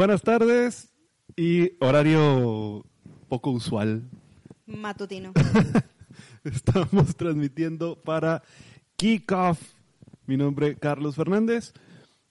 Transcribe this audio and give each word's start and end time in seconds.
Buenas 0.00 0.22
tardes 0.22 0.94
y 1.36 1.72
horario 1.78 2.86
poco 3.28 3.50
usual. 3.50 4.08
Matutino. 4.64 5.34
Estamos 6.44 7.14
transmitiendo 7.16 8.00
para 8.00 8.42
Kickoff. 8.96 9.60
Mi 10.24 10.38
nombre 10.38 10.68
es 10.68 10.78
Carlos 10.78 11.16
Fernández. 11.16 11.74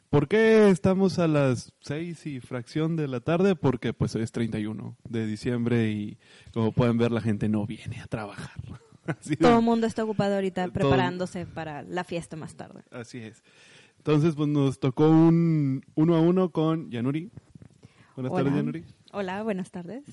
¿Por 0.10 0.28
qué 0.28 0.72
estamos 0.72 1.20
a 1.20 1.28
las 1.28 1.72
seis 1.82 2.26
y 2.26 2.40
fracción 2.40 2.96
de 2.96 3.08
la 3.08 3.20
tarde? 3.20 3.56
Porque 3.56 3.94
pues 3.94 4.16
hoy 4.16 4.24
es 4.24 4.32
31 4.32 4.98
de 5.08 5.28
diciembre 5.28 5.92
y 5.92 6.18
como 6.52 6.72
pueden 6.72 6.98
ver 6.98 7.12
la 7.12 7.22
gente 7.22 7.50
no 7.50 7.68
viene 7.68 8.02
a 8.02 8.08
trabajar. 8.08 8.60
Así 9.06 9.36
Todo 9.36 9.60
el 9.60 9.64
mundo 9.64 9.86
está 9.86 10.04
ocupado 10.06 10.34
ahorita 10.34 10.64
Todo- 10.64 10.74
preparándose 10.74 11.46
para 11.46 11.84
la 11.84 12.04
fiesta 12.04 12.36
más 12.36 12.56
tarde. 12.56 12.82
Así 12.90 13.20
es. 13.20 13.44
Entonces, 13.98 14.34
pues 14.34 14.50
nos 14.50 14.80
tocó 14.80 15.08
un 15.08 15.84
uno 15.94 16.16
a 16.16 16.20
uno 16.20 16.52
con 16.52 16.90
Yanuri. 16.90 17.32
Buenas 18.20 18.34
Hola. 18.34 18.44
tardes, 18.44 18.60
Yanuri. 18.60 18.86
Hola, 19.14 19.44
buenas 19.44 19.72
tardes. 19.72 20.04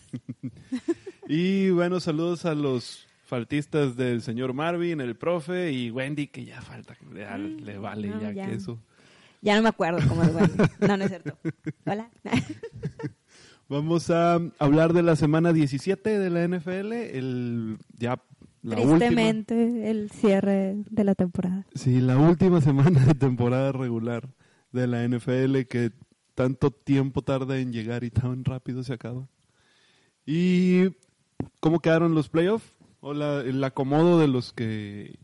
Y 1.29 1.71
bueno, 1.71 1.99
saludos 1.99 2.45
a 2.45 2.55
los 2.55 3.05
faltistas 3.25 3.97
del 3.97 4.23
señor 4.23 4.53
Marvin, 4.53 5.01
el 5.01 5.17
profe 5.17 5.73
y 5.73 5.91
Wendy, 5.91 6.29
que 6.29 6.45
ya 6.45 6.63
falta, 6.63 6.97
ya 7.13 7.37
le 7.37 7.79
vale 7.79 8.11
no, 8.11 8.21
ya, 8.21 8.31
ya. 8.31 8.47
que 8.47 8.55
eso. 8.55 8.79
Ya 9.43 9.57
no 9.57 9.63
me 9.63 9.71
acuerdo 9.71 9.99
cómo 10.09 10.23
es 10.23 10.33
bueno. 10.33 10.49
No, 10.87 10.97
no 10.97 11.03
es 11.03 11.11
cierto. 11.11 11.37
Hola. 11.85 12.09
Vamos 13.69 14.09
a 14.11 14.39
hablar 14.61 14.93
de 14.93 15.03
la 15.03 15.17
semana 15.17 15.53
17 15.53 16.17
de 16.17 16.31
la 16.31 16.47
NFL, 16.47 16.93
el 16.93 17.79
ya 17.99 18.23
la 18.63 18.77
Tristemente, 18.77 19.91
el 19.91 20.13
cierre 20.13 20.77
de 20.89 21.03
la 21.03 21.17
temporada. 21.17 21.67
Sí, 21.75 22.01
la 22.01 22.19
última 22.19 22.61
semana 22.61 23.05
de 23.05 23.15
temporada 23.15 23.73
regular 23.73 24.29
de 24.71 24.87
la 24.87 25.03
NFL 25.09 25.63
que 25.63 25.91
tanto 26.37 26.71
tiempo 26.71 27.23
tarda 27.23 27.59
en 27.59 27.73
llegar 27.73 28.05
y 28.05 28.11
tan 28.11 28.45
rápido 28.45 28.85
se 28.85 28.93
acaba. 28.93 29.27
¿Y 30.25 30.91
cómo 31.59 31.81
quedaron 31.81 32.15
los 32.15 32.29
playoffs? 32.29 32.77
O 33.01 33.13
el 33.13 33.65
acomodo 33.65 34.19
de 34.21 34.29
los 34.29 34.53
que 34.53 35.19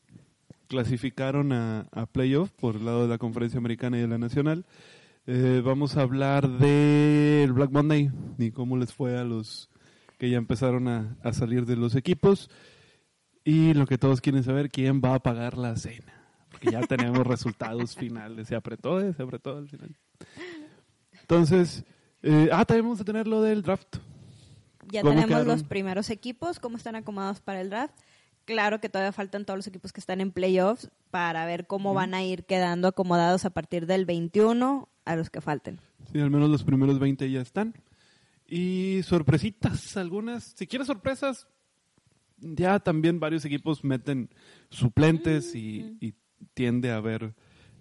clasificaron 0.69 1.53
a, 1.53 1.89
a 1.93 2.07
playoff 2.07 2.51
por 2.53 2.77
el 2.77 2.87
lado 2.87 3.03
de 3.03 3.09
la 3.09 3.19
conferencia 3.19 3.59
americana 3.59 3.99
y 3.99 4.01
de 4.01 4.09
la 4.09 4.19
nacional. 4.19 4.65
Eh, 5.27 5.61
vamos 5.65 5.97
a 5.97 6.03
hablar 6.03 6.49
del 6.49 7.53
Black 7.53 7.71
Monday 7.71 8.11
y 8.39 8.51
cómo 8.51 8.77
les 8.77 8.93
fue 8.93 9.19
a 9.19 9.25
los 9.25 9.69
que 10.19 10.31
ya 10.31 10.39
empezaron 10.39 10.89
a, 10.89 11.17
a 11.23 11.33
salir 11.33 11.67
de 11.67 11.77
los 11.77 11.95
equipos. 11.95 12.49
Y 13.45 13.75
lo 13.75 13.87
que 13.87 13.99
todos 13.99 14.21
quieren 14.21 14.45
saber, 14.45 14.71
quién 14.71 15.03
va 15.05 15.15
a 15.15 15.23
pagar 15.23 15.59
la 15.59 15.77
cena. 15.77 16.15
Porque 16.51 16.71
ya 16.71 16.81
tenemos 16.87 17.27
resultados 17.27 17.97
finales. 17.99 18.49
Se 18.49 18.55
apretó, 18.55 19.01
eh, 19.01 19.13
se 19.13 19.23
apretó 19.23 19.59
al 19.59 19.69
final. 19.69 19.95
Entonces, 21.33 21.83
eh, 22.23 22.51
ah, 22.53 22.63
también 22.67 22.85
vamos 22.85 23.01
a 23.01 23.05
tener 23.05 23.27
lo 23.27 23.41
del 23.41 23.63
draft. 23.63 23.97
Ya 24.91 25.01
¿Cómo 25.01 25.13
tenemos 25.15 25.29
quedaron? 25.29 25.49
los 25.49 25.63
primeros 25.65 26.11
equipos, 26.11 26.61
cómo 26.61 26.77
están 26.77 26.95
acomodados 26.95 27.41
para 27.41 27.63
el 27.63 27.71
draft. 27.71 27.95
Claro 28.45 28.83
que 28.83 28.91
todavía 28.91 29.13
faltan 29.13 29.47
todos 29.47 29.57
los 29.57 29.67
equipos 29.67 29.95
que 29.95 30.01
están 30.01 30.21
en 30.21 30.31
playoffs 30.31 30.91
para 31.11 31.47
ver 31.47 31.67
cómo 31.67 31.95
van 31.95 32.13
a 32.13 32.23
ir 32.23 32.45
quedando 32.45 32.87
acomodados 32.87 33.47
a 33.47 33.51
partir 33.51 33.87
del 33.87 34.05
21 34.05 34.91
a 35.07 35.17
los 35.17 35.31
que 35.31 35.41
falten. 35.41 35.81
Sí, 36.13 36.21
al 36.21 36.31
menos 36.31 36.51
los 36.51 36.65
primeros 36.65 36.99
20 36.99 37.31
ya 37.31 37.41
están. 37.41 37.73
Y 38.47 39.01
sorpresitas, 39.03 39.97
algunas. 39.97 40.53
Si 40.55 40.67
quieres 40.67 40.87
sorpresas, 40.87 41.49
ya 42.37 42.79
también 42.79 43.21
varios 43.21 43.47
equipos 43.47 43.85
meten 43.85 44.29
suplentes 44.69 45.55
y, 45.55 45.97
y 45.99 46.13
tiende 46.53 46.91
a 46.91 46.97
haber 46.97 47.35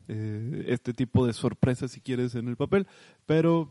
eh, 0.08 0.66
este 0.68 0.94
tipo 0.94 1.26
de 1.26 1.34
sorpresas, 1.34 1.92
si 1.92 2.02
quieres, 2.02 2.36
en 2.36 2.48
el 2.48 2.58
papel. 2.58 2.88
Pero 3.26 3.70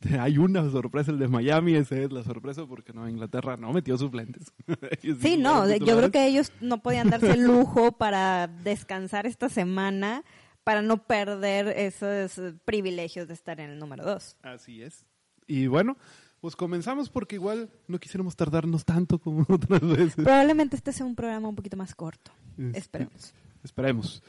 hay 0.20 0.38
una 0.38 0.68
sorpresa, 0.70 1.10
el 1.10 1.18
de 1.18 1.28
Miami, 1.28 1.74
esa 1.74 1.96
es 1.98 2.12
la 2.12 2.22
sorpresa 2.22 2.66
porque 2.66 2.92
no, 2.92 3.08
Inglaterra 3.08 3.56
no 3.56 3.72
metió 3.72 3.96
suplentes. 3.98 4.52
Sí, 5.20 5.36
no, 5.36 5.68
yo 5.76 5.96
creo 5.96 6.10
que 6.10 6.26
ellos 6.26 6.52
no 6.60 6.82
podían 6.82 7.10
darse 7.10 7.32
el 7.32 7.44
lujo 7.44 7.92
para 7.92 8.46
descansar 8.46 9.26
esta 9.26 9.48
semana 9.48 10.24
para 10.64 10.82
no 10.82 11.06
perder 11.06 11.68
esos 11.68 12.40
privilegios 12.64 13.26
de 13.26 13.34
estar 13.34 13.58
en 13.60 13.70
el 13.70 13.78
número 13.78 14.04
dos. 14.04 14.36
Así 14.42 14.82
es. 14.82 15.06
Y 15.46 15.66
bueno, 15.66 15.96
pues 16.40 16.54
comenzamos 16.56 17.08
porque 17.08 17.36
igual 17.36 17.70
no 17.86 17.98
quisiéramos 17.98 18.36
tardarnos 18.36 18.84
tanto 18.84 19.18
como 19.18 19.44
otras 19.48 19.80
veces. 19.80 20.24
Probablemente 20.24 20.76
este 20.76 20.92
sea 20.92 21.06
un 21.06 21.14
programa 21.14 21.48
un 21.48 21.56
poquito 21.56 21.76
más 21.76 21.94
corto. 21.94 22.30
Este, 22.58 22.78
Esperemos. 22.78 23.34
Esperemos. 23.64 24.22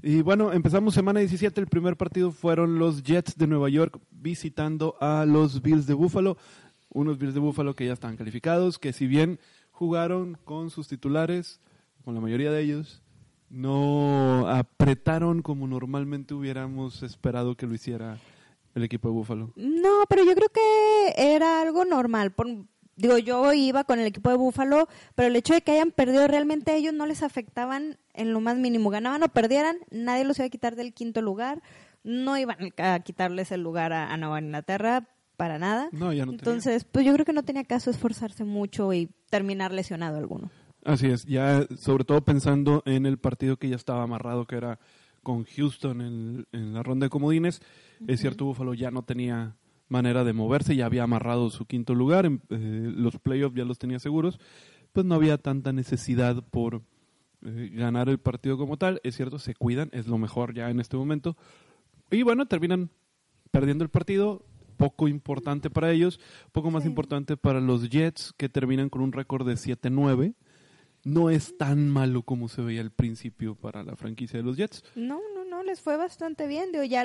Y 0.00 0.22
bueno, 0.22 0.52
empezamos 0.52 0.94
semana 0.94 1.20
17. 1.20 1.60
El 1.60 1.66
primer 1.66 1.96
partido 1.96 2.30
fueron 2.30 2.78
los 2.78 3.02
Jets 3.02 3.36
de 3.36 3.48
Nueva 3.48 3.68
York 3.68 3.98
visitando 4.10 4.96
a 5.00 5.26
los 5.26 5.60
Bills 5.60 5.86
de 5.86 5.94
Buffalo. 5.94 6.36
Unos 6.90 7.18
Bills 7.18 7.34
de 7.34 7.40
Buffalo 7.40 7.74
que 7.74 7.86
ya 7.86 7.94
están 7.94 8.16
calificados, 8.16 8.78
que 8.78 8.92
si 8.92 9.08
bien 9.08 9.40
jugaron 9.72 10.38
con 10.44 10.70
sus 10.70 10.86
titulares, 10.86 11.60
con 12.04 12.14
la 12.14 12.20
mayoría 12.20 12.52
de 12.52 12.62
ellos, 12.62 13.02
no 13.50 14.48
apretaron 14.48 15.42
como 15.42 15.66
normalmente 15.66 16.32
hubiéramos 16.32 17.02
esperado 17.02 17.56
que 17.56 17.66
lo 17.66 17.74
hiciera 17.74 18.18
el 18.74 18.84
equipo 18.84 19.08
de 19.08 19.14
Buffalo. 19.14 19.52
No, 19.56 20.04
pero 20.08 20.24
yo 20.24 20.34
creo 20.34 20.48
que 20.48 21.14
era 21.16 21.60
algo 21.60 21.84
normal. 21.84 22.32
Digo, 22.98 23.16
yo 23.16 23.52
iba 23.54 23.84
con 23.84 23.98
el 23.98 24.06
equipo 24.06 24.28
de 24.30 24.36
Búfalo, 24.36 24.88
pero 25.14 25.28
el 25.28 25.36
hecho 25.36 25.54
de 25.54 25.62
que 25.62 25.72
hayan 25.72 25.92
perdido 25.92 26.26
realmente 26.28 26.72
a 26.72 26.76
ellos 26.76 26.92
no 26.92 27.06
les 27.06 27.22
afectaban 27.22 27.96
en 28.12 28.32
lo 28.32 28.40
más 28.40 28.58
mínimo. 28.58 28.90
Ganaban 28.90 29.22
o 29.22 29.28
perdieran, 29.28 29.78
nadie 29.90 30.24
los 30.24 30.38
iba 30.38 30.46
a 30.46 30.50
quitar 30.50 30.76
del 30.76 30.92
quinto 30.92 31.22
lugar. 31.22 31.62
No 32.04 32.36
iban 32.36 32.58
a 32.76 33.00
quitarles 33.00 33.50
el 33.52 33.62
lugar 33.62 33.92
a, 33.92 34.12
a 34.12 34.16
Nueva 34.16 34.40
Inglaterra 34.40 35.08
para 35.36 35.58
nada. 35.58 35.88
No, 35.92 36.12
ya 36.12 36.26
no 36.26 36.32
tenía. 36.32 36.40
Entonces, 36.40 36.84
pues 36.84 37.06
yo 37.06 37.12
creo 37.14 37.24
que 37.24 37.32
no 37.32 37.44
tenía 37.44 37.64
caso 37.64 37.90
esforzarse 37.90 38.44
mucho 38.44 38.92
y 38.92 39.10
terminar 39.30 39.72
lesionado 39.72 40.18
alguno. 40.18 40.50
Así 40.84 41.06
es, 41.06 41.24
ya 41.24 41.66
sobre 41.76 42.04
todo 42.04 42.22
pensando 42.22 42.82
en 42.86 43.06
el 43.06 43.18
partido 43.18 43.56
que 43.56 43.68
ya 43.68 43.76
estaba 43.76 44.02
amarrado, 44.02 44.46
que 44.46 44.56
era 44.56 44.78
con 45.22 45.44
Houston 45.44 46.00
en, 46.00 46.46
en 46.52 46.72
la 46.72 46.82
ronda 46.82 47.06
de 47.06 47.10
comodines. 47.10 47.60
Es 48.06 48.20
cierto, 48.20 48.46
Buffalo 48.46 48.74
ya 48.74 48.90
no 48.90 49.02
tenía 49.02 49.56
manera 49.88 50.24
de 50.24 50.32
moverse, 50.32 50.76
ya 50.76 50.86
había 50.86 51.02
amarrado 51.04 51.50
su 51.50 51.64
quinto 51.66 51.94
lugar, 51.94 52.26
en- 52.26 52.42
eh, 52.50 52.92
los 52.94 53.18
playoffs 53.18 53.56
ya 53.56 53.64
los 53.64 53.78
tenía 53.78 53.98
seguros, 53.98 54.38
pues 54.92 55.06
no 55.06 55.14
había 55.14 55.38
tanta 55.38 55.72
necesidad 55.72 56.42
por 56.50 56.82
eh, 57.44 57.70
ganar 57.72 58.08
el 58.08 58.18
partido 58.18 58.58
como 58.58 58.76
tal. 58.78 59.00
Es 59.04 59.14
cierto, 59.16 59.38
se 59.38 59.54
cuidan, 59.54 59.90
es 59.92 60.08
lo 60.08 60.18
mejor 60.18 60.54
ya 60.54 60.70
en 60.70 60.80
este 60.80 60.96
momento. 60.96 61.36
Y 62.10 62.22
bueno, 62.22 62.46
terminan 62.46 62.90
perdiendo 63.52 63.84
el 63.84 63.90
partido, 63.90 64.44
poco 64.76 65.06
importante 65.08 65.70
para 65.70 65.90
ellos, 65.92 66.18
poco 66.52 66.70
más 66.70 66.82
Sí. 66.82 66.88
importante 66.88 67.36
para 67.36 67.60
los 67.60 67.88
Jets, 67.90 68.32
que 68.36 68.48
terminan 68.48 68.88
con 68.90 69.02
un 69.02 69.12
récord 69.12 69.46
de 69.46 69.56
7-9 69.56 70.34
no 71.04 71.30
es 71.30 71.56
tan 71.56 71.88
malo 71.88 72.22
como 72.22 72.48
se 72.48 72.60
veía 72.60 72.80
al 72.80 72.90
principio 72.90 73.54
para 73.54 73.84
la 73.84 73.94
franquicia 73.94 74.38
de 74.38 74.42
los 74.44 74.56
Jets. 74.56 74.82
No, 74.96 75.20
no, 75.34 75.37
no, 75.58 75.62
les 75.64 75.80
fue 75.80 75.96
bastante 75.96 76.46
bien. 76.46 76.72
Digo, 76.72 76.84
ya 76.84 77.04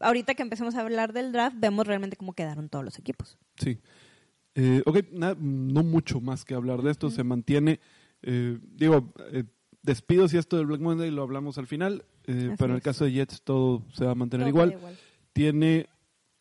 ahorita 0.00 0.34
que 0.34 0.42
empecemos 0.42 0.74
a 0.74 0.80
hablar 0.80 1.12
del 1.12 1.32
draft, 1.32 1.56
vemos 1.58 1.86
realmente 1.86 2.16
cómo 2.16 2.32
quedaron 2.32 2.68
todos 2.68 2.84
los 2.84 2.98
equipos. 2.98 3.38
Sí. 3.56 3.78
Eh, 4.54 4.82
ok, 4.84 4.98
na- 5.12 5.36
no 5.38 5.82
mucho 5.82 6.20
más 6.20 6.44
que 6.44 6.54
hablar 6.54 6.82
de 6.82 6.90
esto. 6.90 7.10
Se 7.10 7.24
mantiene, 7.24 7.80
eh, 8.22 8.58
digo, 8.62 9.12
eh, 9.32 9.44
despidos 9.82 10.34
y 10.34 10.38
esto 10.38 10.56
del 10.56 10.66
Black 10.66 10.80
Monday 10.80 11.10
lo 11.10 11.22
hablamos 11.22 11.58
al 11.58 11.66
final, 11.66 12.04
eh, 12.26 12.54
pero 12.58 12.70
en 12.70 12.76
el 12.76 12.82
caso 12.82 13.04
de 13.04 13.12
Jets 13.12 13.42
todo 13.42 13.82
se 13.94 14.04
va 14.04 14.12
a 14.12 14.14
mantener 14.14 14.46
igual. 14.48 14.72
igual. 14.72 14.96
Tiene 15.32 15.88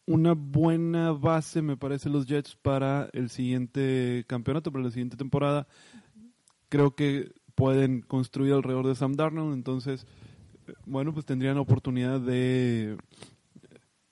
una 0.06 0.34
buena 0.34 1.12
base, 1.14 1.62
me 1.62 1.78
parece, 1.78 2.10
los 2.10 2.26
Jets 2.26 2.56
para 2.56 3.10
el 3.14 3.30
siguiente 3.30 4.26
campeonato, 4.28 4.72
para 4.72 4.84
la 4.84 4.92
siguiente 4.92 5.16
temporada. 5.16 5.68
Creo 6.70 6.96
que 6.96 7.32
pueden 7.56 8.02
construir 8.02 8.54
alrededor 8.54 8.88
de 8.88 8.96
Sam 8.96 9.14
Darnold, 9.14 9.54
entonces, 9.54 10.06
bueno, 10.86 11.14
pues 11.14 11.26
tendrían 11.26 11.58
oportunidad 11.58 12.20
de, 12.20 12.98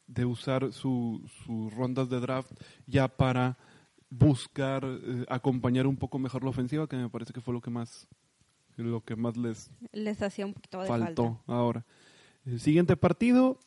de 0.07 0.25
usar 0.25 0.71
su- 0.73 1.21
sus 1.45 1.73
rondas 1.73 2.09
de 2.09 2.19
draft 2.19 2.51
ya 2.87 3.07
para 3.07 3.57
buscar 4.09 4.83
eh, 4.85 5.25
acompañar 5.29 5.85
un 5.87 5.97
poco 5.97 6.17
mejor 6.19 6.43
la 6.43 6.49
ofensiva, 6.49 6.87
que 6.87 6.95
me 6.97 7.09
parece 7.09 7.33
que 7.33 7.41
fue 7.41 7.53
lo 7.53 7.61
que 7.61 7.69
más 7.69 8.07
lo 8.77 9.01
que 9.01 9.15
más 9.17 9.35
les 9.35 9.69
Les 9.91 10.21
hacía 10.21 10.45
un 10.45 10.53
poquito 10.53 10.79
de 10.79 10.87
faltó 10.87 11.23
falta. 11.25 11.43
ahora. 11.47 11.85
El 12.45 12.61
siguiente 12.61 12.95
partido, 12.95 13.59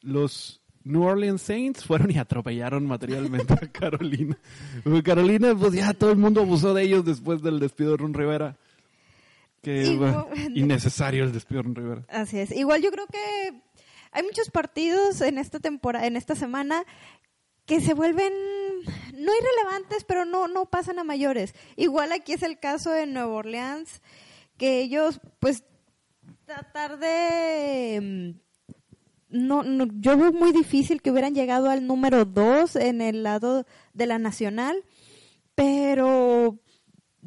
los 0.00 0.62
New 0.82 1.02
Orleans 1.02 1.42
Saints 1.42 1.84
fueron 1.84 2.10
y 2.10 2.16
atropellaron 2.16 2.86
materialmente 2.86 3.52
a 3.52 3.56
Carolina. 3.72 4.38
Carolina, 5.04 5.54
pues 5.54 5.74
ya 5.74 5.92
todo 5.92 6.10
el 6.10 6.16
mundo 6.16 6.40
abusó 6.40 6.72
de 6.72 6.84
ellos 6.84 7.04
después 7.04 7.42
del 7.42 7.60
despido 7.60 7.90
de 7.92 7.96
Ron 7.98 8.14
Rivera. 8.14 8.56
Que 9.62 9.84
Igual- 9.84 10.26
innecesario 10.54 11.24
el 11.24 11.32
despido 11.32 11.58
de 11.58 11.62
Ron 11.64 11.74
Rivera. 11.74 12.04
Así 12.08 12.38
es. 12.38 12.50
Igual 12.52 12.82
yo 12.82 12.90
creo 12.90 13.06
que 13.06 13.62
hay 14.12 14.22
muchos 14.22 14.50
partidos 14.50 15.20
en 15.20 15.38
esta 15.38 15.58
temporada, 15.60 16.06
en 16.06 16.16
esta 16.16 16.34
semana 16.34 16.84
que 17.64 17.80
se 17.80 17.94
vuelven 17.94 18.32
no 19.14 19.32
irrelevantes, 19.34 20.04
pero 20.04 20.24
no 20.24 20.46
no 20.48 20.66
pasan 20.66 20.98
a 20.98 21.04
mayores. 21.04 21.54
Igual 21.76 22.12
aquí 22.12 22.32
es 22.32 22.42
el 22.42 22.58
caso 22.58 22.90
de 22.90 23.06
Nueva 23.06 23.32
Orleans 23.34 24.02
que 24.56 24.80
ellos 24.80 25.20
pues 25.40 25.64
tratar 26.46 26.98
de 26.98 28.34
mm, 28.38 28.46
no, 29.28 29.62
no, 29.64 29.86
yo 29.98 30.16
veo 30.16 30.32
muy 30.32 30.52
difícil 30.52 31.02
que 31.02 31.10
hubieran 31.10 31.34
llegado 31.34 31.68
al 31.68 31.86
número 31.86 32.24
2 32.24 32.76
en 32.76 33.00
el 33.00 33.22
lado 33.24 33.66
de 33.92 34.06
la 34.06 34.18
nacional, 34.18 34.84
pero 35.54 36.58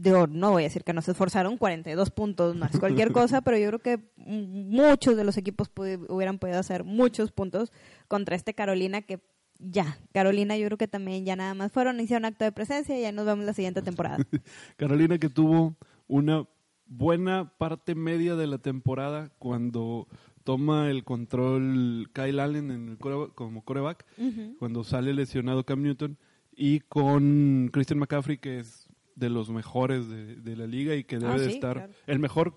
digo, 0.01 0.28
no 0.28 0.51
voy 0.51 0.63
a 0.63 0.68
decir 0.68 0.84
que 0.84 0.94
no 0.94 1.01
se 1.01 1.12
esforzaron, 1.12 1.57
42 1.57 2.10
puntos 2.12 2.56
es 2.72 2.80
cualquier 2.80 3.12
cosa, 3.12 3.42
pero 3.42 3.57
yo 3.57 3.68
creo 3.68 3.80
que 3.80 4.00
muchos 4.16 5.18
de 5.18 5.24
los 5.24 5.38
equipos 5.38 5.69
hubieran 6.10 6.40
podido 6.40 6.60
hacer 6.60 6.84
muchos 6.84 7.31
puntos 7.31 7.72
contra 8.07 8.36
este 8.36 8.54
Carolina 8.54 9.01
que 9.01 9.19
ya, 9.60 10.00
Carolina 10.13 10.56
yo 10.57 10.66
creo 10.68 10.78
que 10.78 10.88
también 10.88 11.25
ya 11.25 11.36
nada 11.36 11.54
más 11.54 11.72
fueron, 11.72 12.00
hicieron 12.00 12.25
acto 12.25 12.46
de 12.46 12.51
presencia 12.54 12.98
y 12.98 13.01
ya 13.01 13.12
nos 13.12 13.25
vemos 13.25 13.46
la 13.46 13.54
siguiente 13.54 13.81
temporada. 13.81 14.18
Carolina 14.78 15.18
que 15.18 15.30
tuvo 15.30 15.75
una 16.07 16.48
buena 16.86 17.51
parte 17.57 17.94
media 17.94 18.36
de 18.36 18.48
la 18.48 18.57
temporada 18.57 19.31
cuando 19.38 20.07
toma 20.46 20.90
el 20.90 21.04
control 21.04 22.10
Kyle 22.13 22.40
Allen 22.40 22.72
en 22.72 22.90
el 22.90 22.98
como 22.98 23.63
coreback, 23.63 24.06
cuando 24.60 24.86
sale 24.86 25.13
lesionado 25.13 25.66
Cam 25.66 25.81
Newton 25.81 26.18
y 26.56 26.80
con 26.80 27.69
Christian 27.72 28.00
McCaffrey 28.00 28.38
que 28.38 28.60
es 28.60 28.88
de 29.15 29.29
los 29.29 29.50
mejores 29.50 30.07
de, 30.09 30.56
la 30.56 30.67
liga 30.67 30.95
y 30.95 31.03
que 31.03 31.19
debe 31.19 31.33
ah, 31.33 31.38
de 31.38 31.51
estar 31.51 31.89
el 32.07 32.19
mejor, 32.19 32.56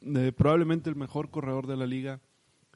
eh, 0.00 0.32
probablemente 0.36 0.88
el 0.90 0.96
mejor 0.96 1.30
corredor 1.30 1.66
de 1.66 1.76
la 1.76 1.86
liga 1.86 2.20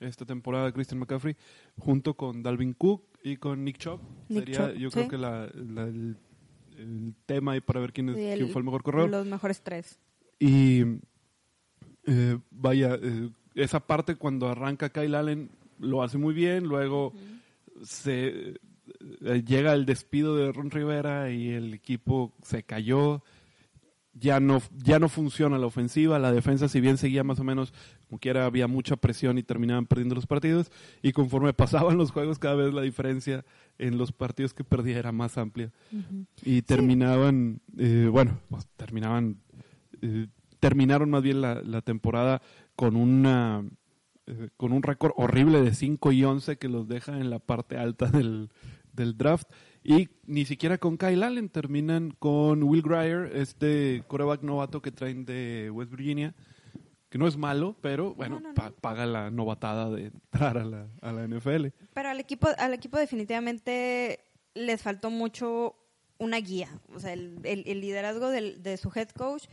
esta 0.00 0.25
temporada, 0.25 0.72
Christian 0.72 0.99
McCaffrey, 0.99 1.37
junto 1.78 2.14
con 2.14 2.43
Dalvin 2.43 2.75
Cook 2.75 3.05
y 3.22 3.37
con 3.37 3.64
Nick 3.64 3.78
Chubb. 3.78 4.00
Sería, 4.28 4.72
yo 4.75 4.90
creo 4.90 5.08
que 5.08 5.16
el, 5.16 6.16
tema 7.26 7.52
ahí 7.52 7.61
para 7.61 7.81
ver 7.81 7.93
quién, 7.93 8.08
es, 8.11 8.16
fue 8.52 8.61
el 8.61 8.64
mejor 8.64 8.82
corredor. 8.82 9.11
Los 9.11 9.26
mejores 9.26 9.62
tres. 9.62 9.99
Y 10.38 10.82
eh, 12.06 12.38
vaya, 12.50 12.99
eh, 13.00 13.31
esa 13.55 13.81
parte 13.81 14.17
cuando 14.17 14.49
arranca 14.49 14.90
Kyle 14.90 15.14
Allen 15.14 15.50
lo 15.78 16.02
hace 16.02 16.19
muy 16.19 16.34
bien, 16.34 16.64
luego 16.64 17.12
se 17.82 18.55
llega 19.47 19.73
el 19.75 19.87
despido 19.87 20.37
de 20.37 20.53
Ron 20.53 20.71
Rivera 20.71 21.31
y 21.31 21.51
el 21.51 21.75
equipo 21.75 22.33
se 22.43 22.62
cayó. 22.62 23.23
Ya 24.17 24.39
no, 24.39 24.62
ya 24.77 25.01
no 25.01 25.09
funciona 25.09 25.59
la 25.59 25.67
ofensiva, 25.67 26.21
la 26.21 26.31
defensa 26.31 26.69
si 26.69 26.81
bien 26.81 26.99
seguía 26.99 27.25
más 27.25 27.41
o 27.41 27.45
menos 27.45 27.73
como 28.06 28.21
quiera 28.21 28.47
había 28.47 28.69
mucha 28.69 28.95
presión 28.95 29.39
y 29.39 29.43
terminaban 29.43 29.87
perdiendo 29.87 30.15
los 30.15 30.27
partidos. 30.27 30.71
Y 31.03 31.11
conforme 31.12 31.53
pasaban 31.55 31.99
los 31.99 32.12
juegos 32.12 32.39
cada 32.39 32.55
vez 32.55 32.73
la 32.73 32.83
diferencia 32.83 33.45
en 33.79 33.99
los 33.99 34.12
partidos 34.12 34.55
que 34.55 34.62
perdía 34.62 34.99
era 34.99 35.11
más 35.11 35.37
amplia. 35.37 35.73
Y 36.45 36.62
terminaban, 36.62 37.61
eh, 37.77 38.09
bueno, 38.11 38.41
pues 38.49 38.69
terminaban, 38.77 39.41
eh, 40.01 40.29
terminaron 40.61 41.11
más 41.11 41.23
bien 41.23 41.41
la, 41.41 41.61
la 41.62 41.83
temporada 41.83 42.41
con 42.77 42.95
una 42.95 43.65
con 44.56 44.73
un 44.73 44.83
récord 44.83 45.12
horrible 45.17 45.61
de 45.61 45.75
5 45.75 46.12
y 46.12 46.25
11 46.25 46.56
que 46.56 46.69
los 46.69 46.89
deja 46.89 47.19
en 47.19 47.31
la 47.31 47.39
parte 47.39 47.77
alta 47.77 48.06
del, 48.06 48.51
del 48.94 49.17
draft. 49.17 49.49
Y 49.82 50.08
ni 50.25 50.44
siquiera 50.44 50.79
con 50.79 50.96
Kyle 50.96 51.23
Allen 51.23 51.49
terminan 51.50 52.12
con 52.19 52.62
Will 52.62 52.82
Grier, 52.82 53.31
este 53.37 54.02
coreback 54.08 54.43
novato 54.43 54.81
que 54.81 54.91
traen 54.91 55.25
de 55.25 55.70
West 55.70 55.91
Virginia, 55.91 56.35
que 57.11 57.19
no 57.19 57.29
es 57.29 57.37
malo, 57.37 57.76
pero 57.81 58.14
bueno, 58.14 58.41
paga 58.81 59.05
la 59.06 59.31
novatada 59.31 59.91
de 59.91 60.06
entrar 60.06 60.58
a 60.58 60.64
la, 60.64 60.88
a 61.02 61.12
la 61.12 61.29
NFL. 61.29 61.67
Pero 61.93 62.08
al 62.08 62.19
equipo, 62.19 62.49
al 62.56 62.73
equipo 62.75 62.99
definitivamente 62.99 64.20
les 64.55 64.82
faltó 64.82 65.11
mucho 65.11 65.76
una 66.19 66.38
guía, 66.38 66.69
o 66.94 67.00
sea, 67.00 67.12
el, 67.12 67.41
el, 67.44 67.81
liderazgo 67.81 68.31
del, 68.31 68.62
de 68.62 68.76
su 68.76 68.91
head 68.94 69.11
coach, 69.11 69.44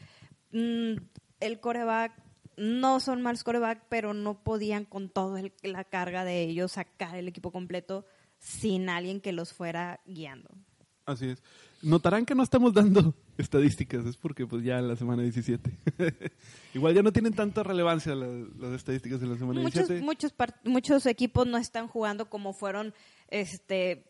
mm, 0.51 0.93
el 1.39 1.59
coreback 1.59 2.13
no 2.57 2.99
son 2.99 3.21
malos 3.21 3.43
coreback, 3.43 3.83
pero 3.89 4.13
no 4.13 4.43
podían 4.43 4.85
con 4.85 5.09
toda 5.09 5.41
la 5.63 5.83
carga 5.83 6.23
de 6.23 6.43
ellos 6.43 6.73
sacar 6.73 7.15
el 7.15 7.27
equipo 7.27 7.51
completo 7.51 8.05
sin 8.41 8.89
alguien 8.89 9.21
que 9.21 9.31
los 9.31 9.53
fuera 9.53 10.01
guiando. 10.05 10.49
Así 11.05 11.29
es. 11.29 11.41
Notarán 11.81 12.25
que 12.25 12.35
no 12.35 12.43
estamos 12.43 12.73
dando 12.73 13.15
estadísticas, 13.37 14.05
es 14.05 14.17
porque 14.17 14.45
pues 14.45 14.63
ya 14.63 14.79
en 14.79 14.87
la 14.87 14.95
semana 14.95 15.23
17. 15.23 15.71
Igual 16.73 16.93
ya 16.93 17.01
no 17.01 17.11
tienen 17.11 17.33
tanta 17.33 17.63
relevancia 17.63 18.13
las, 18.15 18.73
estadísticas 18.73 19.19
de 19.21 19.27
la 19.27 19.37
semana 19.37 19.61
muchos, 19.61 19.87
17. 19.87 20.05
Muchos, 20.05 20.33
muchos 20.63 21.05
equipos 21.05 21.47
no 21.47 21.57
están 21.57 21.87
jugando 21.87 22.29
como 22.29 22.53
fueron 22.53 22.93
este 23.29 24.05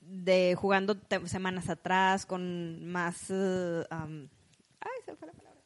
de 0.00 0.54
jugando 0.56 0.96
semanas 1.24 1.68
atrás 1.68 2.26
con 2.26 2.86
más... 2.86 3.28
Uh, 3.30 3.84
ay, 3.90 4.90
se 5.04 5.16
fue 5.16 5.26
la 5.26 5.32
palabra. 5.32 5.60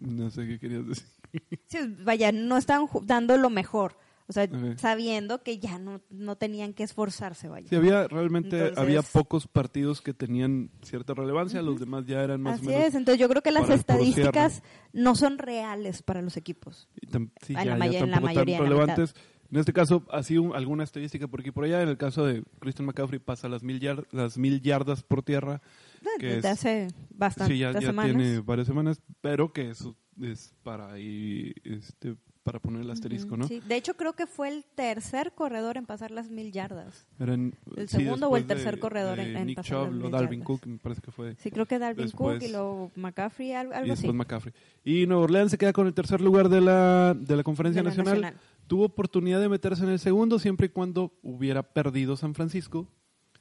No 0.00 0.30
sé 0.30 0.46
qué 0.46 0.58
querías 0.58 0.86
decir. 0.86 1.06
Sí, 1.66 1.78
vaya, 2.00 2.32
no 2.32 2.56
están 2.56 2.86
dando 3.04 3.36
lo 3.36 3.50
mejor. 3.50 3.96
O 4.32 4.34
sea, 4.34 4.48
sabiendo 4.76 5.42
que 5.42 5.58
ya 5.58 5.78
no, 5.78 6.00
no 6.08 6.36
tenían 6.36 6.72
que 6.72 6.84
esforzarse, 6.84 7.48
vaya. 7.48 7.68
Sí, 7.68 7.76
había 7.76 8.08
realmente 8.08 8.72
había 8.76 9.02
pocos 9.02 9.46
partidos 9.46 10.00
que 10.00 10.14
tenían 10.14 10.70
cierta 10.82 11.12
relevancia, 11.12 11.60
los 11.60 11.78
demás 11.78 12.06
ya 12.06 12.22
eran 12.22 12.40
más 12.40 12.54
Así 12.54 12.66
o 12.66 12.70
menos. 12.70 12.86
es, 12.86 12.94
entonces 12.94 13.20
yo 13.20 13.28
creo 13.28 13.42
que 13.42 13.50
las 13.50 13.68
estadísticas 13.68 14.62
no 14.94 15.14
son 15.14 15.36
reales 15.36 16.02
para 16.02 16.22
los 16.22 16.38
equipos. 16.38 16.88
Sí, 17.42 17.54
en, 17.54 17.68
la, 17.68 17.76
mayoría. 18.20 18.58
relevantes. 18.58 19.14
En, 19.50 19.58
este 19.58 19.74
caso, 19.74 20.06
así 20.10 20.36
alguna 20.54 20.84
estadística 20.84 21.28
por 21.28 21.40
aquí 21.40 21.50
por 21.50 21.64
allá. 21.64 21.82
En 21.82 21.90
el 21.90 21.98
caso 21.98 22.24
de 22.24 22.42
Christian 22.58 22.86
McCaffrey 22.86 23.18
pasa 23.18 23.50
las 23.50 23.62
mil, 23.62 23.80
las 24.12 24.38
mil 24.38 24.62
yardas 24.62 25.02
por 25.02 25.22
tierra. 25.22 25.60
Que 26.18 26.36
Desde 26.36 26.48
hace 26.48 26.88
bastante 27.10 27.52
Sí, 27.52 27.58
ya, 27.58 27.72
ya 27.72 27.92
tiene 27.92 28.40
varias 28.40 28.66
semanas, 28.66 29.02
pero 29.20 29.52
que 29.52 29.68
eso 29.68 29.94
es 30.22 30.54
para 30.62 30.92
ahí 30.92 31.52
este, 31.64 32.16
para 32.42 32.58
poner 32.58 32.82
el 32.82 32.90
asterisco, 32.90 33.36
¿no? 33.36 33.46
Sí. 33.46 33.60
De 33.66 33.76
hecho, 33.76 33.94
creo 33.94 34.14
que 34.14 34.26
fue 34.26 34.48
el 34.48 34.64
tercer 34.64 35.32
corredor 35.32 35.76
en 35.76 35.86
pasar 35.86 36.10
las 36.10 36.30
mil 36.30 36.52
yardas. 36.52 37.06
¿El 37.18 37.54
segundo 37.86 38.28
o 38.28 38.36
el 38.36 38.46
tercer 38.46 38.78
corredor 38.78 39.20
en, 39.20 39.54
pasar 39.54 39.84
las 39.84 39.92
mil 39.92 40.10
Dalvin 40.10 40.40
Cook, 40.40 40.66
me 40.66 40.78
parece 40.78 41.00
que 41.00 41.10
fue. 41.10 41.36
Sí, 41.36 41.50
creo 41.50 41.66
que 41.66 41.78
Dalvin 41.78 42.10
Cook 42.10 42.42
y 42.42 42.48
luego 42.48 42.90
McCaffrey, 42.96 43.52
algo, 43.52 43.72
y 43.84 43.88
después 43.88 44.14
McCaffrey. 44.14 44.52
Y 44.84 45.06
Nueva 45.06 45.24
Orleans 45.24 45.50
se 45.50 45.58
queda 45.58 45.72
con 45.72 45.86
el 45.86 45.94
tercer 45.94 46.20
lugar 46.20 46.48
de 46.48 46.60
la, 46.60 47.14
de 47.18 47.36
la 47.36 47.42
Conferencia 47.42 47.82
nacional. 47.82 48.34
Tuvo 48.66 48.84
oportunidad 48.84 49.40
de 49.40 49.48
meterse 49.48 49.84
en 49.84 49.90
el 49.90 49.98
segundo 49.98 50.38
siempre 50.38 50.66
y 50.66 50.70
cuando 50.70 51.12
hubiera 51.22 51.62
perdido 51.62 52.16
San 52.16 52.34
Francisco. 52.34 52.88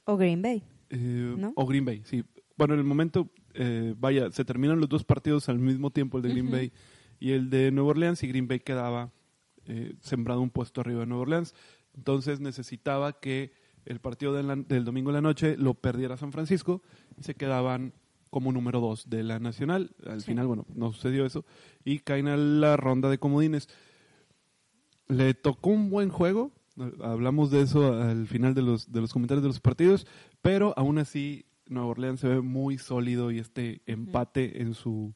O 0.05 0.17
Green 0.17 0.41
Bay. 0.41 0.63
Eh, 0.89 1.51
o 1.55 1.65
Green 1.65 1.85
Bay, 1.85 2.01
sí. 2.05 2.23
Bueno, 2.57 2.73
en 2.73 2.81
el 2.81 2.85
momento, 2.85 3.29
eh, 3.53 3.95
vaya, 3.97 4.31
se 4.31 4.45
terminan 4.45 4.79
los 4.79 4.89
dos 4.89 5.03
partidos 5.03 5.47
al 5.49 5.57
mismo 5.57 5.89
tiempo, 5.89 6.17
el 6.17 6.23
de 6.23 6.29
Green 6.29 6.51
Bay 6.51 6.71
y 7.21 7.33
el 7.33 7.51
de 7.51 7.71
Nueva 7.71 7.91
Orleans 7.91 8.21
y 8.23 8.27
Green 8.27 8.47
Bay 8.47 8.59
quedaba 8.59 9.11
eh, 9.67 9.93
sembrado 10.01 10.41
un 10.41 10.49
puesto 10.49 10.81
arriba 10.81 11.01
de 11.01 11.05
Nueva 11.05 11.21
Orleans. 11.21 11.53
Entonces 11.95 12.39
necesitaba 12.39 13.19
que 13.19 13.53
el 13.85 13.99
partido 13.99 14.33
del 14.33 14.85
domingo 14.85 15.11
en 15.11 15.13
la 15.13 15.21
noche 15.21 15.55
lo 15.55 15.75
perdiera 15.75 16.17
San 16.17 16.31
Francisco 16.31 16.81
y 17.17 17.23
se 17.23 17.35
quedaban 17.35 17.93
como 18.31 18.51
número 18.51 18.79
dos 18.79 19.07
de 19.07 19.23
la 19.23 19.37
nacional. 19.37 19.91
Al 20.05 20.21
final, 20.21 20.47
bueno, 20.47 20.65
no 20.73 20.91
sucedió 20.93 21.25
eso 21.25 21.45
y 21.85 21.99
caen 21.99 22.27
a 22.27 22.37
la 22.37 22.75
ronda 22.75 23.07
de 23.09 23.19
comodines. 23.19 23.69
Le 25.07 25.35
tocó 25.35 25.69
un 25.69 25.91
buen 25.91 26.09
juego, 26.09 26.51
hablamos 27.03 27.51
de 27.51 27.61
eso 27.61 28.01
al 28.01 28.25
final 28.25 28.55
de 28.55 28.63
los, 28.63 28.91
de 28.91 28.99
los 28.99 29.13
comentarios 29.13 29.43
de 29.43 29.49
los 29.49 29.59
partidos, 29.59 30.07
pero 30.41 30.73
aún 30.75 30.97
así 30.97 31.45
Nueva 31.67 31.89
Orleans 31.89 32.19
se 32.19 32.29
ve 32.29 32.41
muy 32.41 32.79
sólido 32.79 33.29
y 33.29 33.37
este 33.37 33.83
empate 33.85 34.63
en 34.63 34.73
su 34.73 35.13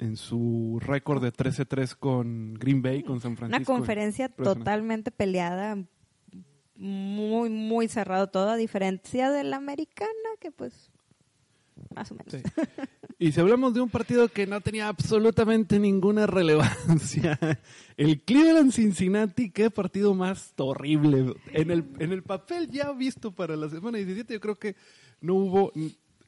en 0.00 0.16
su 0.16 0.78
récord 0.80 1.22
de 1.22 1.32
13-3 1.32 1.94
con 1.94 2.54
Green 2.54 2.82
Bay, 2.82 3.02
con 3.02 3.20
San 3.20 3.36
Francisco. 3.36 3.72
Una 3.72 3.78
conferencia 3.78 4.28
totalmente 4.28 5.10
peleada, 5.10 5.78
muy, 6.74 7.50
muy 7.50 7.88
cerrado 7.88 8.28
todo, 8.28 8.50
a 8.50 8.56
diferencia 8.56 9.30
de 9.30 9.44
la 9.44 9.56
americana, 9.56 10.10
que 10.40 10.50
pues 10.50 10.90
más 11.94 12.10
o 12.10 12.14
menos. 12.14 12.34
Y 13.18 13.32
si 13.32 13.40
hablamos 13.40 13.74
de 13.74 13.82
un 13.82 13.90
partido 13.90 14.28
que 14.28 14.46
no 14.46 14.62
tenía 14.62 14.88
absolutamente 14.88 15.78
ninguna 15.78 16.26
relevancia, 16.26 17.38
el 17.98 18.22
Cleveland 18.22 18.72
Cincinnati, 18.72 19.50
qué 19.50 19.70
partido 19.70 20.14
más 20.14 20.54
horrible. 20.56 21.34
En 21.52 21.70
el, 21.70 21.84
en 21.98 22.12
el 22.12 22.22
papel 22.22 22.70
ya 22.70 22.92
visto 22.92 23.32
para 23.32 23.56
la 23.56 23.68
semana 23.68 23.98
17, 23.98 24.32
yo 24.32 24.40
creo 24.40 24.58
que 24.58 24.74
no 25.20 25.34
hubo 25.34 25.72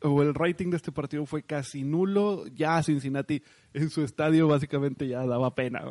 o 0.03 0.23
el 0.23 0.35
rating 0.35 0.71
de 0.71 0.77
este 0.77 0.93
partido 0.93 1.27
fue 1.27 1.43
casi 1.43 1.85
nulo. 1.85 2.47
Ya 2.49 2.83
Cincinnati 2.83 3.43
en 3.73 3.91
su 3.91 4.03
estadio 4.03 4.49
básicamente 4.49 5.09
ya 5.09 5.25
daba 5.27 5.55
pena. 5.55 5.83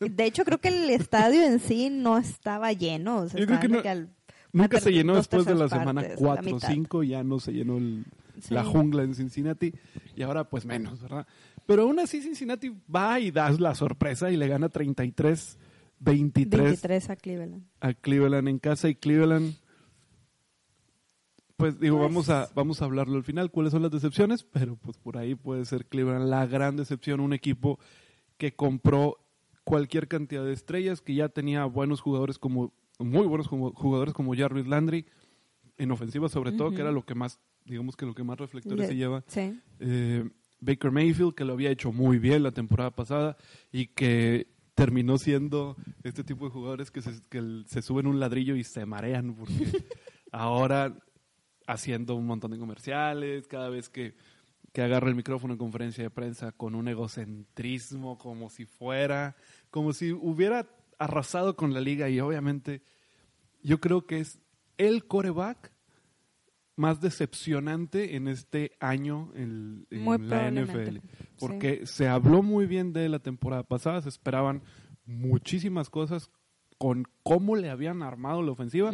De 0.00 0.24
hecho, 0.24 0.44
creo 0.44 0.58
que 0.58 0.68
el 0.68 0.90
estadio 0.90 1.42
en 1.42 1.60
sí 1.60 1.90
no 1.90 2.18
estaba 2.18 2.72
lleno. 2.72 3.26
Yo 3.28 3.46
creo 3.46 3.60
que, 3.60 4.08
nunca 4.52 4.80
se 4.80 4.92
llenó 4.92 5.16
después 5.16 5.44
de 5.44 5.54
la 5.54 5.68
semana 5.68 6.04
4 6.16 6.56
o 6.56 6.60
5, 6.60 7.02
ya 7.02 7.22
no 7.22 7.40
se 7.40 7.52
llenó 7.52 7.78
la 8.50 8.64
jungla 8.64 9.02
en 9.02 9.14
Cincinnati 9.14 9.72
y 10.16 10.22
ahora 10.22 10.44
pues 10.44 10.64
menos, 10.64 11.00
¿verdad? 11.02 11.26
Pero 11.66 11.82
aún 11.82 11.98
así 11.98 12.20
Cincinnati 12.20 12.72
va 12.94 13.20
y 13.20 13.30
da 13.30 13.50
la 13.50 13.74
sorpresa 13.74 14.30
y 14.30 14.36
le 14.36 14.48
gana 14.48 14.68
33 14.68 15.58
23, 16.00 16.62
23 16.62 17.10
a 17.10 17.16
Cleveland. 17.16 17.62
A 17.80 17.94
Cleveland 17.94 18.48
en 18.48 18.58
casa 18.58 18.88
y 18.88 18.94
Cleveland 18.94 19.54
pues 21.56 21.78
digo, 21.78 21.98
pues 21.98 22.08
vamos 22.08 22.28
a 22.30 22.48
vamos 22.54 22.82
a 22.82 22.84
hablarlo 22.84 23.16
al 23.16 23.24
final, 23.24 23.50
cuáles 23.50 23.72
son 23.72 23.82
las 23.82 23.90
decepciones, 23.90 24.42
pero 24.42 24.76
pues 24.76 24.98
por 24.98 25.18
ahí 25.18 25.34
puede 25.34 25.64
ser 25.64 25.86
Cleveland 25.86 26.28
la 26.28 26.46
gran 26.46 26.76
decepción, 26.76 27.20
un 27.20 27.32
equipo 27.32 27.78
que 28.36 28.54
compró 28.54 29.18
cualquier 29.64 30.08
cantidad 30.08 30.44
de 30.44 30.52
estrellas, 30.52 31.00
que 31.00 31.14
ya 31.14 31.28
tenía 31.28 31.64
buenos 31.64 32.00
jugadores 32.00 32.38
como 32.38 32.72
muy 32.98 33.26
buenos 33.26 33.48
jugadores 33.48 34.14
como 34.14 34.36
Jarvis 34.36 34.66
Landry, 34.66 35.06
en 35.78 35.90
ofensiva 35.90 36.28
sobre 36.28 36.52
todo, 36.52 36.70
que 36.70 36.80
era 36.80 36.92
lo 36.92 37.04
que 37.04 37.14
más, 37.14 37.40
digamos 37.64 37.96
que 37.96 38.06
lo 38.06 38.14
que 38.14 38.24
más 38.24 38.38
reflectores 38.38 38.86
se 38.86 38.96
lleva. 38.96 39.24
Eh, 39.80 40.28
Baker 40.60 40.90
Mayfield, 40.90 41.34
que 41.34 41.44
lo 41.44 41.52
había 41.52 41.70
hecho 41.70 41.92
muy 41.92 42.18
bien 42.18 42.42
la 42.42 42.52
temporada 42.52 42.90
pasada 42.90 43.36
y 43.72 43.88
que 43.88 44.48
terminó 44.74 45.18
siendo 45.18 45.76
este 46.02 46.24
tipo 46.24 46.46
de 46.46 46.50
jugadores 46.50 46.90
que 46.90 47.02
se, 47.02 47.12
que 47.28 47.62
se 47.66 47.82
suben 47.82 48.06
un 48.06 48.18
ladrillo 48.18 48.56
y 48.56 48.64
se 48.64 48.86
marean 48.86 49.34
porque 49.34 49.54
ahora 50.32 50.96
haciendo 51.66 52.14
un 52.14 52.26
montón 52.26 52.50
de 52.50 52.58
comerciales, 52.58 53.46
cada 53.46 53.68
vez 53.68 53.88
que, 53.88 54.14
que 54.72 54.82
agarra 54.82 55.08
el 55.08 55.14
micrófono 55.14 55.54
en 55.54 55.58
conferencia 55.58 56.04
de 56.04 56.10
prensa 56.10 56.52
con 56.52 56.74
un 56.74 56.88
egocentrismo 56.88 58.18
como 58.18 58.50
si 58.50 58.66
fuera, 58.66 59.36
como 59.70 59.92
si 59.92 60.12
hubiera 60.12 60.68
arrasado 60.98 61.56
con 61.56 61.74
la 61.74 61.80
liga 61.80 62.08
y 62.08 62.20
obviamente 62.20 62.82
yo 63.62 63.80
creo 63.80 64.06
que 64.06 64.20
es 64.20 64.38
el 64.78 65.06
coreback 65.06 65.72
más 66.76 67.00
decepcionante 67.00 68.16
en 68.16 68.28
este 68.28 68.72
año 68.80 69.30
en, 69.34 69.86
la 69.90 70.50
NFL. 70.50 70.98
Porque 71.38 71.86
se 71.86 72.08
habló 72.08 72.42
muy 72.42 72.66
bien 72.66 72.92
de 72.92 73.08
la 73.08 73.20
temporada 73.20 73.62
pasada, 73.62 74.02
se 74.02 74.08
esperaban 74.08 74.62
muchísimas 75.06 75.88
cosas 75.88 76.30
con 76.78 77.04
cómo 77.22 77.56
le 77.56 77.70
habían 77.70 78.02
armado 78.02 78.42
la 78.42 78.52
ofensiva. 78.52 78.90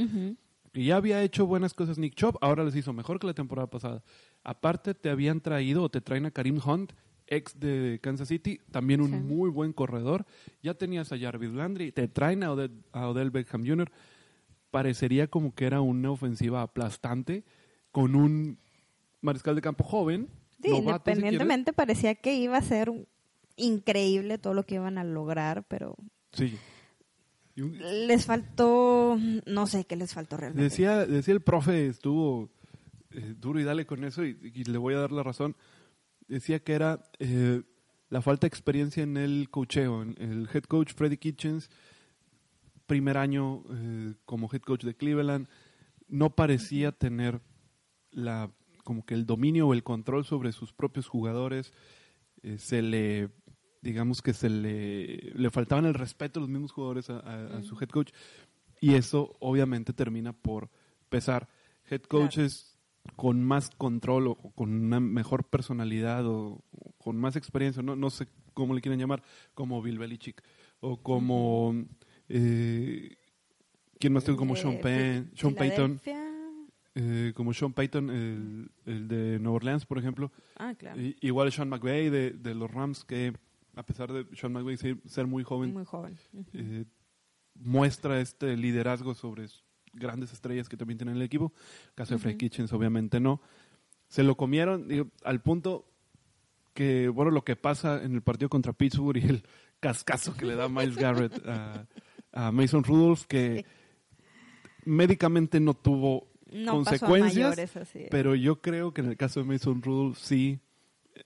Y 0.73 0.87
ya 0.87 0.97
había 0.97 1.23
hecho 1.23 1.47
buenas 1.47 1.75
cosas 1.75 1.99
Nick 1.99 2.15
Chop, 2.15 2.37
ahora 2.41 2.65
les 2.65 2.77
hizo 2.77 2.93
mejor 2.93 3.19
que 3.19 3.27
la 3.27 3.35
temporada 3.35 3.69
pasada. 3.69 4.05
Aparte 4.45 4.95
te 4.95 5.11
habían 5.11 5.41
traído 5.41 5.83
o 5.83 5.89
te 5.89 6.00
traen 6.00 6.27
a 6.27 6.31
Karim 6.31 6.61
Hunt, 6.65 6.93
ex 7.27 7.59
de 7.59 7.99
Kansas 8.03 8.29
City, 8.29 8.61
también 8.71 9.00
un 9.00 9.27
muy 9.27 9.50
buen 9.50 9.73
corredor. 9.73 10.27
Ya 10.62 10.75
tenías 10.75 11.12
a 11.12 11.19
Jarvis 11.19 11.50
Landry, 11.50 11.93
te 11.93 12.09
traen 12.09 12.43
a 12.45 12.53
Odell 12.53 13.31
Beckham 13.31 13.67
Jr. 13.67 13.91
Parecería 14.71 15.27
como 15.27 15.55
que 15.55 15.65
era 15.65 15.81
una 15.81 16.11
ofensiva 16.11 16.62
aplastante 16.62 17.45
con 17.91 18.15
un 18.15 18.59
mariscal 19.21 19.57
de 19.57 19.62
campo 19.62 19.83
joven. 19.85 20.29
Sí, 20.62 20.71
independientemente 20.71 21.73
parecía 21.73 22.15
que 22.15 22.35
iba 22.35 22.57
a 22.57 22.62
ser 22.62 22.93
increíble 23.57 24.39
todo 24.39 24.55
lo 24.55 24.65
que 24.65 24.77
iban 24.77 24.99
a 24.99 25.05
lograr, 25.05 25.65
pero... 25.67 25.97
Sí. 26.33 26.57
Les 27.57 28.25
faltó, 28.25 29.19
no 29.47 29.66
sé 29.66 29.85
qué 29.85 29.97
les 29.97 30.14
faltó 30.14 30.37
realmente. 30.37 30.62
Decía, 30.62 31.04
decía 31.07 31.35
el 31.35 31.42
profe, 31.42 31.88
estuvo 31.88 32.50
eh, 33.12 33.35
duro 33.37 33.61
y 33.61 33.64
dale 33.64 33.87
con 33.87 34.04
eso 34.04 34.25
y, 34.25 34.35
le 34.35 34.78
voy 34.78 34.95
a 34.95 34.99
dar 34.99 35.12
la 35.12 35.23
razón. 35.23 35.57
Decía 36.28 36.61
que 36.61 36.75
era 36.75 37.02
eh, 37.19 37.62
la 38.09 38.23
falta 38.23 38.42
de 38.42 38.49
experiencia 38.49 39.02
en 39.02 39.16
el 39.16 39.50
cocheo. 39.50 40.02
El 40.02 40.49
head 40.52 40.64
coach 40.64 40.92
Freddy 40.95 41.16
Kitchens, 41.16 41.71
primer 42.87 43.16
año 43.16 43.64
eh, 43.71 44.14
como 44.25 44.49
head 44.52 44.62
coach 44.62 44.85
de 44.85 44.95
Cleveland, 44.95 45.49
no 46.09 46.35
parecía 46.35 46.92
tener 46.92 47.40
la 48.11 48.50
como 48.85 49.04
que 49.04 49.14
el 49.14 49.26
dominio 49.26 49.69
o 49.69 49.73
el 49.73 49.83
control 49.83 50.25
sobre 50.25 50.52
sus 50.52 50.73
propios 50.73 51.07
jugadores 51.07 51.73
se 52.57 52.80
le 52.80 53.28
digamos 53.83 54.23
que 54.23 54.33
se 54.33 54.49
le, 54.49 55.33
le 55.35 55.51
faltaban 55.51 55.87
el 55.87 55.95
respeto 55.95 56.39
a 56.39 56.43
los 56.43 56.51
mismos 56.51 56.73
jugadores 56.73 57.11
a, 57.11 57.63
su 57.63 57.77
head 57.81 57.89
coach 57.89 58.13
y 58.81 58.95
eso 58.95 59.37
obviamente 59.41 59.93
termina 59.93 60.33
por 60.33 60.71
pesar. 61.09 61.49
Head 61.91 62.03
coaches 62.03 62.79
con 63.17 63.43
más 63.43 63.71
control 63.71 64.29
o 64.29 64.37
con 64.37 64.73
una 64.73 65.01
mejor 65.01 65.45
personalidad 65.45 66.27
o, 66.27 66.63
con 66.99 67.17
más 67.17 67.37
experiencia 67.37 67.83
no, 67.83 67.97
no 67.97 68.11
sé 68.11 68.29
cómo 68.55 68.75
le 68.75 68.81
quieren 68.81 69.01
llamar 69.01 69.23
como 69.55 69.81
Bill 69.81 69.99
Belichick 69.99 70.43
o 70.81 71.03
como 71.03 71.87
eh, 72.29 73.17
quién 73.99 74.13
más 74.13 74.25
tengo 74.25 74.39
como 74.39 74.57
Sean, 74.57 74.81
Penn, 74.81 75.31
Sean 75.35 75.55
Payton. 75.55 76.01
Eh, 76.97 77.33
como 77.37 77.53
Sean 77.55 77.73
Payton, 77.73 78.11
el, 78.85 79.09
de 79.09 79.39
Nueva 79.39 79.57
Orleans, 79.57 79.87
por 79.87 79.99
ejemplo. 79.99 80.33
Ah, 80.57 80.75
claro. 80.77 81.01
igual 81.21 81.53
Sean 81.53 81.69
McVay 81.69 82.09
de, 82.11 82.55
los 82.55 82.71
Rams, 82.71 83.05
que 83.05 83.33
a 83.75 83.83
pesar 83.85 84.12
de 84.12 84.27
Sean 84.37 84.53
McVay 84.53 84.77
ser, 84.77 85.27
muy 85.27 85.45
joven, 85.45 85.73
muy 85.73 85.85
joven. 85.85 86.19
Eh, 86.53 86.85
muestra 87.55 88.21
este 88.21 88.57
liderazgo 88.57 89.15
sobre 89.15 89.47
grandes 89.93 90.33
estrellas 90.33 90.69
que 90.69 90.77
también 90.77 90.99
tienen 90.99 91.17
el 91.17 91.23
equipo. 91.23 91.53
caso 91.95 92.15
de 92.15 92.21
Frank 92.21 92.37
Kitchens, 92.39 92.73
obviamente 92.73 93.21
no. 93.21 93.41
Se 94.09 94.23
lo 94.23 94.37
comieron 94.37 94.89
al 95.25 95.41
punto 95.41 95.87
que, 96.75 97.09
bueno, 97.09 97.31
lo 97.31 97.45
que 97.45 97.57
pasa 97.57 98.03
en 98.03 98.15
el 98.15 98.23
partido 98.23 98.49
contra 98.49 98.73
Pittsburgh 98.73 99.19
y 99.19 99.27
el 99.27 99.43
cascazo 99.81 100.37
que 100.37 100.47
le 100.47 100.57
da 100.57 100.69
Miles 100.69 100.97
Garrett 100.97 101.47
a, 101.47 101.87
a 102.33 102.53
Mason 102.53 102.85
Rudolph, 102.85 103.25
que 103.27 103.65
médicamente 104.85 105.61
no 105.61 105.75
tuvo 105.75 106.29
consecuencias, 106.69 107.57
pero 108.11 108.35
yo 108.35 108.61
creo 108.61 108.93
que 108.93 109.00
en 109.00 109.09
el 109.09 109.17
caso 109.17 109.41
de 109.41 109.47
Mason 109.47 109.83
Rudolph 109.83 110.17
sí, 110.19 110.61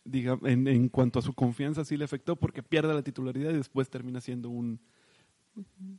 diga, 0.05 0.39
en, 0.43 0.89
cuanto 0.89 1.19
a 1.19 1.23
su 1.23 1.35
confianza 1.35 1.85
sí 1.85 1.97
le 1.97 2.05
afectó 2.05 2.37
porque 2.37 2.63
pierde 2.63 2.95
la 2.95 3.03
titularidad 3.03 3.51
y 3.51 3.57
después 3.57 3.89
termina 3.91 4.21
siendo 4.21 4.51
un, 4.51 4.81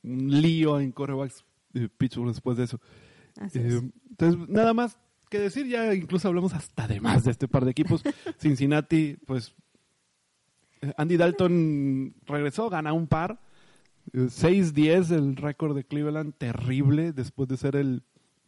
lío 0.04 0.80
en 0.80 0.92
corebacks 0.92 1.46
de 1.72 1.90
Pittsburgh 1.90 2.30
después 2.30 2.58
de 2.58 2.64
eso. 2.64 2.80
Eh, 3.54 3.82
entonces, 4.10 4.50
nada 4.50 4.74
más 4.74 4.98
que 5.30 5.40
decir, 5.40 5.68
ya 5.68 5.94
incluso 5.94 6.28
hablamos 6.28 6.54
hasta 6.54 6.88
de 6.88 7.02
más 7.02 7.24
de 7.24 7.32
este 7.32 7.48
par 7.48 7.66
de 7.66 7.72
equipos. 7.72 8.04
Cincinnati, 8.38 9.18
pues 9.26 9.56
eh, 10.82 10.94
Andy 10.98 11.18
Dalton 11.18 12.16
regresó, 12.26 12.70
gana 12.70 12.94
un 12.94 13.08
par. 13.08 13.40
6-10 14.14 15.12
eh, 15.12 15.16
el 15.16 15.36
récord 15.36 15.76
de 15.76 15.84
Cleveland, 15.84 16.36
terrible, 16.38 17.12
después 17.12 17.50
de 17.50 17.58
ser 17.58 17.76
el 17.76 18.04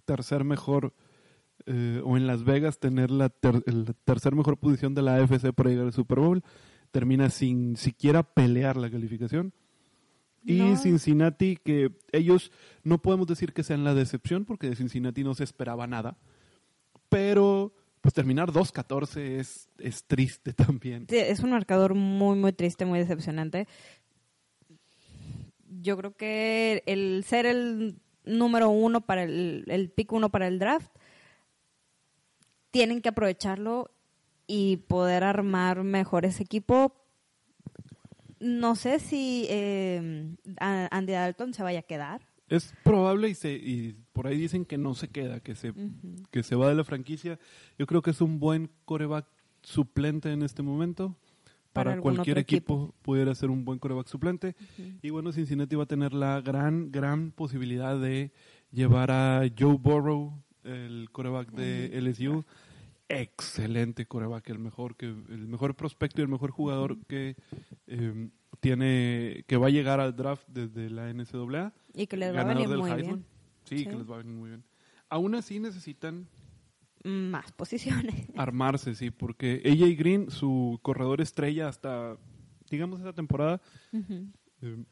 tercer 0.06 0.44
mejor, 0.44 0.94
eh, 1.68 2.02
o 2.04 2.16
en 2.16 2.28
Las 2.28 2.44
Vegas 2.46 2.80
tener 2.80 3.12
la 3.12 3.30
tercer 3.30 4.34
mejor 4.34 4.58
posición 4.58 4.96
de 4.96 5.02
la 5.02 5.18
AFC 5.18 5.52
para 5.54 5.70
llegar 5.70 5.86
al 5.86 5.94
Super 5.94 6.20
Bowl, 6.20 6.42
termina 6.92 7.30
sin 7.30 7.76
siquiera 7.76 8.24
pelear 8.24 8.78
la 8.78 8.90
calificación. 8.90 9.54
Y 10.46 10.78
Cincinnati, 10.78 11.58
que 11.58 11.92
ellos 12.14 12.54
no 12.84 13.02
podemos 13.02 13.28
decir 13.28 13.52
que 13.52 13.64
sean 13.64 13.84
la 13.84 13.94
decepción, 13.94 14.46
porque 14.46 14.70
de 14.70 14.78
Cincinnati 14.78 15.26
no 15.26 15.36
se 15.36 15.44
esperaba 15.44 15.88
nada, 15.88 16.18
pero 17.10 17.74
pues 18.00 18.14
terminar 18.14 18.54
2-14 18.54 19.40
es, 19.40 19.68
es 19.78 20.06
triste 20.06 20.54
también. 20.54 21.06
es 21.10 21.42
un 21.42 21.50
marcador 21.50 21.96
muy, 21.96 22.38
muy 22.38 22.54
triste, 22.54 22.86
muy 22.86 23.00
decepcionante. 23.00 23.68
Yo 25.82 25.98
creo 25.98 26.16
que 26.16 26.82
el 26.86 27.26
ser 27.26 27.46
el 27.46 28.00
número 28.24 28.70
uno 28.70 29.02
para 29.02 29.24
el, 29.24 29.66
el 29.68 29.90
pick 29.90 30.14
uno 30.14 30.30
para 30.30 30.48
el 30.48 30.60
draft, 30.60 30.97
tienen 32.72 33.02
que 33.02 33.10
aprovecharlo 33.10 33.92
y 34.48 34.78
poder 34.78 35.24
armar 35.24 35.84
mejor 35.84 36.26
ese 36.26 36.44
equipo. 36.44 36.96
No 38.40 38.76
sé 38.76 39.00
si 39.00 39.46
eh, 39.50 40.36
Andy 40.60 41.14
Dalton 41.14 41.54
se 41.54 41.64
vaya 41.64 41.80
a 41.80 41.84
quedar. 41.84 42.22
Es 42.50 42.74
probable 42.84 43.30
y, 43.30 43.36
se, 43.36 43.52
y 43.52 43.96
por 44.14 44.28
ahí 44.28 44.38
dicen 44.38 44.64
que 44.64 44.78
no 44.78 44.94
se 44.94 45.10
queda, 45.10 45.42
que 45.42 45.56
se, 45.56 45.74
que 46.32 46.44
se 46.44 46.56
va 46.56 46.70
de 46.70 46.76
la 46.76 46.86
franquicia. 46.86 47.40
Yo 47.78 47.86
creo 47.88 48.02
que 48.02 48.12
es 48.12 48.22
un 48.22 48.40
buen 48.40 48.70
coreback 48.86 49.26
suplente 49.64 50.32
en 50.32 50.44
este 50.44 50.64
momento 50.64 51.18
para, 51.74 52.00
cualquier 52.00 52.38
equipo, 52.38 52.94
pudiera 53.02 53.34
ser 53.36 53.50
un 53.50 53.66
buen 53.66 53.80
coreback 53.80 54.08
suplente. 54.08 54.56
Y 55.02 55.10
bueno, 55.10 55.32
Cincinnati 55.32 55.76
va 55.76 55.84
a 55.84 55.88
tener 55.88 56.14
la 56.14 56.42
gran, 56.42 56.92
gran 56.92 57.32
posibilidad 57.32 58.00
de 58.00 58.32
llevar 58.72 59.12
a 59.12 59.44
Joe 59.58 59.78
Burrow, 59.78 60.34
el 60.68 61.10
coreback 61.12 61.52
de 61.52 62.00
LSU. 62.02 62.46
Excelente 63.10 64.06
coreback, 64.06 64.50
el 64.50 64.60
mejor, 64.60 64.96
que, 64.98 65.06
el 65.06 65.48
mejor 65.48 65.76
prospecto 65.76 66.22
y 66.22 66.24
el 66.24 66.28
mejor 66.28 66.52
jugador 66.52 66.98
que 67.08 67.36
em, 67.88 68.32
tiene, 68.60 69.46
que 69.48 69.56
va 69.56 69.68
a 69.68 69.70
llegar 69.70 70.00
al 70.00 70.16
draft 70.16 70.48
desde 70.50 70.90
la 70.90 71.14
NCAA. 71.14 71.74
Y 71.94 72.08
que 72.08 72.18
les 72.18 72.36
va 72.36 72.42
a 72.42 72.44
venir 72.44 72.68
muy 72.68 72.94
bien. 72.94 73.26
Sí, 73.64 73.86
que 73.86 73.96
les 73.96 74.10
va 74.10 74.16
a 74.16 74.18
venir 74.20 74.36
muy 74.36 74.50
bien. 74.50 74.64
Aún 75.10 75.36
así 75.36 75.60
necesitan 75.60 76.28
más 77.04 77.52
posiciones. 77.54 78.28
Armarse, 78.36 78.96
sí, 78.96 79.12
porque 79.12 79.62
AJ 79.66 79.98
Green, 79.98 80.32
su 80.32 80.80
corredor 80.82 81.22
estrella 81.22 81.70
hasta, 81.70 82.18
digamos, 82.70 83.00
esa 83.00 83.14
temporada, 83.14 83.62
eh, 84.62 84.84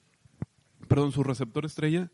perdón, 0.87 1.11
su 1.11 1.23
receptor 1.23 1.65
estrella, 1.65 2.11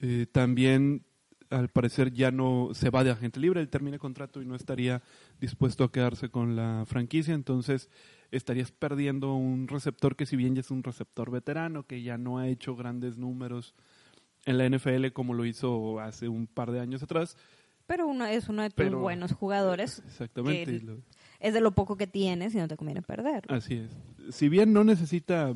eh, 0.00 0.26
también 0.30 1.04
al 1.50 1.68
parecer 1.68 2.12
ya 2.12 2.30
no 2.30 2.70
se 2.72 2.90
va 2.90 3.04
de 3.04 3.10
agente 3.10 3.40
libre, 3.40 3.60
él 3.60 3.68
termina 3.68 3.96
el 3.96 4.00
contrato 4.00 4.40
y 4.40 4.46
no 4.46 4.54
estaría 4.54 5.02
dispuesto 5.40 5.84
a 5.84 5.92
quedarse 5.92 6.30
con 6.30 6.56
la 6.56 6.84
franquicia, 6.86 7.34
entonces 7.34 7.90
estarías 8.30 8.70
perdiendo 8.70 9.34
un 9.34 9.66
receptor 9.68 10.16
que 10.16 10.26
si 10.26 10.36
bien 10.36 10.54
ya 10.54 10.60
es 10.60 10.70
un 10.70 10.82
receptor 10.82 11.30
veterano, 11.30 11.86
que 11.86 12.02
ya 12.02 12.16
no 12.16 12.38
ha 12.38 12.48
hecho 12.48 12.76
grandes 12.76 13.18
números 13.18 13.74
en 14.46 14.58
la 14.58 14.68
NFL 14.68 15.08
como 15.12 15.34
lo 15.34 15.44
hizo 15.44 16.00
hace 16.00 16.28
un 16.28 16.46
par 16.46 16.70
de 16.70 16.80
años 16.80 17.02
atrás, 17.02 17.36
pero 17.86 18.06
uno 18.06 18.24
es 18.24 18.48
uno 18.48 18.62
de 18.62 18.70
tus 18.70 18.92
buenos 18.92 19.32
jugadores. 19.32 20.00
Exactamente. 20.06 20.80
es 21.40 21.54
de 21.54 21.60
lo 21.60 21.72
poco 21.72 21.96
que 21.96 22.06
tienes 22.06 22.54
y 22.54 22.58
no 22.58 22.68
te 22.68 22.76
conviene 22.76 23.02
perder. 23.02 23.42
Así 23.48 23.74
es. 23.74 23.90
Si 24.32 24.48
bien 24.48 24.72
no 24.72 24.84
necesita 24.84 25.52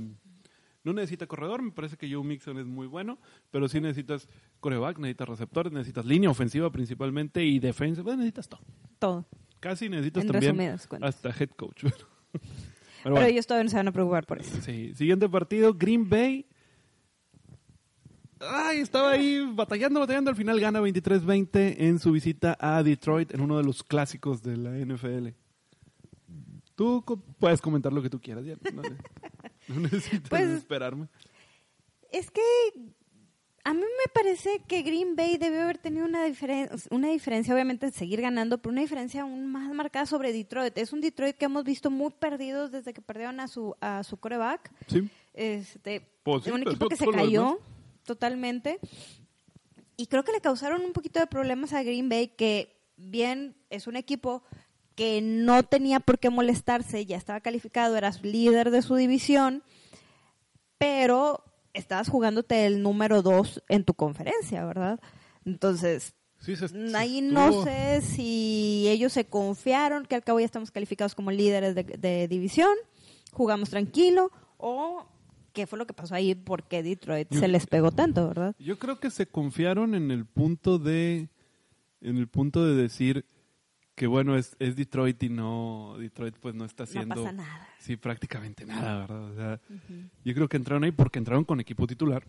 No 0.85 0.93
necesita 0.93 1.27
corredor, 1.27 1.63
me 1.63 1.73
parece 1.73 1.97
que 1.97 2.13
Joe 2.13 2.23
Mixon 2.23 2.59
es 2.59 2.67
muy 2.67 2.87
bueno, 2.87 3.19
pero 3.51 3.69
sí 3.69 3.81
necesitas 3.81 4.29
coreback, 4.61 4.99
necesitas 4.99 5.29
receptores, 5.29 5.73
necesitas 5.73 6.05
línea 6.05 6.31
ofensiva 6.31 6.71
principalmente 6.71 7.43
y 7.43 7.59
defensa, 7.59 8.03
bueno, 8.03 8.19
necesitas 8.19 8.49
todo. 8.49 8.61
Todo. 8.99 9.27
Casi 9.61 9.89
necesitas 9.89 10.25
En 10.25 10.33
también 10.33 10.61
hasta 11.01 11.31
head 11.31 11.51
coach. 11.57 11.85
Pero 13.05 13.17
Pero 13.17 13.17
bueno, 13.17 13.29
ellos 13.29 13.47
todavía 13.47 13.65
no 13.65 13.71
se 13.71 13.77
van 13.77 13.89
a 13.89 13.93
preocupar 13.93 14.27
por 14.27 14.41
eso. 14.41 14.61
sí. 14.63 14.95
Siguiente 14.95 15.29
partido, 15.29 15.75
Green 15.75 16.09
Bay. 16.09 16.47
Ay, 18.41 18.79
estaba 18.81 19.11
ahí 19.11 19.47
batallando, 19.55 20.01
batallando. 20.01 20.31
Al 20.31 20.37
final 20.37 20.59
gana 20.61 20.81
23-20 20.81 21.77
en 21.79 21.99
su 21.99 22.13
visita 22.13 22.57
a 22.61 22.83
Detroit 22.83 23.33
en 23.35 23.41
uno 23.41 23.57
de 23.57 23.65
los 23.65 23.83
clásicos 23.83 24.43
de 24.43 24.57
la 24.57 24.71
NFL. 24.71 25.29
Tú 26.75 27.05
puedes 27.39 27.61
comentar 27.61 27.93
lo 27.93 28.03
que 28.03 28.11
tú 28.11 28.21
quieras, 28.21 28.45
ya. 28.45 28.57
No, 28.73 28.83
no 29.69 29.81
necesitas 29.81 30.29
Pues- 30.31 30.49
esperarme. 30.49 31.09
Es 32.11 32.31
que 32.31 32.41
a 33.65 33.73
mí 33.75 33.81
me 33.81 34.13
parece 34.13 34.61
que 34.69 34.83
Green 34.83 35.17
Bay 35.17 35.37
debió 35.39 35.63
haber 35.63 35.79
tenido 35.79 36.05
una, 36.05 36.27
diferen- 36.29 36.71
una 36.91 37.09
diferencia, 37.09 37.55
obviamente 37.55 37.91
seguir 37.91 38.21
ganando, 38.21 38.59
pero 38.59 38.73
una 38.73 38.83
diferencia 38.83 39.23
aún 39.23 39.51
más 39.51 39.73
marcada 39.73 40.07
sobre 40.07 40.33
Detroit. 40.33 40.77
Es 40.79 40.93
un 40.93 41.01
Detroit 41.01 41.37
que 41.37 41.47
hemos 41.47 41.65
visto 41.65 41.91
muy 41.91 42.11
perdidos 42.13 42.71
desde 42.71 42.93
que 42.93 43.01
perdieron 43.03 43.41
a 43.41 43.49
su, 43.49 43.75
a 43.81 44.05
su 44.05 44.19
coreback. 44.19 44.71
Sí. 44.87 45.09
Este, 45.33 46.03
Pues 46.23 46.45
sí, 46.45 46.51
un 46.51 46.59
pero 46.61 46.71
equipo 46.71 46.89
que 46.89 46.97
se 46.97 47.07
cayó 47.07 47.59
totalmente. 48.05 48.79
Y 49.97 50.07
creo 50.09 50.25
que 50.25 50.33
le 50.33 50.41
causaron 50.41 50.83
un 50.85 50.93
poquito 50.93 51.19
de 51.21 51.27
problemas 51.27 51.73
a 51.73 51.83
Green 51.83 52.09
Bay, 52.09 52.29
que 52.29 52.77
bien 52.97 53.57
es 53.71 53.87
un 53.87 53.97
equipo 53.97 54.43
que 54.95 55.21
no 55.23 55.63
tenía 55.65 56.01
por 56.01 56.19
qué 56.19 56.31
molestarse, 56.31 57.05
ya 57.07 57.17
estaba 57.17 57.41
calificado, 57.41 57.97
eras 57.97 58.23
líder 58.23 58.71
de 58.71 58.83
su 58.83 58.95
división, 58.95 59.63
pero 60.79 61.43
estabas 61.73 62.09
jugándote 62.09 62.67
el 62.67 62.83
número 62.83 63.23
dos 63.23 63.63
en 63.69 63.85
tu 63.85 63.95
conferencia, 63.95 64.65
¿verdad? 64.65 65.01
Entonces, 65.45 66.15
Sí, 66.39 66.57
se- 66.57 66.69
se 66.69 66.97
ahí 66.97 67.23
no 67.23 67.65
sé 67.65 68.03
si 68.03 68.87
ellos 68.89 69.13
se 69.13 69.25
confiaron 69.25 70.05
que 70.05 70.15
al 70.15 70.23
cabo 70.23 70.41
ya 70.41 70.47
estamos 70.47 70.71
calificados 70.71 71.15
como 71.15 71.31
líderes 71.31 71.75
de, 71.75 71.85
de 71.85 72.29
división, 72.29 72.71
jugamos 73.33 73.71
tranquilo, 73.71 74.31
o 74.59 75.07
qué 75.55 75.67
fue 75.67 75.79
lo 75.79 75.87
que 75.87 75.95
pasó 75.95 76.15
ahí, 76.15 76.35
porque 76.35 76.83
Detroit 76.83 77.29
Yo- 77.31 77.41
se 77.41 77.49
les 77.49 77.67
pegó 77.67 77.93
tanto, 77.93 78.29
¿verdad? 78.29 78.55
Yo 78.59 78.79
creo 78.79 79.01
que 79.01 79.11
se 79.11 79.27
confiaron 79.27 79.95
en 79.95 80.11
el 80.11 80.27
punto 80.27 80.79
de 80.79 81.29
en 82.03 82.19
el 82.19 82.29
punto 82.29 82.67
de 82.67 82.75
decir 82.75 83.25
que 83.95 84.07
bueno 84.07 84.37
es, 84.37 84.57
es 84.59 84.75
Detroit 84.77 85.23
y 85.23 85.29
no 85.29 85.95
Detroit 85.99 86.35
pues 86.41 86.55
no 86.55 86.65
está 86.65 86.83
haciendo 86.85 87.15
no 87.15 87.23
pasa 87.23 87.33
nada. 87.37 87.69
sí 87.79 87.97
prácticamente 87.97 88.65
nada 88.67 88.99
verdad 89.07 89.31
O 89.31 89.35
sea, 89.35 89.61
yo 90.25 90.35
creo 90.35 90.49
que 90.49 90.57
entraron 90.57 90.85
ahí 90.85 90.91
porque 90.93 91.19
entraron 91.19 91.45
con 91.45 91.61
equipo 91.61 91.87
titular 91.87 92.25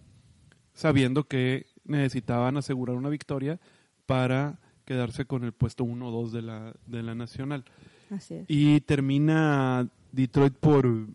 sabiendo 0.73 1.23
que 1.27 1.65
necesitaban 1.83 2.57
asegurar 2.57 2.95
una 2.97 3.09
victoria 3.09 3.59
para 4.05 4.59
quedarse 4.85 5.25
con 5.25 5.43
el 5.43 5.53
puesto 5.53 5.83
1 5.83 6.07
o 6.07 6.11
2 6.11 6.31
de 6.33 6.41
la 6.43 6.73
de 6.85 7.01
la 7.03 7.15
nacional 7.15 7.65
Así 8.11 8.35
es. 8.35 8.45
y 8.47 8.81
termina 8.81 9.87
Detroit 10.11 10.53
por 10.53 11.07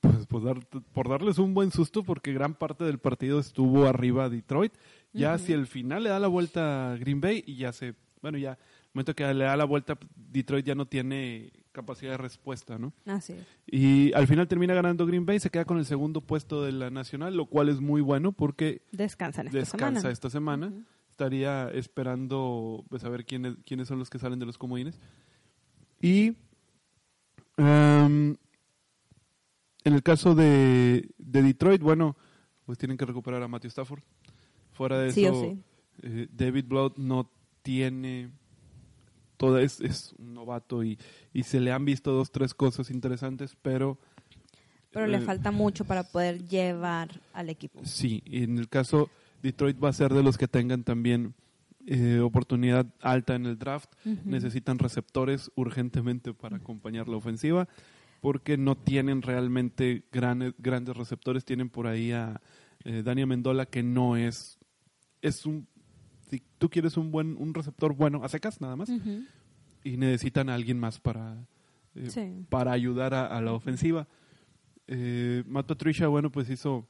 pues, 0.00 0.26
por, 0.26 0.42
dar- 0.44 0.66
por 0.92 1.08
darles 1.08 1.38
un 1.38 1.54
buen 1.54 1.70
susto 1.70 2.02
porque 2.02 2.32
gran 2.32 2.54
parte 2.54 2.84
del 2.84 2.98
partido 2.98 3.38
estuvo 3.38 3.86
arriba 3.86 4.28
Detroit. 4.28 4.72
Ya 5.12 5.34
hacia 5.34 5.56
el 5.56 5.66
final 5.66 6.04
le 6.04 6.08
da 6.10 6.18
la 6.20 6.28
vuelta 6.28 6.92
a 6.92 6.96
Green 6.96 7.20
Bay 7.20 7.42
y 7.46 7.56
ya 7.56 7.72
se, 7.72 7.94
bueno, 8.22 8.38
ya, 8.38 8.56
momento 8.94 9.14
que 9.14 9.32
le 9.34 9.44
da 9.44 9.56
la 9.56 9.64
vuelta, 9.64 9.98
Detroit 10.16 10.66
ya 10.66 10.74
no 10.74 10.86
tiene 10.86 11.52
capacidad 11.72 12.12
de 12.12 12.16
respuesta, 12.18 12.78
¿no? 12.78 12.92
Así 13.06 13.34
es. 13.34 13.46
Y 13.66 14.12
al 14.14 14.26
final 14.26 14.48
termina 14.48 14.74
ganando 14.74 15.06
Green 15.06 15.24
Bay, 15.26 15.38
se 15.38 15.50
queda 15.50 15.64
con 15.64 15.78
el 15.78 15.84
segundo 15.84 16.20
puesto 16.20 16.64
de 16.64 16.72
la 16.72 16.90
nacional, 16.90 17.36
lo 17.36 17.46
cual 17.46 17.68
es 17.68 17.80
muy 17.80 18.00
bueno 18.00 18.32
porque 18.32 18.82
Descansan 18.92 19.46
esta 19.46 19.58
descansa 19.58 20.00
semana. 20.00 20.12
esta 20.12 20.30
semana. 20.30 20.72
Estaría 21.10 21.68
esperando 21.70 22.84
pues, 22.88 23.04
a 23.04 23.08
ver 23.10 23.24
quiénes, 23.26 23.54
quiénes 23.66 23.86
son 23.88 23.98
los 23.98 24.08
que 24.10 24.18
salen 24.18 24.38
de 24.38 24.46
los 24.46 24.56
comodines. 24.58 24.98
Y 26.00 26.34
em, 27.58 28.36
en 29.84 29.92
el 29.94 30.02
caso 30.02 30.34
de, 30.34 31.08
de 31.18 31.42
Detroit, 31.42 31.82
bueno, 31.82 32.16
pues 32.64 32.78
tienen 32.78 32.96
que 32.96 33.04
recuperar 33.04 33.42
a 33.42 33.48
Matthew 33.48 33.68
Stafford. 33.68 34.02
Fuera 34.72 34.98
de 34.98 35.12
Sí 35.12 35.24
eso, 35.26 35.40
sí. 35.42 35.62
eh, 36.02 36.28
David 36.32 36.64
Blood 36.66 36.92
no 36.96 37.30
tiene 37.62 38.30
toda 39.40 39.62
es, 39.62 39.80
es 39.80 40.14
un 40.18 40.34
novato 40.34 40.84
y, 40.84 40.98
y 41.32 41.44
se 41.44 41.60
le 41.60 41.72
han 41.72 41.86
visto 41.86 42.12
dos 42.12 42.30
tres 42.30 42.52
cosas 42.52 42.90
interesantes 42.90 43.56
pero 43.62 43.98
Pero 44.90 45.06
le 45.06 45.16
eh, 45.16 45.22
falta 45.22 45.50
mucho 45.50 45.86
para 45.86 46.02
poder 46.02 46.46
llevar 46.46 47.22
al 47.32 47.48
equipo. 47.48 47.80
Sí, 47.82 48.22
y 48.26 48.42
en 48.42 48.58
el 48.58 48.68
caso 48.68 49.08
Detroit 49.42 49.82
va 49.82 49.88
a 49.88 49.94
ser 49.94 50.12
de 50.12 50.22
los 50.22 50.36
que 50.36 50.46
tengan 50.46 50.84
también 50.84 51.34
eh, 51.86 52.20
oportunidad 52.20 52.84
alta 53.00 53.34
en 53.34 53.46
el 53.46 53.58
draft. 53.58 53.90
Necesitan 54.04 54.78
receptores 54.78 55.50
urgentemente 55.54 56.34
para 56.34 56.58
acompañar 56.58 57.08
la 57.08 57.16
ofensiva 57.16 57.66
porque 58.20 58.58
no 58.58 58.76
tienen 58.76 59.22
realmente 59.22 60.04
grandes, 60.12 60.52
grandes 60.58 60.94
receptores. 60.94 61.46
Tienen 61.46 61.70
por 61.70 61.86
ahí 61.86 62.12
a 62.12 62.42
eh, 62.84 63.02
Dani 63.02 63.24
Mendola 63.24 63.64
que 63.64 63.82
no 63.82 64.18
es 64.18 64.58
es 65.22 65.46
un 65.46 65.66
si 66.30 66.42
tú 66.58 66.70
quieres 66.70 66.96
un 66.96 67.10
buen 67.10 67.36
un 67.36 67.52
receptor 67.52 67.94
bueno 67.94 68.22
a 68.24 68.28
secas 68.28 68.60
nada 68.60 68.76
más 68.76 68.88
y 69.84 69.96
necesitan 69.96 70.48
a 70.48 70.54
alguien 70.54 70.78
más 70.78 70.98
para 71.00 71.46
eh, 71.94 72.08
Sí. 72.10 72.46
para 72.48 72.72
ayudar 72.72 73.12
a, 73.14 73.26
a 73.26 73.40
la 73.40 73.52
ofensiva. 73.52 74.06
Eh, 74.86 75.42
Matt 75.46 75.66
Patricia, 75.66 76.08
bueno, 76.08 76.30
pues 76.30 76.48
hizo. 76.50 76.86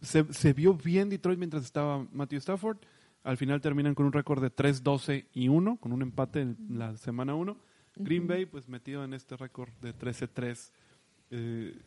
Se, 0.00 0.24
se 0.32 0.52
vio 0.52 0.74
bien 0.74 1.08
Detroit 1.08 1.38
mientras 1.38 1.64
estaba 1.64 2.06
Matthew 2.12 2.38
Stafford. 2.38 2.78
Al 3.24 3.36
final 3.36 3.60
terminan 3.60 3.94
con 3.94 4.06
un 4.06 4.12
récord 4.12 4.42
de 4.42 4.50
3-12 4.54 5.26
y 5.32 5.46
1, 5.48 5.76
con 5.76 5.92
un 5.92 6.02
empate 6.02 6.40
en 6.40 6.56
la 6.70 6.96
semana 6.96 7.34
1. 7.36 7.56
Green 7.96 8.26
Bay, 8.26 8.46
pues 8.46 8.68
metido 8.68 9.04
en 9.04 9.12
este 9.14 9.36
récord 9.36 9.70
de 9.80 9.94
13-3, 9.94 10.72
eh, 11.30 11.78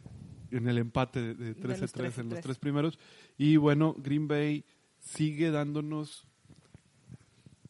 en 0.51 0.67
el 0.69 0.77
empate 0.77 1.19
de, 1.21 1.33
de 1.33 1.53
De 1.55 1.67
los 1.67 1.93
13-3 1.93 2.19
en 2.21 2.29
los 2.29 2.39
13-3. 2.39 2.41
tres 2.41 2.57
primeros. 2.57 2.99
Y 3.37 3.57
bueno, 3.57 3.95
Green 3.97 4.29
Bay 4.29 4.63
sigue 4.99 5.51
dándonos 5.51 6.25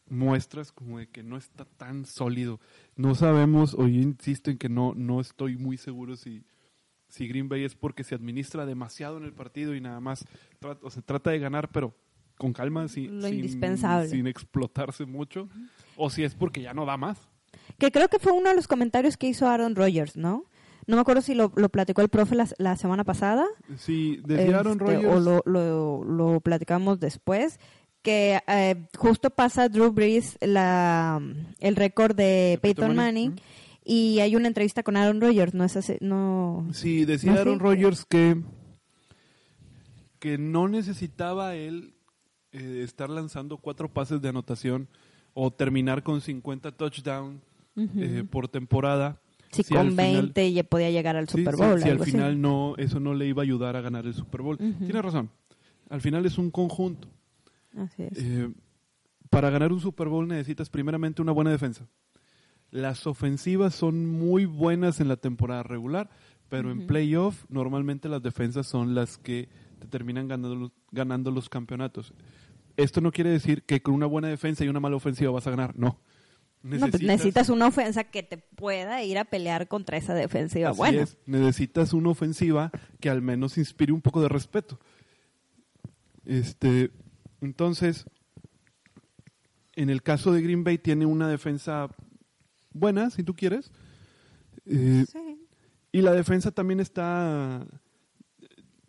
muestras 0.08 0.72
como 0.72 0.98
de 0.98 1.08
que 1.08 1.22
no 1.22 1.36
está 1.36 1.64
tan 1.64 2.04
sólido. 2.04 2.60
No 2.96 3.14
sabemos, 3.14 3.74
o 3.74 3.86
yo 3.88 4.00
insisto 4.00 4.50
en 4.50 4.58
que 4.58 4.68
no, 4.68 4.94
no 4.94 5.20
estoy 5.20 5.56
muy 5.56 5.76
seguro 5.76 6.16
si, 6.16 6.44
si 7.08 7.26
Green 7.28 7.48
Bay 7.48 7.64
es 7.64 7.74
porque 7.74 8.04
se 8.04 8.14
administra 8.14 8.66
demasiado 8.66 9.16
en 9.18 9.24
el 9.24 9.32
partido 9.32 9.74
y 9.74 9.80
nada 9.80 10.00
más 10.00 10.24
trata, 10.60 10.86
o 10.86 10.90
sea, 10.90 11.02
trata 11.02 11.30
de 11.30 11.38
ganar, 11.38 11.70
pero 11.70 11.94
con 12.38 12.52
calma, 12.52 12.86
sin, 12.88 13.20
Lo 13.20 13.26
sin- 13.28 13.36
indispensable. 13.36 14.08
sin 14.08 14.26
explotarse 14.26 15.06
mucho, 15.06 15.48
o 15.96 16.10
si 16.10 16.22
es 16.22 16.34
porque 16.34 16.60
ya 16.62 16.74
no 16.74 16.84
da 16.84 16.96
más. 16.96 17.18
Que 17.78 17.90
creo 17.90 18.08
que 18.08 18.18
fue 18.18 18.32
uno 18.32 18.50
de 18.50 18.56
los 18.56 18.68
comentarios 18.68 19.16
que 19.16 19.26
hizo 19.26 19.48
Aaron 19.48 19.74
Rodgers, 19.74 20.16
¿no? 20.16 20.44
No 20.86 20.94
me 20.96 21.00
acuerdo 21.00 21.20
si 21.22 21.34
lo, 21.34 21.50
lo 21.56 21.68
platicó 21.68 22.00
el 22.02 22.08
profe 22.10 22.36
la, 22.36 22.46
la 22.58 22.76
semana 22.76 23.02
pasada. 23.02 23.44
Sí, 23.76 24.20
decía 24.24 24.58
Aaron 24.60 24.74
este, 24.80 24.84
Rodgers, 24.84 25.14
O 25.14 25.18
lo, 25.20 25.42
lo, 25.46 26.04
lo 26.04 26.40
platicamos 26.40 27.00
después. 27.00 27.58
Que 28.06 28.38
eh, 28.46 28.86
justo 28.96 29.30
pasa 29.30 29.68
Drew 29.68 29.90
Brees 29.90 30.38
la, 30.40 31.20
el 31.58 31.74
récord 31.74 32.14
de 32.14 32.56
Peyton 32.62 32.94
Manning. 32.94 33.34
Y 33.84 34.20
hay 34.20 34.36
una 34.36 34.46
entrevista 34.48 34.82
con 34.84 34.96
Aaron 34.96 35.20
Rodgers, 35.20 35.54
¿no 35.54 35.64
es 35.64 35.76
así? 35.76 35.96
No. 36.00 36.68
Sí, 36.72 37.04
decía. 37.04 37.32
Aaron 37.34 37.58
Rodgers 37.58 38.04
que, 38.04 38.40
que 40.18 40.38
no 40.38 40.68
necesitaba 40.68 41.54
él 41.54 41.94
eh, 42.52 42.82
estar 42.84 43.10
lanzando 43.10 43.58
cuatro 43.58 43.92
pases 43.92 44.20
de 44.22 44.28
anotación 44.28 44.88
o 45.34 45.52
terminar 45.52 46.02
con 46.02 46.20
50 46.20 46.72
touchdowns 46.72 47.40
eh, 47.76 48.24
por 48.30 48.48
temporada. 48.48 49.20
Si 49.50 49.62
con 49.64 49.90
final- 49.90 49.96
20 49.96 50.52
ya 50.52 50.64
podía 50.64 50.90
llegar 50.90 51.16
al 51.16 51.28
Sí, 51.28 51.38
Super 51.38 51.54
sí, 51.54 51.62
Bowl. 51.62 51.82
si 51.82 51.88
al 51.88 52.00
así. 52.00 52.10
final 52.12 52.40
no, 52.40 52.74
eso 52.78 53.00
no 53.00 53.14
le 53.14 53.26
iba 53.26 53.42
a 53.42 53.44
ayudar 53.44 53.76
a 53.76 53.80
ganar 53.80 54.06
el 54.06 54.14
Super 54.14 54.42
Bowl. 54.42 54.58
Tiene 54.58 55.02
razón. 55.02 55.30
Al 55.90 56.00
final 56.00 56.24
es 56.26 56.38
un 56.38 56.50
conjunto. 56.50 57.08
Así 57.76 58.02
es. 58.02 58.18
Eh, 58.18 58.52
para 59.30 59.50
ganar 59.50 59.72
un 59.72 59.80
Super 59.80 60.08
Bowl 60.08 60.26
necesitas 60.26 60.70
primeramente 60.70 61.22
una 61.22 61.32
buena 61.32 61.50
defensa. 61.50 61.86
Las 62.70 63.06
ofensivas 63.06 63.74
son 63.74 64.06
muy 64.06 64.44
buenas 64.44 65.00
en 65.00 65.08
la 65.08 65.16
temporada 65.16 65.62
regular, 65.62 66.10
pero 66.48 66.70
en 66.70 66.86
playoff 66.86 67.44
normalmente 67.48 68.08
las 68.08 68.22
defensas 68.22 68.66
son 68.66 68.94
las 68.94 69.18
que 69.18 69.48
te 69.78 69.86
terminan 69.86 70.28
ganando 70.28 70.54
los, 70.54 70.72
ganando 70.90 71.30
los 71.30 71.48
campeonatos. 71.48 72.12
Esto 72.76 73.00
no 73.00 73.12
quiere 73.12 73.30
decir 73.30 73.62
que 73.62 73.82
con 73.82 73.94
una 73.94 74.06
buena 74.06 74.28
defensa 74.28 74.64
y 74.64 74.68
una 74.68 74.80
mala 74.80 74.96
ofensiva 74.96 75.30
vas 75.30 75.46
a 75.46 75.50
ganar, 75.50 75.78
no. 75.78 76.00
No, 76.62 76.88
pues 76.88 77.02
necesitas 77.02 77.48
una 77.48 77.68
ofensa 77.68 78.04
que 78.04 78.24
te 78.24 78.38
pueda 78.38 79.02
ir 79.04 79.18
a 79.18 79.24
pelear 79.24 79.68
contra 79.68 79.96
esa 79.96 80.14
defensiva. 80.14 80.70
Así 80.70 80.78
bueno, 80.78 81.02
es, 81.02 81.16
necesitas 81.24 81.92
una 81.92 82.08
ofensiva 82.08 82.72
que 82.98 83.08
al 83.08 83.22
menos 83.22 83.56
inspire 83.56 83.92
un 83.92 84.00
poco 84.00 84.20
de 84.20 84.28
respeto. 84.28 84.80
Este, 86.24 86.90
entonces, 87.40 88.04
en 89.74 89.90
el 89.90 90.02
caso 90.02 90.32
de 90.32 90.42
Green 90.42 90.64
Bay 90.64 90.78
tiene 90.78 91.06
una 91.06 91.28
defensa 91.28 91.88
buena, 92.72 93.10
si 93.10 93.22
tú 93.22 93.34
quieres, 93.34 93.70
eh, 94.64 95.04
sí. 95.10 95.46
y 95.92 96.00
la 96.00 96.12
defensa 96.12 96.50
también 96.50 96.80
está 96.80 97.66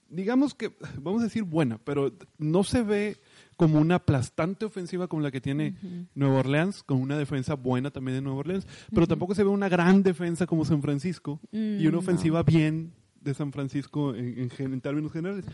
digamos 0.09 0.55
que, 0.55 0.71
vamos 1.01 1.21
a 1.21 1.25
decir 1.25 1.43
buena, 1.43 1.77
pero 1.83 2.11
no 2.37 2.63
se 2.63 2.81
ve 2.83 3.17
como 3.55 3.79
una 3.79 3.95
aplastante 3.95 4.65
ofensiva 4.65 5.07
como 5.07 5.21
la 5.21 5.31
que 5.31 5.41
tiene 5.41 5.75
Nueva 6.13 6.39
Orleans, 6.39 6.83
con 6.83 7.01
una 7.01 7.17
defensa 7.17 7.55
buena 7.55 7.91
también 7.91 8.17
de 8.17 8.21
Nueva 8.21 8.39
Orleans, 8.39 8.67
pero 8.93 9.07
tampoco 9.07 9.33
se 9.33 9.43
ve 9.43 9.49
una 9.49 9.69
gran 9.69 10.03
defensa 10.03 10.45
como 10.45 10.63
San 10.63 10.81
Francisco 10.81 11.39
y 11.51 11.85
una 11.87 11.97
Mm, 11.97 11.99
ofensiva 11.99 12.43
bien 12.43 12.93
de 13.21 13.33
San 13.33 13.51
Francisco 13.51 14.13
en, 14.15 14.49
en 14.57 14.73
en 14.73 14.81
términos 14.81 15.11
generales. 15.11 15.45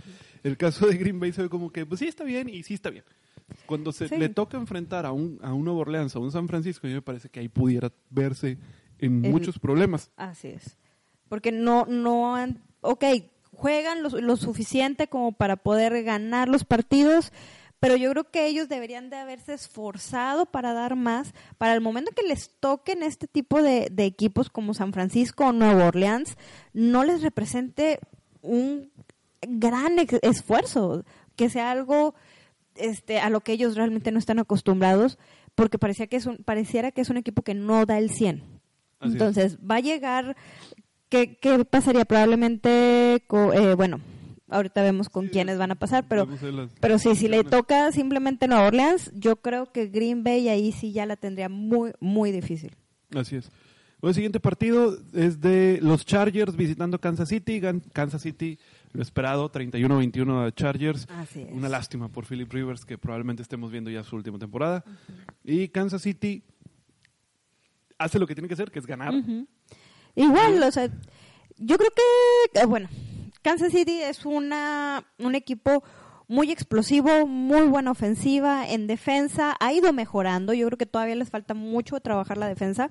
El 0.44 0.58
caso 0.58 0.88
de 0.88 0.98
Green 0.98 1.20
Bay 1.20 1.32
se 1.32 1.42
ve 1.44 1.50
como 1.50 1.72
que, 1.72 1.86
pues 1.86 2.00
sí 2.00 2.08
está 2.08 2.24
bien 2.24 2.50
y 2.50 2.64
sí 2.64 2.74
está 2.74 2.90
bien. 2.90 3.04
Cuando 3.66 3.92
se 3.92 4.08
Sí. 4.08 4.18
le 4.18 4.30
toca 4.30 4.58
enfrentar 4.58 5.06
a 5.06 5.12
un, 5.12 5.40
a 5.44 5.54
un 5.54 5.66
Nueva 5.66 5.82
Orleans, 5.82 6.16
a 6.16 6.20
un 6.20 6.32
San 6.32 6.48
Francisco, 6.48 6.88
a 6.88 6.90
mí 6.90 6.94
me 6.94 7.02
parece 7.02 7.30
que 7.30 7.40
ahí 7.40 7.50
pudiera 7.50 7.92
verse 8.10 8.58
en 9.00 9.24
El- 9.26 9.32
muchos 9.32 9.60
problemas. 9.60 10.12
Así 10.16 10.48
es. 10.50 10.78
Porque 11.30 11.52
no, 11.52 11.86
no 11.88 12.36
han, 12.36 12.62
ok, 12.82 13.04
juegan 13.52 14.02
lo, 14.04 14.10
lo 14.10 14.38
suficiente 14.38 15.08
como 15.08 15.32
para 15.32 15.56
poder 15.58 16.04
ganar 16.04 16.48
los 16.50 16.64
partidos, 16.64 17.32
pero 17.84 17.98
yo 17.98 18.10
creo 18.12 18.32
que 18.32 18.48
ellos 18.48 18.70
deberían 18.70 19.10
de 19.10 19.18
haberse 19.18 19.54
esforzado 19.54 20.46
para 20.46 20.72
dar 20.72 20.96
más, 20.96 21.34
para 21.58 21.74
el 21.74 21.82
momento 21.82 22.14
que 22.16 22.26
les 22.26 22.50
toquen 22.62 23.04
este 23.04 23.28
tipo 23.28 23.62
de, 23.62 23.90
de 23.92 24.06
equipos 24.06 24.50
como 24.50 24.74
San 24.74 24.94
Francisco 24.94 25.48
o 25.48 25.52
Nueva 25.52 25.88
Orleans, 25.88 26.38
no 26.72 27.04
les 27.04 27.22
represente 27.22 28.00
un 28.42 28.90
gran 29.42 29.98
esfuerzo, 30.22 31.04
que 31.36 31.50
sea 31.50 31.72
algo 31.72 32.16
este, 32.76 33.20
a 33.20 33.30
lo 33.30 33.42
que 33.42 33.52
ellos 33.52 33.76
realmente 33.76 34.14
no 34.14 34.20
están 34.20 34.40
acostumbrados, 34.40 35.20
porque 35.54 35.78
parecía 35.78 36.08
que 36.08 36.16
es 36.16 36.26
un, 36.26 36.38
pareciera 36.38 36.92
que 36.92 37.02
es 37.02 37.10
un 37.10 37.18
equipo 37.18 37.42
que 37.42 37.54
no 37.54 37.86
da 37.86 37.98
el 37.98 38.12
100. 38.12 38.38
Así 38.38 39.10
es. 39.10 39.12
Entonces, 39.12 39.58
va 39.60 39.76
a 39.76 39.82
llegar, 39.82 40.38
¿qué, 41.10 41.36
qué 41.36 41.66
pasaría? 41.66 42.06
Probablemente, 42.06 43.16
eh, 43.16 43.74
bueno, 43.76 44.00
ahorita 44.54 44.82
vemos 44.84 45.10
con 45.10 45.26
Sí, 45.26 45.32
quiénes 45.32 45.58
van 45.58 45.72
a 45.72 45.76
pasar, 45.76 46.06
pero, 46.08 46.26
las- 46.26 46.70
pero 46.80 46.98
sí, 47.00 47.16
si 47.16 47.28
le 47.28 47.44
toca 47.44 47.92
simplemente 47.92 48.48
Nueva 48.48 48.68
Orleans, 48.68 49.12
yo 49.16 49.36
creo 49.38 49.72
que 49.72 49.88
Green 49.88 50.24
Bay 50.24 50.48
ahí 50.50 50.72
sí 50.72 50.92
ya 50.94 51.06
la 51.06 51.16
tendría 51.16 51.50
muy, 51.50 51.92
muy 52.00 52.32
difícil. 52.32 52.76
Así 53.16 53.36
es. 53.36 53.50
El 54.02 54.14
siguiente 54.14 54.42
partido 54.42 54.98
es 55.14 55.40
de 55.40 55.80
los 55.82 56.06
Chargers 56.06 56.58
visitando 56.58 57.00
Kansas 57.00 57.30
City. 57.30 57.62
Kansas 57.94 58.22
City, 58.22 58.60
lo 58.92 59.02
esperado, 59.02 59.50
31-21 59.50 60.46
a 60.46 60.52
Chargers. 60.52 61.08
Así 61.10 61.42
es. 61.44 61.52
Una 61.54 61.70
lástima 61.70 62.10
por 62.10 62.26
Philip 62.26 62.52
Rivers, 62.52 62.84
que 62.84 62.98
probablemente 62.98 63.42
estemos 63.42 63.72
viendo 63.72 63.90
ya 63.90 64.04
su 64.04 64.18
última 64.18 64.38
temporada. 64.40 64.84
Y 65.46 65.70
Kansas 65.70 66.02
City 66.02 66.44
hace 67.98 68.20
lo 68.20 68.28
que 68.28 68.36
tiene 68.36 68.50
que 68.50 68.56
hacer, 68.56 68.72
que 68.72 68.80
es 68.80 68.86
ganar. 68.86 69.14
Igual, 70.16 70.62
o 70.64 70.72
sea, 70.72 70.88
yo 71.58 71.78
creo 71.78 71.90
que, 71.96 72.60
eh, 72.60 72.66
bueno, 72.66 72.90
Kansas 73.44 73.72
City 73.72 74.02
es 74.02 74.26
una, 74.26 75.06
un 75.20 75.36
equipo 75.36 75.84
muy 76.28 76.52
explosivo, 76.52 77.28
muy 77.28 77.68
buena 77.68 77.92
ofensiva, 77.92 78.68
en 78.68 78.88
defensa, 78.88 79.56
ha 79.60 79.74
ido 79.74 79.94
mejorando, 79.94 80.54
yo 80.54 80.66
creo 80.68 80.78
que 80.78 80.86
todavía 80.86 81.16
les 81.16 81.30
falta 81.30 81.54
mucho 81.54 82.00
trabajar 82.00 82.38
la 82.38 82.48
defensa. 82.48 82.90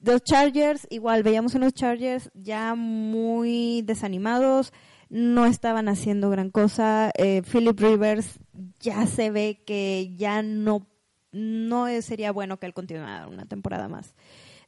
Los 0.00 0.22
Chargers, 0.24 0.86
igual, 0.90 1.22
veíamos 1.22 1.54
unos 1.54 1.74
Chargers 1.74 2.30
ya 2.34 2.74
muy 2.74 3.82
desanimados, 3.82 4.72
no 5.08 5.46
estaban 5.46 5.88
haciendo 5.88 6.28
gran 6.30 6.50
cosa. 6.50 7.10
Eh, 7.16 7.42
Philip 7.42 7.78
Rivers 7.78 8.38
ya 8.80 9.06
se 9.06 9.30
ve 9.30 9.62
que 9.66 10.14
ya 10.16 10.42
no, 10.42 10.88
no 11.32 11.86
sería 12.02 12.32
bueno 12.32 12.58
que 12.58 12.66
él 12.66 12.74
continuara 12.74 13.28
una 13.28 13.46
temporada 13.46 13.88
más. 13.88 14.14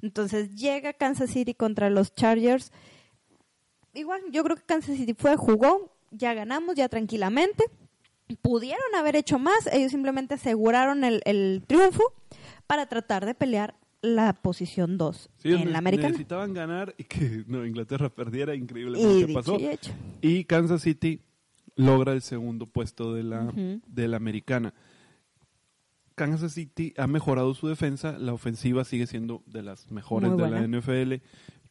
Entonces 0.00 0.54
llega 0.54 0.92
Kansas 0.92 1.30
City 1.30 1.54
contra 1.54 1.90
los 1.90 2.14
Chargers. 2.14 2.70
Igual, 3.96 4.20
yo 4.30 4.44
creo 4.44 4.56
que 4.56 4.62
Kansas 4.62 4.96
City 4.96 5.14
fue, 5.14 5.37
jugó, 5.37 5.92
ya 6.11 6.35
ganamos, 6.35 6.74
ya 6.76 6.88
tranquilamente. 6.88 7.64
Pudieron 8.42 8.94
haber 8.96 9.16
hecho 9.16 9.38
más, 9.38 9.68
ellos 9.72 9.92
simplemente 9.92 10.35
aseguraron 10.35 11.04
el, 11.04 11.22
el 11.24 11.62
triunfo 11.66 12.02
para 12.66 12.87
tratar 12.87 13.24
de 13.24 13.35
pelear 13.35 13.76
la 14.02 14.32
posición 14.35 14.98
2 14.98 15.30
Sí, 15.38 15.48
ellos 15.48 15.62
en 15.62 15.72
la 15.72 15.78
americana. 15.78 16.09
necesitaban 16.11 16.52
ganar 16.52 16.94
y 16.98 17.04
que 17.04 17.44
Inglaterra 17.48 18.09
perdiera, 18.09 18.54
increíble 18.54 19.00
lo 19.02 19.26
que 19.26 19.32
pasó. 19.32 19.59
y 19.59 19.66
hecho. 19.66 19.92
Y 20.20 20.44
Kansas 20.44 20.82
City 20.82 21.22
logra 21.76 22.12
el 22.12 22.22
segundo 22.22 22.66
puesto 22.66 23.14
de 23.14 23.22
la, 23.22 23.52
de 23.54 24.09
la 24.09 24.16
americana. 24.16 24.74
Kansas 26.14 26.52
City 26.52 26.94
ha 26.96 27.06
mejorado 27.06 27.54
su 27.54 27.68
defensa, 27.68 28.18
la 28.18 28.32
ofensiva 28.32 28.85
sigue 28.85 29.06
siendo 29.06 29.42
de 29.46 29.62
las 29.62 29.90
mejores 29.90 30.30
Muy 30.30 30.42
de 30.42 30.50
la. 30.50 30.66
NFL. 30.66 31.14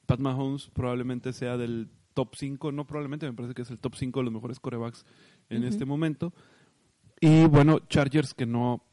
Pat 0.05 0.19
Mahomes 0.19 0.69
probablemente 0.71 1.33
sea 1.33 1.57
del 1.57 1.89
top 2.15 2.33
5, 2.35 2.71
no 2.71 2.87
probablemente, 2.87 3.27
me 3.27 3.33
parece 3.33 3.53
que 3.53 3.61
es 3.61 3.69
el 3.69 3.77
top 3.77 3.93
5 3.95 4.19
de 4.19 4.23
los 4.23 4.33
mejores 4.33 4.59
corebacks 4.59 5.05
en 5.49 5.63
este 5.63 5.85
momento. 5.85 6.33
Y 7.21 7.45
bueno, 7.45 7.77
Chargers 7.87 8.33
que 8.33 8.47
no, 8.47 8.83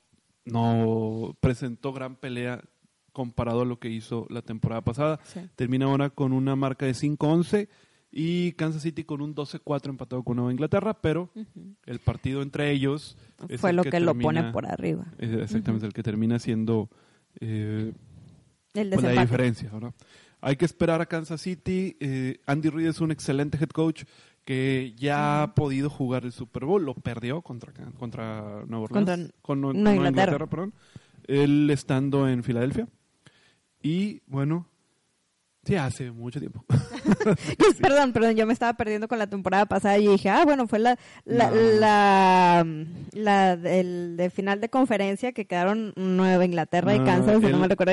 no 0.45 1.37
presentó 1.41 1.93
gran 1.95 2.17
pelea 2.17 2.63
comparado 3.13 3.63
a 3.63 3.65
lo 3.65 3.79
que 3.79 3.89
hizo 3.91 4.27
la 4.31 4.43
temporada 4.43 4.83
pasada. 4.83 5.21
Sí. 5.25 5.41
Termina 5.57 5.87
ahora 5.87 6.11
con 6.11 6.33
una 6.33 6.57
marca 6.57 6.87
de 6.87 6.93
5-11 6.93 7.69
y 8.11 8.53
Kansas 8.53 8.83
City 8.83 9.05
con 9.05 9.23
un 9.23 9.35
12-4 9.35 9.89
empatado 9.91 10.23
con 10.23 10.37
Nueva 10.37 10.53
Inglaterra, 10.53 11.01
pero 11.01 11.31
el 11.87 11.99
partido 11.99 12.43
entre 12.43 12.71
ellos 12.71 13.17
es 13.49 13.61
Fue 13.61 13.71
el 13.71 13.77
lo 13.77 13.83
que, 13.85 14.01
lo 14.01 14.13
termina- 14.13 14.23
pone 14.23 14.53
por 14.53 14.67
arriba. 14.67 15.07
exactamente 15.19 15.87
el 15.87 15.93
que 15.93 16.03
termina 16.03 16.39
siendo 16.39 16.91
eh, 17.41 17.93
El 18.75 18.91
pues, 18.91 19.03
la 19.03 19.21
diferencia. 19.21 19.71
¿verdad? 19.73 19.95
Hay 20.43 20.57
que 20.57 20.65
esperar 20.65 21.01
a 21.01 21.07
Kansas 21.07 21.41
City. 21.41 21.97
eh, 22.01 22.41
Andy 22.47 22.69
Reid 22.69 22.89
es 22.89 23.01
un 23.01 23.13
excelente 23.13 23.57
head 23.59 23.69
coach 23.71 24.05
que 24.45 24.93
ya 24.97 25.45
ha 25.45 25.55
podido 25.55 25.89
jugar 25.89 26.25
el 26.25 26.33
Super 26.33 26.65
Bowl. 26.65 26.85
Lo 26.85 26.95
perdió 26.95 27.43
contra, 27.43 27.73
contra 27.99 28.65
Nueva 28.67 28.85
Orleans. 28.85 28.91
Contra 28.91 29.35
con 29.41 29.61
Nueva 29.61 29.95
Inglaterra. 29.95 30.47
perdón. 30.49 30.75
Él 31.29 31.71
estando 31.71 32.29
en 32.29 32.43
Filadelfia. 32.43 32.89
Y 33.83 34.23
bueno, 34.27 34.67
sí, 35.65 35.75
hace 35.77 36.11
mucho 36.11 36.39
tiempo. 36.41 36.65
Perdón, 37.81 38.13
perdón, 38.13 38.35
yo 38.37 38.47
me 38.47 38.53
estaba 38.53 38.75
perdiendo 38.75 39.09
con 39.09 39.19
la 39.19 39.27
temporada 39.29 39.67
pasada 39.67 39.99
y 39.99 40.07
dije, 40.09 40.29
ah, 40.31 40.45
bueno, 40.45 40.67
fue 40.67 40.79
la 40.79 40.99
la, 41.25 41.51
No. 41.51 41.57
la, 41.79 42.67
la 43.13 43.57
del 43.57 44.17
de 44.17 44.31
final 44.31 44.61
de 44.61 44.69
conferencia 44.69 45.33
que 45.33 45.47
quedaron 45.47 45.93
Nueva 45.97 46.45
Inglaterra 46.45 46.95
y 46.95 46.99
Kansas, 47.05 47.41
si 47.41 47.47
no 47.51 47.59
me 47.59 47.69
recuerdo. 47.69 47.93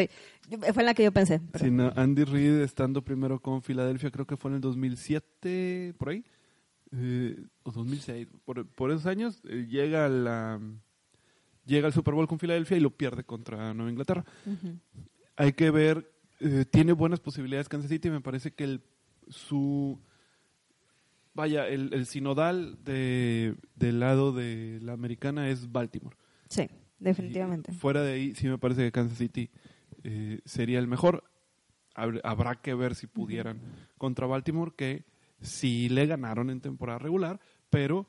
Fue 0.73 0.82
en 0.82 0.86
la 0.86 0.93
que 0.93 1.03
yo 1.03 1.12
pensé. 1.12 1.41
pero- 1.51 1.65
Sí, 1.65 1.71
no, 1.71 1.91
Andy 1.95 2.23
Reid 2.23 2.62
estando 2.62 3.03
primero 3.03 3.39
con 3.39 3.62
Filadelfia, 3.62 4.10
creo 4.12 4.25
que 4.25 4.38
fue 4.38 4.49
en 4.51 4.55
el 4.55 4.62
2007, 4.62 5.93
por 5.97 6.10
ahí, 6.10 6.23
eh, 6.91 7.36
o 7.63 7.71
2006, 7.71 8.27
por, 8.45 8.65
por 8.67 8.89
esos 8.91 9.05
años, 9.05 9.41
eh, 9.47 9.67
llega, 9.69 10.05
a 10.05 10.10
la, 10.10 10.60
llega 11.65 11.88
al 11.88 11.93
Super 11.93 12.13
Bowl 12.15 12.27
con 12.27 12.39
Filadelfia 12.39 12.77
y 12.77 12.79
lo 12.79 12.89
pierde 12.91 13.23
contra 13.23 13.73
Nueva 13.75 13.91
Inglaterra. 13.91 14.23
Hay 15.36 15.53
que 15.53 15.69
ver, 15.71 16.10
eh, 16.39 16.65
tiene 16.69 16.93
buenas 16.93 17.19
posibilidades 17.19 17.69
Kansas 17.69 17.89
City, 17.89 18.10
me 18.10 18.21
parece 18.21 18.52
que 18.52 18.63
el, 18.63 18.82
su, 19.28 19.99
vaya, 21.34 21.67
el, 21.67 21.93
el 21.93 22.06
sinodal 22.06 22.78
de, 22.84 23.56
del 23.75 23.99
lado 23.99 24.32
de 24.32 24.80
la 24.82 24.93
americana 24.93 25.49
es 25.49 25.71
Baltimore. 25.71 26.15
Sí, 26.49 26.67
definitivamente. 26.99 27.71
Y 27.71 27.75
fuera 27.75 28.02
de 28.02 28.13
ahí, 28.13 28.36
sí 28.36 28.47
me 28.47 28.58
parece 28.58 28.84
que 28.84 28.91
Kansas 28.91 29.17
City 29.17 29.49
eh, 30.04 30.39
sería 30.45 30.80
el 30.80 30.88
mejor. 30.88 31.23
Hab- 31.95 32.21
Habrá 32.23 32.56
que 32.56 32.73
ver 32.73 32.95
si 32.95 33.08
pudieran 33.08 33.62
contra 33.97 34.28
Baltimore, 34.28 34.71
que 34.75 35.06
sí 35.41 35.89
le 35.89 36.06
ganaron 36.06 36.49
en 36.49 36.62
temporada 36.62 36.99
regular, 36.99 37.39
pero 37.69 38.08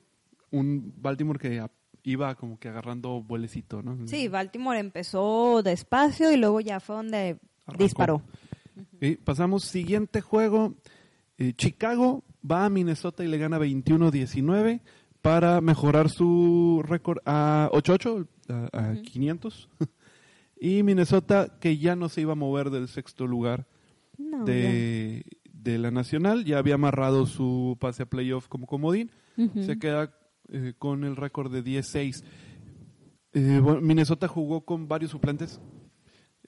un 0.51 0.93
Baltimore 0.97 1.39
que 1.39 1.63
iba 2.03 2.35
como 2.35 2.59
que 2.59 2.69
agarrando 2.69 3.23
vuelecito, 3.23 3.83
¿no? 3.83 4.07
Sí, 4.09 4.29
Baltimore 4.29 4.79
empezó 4.79 5.63
despacio 5.63 6.33
y 6.33 6.37
luego 6.37 6.61
ya 6.61 6.81
fue 6.81 6.97
donde 6.97 7.39
Arrancó. 7.71 7.85
disparó. 7.85 8.23
Y 9.01 9.17
pasamos 9.17 9.65
siguiente 9.65 10.21
juego. 10.21 10.75
Eh, 11.39 11.53
Chicago 11.55 12.23
va 12.49 12.65
a 12.67 12.71
Minnesota 12.71 13.25
y 13.25 13.29
le 13.29 13.39
gana 13.39 13.59
21-19 13.59 14.81
para 15.23 15.61
mejorar 15.61 16.09
su 16.09 16.83
récord 16.87 17.19
a 17.27 17.69
8-8, 17.73 18.27
a, 18.49 18.69
a 18.89 18.93
Ujú. 18.93 19.03
500. 19.03 19.69
y 20.61 20.83
Minnesota 20.83 21.57
que 21.61 21.79
ya 21.79 21.97
no 21.97 22.09
se 22.09 22.21
iba 22.23 22.33
a 22.33 22.37
mover 22.37 22.71
del 22.71 22.89
sexto 22.89 23.27
lugar 23.27 23.67
No, 24.19 24.45
de, 24.45 25.25
de 25.53 25.79
la 25.79 25.91
nacional, 25.91 26.45
ya 26.45 26.59
había 26.59 26.75
amarrado 26.75 27.27
su 27.27 27.77
pase 27.81 28.03
a 28.03 28.07
playoff 28.07 28.49
como 28.49 28.67
comodín, 28.67 29.11
se 29.65 29.79
queda 29.79 30.15
eh, 30.53 30.75
con 30.79 31.05
el 31.05 31.17
récord 31.17 31.51
de 31.53 31.65
10-6. 31.65 32.23
Eh, 33.33 33.61
bueno, 33.63 33.81
Minnesota 33.81 34.29
jugó 34.29 34.63
con 34.67 34.89
varios 34.89 35.13
suplentes, 35.13 35.61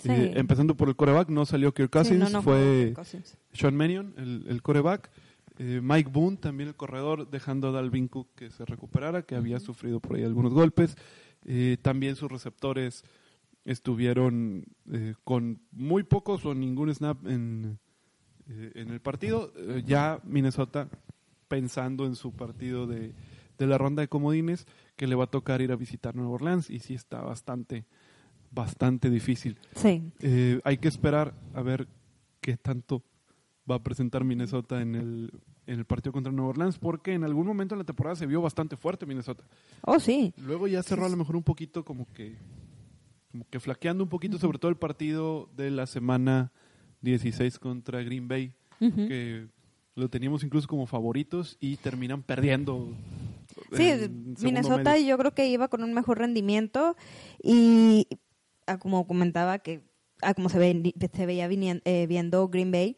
Sí. 0.03 0.11
eh, 0.11 0.33
empezando 0.37 0.77
por 0.77 0.89
el 0.89 0.97
coreback, 0.97 1.29
no 1.29 1.47
salió 1.47 1.73
Kirk 1.73 1.91
Cousins, 1.91 2.19
Sí, 2.19 2.33
no, 2.33 2.39
no 2.39 2.43
fue 2.43 2.93
Cousins. 2.95 3.37
Sean 3.53 3.77
Mannion, 3.77 4.15
el, 4.17 4.45
el 4.49 4.63
coreback, 4.63 5.11
eh, 5.59 5.81
Mike 5.83 6.11
Boone, 6.13 6.37
también 6.39 6.69
el 6.69 6.75
corredor, 6.75 7.31
dejando 7.31 7.69
a 7.69 7.73
Dalvin 7.73 8.09
Cook 8.09 8.29
que 8.35 8.51
se 8.51 8.65
recuperara, 8.65 9.23
que 9.23 9.37
había 9.37 9.61
sufrido 9.61 10.01
por 10.01 10.17
ahí 10.17 10.25
algunos 10.25 10.53
golpes. 10.53 10.97
Eh, 11.45 11.77
también 11.83 12.17
sus 12.17 12.31
receptores 12.31 13.05
estuvieron 13.65 14.65
con 15.23 15.61
muy 15.71 16.03
pocos 16.03 16.45
o 16.47 16.55
ningún 16.55 16.93
snap 16.93 17.25
en, 17.27 17.79
en 18.49 18.89
el 18.91 19.01
partido. 19.01 19.53
Ya 19.87 20.21
Minnesota 20.25 20.89
pensando 21.47 22.07
en 22.07 22.17
su 22.17 22.33
partido 22.33 22.87
de, 22.89 23.13
de 23.59 23.67
la 23.67 23.79
ronda 23.79 24.01
de 24.03 24.09
comodines, 24.09 24.67
que 24.97 25.07
le 25.07 25.15
va 25.15 25.25
a 25.25 25.31
tocar 25.31 25.61
ir 25.61 25.71
a 25.71 25.77
visitar 25.77 26.17
Nueva 26.17 26.33
Orleans 26.33 26.71
y 26.71 26.81
sí 26.81 26.95
está 26.95 27.21
bastante, 27.21 27.85
bastante 28.53 29.11
difícil. 29.11 29.59
Sí. 29.75 30.03
Eh, 30.21 30.61
hay 30.65 30.79
que 30.79 30.89
esperar 30.89 31.35
a 31.55 31.63
ver 31.63 31.89
qué 32.41 32.57
tanto 32.57 33.03
va 33.71 33.77
a 33.77 33.83
presentar 33.83 34.25
Minnesota 34.25 34.81
en 34.83 34.95
el, 34.95 35.33
en 35.67 35.79
el 35.79 35.85
partido 35.85 36.13
contra 36.13 36.33
Nueva 36.33 36.51
Orleans, 36.51 36.79
porque 36.79 37.15
en 37.15 37.25
algún 37.25 37.47
momento 37.47 37.75
en 37.75 37.81
la 37.81 37.85
temporada 37.85 38.17
se 38.17 38.27
vio 38.27 38.43
bastante 38.43 38.77
fuerte 38.77 39.07
Minnesota. 39.07 39.45
Oh, 39.83 39.99
sí. 39.99 40.33
Luego 40.37 40.67
ya 40.67 40.83
cerró 40.83 41.07
a 41.07 41.09
lo 41.09 41.17
mejor 41.17 41.37
un 41.37 41.43
poquito 41.43 41.85
como 41.85 42.07
que 42.13 42.37
como 43.33 43.49
que 43.49 43.61
flaqueando 43.61 44.05
un 44.05 44.11
poquito, 44.11 44.39
sobre 44.39 44.59
todo 44.59 44.71
el 44.71 44.77
partido 44.77 45.49
de 45.57 45.71
la 45.71 45.87
semana 45.87 46.53
16 47.01 47.59
contra 47.59 48.03
Green 48.03 48.29
Bay, 48.29 48.53
que 48.79 49.47
lo 49.95 50.11
teníamos 50.11 50.45
incluso 50.45 50.69
como 50.69 50.87
favoritos 50.87 51.57
y 51.59 51.77
terminan 51.77 52.23
perdiendo. 52.23 52.93
Sí, 53.73 53.91
Minnesota 54.43 54.93
medio. 54.93 55.09
yo 55.09 55.19
creo 55.19 55.35
que 55.35 55.49
iba 55.49 55.69
con 55.69 55.83
un 55.83 55.95
mejor 55.95 56.19
rendimiento 56.19 56.95
y 57.43 58.07
como 58.81 59.07
comentaba 59.07 59.59
que 59.59 59.81
ah, 60.23 60.35
como 60.35 60.49
se, 60.49 60.59
ve, 60.59 60.95
se 61.15 61.27
veía 61.27 61.49
vinien- 61.49 61.83
eh, 61.85 62.07
viendo 62.07 62.49
Green 62.49 62.71
Bay, 62.71 62.97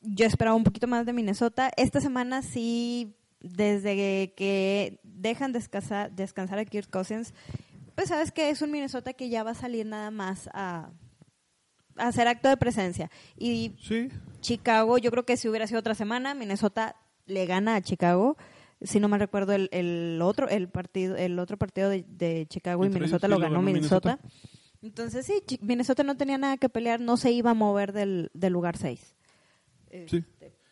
yo 0.00 0.26
esperaba 0.26 0.56
un 0.56 0.64
poquito 0.64 0.86
más 0.86 1.06
de 1.06 1.12
Minnesota. 1.12 1.70
Esta 1.76 2.00
semana 2.00 2.42
sí, 2.42 3.14
desde 3.40 4.32
que 4.36 5.00
dejan 5.02 5.52
descansar, 5.52 6.10
descansar 6.12 6.58
a 6.58 6.64
Kirk 6.64 6.90
Cousins, 6.90 7.34
pues 7.94 8.08
sabes 8.08 8.30
que 8.32 8.50
es 8.50 8.62
un 8.62 8.70
Minnesota 8.70 9.12
que 9.12 9.28
ya 9.28 9.42
va 9.42 9.52
a 9.52 9.54
salir 9.54 9.86
nada 9.86 10.10
más 10.10 10.48
a, 10.52 10.90
a 11.96 12.06
hacer 12.08 12.28
acto 12.28 12.48
de 12.48 12.56
presencia. 12.56 13.10
Y 13.36 13.74
Sí, 13.80 14.08
Chicago, 14.40 14.98
yo 14.98 15.10
creo 15.10 15.24
que 15.24 15.36
si 15.36 15.48
hubiera 15.48 15.66
sido 15.66 15.80
otra 15.80 15.94
semana, 15.96 16.34
Minnesota 16.34 16.94
le 17.26 17.44
gana 17.46 17.74
a 17.74 17.82
Chicago. 17.82 18.36
Si 18.80 19.00
no 19.00 19.08
mal 19.08 19.18
recuerdo 19.18 19.52
el, 19.52 19.68
el 19.72 20.20
otro 20.22 20.48
el 20.48 20.68
partido 20.68 21.16
el 21.16 21.40
otro 21.40 21.56
partido 21.56 21.90
de, 21.90 22.04
de 22.08 22.46
Chicago 22.48 22.84
y 22.84 22.88
Minnesota 23.00 23.26
lo 23.26 23.34
ganó 23.42 23.54
ganó 23.56 23.62
Minnesota. 23.72 24.18
Entonces 24.82 25.26
sí, 25.26 25.42
Minnesota 25.60 26.02
no 26.04 26.16
tenía 26.16 26.38
nada 26.38 26.56
que 26.56 26.68
pelear, 26.68 27.00
no 27.00 27.16
se 27.16 27.32
iba 27.32 27.50
a 27.50 27.54
mover 27.54 27.92
del, 27.92 28.30
del 28.34 28.52
lugar 28.52 28.76
6. 28.76 29.14
Sí. 30.06 30.24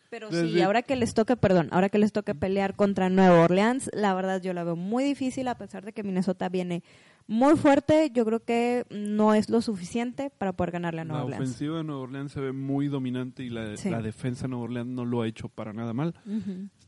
Pero 0.09 0.29
Desde- 0.29 0.53
sí, 0.53 0.61
ahora 0.61 0.83
que 0.83 0.95
les 0.95 1.13
toque, 1.13 1.35
perdón, 1.35 1.67
ahora 1.71 1.89
que 1.89 1.97
les 1.97 2.13
toque 2.13 2.33
pelear 2.33 2.75
contra 2.77 3.09
Nueva 3.09 3.41
Orleans, 3.41 3.89
la 3.93 4.13
verdad 4.13 4.41
yo 4.41 4.53
la 4.53 4.63
veo 4.63 4.77
muy 4.77 5.03
difícil 5.03 5.49
a 5.49 5.55
pesar 5.55 5.83
de 5.83 5.91
que 5.91 6.03
Minnesota 6.03 6.47
viene 6.47 6.81
muy 7.27 7.57
fuerte, 7.57 8.09
yo 8.13 8.23
creo 8.23 8.39
que 8.39 8.85
no 8.89 9.33
es 9.33 9.49
lo 9.49 9.61
suficiente 9.61 10.29
para 10.29 10.53
poder 10.53 10.71
ganarle 10.71 11.01
a 11.01 11.03
la 11.03 11.09
Nueva 11.09 11.23
Orleans. 11.25 11.41
ofensiva 11.43 11.77
de 11.79 11.83
Nueva 11.83 12.01
Orleans 12.03 12.31
se 12.31 12.39
ve 12.39 12.53
muy 12.53 12.87
dominante 12.87 13.43
y 13.43 13.49
la, 13.49 13.75
Sí. 13.75 13.89
la 13.89 14.01
defensa 14.01 14.43
de 14.43 14.49
Nueva 14.49 14.63
Orleans 14.63 14.89
no 14.89 15.03
lo 15.03 15.23
ha 15.23 15.27
hecho 15.27 15.49
para 15.49 15.73
nada 15.73 15.91
mal. 15.93 16.13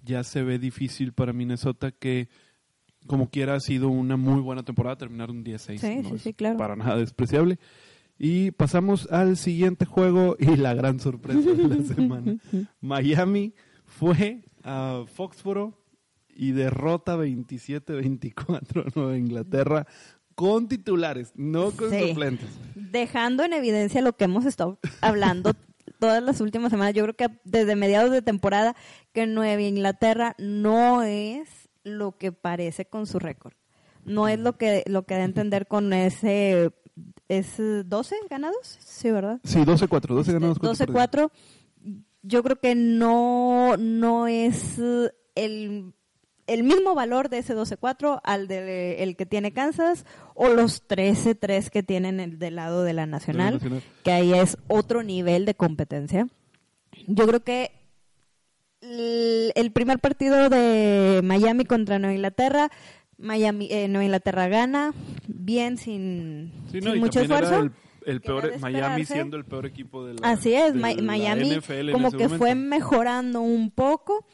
Ya 0.06 0.24
se 0.24 0.42
ve 0.44 0.58
difícil 0.58 1.12
para 1.12 1.34
Minnesota 1.34 1.92
que 1.92 2.30
como 3.08 3.30
quiera 3.30 3.56
ha 3.56 3.60
sido 3.60 3.90
una 3.90 4.18
muy 4.18 4.42
buena 4.42 4.64
temporada, 4.64 4.98
terminar 4.98 5.32
un 5.32 5.44
10-6. 5.44 5.78
Sí, 5.80 5.96
no 6.04 6.10
sí, 6.10 6.18
sí, 6.20 6.34
claro. 6.34 6.58
Para 6.58 6.76
nada 6.76 6.98
despreciable. 6.98 7.58
Y 8.18 8.52
pasamos 8.52 9.08
al 9.12 9.38
siguiente 9.38 9.86
juego 9.86 10.36
y 10.40 10.56
la 10.58 10.74
gran 10.74 11.00
sorpresa 11.00 11.50
de 11.52 11.68
la 11.68 11.84
semana. 11.96 12.38
Miami 12.82 13.54
fue 13.86 14.44
a 14.64 15.04
Foxboro 15.14 15.80
y 16.36 16.52
derrota 16.52 17.18
27-24 17.18 18.86
a 18.86 18.92
Nueva 18.96 19.18
Inglaterra 19.18 19.88
con 20.36 20.68
titulares, 20.68 21.34
no 21.36 21.72
con 21.72 21.90
Sí. 21.90 22.10
suplentes. 22.10 22.48
dejando 22.76 23.44
en 23.44 23.52
evidencia 23.54 24.02
lo 24.02 24.14
que 24.16 24.24
hemos 24.26 24.46
estado 24.46 24.80
hablando 25.02 25.52
todas 26.00 26.24
las 26.24 26.40
últimas 26.40 26.72
semanas. 26.72 26.94
Yo 26.94 27.04
creo 27.04 27.16
que 27.16 27.28
desde 27.44 27.76
mediados 27.76 28.12
de 28.12 28.22
temporada 28.22 28.76
que 29.12 29.28
Nueva 29.28 29.62
Inglaterra 29.62 30.36
no 30.38 31.04
es 31.04 31.50
lo 31.84 32.18
que 32.18 32.32
parece 32.32 32.86
con 32.86 33.06
su 33.08 33.20
récord. 33.20 33.54
No 34.06 34.28
es 34.28 34.40
lo 34.40 34.58
que 34.58 34.84
lo 34.88 35.04
que 35.04 35.16
da 35.16 35.22
a 35.22 35.26
entender 35.26 35.68
con 35.68 35.94
ese 35.94 36.72
es 37.28 37.58
12 37.58 38.16
ganados, 38.30 38.78
sí, 38.80 39.12
¿verdad? 39.12 39.40
Sí, 39.44 39.60
12-4, 39.60 40.08
12 40.16 40.34
ganados, 40.34 40.60
cuatro 40.60 40.86
perdidos. 40.86 41.32
12-4. 41.32 41.32
Yo 42.22 42.44
creo 42.44 42.60
que 42.60 42.76
no 42.76 43.78
no 43.78 44.28
es 44.28 44.80
eh, 44.80 45.12
el 45.36 45.94
el 46.48 46.64
mismo 46.64 46.96
valor 46.96 47.30
de 47.30 47.38
ese 47.38 47.56
12-4 47.56 48.22
al 48.24 48.48
de 48.48 49.04
el 49.04 49.16
que 49.16 49.26
tiene 49.26 49.54
Kansas 49.54 50.06
o 50.34 50.50
los 50.50 50.88
13-3 50.88 51.70
que 51.70 51.84
tienen 51.84 52.20
el 52.20 52.40
del 52.40 52.56
lado 52.56 52.84
de 52.84 52.94
la 52.94 53.06
Nacional, 53.06 53.56
Nacional. 53.56 53.84
que 54.04 54.12
ahí 54.12 54.34
es 54.34 54.58
otro 54.68 55.04
nivel 55.04 55.46
de 55.46 55.54
competencia. 55.54 56.28
Yo 57.08 57.28
creo 57.28 57.44
que 57.44 57.79
el, 58.82 59.72
primer 59.72 60.00
partido 60.00 60.50
de 60.50 61.22
Miami 61.24 61.66
contra 61.66 62.00
Nueva 62.00 62.16
Inglaterra, 62.16 62.70
Miami, 63.18 63.68
eh, 63.72 63.88
Nueva 63.88 64.06
Inglaterra 64.06 64.48
gana 64.48 64.94
bien 65.28 65.78
sin, 65.78 66.54
Sí, 66.72 66.80
no, 66.80 66.92
sin 66.92 66.98
y 66.98 67.00
mucho 67.02 67.20
era 67.20 67.40
esfuerzo. 67.40 67.72
el, 68.06 68.22
peor, 68.22 68.52
de 68.52 68.58
Miami 68.60 69.06
siendo 69.06 69.38
el 69.38 69.46
peor 69.46 69.66
equipo 69.66 70.06
de 70.06 70.16
la 70.16 70.32
Así 70.32 70.54
es, 70.54 70.74
de 70.74 71.02
Miami 71.02 71.58
NFL 71.58 71.92
como 71.92 72.12
que 72.12 72.30
fue 72.30 72.56
mejorando 72.56 73.42
un 73.42 73.72
poco. 73.72 74.26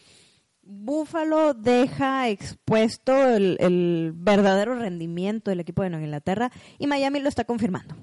Buffalo 0.68 1.54
deja 1.54 2.30
expuesto 2.30 3.36
el, 3.36 3.58
el 3.60 4.14
verdadero 4.16 4.74
rendimiento 4.74 5.52
del 5.52 5.60
equipo 5.60 5.84
de 5.84 5.92
Nueva 5.92 6.06
Inglaterra 6.06 6.52
y 6.80 6.88
Miami 6.88 7.20
lo 7.20 7.30
está 7.30 7.44
confirmando. 7.44 7.96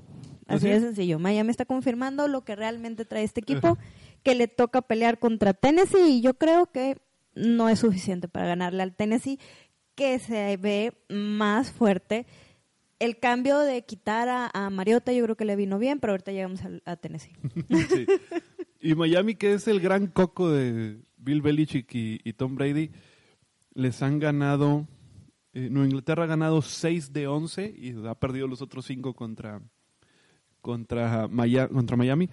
Así 0.47 0.69
¿Ah, 0.69 0.75
de 0.75 0.81
sencillo. 0.81 1.19
Miami 1.19 1.51
está 1.51 1.65
confirmando 1.65 2.29
lo 2.29 2.45
que 2.45 2.57
realmente 2.57 3.05
trae 3.05 3.25
este 3.25 3.41
equipo, 3.41 3.79
que 4.23 4.35
le 4.35 4.49
toca 4.49 4.83
pelear 4.83 5.19
contra 5.19 5.53
Tennessee 5.55 6.19
y 6.19 6.21
yo 6.21 6.35
creo 6.35 6.67
que 6.71 6.97
no 7.35 7.69
es 7.69 7.79
suficiente 7.81 8.29
para 8.29 8.47
ganarle 8.47 8.83
al 8.83 8.95
Tennessee, 8.95 9.39
que 9.95 10.19
se 10.19 10.57
ve 10.57 10.93
más 11.09 11.71
fuerte. 11.73 12.27
El 12.99 13.19
cambio 13.19 13.59
de 13.59 13.83
quitar 13.85 14.29
a, 14.29 14.51
a 14.55 14.71
Mariota 14.71 15.13
yo 15.13 15.25
creo 15.25 15.37
que 15.37 15.45
le 15.45 15.57
vino 15.57 15.79
bien, 15.79 15.99
pero 15.99 16.13
ahorita 16.13 16.31
llegamos 16.33 16.63
al- 16.63 16.83
a 16.85 16.97
Tennessee. 16.97 17.33
Sí. 17.91 18.07
Y 18.81 18.95
Miami, 18.95 19.35
que 19.37 19.53
es 19.55 19.67
el 19.69 19.81
gran 19.81 20.07
coco 20.09 20.51
de 20.51 20.99
Bill 21.17 21.41
Belichick 21.43 21.95
y, 21.95 22.21
y 22.25 22.33
Tom 22.33 22.55
Brady, 22.57 22.91
les 23.75 24.03
han 24.03 24.19
ganado. 24.19 24.87
eh, 25.53 25.69
Nueva 25.71 25.87
Inglaterra 25.87 26.25
ha 26.25 26.27
ganado 26.27 26.63
6 26.63 27.13
de 27.13 27.27
11 27.29 27.75
y 27.77 27.95
ha 28.07 28.15
perdido 28.17 28.47
los 28.49 28.61
otros 28.61 28.85
5 28.87 29.15
contra, 29.15 29.61
contra, 30.61 31.29
Maya- 31.29 31.69
contra 31.69 31.97
Miami. 31.97 32.29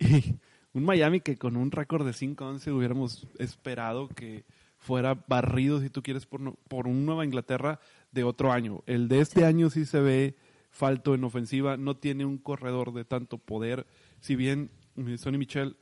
Y 0.00 0.36
un 0.74 0.84
Miami 0.84 1.20
que 1.20 1.36
con 1.36 1.56
un 1.56 1.70
récord 1.70 2.04
de 2.04 2.12
5-11 2.12 2.72
hubiéramos 2.72 3.26
esperado 3.38 4.08
que 4.08 4.44
fuera 4.76 5.14
barrido, 5.28 5.80
si 5.80 5.88
tú 5.88 6.02
quieres, 6.02 6.26
por, 6.26 6.40
no- 6.40 6.56
por 6.68 6.86
un 6.86 7.06
Nueva 7.06 7.24
Inglaterra 7.24 7.80
de 8.12 8.24
otro 8.24 8.52
año. 8.52 8.82
El 8.86 9.08
de 9.08 9.20
este 9.20 9.44
año 9.46 9.70
sí 9.70 9.86
se 9.86 10.00
ve 10.00 10.36
falto 10.70 11.14
en 11.14 11.24
ofensiva, 11.24 11.76
no 11.76 11.96
tiene 11.96 12.24
un 12.26 12.36
corredor 12.38 12.92
de 12.92 13.04
tanto 13.04 13.38
poder. 13.38 13.86
Si 14.20 14.36
bien 14.36 14.70
eh, 14.96 15.16
Sonny 15.16 15.38
Michel 15.38 15.76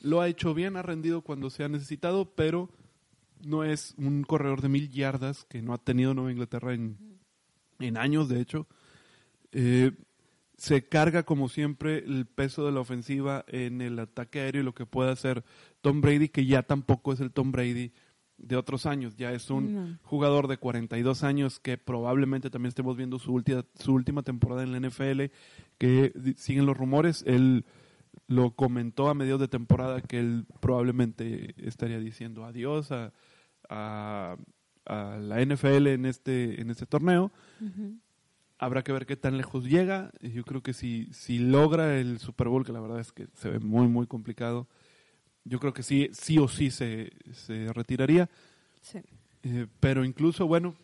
lo 0.00 0.20
ha 0.20 0.28
hecho 0.28 0.52
bien, 0.54 0.76
ha 0.76 0.82
rendido 0.82 1.20
cuando 1.22 1.48
se 1.50 1.62
ha 1.62 1.68
necesitado, 1.68 2.34
pero 2.34 2.70
no 3.44 3.62
es 3.62 3.94
un 3.98 4.22
corredor 4.24 4.62
de 4.62 4.68
mil 4.70 4.90
yardas 4.90 5.44
que 5.44 5.62
no 5.62 5.74
ha 5.74 5.78
tenido 5.78 6.14
Nueva 6.14 6.32
Inglaterra 6.32 6.72
en, 6.74 6.96
en 7.78 7.96
años, 7.98 8.28
de 8.28 8.40
hecho. 8.40 8.66
Eh, 9.52 9.92
se 10.56 10.86
carga 10.88 11.24
como 11.24 11.48
siempre 11.48 11.98
el 11.98 12.26
peso 12.26 12.64
de 12.64 12.72
la 12.72 12.80
ofensiva 12.80 13.44
en 13.48 13.80
el 13.80 13.98
ataque 13.98 14.40
aéreo 14.40 14.62
y 14.62 14.64
lo 14.64 14.74
que 14.74 14.86
puede 14.86 15.10
hacer 15.10 15.44
Tom 15.80 16.00
Brady, 16.00 16.28
que 16.28 16.46
ya 16.46 16.62
tampoco 16.62 17.12
es 17.12 17.20
el 17.20 17.32
Tom 17.32 17.50
Brady 17.52 17.92
de 18.36 18.56
otros 18.56 18.84
años, 18.86 19.16
ya 19.16 19.32
es 19.32 19.48
un 19.50 19.74
No. 19.74 19.98
jugador 20.02 20.48
de 20.48 20.56
42 20.56 21.22
años 21.22 21.60
que 21.60 21.78
probablemente 21.78 22.50
también 22.50 22.68
estemos 22.68 22.96
viendo 22.96 23.18
su 23.18 23.32
última, 23.32 23.64
su 23.78 23.92
última 23.94 24.22
temporada 24.22 24.62
en 24.64 24.72
la 24.72 24.78
NFL, 24.80 25.30
que 25.78 26.12
siguen 26.36 26.66
los 26.66 26.76
rumores, 26.76 27.22
él 27.26 27.64
lo 28.26 28.52
comentó 28.52 29.08
a 29.08 29.14
mediados 29.14 29.40
de 29.40 29.48
temporada 29.48 30.00
que 30.00 30.18
él 30.18 30.46
probablemente 30.60 31.54
estaría 31.66 31.98
diciendo 32.00 32.44
adiós 32.44 32.90
a, 32.92 33.12
a, 33.68 34.36
a 34.86 35.16
la 35.18 35.44
NFL 35.44 35.88
en 35.88 36.06
este, 36.06 36.60
en 36.60 36.70
este 36.70 36.86
torneo. 36.86 37.32
Habrá 38.58 38.82
que 38.84 38.92
ver 38.92 39.04
qué 39.06 39.16
tan 39.16 39.36
lejos 39.36 39.64
llega. 39.64 40.12
Yo 40.20 40.44
creo 40.44 40.62
que 40.62 40.72
si, 40.72 41.08
si 41.12 41.38
logra 41.38 41.98
el 41.98 42.18
Super 42.18 42.48
Bowl, 42.48 42.64
que 42.64 42.72
la 42.72 42.80
verdad 42.80 43.00
es 43.00 43.12
que 43.12 43.26
se 43.34 43.50
ve 43.50 43.58
muy, 43.58 43.88
muy 43.88 44.06
complicado, 44.06 44.68
yo 45.44 45.58
creo 45.60 45.72
que 45.74 45.82
sí, 45.82 46.08
sí 46.12 46.38
o 46.38 46.48
sí 46.48 46.70
se, 46.70 47.12
se 47.32 47.72
retiraría. 47.72 48.30
Sí. 48.80 48.98
Eh, 49.42 49.66
pero 49.80 50.04
incluso, 50.04 50.46
bueno, 50.46 50.74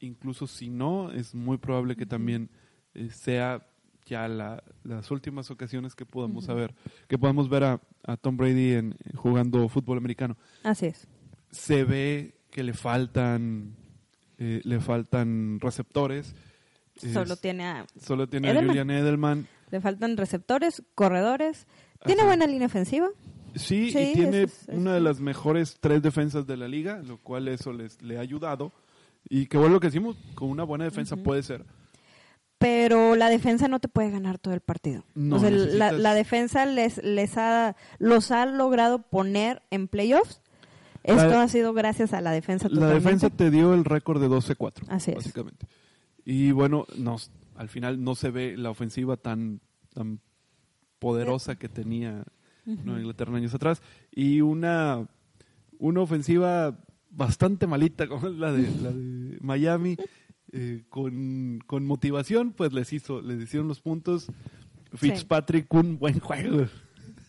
incluso 0.00 0.46
si 0.46 0.70
no, 0.70 1.10
es 1.12 1.34
muy 1.34 1.58
probable 1.58 1.96
que 1.96 2.06
también 2.06 2.48
eh, 2.94 3.10
sea 3.10 3.66
ya 4.06 4.28
la- 4.28 4.62
las 4.84 5.10
últimas 5.10 5.50
ocasiones 5.50 5.94
que 5.96 6.06
podamos 6.06 6.44
saber, 6.44 6.74
que 7.08 7.18
podamos 7.18 7.48
ver 7.48 7.64
a, 7.64 7.80
a 8.04 8.16
Tom 8.16 8.36
Brady 8.36 8.72
en, 8.74 8.94
jugando 9.16 9.68
fútbol 9.68 9.98
americano. 9.98 10.36
Así 10.62 10.86
es. 10.86 11.08
Se 11.50 11.82
ve 11.84 12.34
que 12.52 12.62
le 12.62 12.72
faltan, 12.72 13.74
eh, 14.38 14.60
le 14.64 14.80
faltan 14.80 15.58
receptores. 15.60 16.34
Solo 16.96 17.34
Es- 17.34 17.40
tiene 17.40 17.64
a- 17.66 17.86
solo 18.00 18.28
tiene 18.28 18.48
a 18.48 18.50
Edelman. 18.52 18.68
Julian 18.68 18.90
Edelman. 18.90 19.46
le 19.70 19.80
faltan 19.80 20.16
receptores, 20.16 20.82
corredores. 20.94 21.66
Tiene 22.04 22.22
Ajá. 22.22 22.28
buena 22.30 22.46
línea 22.46 22.66
ofensiva. 22.66 23.08
Sí, 23.54 23.90
Sí, 23.90 23.98
y 23.98 24.12
tiene 24.14 24.42
es- 24.42 24.62
eso 24.68 24.72
una 24.72 24.94
de 24.94 25.00
las 25.00 25.20
mejores 25.20 25.76
tres 25.80 26.02
defensas 26.02 26.46
de 26.46 26.56
la 26.56 26.68
liga, 26.68 26.98
lo 27.02 27.18
cual 27.18 27.48
eso 27.48 27.72
les 27.72 28.00
le 28.02 28.18
ha 28.18 28.20
ayudado. 28.20 28.72
Y 29.28 29.46
que 29.46 29.56
bueno 29.58 29.74
lo 29.74 29.80
que 29.80 29.88
decimos, 29.88 30.16
con 30.34 30.50
una 30.50 30.62
buena 30.64 30.84
defensa 30.84 31.16
puede 31.16 31.42
ser. 31.42 31.64
pero 32.58 33.16
la 33.16 33.28
defensa 33.28 33.68
no 33.68 33.80
te 33.80 33.88
puede 33.88 34.10
ganar 34.10 34.38
todo 34.38 34.54
el 34.54 34.60
partido. 34.60 35.04
No, 35.14 35.36
o 35.36 35.38
sea, 35.38 35.50
la, 35.50 35.56
necesitas- 35.90 35.98
la 35.98 36.14
defensa 36.14 36.64
les, 36.66 37.02
les 37.04 37.36
ha, 37.36 37.76
los 37.98 38.30
ha 38.30 38.46
logrado 38.46 39.02
poner 39.02 39.62
en 39.70 39.88
playoffs. 39.88 40.40
Esto 41.04 41.28
La- 41.28 41.42
ha 41.42 41.48
sido 41.48 41.72
gracias 41.74 42.12
a 42.14 42.20
la 42.22 42.30
defensa 42.32 42.68
La 42.68 42.74
totalmente. 42.74 43.04
defensa 43.04 43.30
te 43.30 43.50
dio 43.50 43.74
el 43.74 43.84
récord 43.84 44.20
de 44.20 44.28
12-4, 44.28 44.84
Así 44.88 45.10
es. 45.10 45.16
básicamente. 45.18 45.66
Y 46.26 46.50
bueno, 46.50 46.86
nos, 46.98 47.30
al 47.54 47.68
final 47.70 48.02
no 48.02 48.14
se 48.16 48.30
ve 48.30 48.56
la 48.58 48.68
ofensiva 48.70 49.16
tan, 49.16 49.60
tan 49.94 50.20
poderosa 50.98 51.56
que 51.56 51.68
tenía 51.68 52.24
Inglaterra 52.66 53.36
años 53.36 53.54
atrás. 53.54 53.80
Y 54.10 54.40
una, 54.40 55.06
una 55.78 56.00
ofensiva 56.00 56.78
bastante 57.10 57.66
malita 57.68 58.08
como 58.08 58.28
la 58.28 58.52
de, 58.52 58.62
la 58.82 58.90
de 58.90 59.38
Miami, 59.40 59.96
eh, 60.52 60.82
con, 60.88 61.60
con 61.66 61.86
motivación, 61.86 62.52
pues 62.52 62.72
les 62.72 62.92
hizo, 62.92 63.22
les 63.22 63.40
hicieron 63.40 63.68
los 63.68 63.80
puntos. 63.80 64.26
Fitzpatrick, 64.94 65.72
un 65.74 65.96
buen 65.98 66.18
juego. 66.18 66.66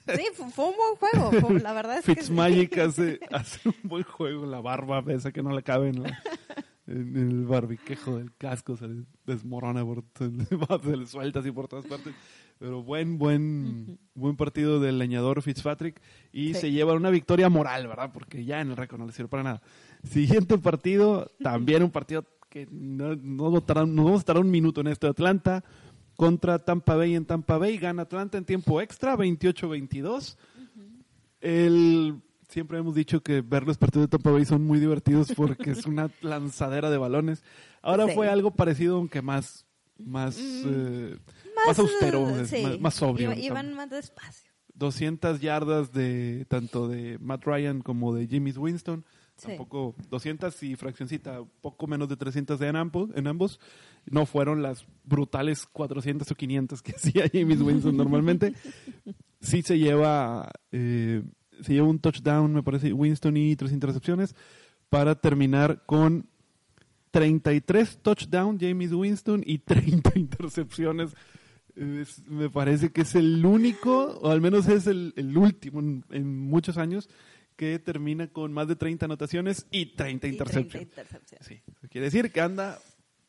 Sí, 0.07 0.23
fue, 0.33 0.65
un 0.65 0.73
buen 0.75 0.95
juego. 0.97 1.31
fue- 1.47 1.59
la 1.59 1.73
verdad 1.73 1.99
es 1.99 2.05
que 2.05 2.13
sí. 2.15 2.19
Fitzmagic 2.21 2.77
hace, 2.79 3.19
hace 3.31 3.69
un 3.69 3.75
buen 3.83 4.03
juego. 4.03 4.45
La 4.47 4.59
barba 4.61 5.03
esa 5.13 5.31
que 5.31 5.43
no 5.43 5.53
le 5.53 5.61
cabe 5.61 5.89
en, 5.89 6.01
la- 6.03 6.19
en 6.87 7.15
el 7.15 7.45
barbiquejo 7.45 8.17
del 8.17 8.33
casco. 8.35 8.75
Se 8.77 8.87
le 8.87 9.03
desmorona, 9.25 9.83
por, 9.85 10.03
se, 10.17 10.97
le, 10.97 11.05
suelta 11.05 11.39
así 11.39 11.51
por 11.51 11.67
todas 11.67 11.85
partes. 11.85 12.13
Pero 12.59 12.81
buen, 12.81 13.19
buen, 13.19 13.99
buen 14.15 14.35
partido 14.35 14.79
del 14.79 14.97
leñador 14.97 15.41
Fitzpatrick. 15.41 16.01
Y 16.31 16.53
Sí. 16.55 16.61
se 16.61 16.71
lleva 16.71 16.93
una 16.93 17.09
victoria 17.11 17.49
moral, 17.49 17.87
¿verdad? 17.87 18.11
Porque 18.11 18.43
ya 18.45 18.61
en 18.61 18.71
el 18.71 18.77
récord 18.77 18.99
no 18.99 19.05
le 19.05 19.11
sirve 19.11 19.29
para 19.29 19.43
nada. 19.43 19.61
Siguiente 20.03 20.57
partido, 20.57 21.29
también 21.41 21.83
un 21.83 21.91
partido 21.91 22.25
que 22.49 22.67
no, 22.71 23.15
no, 23.15 23.51
no 23.51 24.03
vamos 24.03 24.13
a 24.13 24.17
estar 24.17 24.37
un 24.37 24.49
minuto 24.49 24.81
en 24.81 24.87
este 24.87 25.07
Atlanta 25.07 25.63
contra 26.15 26.57
Tampa 26.57 26.95
Bay 26.95 27.13
en 27.15 27.25
Tampa 27.25 27.57
Bay. 27.57 27.77
Gana 27.77 28.03
Atlanta 28.03 28.37
en 28.37 28.45
tiempo 28.45 28.81
extra, 28.81 29.15
28-22. 29.15 30.35
El, 31.41 32.21
siempre 32.47 32.77
hemos 32.77 32.95
dicho 32.95 33.21
que 33.21 33.41
ver 33.41 33.63
los 33.67 33.77
partidos 33.77 34.05
de 34.07 34.09
Tampa 34.17 34.31
Bay 34.31 34.45
son 34.45 34.63
muy 34.63 34.79
divertidos 34.79 35.33
porque 35.35 35.71
es 35.71 35.85
una 35.85 36.09
lanzadera 36.21 36.89
de 36.89 36.97
balones. 36.97 37.43
Ahora 37.81 38.07
Sí. 38.07 38.13
fue 38.13 38.29
algo 38.29 38.51
parecido, 38.51 38.97
aunque 38.97 39.21
más, 39.21 39.65
más, 39.97 40.37
eh, 40.39 41.17
más, 41.67 41.79
austero, 41.79 42.29
eh, 42.39 42.45
sí. 42.45 42.61
más, 42.63 42.79
más 42.79 42.93
sobrio. 42.95 43.31
Iba- 43.33 43.39
Iban 43.39 43.73
más 43.75 43.89
despacio. 43.89 44.51
200 44.73 45.41
yardas 45.41 45.91
de 45.91 46.45
tanto 46.49 46.87
de 46.87 47.17
Matt 47.19 47.43
Ryan 47.45 47.81
como 47.81 48.13
de 48.13 48.27
Jimmy 48.27 48.51
Winston. 48.51 49.03
Sí. 49.37 49.47
Tampoco 49.49 49.95
200 50.09 50.63
y 50.63 50.75
fraccioncita, 50.75 51.43
poco 51.61 51.85
menos 51.87 52.09
de 52.09 52.15
300 52.17 52.59
de 52.59 52.67
en 52.69 52.75
ambos, 52.75 53.09
en 53.15 53.27
ambos. 53.27 53.59
No 54.05 54.25
fueron 54.25 54.61
las 54.63 54.85
brutales 55.03 55.67
400 55.67 56.29
o 56.31 56.35
500 56.35 56.81
que 56.81 56.91
hacía 56.95 57.27
Jimmy 57.27 57.55
Winston 57.55 57.95
normalmente. 57.97 58.53
Sí 59.39 59.61
se 59.61 59.77
lleva 59.77 60.49
eh, 60.71 61.21
se 61.61 61.73
lleva 61.73 61.87
un 61.87 61.99
touchdown, 61.99 62.53
me 62.53 62.63
parece, 62.63 62.93
Winston 62.93 63.37
y 63.37 63.55
tres 63.55 63.71
intercepciones 63.71 64.35
para 64.89 65.15
terminar 65.15 65.83
con 65.85 66.27
33 67.11 67.99
touchdown 68.01 68.57
James 68.59 68.91
Winston 68.93 69.43
y 69.45 69.59
30 69.59 70.11
intercepciones. 70.15 71.11
Es- 71.75 72.23
me 72.27 72.49
parece 72.49 72.91
que 72.91 73.01
es 73.01 73.15
el 73.15 73.45
único, 73.45 74.17
o 74.21 74.29
al 74.31 74.41
menos 74.41 74.67
es 74.67 74.87
el, 74.87 75.13
el 75.15 75.37
último 75.37 75.79
en, 75.79 76.03
en 76.09 76.37
muchos 76.39 76.77
años, 76.77 77.09
que 77.55 77.79
termina 77.79 78.27
con 78.27 78.53
más 78.53 78.67
de 78.67 78.75
30 78.75 79.05
anotaciones 79.05 79.65
y 79.71 79.87
30 79.95 80.27
Y 80.27 80.37
30 80.37 80.81
intercepciones. 80.81 81.45
Sí, 81.47 81.61
quiere 81.89 82.05
decir 82.05 82.31
que 82.31 82.41
anda 82.41 82.77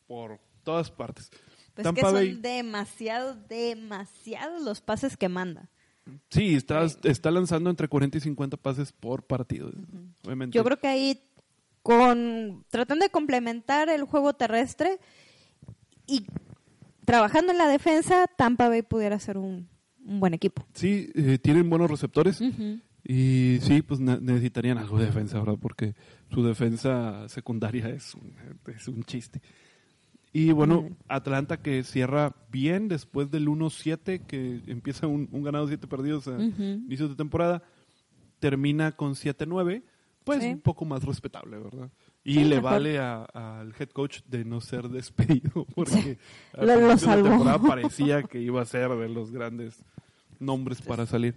por 0.07 0.39
todas 0.65 0.91
partes. 0.91 1.31
Pues 1.75 1.85
Tampa 1.85 2.01
que 2.01 2.07
son 2.07 2.15
Bay, 2.15 2.35
demasiados, 2.35 3.37
demasiados 3.49 4.63
los 4.63 4.81
pases 4.81 5.17
que 5.17 5.29
manda. 5.29 5.71
Sí, 6.31 6.55
está, 6.55 6.85
está 7.05 7.31
lanzando 7.31 7.71
entre 7.71 7.89
40 7.89 8.19
y 8.19 8.21
50 8.21 8.57
pases 8.57 8.93
por 8.93 9.23
partido. 9.25 9.71
Obviamente. 10.25 10.57
Yo 10.57 10.65
creo 10.65 10.79
que 10.79 10.89
ahí, 10.89 11.21
con 11.83 12.65
tratando 12.71 13.05
de 13.05 13.11
complementar 13.11 13.89
el 13.89 14.05
juego 14.05 14.35
terrestre 14.35 14.99
y 16.07 16.25
trabajando 17.05 17.53
en 17.53 17.59
la 17.59 17.69
defensa, 17.69 18.27
Tampa 18.37 18.69
Bay 18.69 18.83
pudiera 18.83 19.19
ser 19.19 19.39
un, 19.39 19.69
un 20.05 20.21
buen 20.21 20.35
equipo. 20.35 20.67
Sí, 20.75 21.11
eh, 21.15 21.39
tienen 21.39 21.69
buenos 21.71 21.91
receptores. 21.91 22.41
Y 23.05 23.59
sí, 23.63 23.81
pues 23.83 24.01
ne- 24.01 24.21
necesitarían 24.21 24.77
algo 24.77 24.99
de 24.99 25.07
defensa, 25.07 25.39
¿verdad? 25.39 25.57
Porque 25.61 25.95
su 26.31 26.43
defensa 26.45 27.27
secundaria 27.29 27.89
es 27.89 28.15
un, 28.15 28.35
es 28.75 28.87
un 28.89 29.03
chiste. 29.05 29.41
Y 30.33 30.53
bueno. 30.53 30.89
Atlanta 31.09 31.57
que 31.63 31.83
cierra 31.85 32.35
bien 32.51 32.89
después 32.89 33.31
del 33.31 33.49
1-7, 33.49 34.27
que 34.27 34.61
empieza 34.67 35.07
un, 35.07 35.29
un 35.33 35.43
ganado, 35.43 35.67
siete 35.69 35.87
perdidos 35.87 36.29
a 36.29 36.33
Ujú. 36.33 36.63
inicios 36.63 37.11
de 37.11 37.17
temporada, 37.17 37.63
termina 38.39 38.93
con 38.93 39.15
7-9, 39.15 39.83
pues 40.25 40.41
Sí. 40.43 40.49
un 40.51 40.61
poco 40.61 40.85
más 40.85 41.03
respetable, 41.03 41.59
¿verdad? 41.59 41.91
Y 42.25 42.35
Sí, 42.35 42.45
le 42.45 42.61
vale 42.61 42.99
al 42.99 43.73
head 43.79 43.89
coach 43.91 44.21
de 44.27 44.45
no 44.45 44.61
ser 44.61 44.89
despedido, 44.91 45.65
porque 45.75 46.19
al 46.53 46.67
Lo- 46.67 46.89
la 46.89 46.97
temporada 46.97 47.59
parecía 47.67 48.23
que 48.23 48.41
iba 48.41 48.61
a 48.61 48.67
ser 48.67 48.91
de 48.91 49.09
los 49.09 49.31
grandes 49.31 49.83
nombres 50.39 50.83
para 50.83 51.07
salir. 51.07 51.35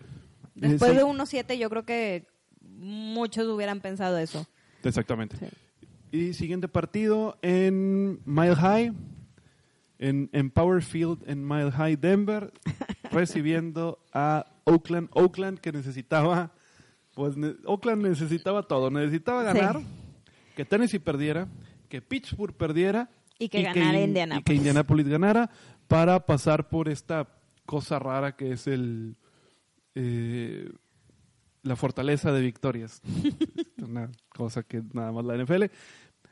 Después 0.53 0.91
Eh, 0.91 0.93
sí, 0.93 0.97
de 0.99 1.05
1-7 1.05 1.57
yo 1.57 1.69
creo 1.69 1.85
que 1.85 2.27
muchos 2.61 3.47
hubieran 3.47 3.79
pensado 3.79 4.17
eso. 4.17 4.45
Exactamente. 4.83 5.37
Sí. 5.37 5.45
Y 6.11 6.33
siguiente 6.33 6.67
partido 6.67 7.37
en 7.41 8.19
Mile 8.25 8.55
High, 8.55 8.93
en, 9.99 10.29
en 10.33 10.49
Power 10.51 10.81
Field 10.83 11.19
en 11.27 11.47
Mile 11.47 11.71
High, 11.71 11.95
Denver, 11.95 12.51
recibiendo 13.11 13.99
a 14.13 14.45
Oakland. 14.65 15.09
Oakland 15.13 15.59
que 15.59 15.71
necesitaba, 15.71 16.51
pues 17.13 17.37
ne- 17.37 17.55
Oakland 17.65 18.03
necesitaba 18.03 18.63
todo. 18.63 18.89
Necesitaba 18.89 19.41
Sí. 19.51 19.57
ganar, 19.59 19.81
que 20.55 20.65
Tennessee 20.65 20.99
perdiera, 20.99 21.47
que 21.87 22.01
Pittsburgh 22.01 22.53
perdiera 22.53 23.09
Y 23.39 23.47
que 23.49 23.61
ganara 23.63 23.97
In- 23.99 24.09
Indianapolis. 24.09 24.41
Y 24.41 24.43
que 24.43 24.53
Indianapolis 24.55 25.07
ganara 25.07 25.49
para 25.87 26.25
pasar 26.25 26.67
por 26.69 26.89
esta 26.89 27.27
cosa 27.65 27.99
rara 27.99 28.35
que 28.35 28.51
es 28.53 28.67
el 28.67 29.15
eh, 29.95 30.69
la 31.63 31.75
fortaleza 31.75 32.31
de 32.31 32.41
victorias. 32.41 33.01
Una 33.81 34.09
cosa 34.29 34.63
que 34.63 34.81
nada 34.93 35.11
más 35.11 35.25
la 35.25 35.37
NFL. 35.37 35.65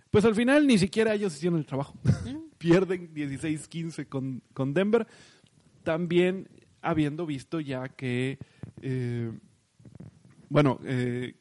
Pues 0.09 0.25
al 0.25 0.35
final 0.35 0.65
ni 0.65 0.77
siquiera 0.77 1.13
ellos 1.13 1.35
hicieron 1.35 1.59
el 1.59 1.65
trabajo. 1.65 1.93
Pierden 2.57 3.13
16-15 3.13 4.07
con, 4.07 4.41
con 4.53 4.73
Denver. 4.73 5.07
También 5.83 6.49
habiendo 6.81 7.25
visto 7.25 7.59
ya 7.59 7.89
que, 7.89 8.37
eh, 8.81 9.31
bueno, 10.49 10.79
eh, 10.83 11.35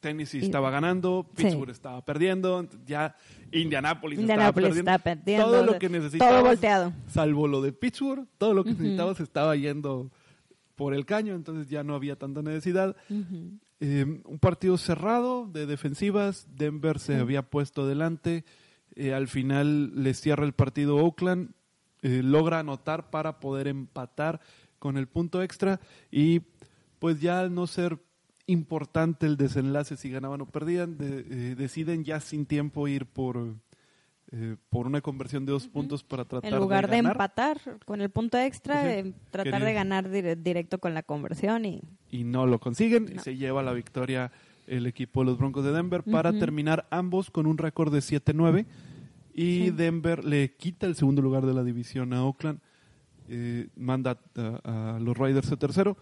Tennessee 0.00 0.38
estaba 0.40 0.70
ganando, 0.70 1.26
Sí. 1.36 1.44
Pittsburgh 1.44 1.70
estaba 1.70 2.02
perdiendo, 2.04 2.66
ya 2.86 3.14
Indianapolis, 3.52 4.18
Indianapolis 4.18 4.76
estaba 4.76 4.96
está 4.96 5.04
perdiendo. 5.04 5.46
Todo 5.46 5.64
lo 5.66 5.78
que 5.78 5.88
necesitabas, 5.90 6.34
Todo 6.34 6.44
volteado. 6.44 6.92
salvo 7.06 7.46
lo 7.46 7.60
de 7.60 7.72
Pittsburgh, 7.72 8.26
todo 8.38 8.54
lo 8.54 8.64
que 8.64 8.70
necesitabas 8.70 9.20
estaba 9.20 9.54
yendo 9.56 10.10
por 10.80 10.94
el 10.94 11.04
caño, 11.04 11.34
entonces 11.34 11.68
ya 11.68 11.84
no 11.84 11.94
había 11.94 12.16
tanta 12.16 12.40
necesidad. 12.40 12.96
Eh, 13.80 14.22
un 14.24 14.38
partido 14.38 14.78
cerrado 14.78 15.46
de 15.46 15.66
defensivas, 15.66 16.46
Denver 16.56 16.98
se 16.98 17.16
había 17.16 17.42
puesto 17.42 17.86
delante, 17.86 18.44
eh, 18.94 19.12
al 19.12 19.28
final 19.28 20.02
le 20.02 20.14
cierra 20.14 20.46
el 20.46 20.54
partido 20.54 20.96
Oakland, 20.96 21.50
eh, 22.00 22.22
logra 22.24 22.60
anotar 22.60 23.10
para 23.10 23.40
poder 23.40 23.68
empatar 23.68 24.40
con 24.78 24.96
el 24.96 25.06
punto 25.06 25.42
extra 25.42 25.80
y 26.10 26.40
pues 26.98 27.20
ya 27.20 27.40
al 27.40 27.54
no 27.54 27.66
ser 27.66 27.98
importante 28.46 29.26
el 29.26 29.36
desenlace 29.36 29.98
si 29.98 30.08
ganaban 30.10 30.40
o 30.40 30.46
perdían, 30.46 30.96
de- 30.96 31.54
deciden 31.56 32.04
ya 32.04 32.20
sin 32.20 32.46
tiempo 32.46 32.88
ir 32.88 33.04
por, 33.04 33.54
eh, 34.32 34.56
por 34.68 34.86
una 34.86 35.00
conversión 35.00 35.44
de 35.44 35.52
dos 35.52 35.66
puntos 35.66 36.04
para 36.04 36.24
tratar 36.24 36.52
En 36.52 36.58
lugar 36.58 36.88
de, 36.88 36.96
ganar. 36.96 37.12
empatar 37.12 37.58
con 37.84 38.00
el 38.00 38.10
punto 38.10 38.38
extra, 38.38 38.82
Sí. 38.82 38.88
eh, 38.88 39.12
tratar 39.30 39.52
Quería- 39.54 39.66
de 39.66 39.74
ganar 39.74 40.08
dire- 40.10 40.36
directo 40.36 40.78
con 40.78 40.94
la 40.94 41.02
conversión 41.02 41.64
y 41.64 41.80
y 42.10 42.24
no 42.24 42.46
lo 42.46 42.58
consiguen. 42.60 43.12
y. 43.14 43.18
Se 43.18 43.36
lleva 43.36 43.62
la 43.62 43.72
victoria 43.72 44.30
el 44.66 44.86
equipo 44.86 45.20
de 45.20 45.26
los 45.26 45.38
Broncos 45.38 45.64
de 45.64 45.72
Denver 45.72 46.02
para 46.04 46.32
terminar 46.38 46.86
ambos 46.90 47.30
con 47.30 47.46
un 47.46 47.58
récord 47.58 47.92
de 47.92 48.00
7-9. 48.02 48.66
Y 49.34 49.64
Sí. 49.64 49.70
Denver 49.70 50.24
le 50.24 50.54
quita 50.56 50.86
el 50.86 50.94
segundo 50.94 51.22
lugar 51.22 51.44
de 51.46 51.54
la 51.54 51.64
división 51.64 52.12
a 52.12 52.24
Oakland. 52.24 52.60
eh, 53.32 53.68
manda 53.76 54.18
a, 54.36 54.96
a 54.96 54.98
los 54.98 55.16
Raiders 55.16 55.52
a 55.52 55.56
tercero, 55.56 55.96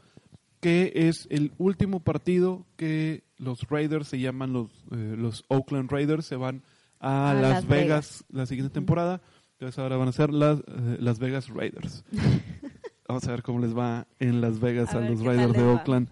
que 0.61 0.93
es 0.95 1.27
el 1.31 1.53
último 1.59 2.01
partido 2.01 2.65
que 2.77 3.23
los 3.37 3.63
Raiders 3.69 4.09
se 4.09 4.19
llaman 4.19 4.55
los, 4.55 4.71
eh, 4.93 5.15
los 5.17 5.45
Oakland 5.49 5.91
Raiders, 5.91 6.25
se 6.25 6.37
van 6.37 6.63
a, 7.01 7.31
A 7.31 7.35
Las, 7.35 7.43
Las 7.43 7.67
Vegas, 7.69 7.69
Vegas. 7.69 8.25
la 8.31 8.47
siguiente 8.47 8.73
temporada. 8.73 9.21
Entonces 9.53 9.79
ahora 9.79 9.97
van 9.97 10.09
a 10.09 10.13
ser 10.13 10.33
las, 10.33 10.61
eh, 10.61 10.97
las 11.01 11.19
Vegas 11.19 11.49
Raiders. 11.49 12.05
Vamos 13.09 13.27
a 13.27 13.31
ver 13.31 13.43
cómo 13.43 13.59
les 13.61 13.77
va 13.77 14.07
en 14.19 14.41
Las 14.41 14.61
Vegas 14.61 14.95
A 14.95 15.01
los 15.01 15.21
Raiders 15.21 15.53
de. 15.55 15.63
Oakland, 15.63 16.09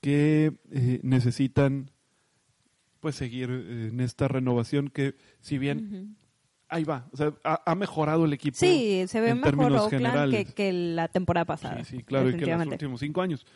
que 0.00 0.52
eh, 0.72 1.00
necesitan 1.02 1.90
pues 3.00 3.14
seguir 3.14 3.48
eh, 3.50 3.88
en 3.92 4.00
esta 4.00 4.26
renovación 4.28 4.88
que 4.88 5.14
si 5.40 5.58
bien 5.58 6.16
ahí 6.68 6.82
va, 6.84 7.06
o 7.12 7.16
sea, 7.16 7.32
ha, 7.44 7.62
ha 7.70 7.74
mejorado 7.76 8.24
el 8.24 8.32
equipo. 8.32 8.56
Sí, 8.58 9.04
se 9.06 9.20
ve 9.20 9.30
en 9.30 9.36
mejor 9.36 9.50
términos 9.56 9.82
Oakland 9.82 9.90
que, 9.90 9.96
generales. 10.10 10.54
que 10.54 10.72
la 10.72 11.08
temporada 11.08 11.44
pasada. 11.44 11.84
Sí, 11.84 11.98
sí, 11.98 12.02
claro, 12.02 12.28
y 12.30 12.36
que 12.36 12.46
los 12.46 12.66
últimos 12.66 13.00
cinco 13.00 13.22
años. 13.22 13.46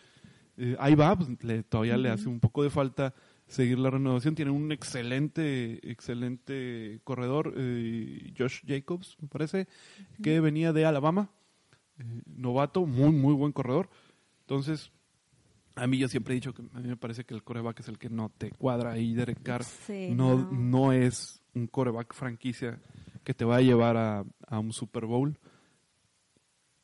Eh, 0.56 0.76
ahí 0.78 0.94
va, 0.94 1.16
pues, 1.16 1.28
le- 1.42 1.62
todavía 1.64 1.96
le 1.96 2.11
hace 2.11 2.28
un 2.28 2.38
poco 2.38 2.62
de 2.62 2.70
falta 2.70 3.12
seguir 3.51 3.78
la 3.78 3.90
renovación. 3.90 4.34
Tiene 4.34 4.51
un 4.51 4.72
excelente, 4.72 5.78
excelente 5.90 7.01
corredor, 7.05 7.53
eh, 7.57 8.32
Josh 8.38 8.61
Jacobs, 8.66 9.16
me 9.20 9.28
parece, 9.28 9.68
que 10.22 10.40
venía 10.40 10.72
de 10.72 10.84
Alabama, 10.86 11.30
eh, 11.98 12.05
novato, 12.26 12.86
muy, 12.86 13.11
muy 13.11 13.34
buen 13.34 13.53
corredor. 13.53 13.90
Entonces, 14.42 14.90
a 15.74 15.86
mí 15.86 15.98
yo 15.98 16.09
siempre 16.09 16.32
he 16.34 16.36
dicho 16.36 16.55
que 16.55 16.62
a 16.62 16.80
mí 16.80 16.88
me 16.88 16.96
parece 16.96 17.24
que 17.24 17.34
el 17.34 17.42
coreback 17.42 17.80
es 17.80 17.88
el 17.88 17.98
que 17.98 18.09
no 18.09 18.30
te 18.30 18.51
cuadra 18.51 18.92
ahí, 18.92 19.14
Derek 19.14 19.42
Carr. 19.42 19.64
Sí, 19.64 20.09
no, 20.11 20.36
no. 20.36 20.48
no 20.51 20.92
es 20.92 21.42
un 21.55 21.66
coreback 21.66 22.14
franquicia 22.14 22.80
que 23.24 23.34
te 23.34 23.44
va 23.44 23.57
a 23.57 23.61
llevar 23.61 23.96
a, 23.96 24.24
a 24.46 24.59
un 24.59 24.72
Super 24.72 25.07
Bowl. 25.07 25.38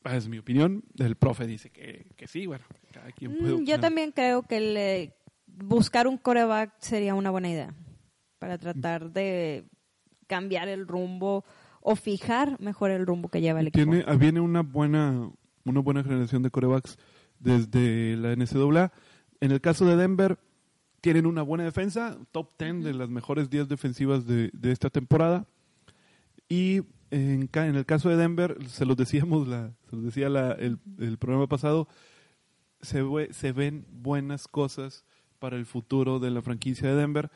Es 0.05 0.29
mi 0.29 0.37
opinión. 0.37 0.83
El 0.97 1.15
profe 1.17 1.45
dice 1.45 1.69
que, 1.69 2.07
que 2.15 2.27
sí, 2.27 2.45
bueno, 2.45 2.63
cada 2.93 3.11
quien 3.11 3.37
puede 3.37 3.55
Mm, 3.55 3.65
yo 3.65 3.79
también 3.79 4.11
creo 4.13 4.43
que 4.43 4.59
le- 4.61 5.13
buscar 5.63 6.07
un 6.07 6.17
coreback 6.17 6.73
sería 6.79 7.15
una 7.15 7.29
buena 7.31 7.49
idea 7.49 7.73
para 8.39 8.57
tratar 8.57 9.11
de 9.11 9.65
cambiar 10.27 10.67
el 10.67 10.87
rumbo 10.87 11.43
o 11.81 11.95
fijar 11.95 12.59
mejor 12.59 12.91
el 12.91 13.05
rumbo 13.05 13.29
que 13.29 13.41
lleva 13.41 13.59
el 13.61 13.67
equipo. 13.67 13.89
Tiene, 13.91 14.03
ah, 14.07 14.15
viene 14.15 14.39
una 14.41 14.61
buena, 14.61 15.31
una 15.65 15.79
buena 15.79 16.03
generación 16.03 16.43
de 16.43 16.51
corebacks 16.51 16.97
desde 17.39 18.15
la 18.17 18.33
NCAA. 18.35 18.91
En 19.39 19.51
el 19.51 19.61
caso 19.61 19.85
de 19.85 19.95
Denver, 19.95 20.37
tienen 21.01 21.25
una 21.25 21.43
buena 21.43 21.63
defensa, 21.63 22.17
top 22.31 22.49
10 22.59 22.83
de 22.83 22.93
las 22.93 23.09
mejores 23.09 23.49
10 23.49 23.67
defensivas 23.69 24.25
de, 24.25 24.49
de 24.53 24.71
esta 24.71 24.89
temporada. 24.89 25.47
Y 26.49 26.81
en, 27.11 27.49
en 27.53 27.75
el 27.75 27.85
caso 27.85 28.09
de 28.09 28.17
Denver, 28.17 28.57
se 28.67 28.85
los 28.85 28.97
decíamos, 28.97 29.47
la, 29.47 29.71
se 29.89 29.95
los 29.95 30.05
decía 30.05 30.29
la- 30.29 30.51
el, 30.53 30.79
el 30.99 31.17
programa 31.17 31.47
pasado, 31.47 31.87
se, 32.81 33.01
ve- 33.01 33.29
se 33.31 33.51
ven 33.53 33.85
buenas 33.89 34.47
cosas 34.47 35.05
para 35.39 35.57
el 35.57 35.65
futuro 35.65 36.19
de 36.19 36.31
la 36.31 36.41
franquicia 36.41 36.89
de 36.89 36.95
Denver 36.95 37.31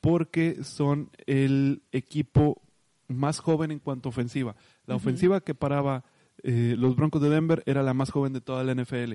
porque 0.00 0.62
son 0.64 1.10
el 1.26 1.82
equipo 1.92 2.62
más 3.08 3.40
joven 3.40 3.70
en 3.70 3.78
cuanto 3.78 4.08
a 4.08 4.10
ofensiva. 4.10 4.54
La 4.86 4.94
ofensiva 4.94 5.40
que 5.40 5.54
paraba 5.54 6.04
eh, 6.42 6.74
los 6.78 6.94
Broncos 6.94 7.22
de 7.22 7.30
Denver 7.30 7.62
era 7.66 7.82
la 7.82 7.94
más 7.94 8.10
joven 8.10 8.32
de 8.32 8.40
toda 8.40 8.64
la 8.64 8.74
NFL. 8.74 9.14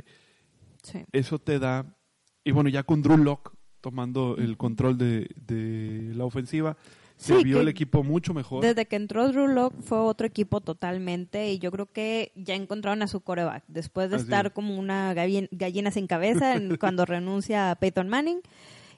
Sí. 0.82 1.04
Eso 1.12 1.40
te 1.40 1.60
da, 1.60 1.96
y 2.44 2.52
bueno, 2.52 2.70
ya 2.70 2.84
con 2.84 3.02
Drew 3.02 3.18
Lock 3.18 3.54
tomando 3.82 4.36
el 4.38 4.58
control 4.58 4.98
de, 4.98 5.30
de 5.36 6.14
la 6.16 6.26
ofensiva, 6.26 6.78
se 7.18 7.38
Sí, 7.38 7.43
vio 7.43 7.61
el 7.61 7.68
equipo 7.68 8.03
mucho 8.03 8.34
mejor. 8.34 8.61
Desde 8.64 8.86
que 8.86 8.95
entró 8.95 9.28
Drew 9.30 9.47
Lock 9.47 9.74
fue 9.82 9.97
otro 9.99 10.28
equipo 10.28 10.59
totalmente 10.61 11.51
y 11.51 11.59
yo 11.59 11.72
creo 11.72 11.86
que 11.86 12.32
ya 12.36 12.55
encontraron 12.55 13.01
a 13.01 13.07
su 13.07 13.22
coreback 13.22 13.64
después 13.68 14.09
de 14.09 14.18
Así 14.18 14.24
estar 14.26 14.47
es. 14.47 14.51
como 14.51 14.78
una 14.78 15.14
gallin- 15.14 15.47
gallina 15.51 15.91
sin 15.91 16.07
cabeza 16.07 16.55
en- 16.55 16.76
cuando 16.80 17.05
renuncia 17.05 17.72
a 17.72 17.76
Peyton 17.76 18.09
Manning 18.09 18.41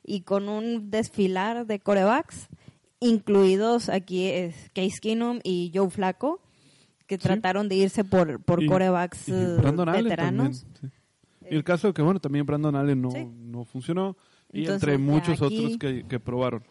y 0.04 0.22
con 0.22 0.50
un 0.50 0.90
desfilar 0.92 1.66
de 1.68 1.80
corebacks 1.80 2.48
incluidos 3.00 3.90
aquí 3.90 4.26
es 4.28 4.56
Case 4.74 5.00
Keenum 5.02 5.40
y 5.44 5.72
Joe 5.74 5.90
Flaco 5.90 6.40
que 7.08 7.16
Sí. 7.18 7.22
trataron 7.24 7.70
de 7.70 7.76
irse 7.76 8.04
por, 8.04 8.42
por 8.42 8.64
Y- 8.64 8.68
corebacks 8.68 9.30
y 9.30 9.34
eh, 9.34 9.58
veteranos. 9.62 10.08
también, 10.12 10.54
sí. 10.82 10.88
Y 11.52 11.56
el 11.56 11.64
caso 11.64 11.94
que, 11.94 12.02
bueno, 12.02 12.20
también 12.20 12.44
Brandon 12.48 12.76
Allen 12.76 13.00
no, 13.00 13.10
no 13.12 13.66
funcionó. 13.66 14.18
Y 14.52 14.62
Entonces, 14.62 14.82
entre 14.82 14.98
muchos 14.98 15.40
aquí- 15.44 15.60
otros 15.66 15.78
que, 15.78 16.04
que 16.08 16.20
probaron. 16.20 16.64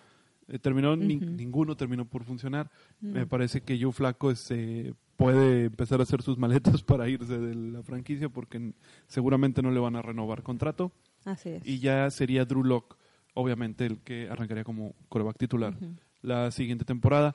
Eh, 0.49 0.59
terminó, 0.59 0.95
ni- 0.97 1.17
ninguno 1.17 1.77
terminó 1.77 2.05
por 2.05 2.25
funcionar. 2.25 2.71
Me 3.01 3.21
No. 3.21 3.29
parece 3.29 3.63
que 3.63 3.81
Joe 3.83 3.93
Flaco 3.93 4.35
se 4.35 4.95
puede 5.17 5.65
empezar 5.67 6.01
a 6.01 6.03
hacer 6.03 6.21
sus 6.23 6.37
maletas 6.39 6.83
para 6.85 7.09
irse 7.09 7.39
de 7.39 7.55
la 7.55 7.83
franquicia 7.83 8.29
porque 8.29 8.73
seguramente 9.07 9.63
no 9.63 9.71
le 9.71 9.81
van 9.81 9.97
a 9.97 10.03
renovar 10.03 10.43
contrato. 10.43 10.93
Así 11.25 11.49
es. 11.51 11.67
Y 11.67 11.79
ya 11.79 12.11
sería 12.11 12.45
Drew 12.45 12.63
Lock, 12.65 12.97
obviamente, 13.33 13.87
el 13.87 13.99
que 14.01 14.29
arrancaría 14.29 14.65
como 14.65 14.95
coreback 15.09 15.39
titular 15.39 15.77
la 16.23 16.51
siguiente 16.51 16.85
temporada. 16.85 17.35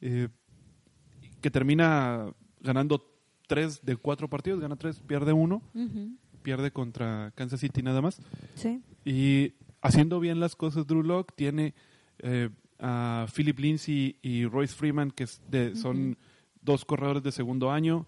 eh, 0.00 0.28
que 1.40 1.50
termina 1.50 2.32
ganando 2.60 3.04
tres 3.46 3.84
de 3.84 3.96
cuatro 3.96 4.28
partidos, 4.28 4.60
gana 4.60 4.76
tres, 4.76 5.00
pierde 5.00 5.32
uno, 5.32 5.62
pierde 6.42 6.70
contra 6.70 7.32
Kansas 7.34 7.60
City 7.60 7.82
nada 7.82 8.00
más. 8.02 8.20
Sí. 8.54 8.80
Y 9.04 9.54
haciendo 9.82 10.20
bien 10.20 10.40
las 10.40 10.56
cosas, 10.56 10.86
Drew 10.86 11.02
Lock 11.02 11.32
tiene 11.34 11.74
eh, 12.18 12.50
a 12.78 13.26
Philip 13.34 13.58
Lindsay 13.58 14.16
y 14.22 14.46
Royce 14.46 14.74
Freeman, 14.74 15.10
que 15.10 15.26
de- 15.50 15.76
son 15.76 16.16
dos 16.62 16.84
corredores 16.84 17.22
de 17.22 17.32
segundo 17.32 17.70
año. 17.70 18.06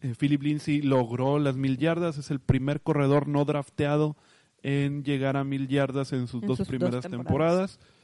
Eh, 0.00 0.14
Philip 0.18 0.42
Lindsay 0.42 0.82
logró 0.82 1.38
las 1.38 1.56
mil 1.56 1.78
yardas, 1.78 2.18
es 2.18 2.30
el 2.30 2.40
primer 2.40 2.82
corredor 2.82 3.26
no 3.28 3.44
drafteado 3.44 4.16
en 4.62 5.02
llegar 5.04 5.36
a 5.36 5.44
mil 5.44 5.68
yardas 5.68 6.12
en 6.12 6.26
sus 6.26 6.42
En 6.42 6.48
dos 6.48 6.58
sus 6.58 6.66
dos 6.66 6.68
primeras 6.68 7.02
temporadas. 7.08 7.78
temporadas. 7.78 7.94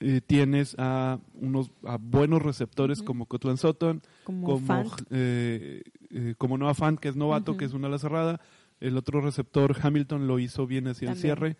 Eh, 0.00 0.20
tienes 0.26 0.74
a 0.78 1.18
unos 1.34 1.70
a 1.86 1.96
buenos 1.98 2.42
receptores 2.42 3.02
como 3.02 3.26
Cotland 3.26 3.58
Sutton, 3.58 4.02
Como, 4.24 4.46
como, 4.46 4.66
Fant. 4.66 4.92
eh, 5.10 5.82
eh, 6.10 6.34
como 6.36 6.58
Noah 6.58 6.74
Fant, 6.74 6.98
que 6.98 7.08
es 7.08 7.16
novato, 7.16 7.56
que 7.56 7.64
es 7.64 7.72
una 7.72 7.86
ala 7.86 7.98
cerrada. 7.98 8.40
El 8.80 8.96
otro 8.98 9.20
receptor, 9.20 9.74
Hamilton, 9.80 10.26
lo 10.26 10.38
hizo 10.40 10.66
bien 10.66 10.88
hacia 10.88 11.10
el 11.12 11.16
cierre. 11.16 11.56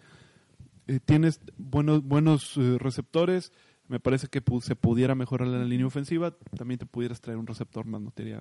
Eh, 0.87 1.01
tienes 1.05 1.41
buenos, 1.57 2.03
buenos 2.05 2.57
eh, 2.57 2.77
receptores. 2.79 3.53
Me 3.89 4.01
parece 4.01 4.29
que 4.29 4.43
pu- 4.45 4.61
se 4.63 4.77
pudiera 4.77 5.15
mejorar 5.15 5.49
la 5.49 5.65
línea 5.65 5.87
ofensiva. 5.87 6.35
También 6.57 6.79
te 6.79 6.87
pudieras 6.87 7.21
traer 7.21 7.39
un 7.39 7.47
receptor 7.47 7.85
más, 7.87 8.01
no 8.01 8.09
estaría, 8.09 8.41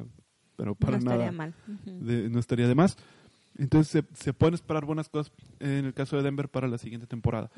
pero 0.55 0.75
para 0.75 0.97
no 0.97 1.03
nada 1.05 1.15
estaría 1.25 1.31
mal. 1.31 1.53
De- 1.85 2.29
no 2.29 2.39
estaría 2.39 2.67
de 2.67 2.75
más. 2.75 2.97
Entonces 3.57 4.03
se, 4.15 4.23
se 4.23 4.33
pueden 4.33 4.55
esperar 4.55 4.83
buenas 4.85 5.09
cosas 5.09 5.31
en 5.59 5.85
el 5.85 5.93
caso 5.93 6.17
de 6.17 6.23
Denver 6.23 6.49
para 6.49 6.67
la 6.67 6.77
siguiente 6.77 7.05
temporada. 7.07 7.51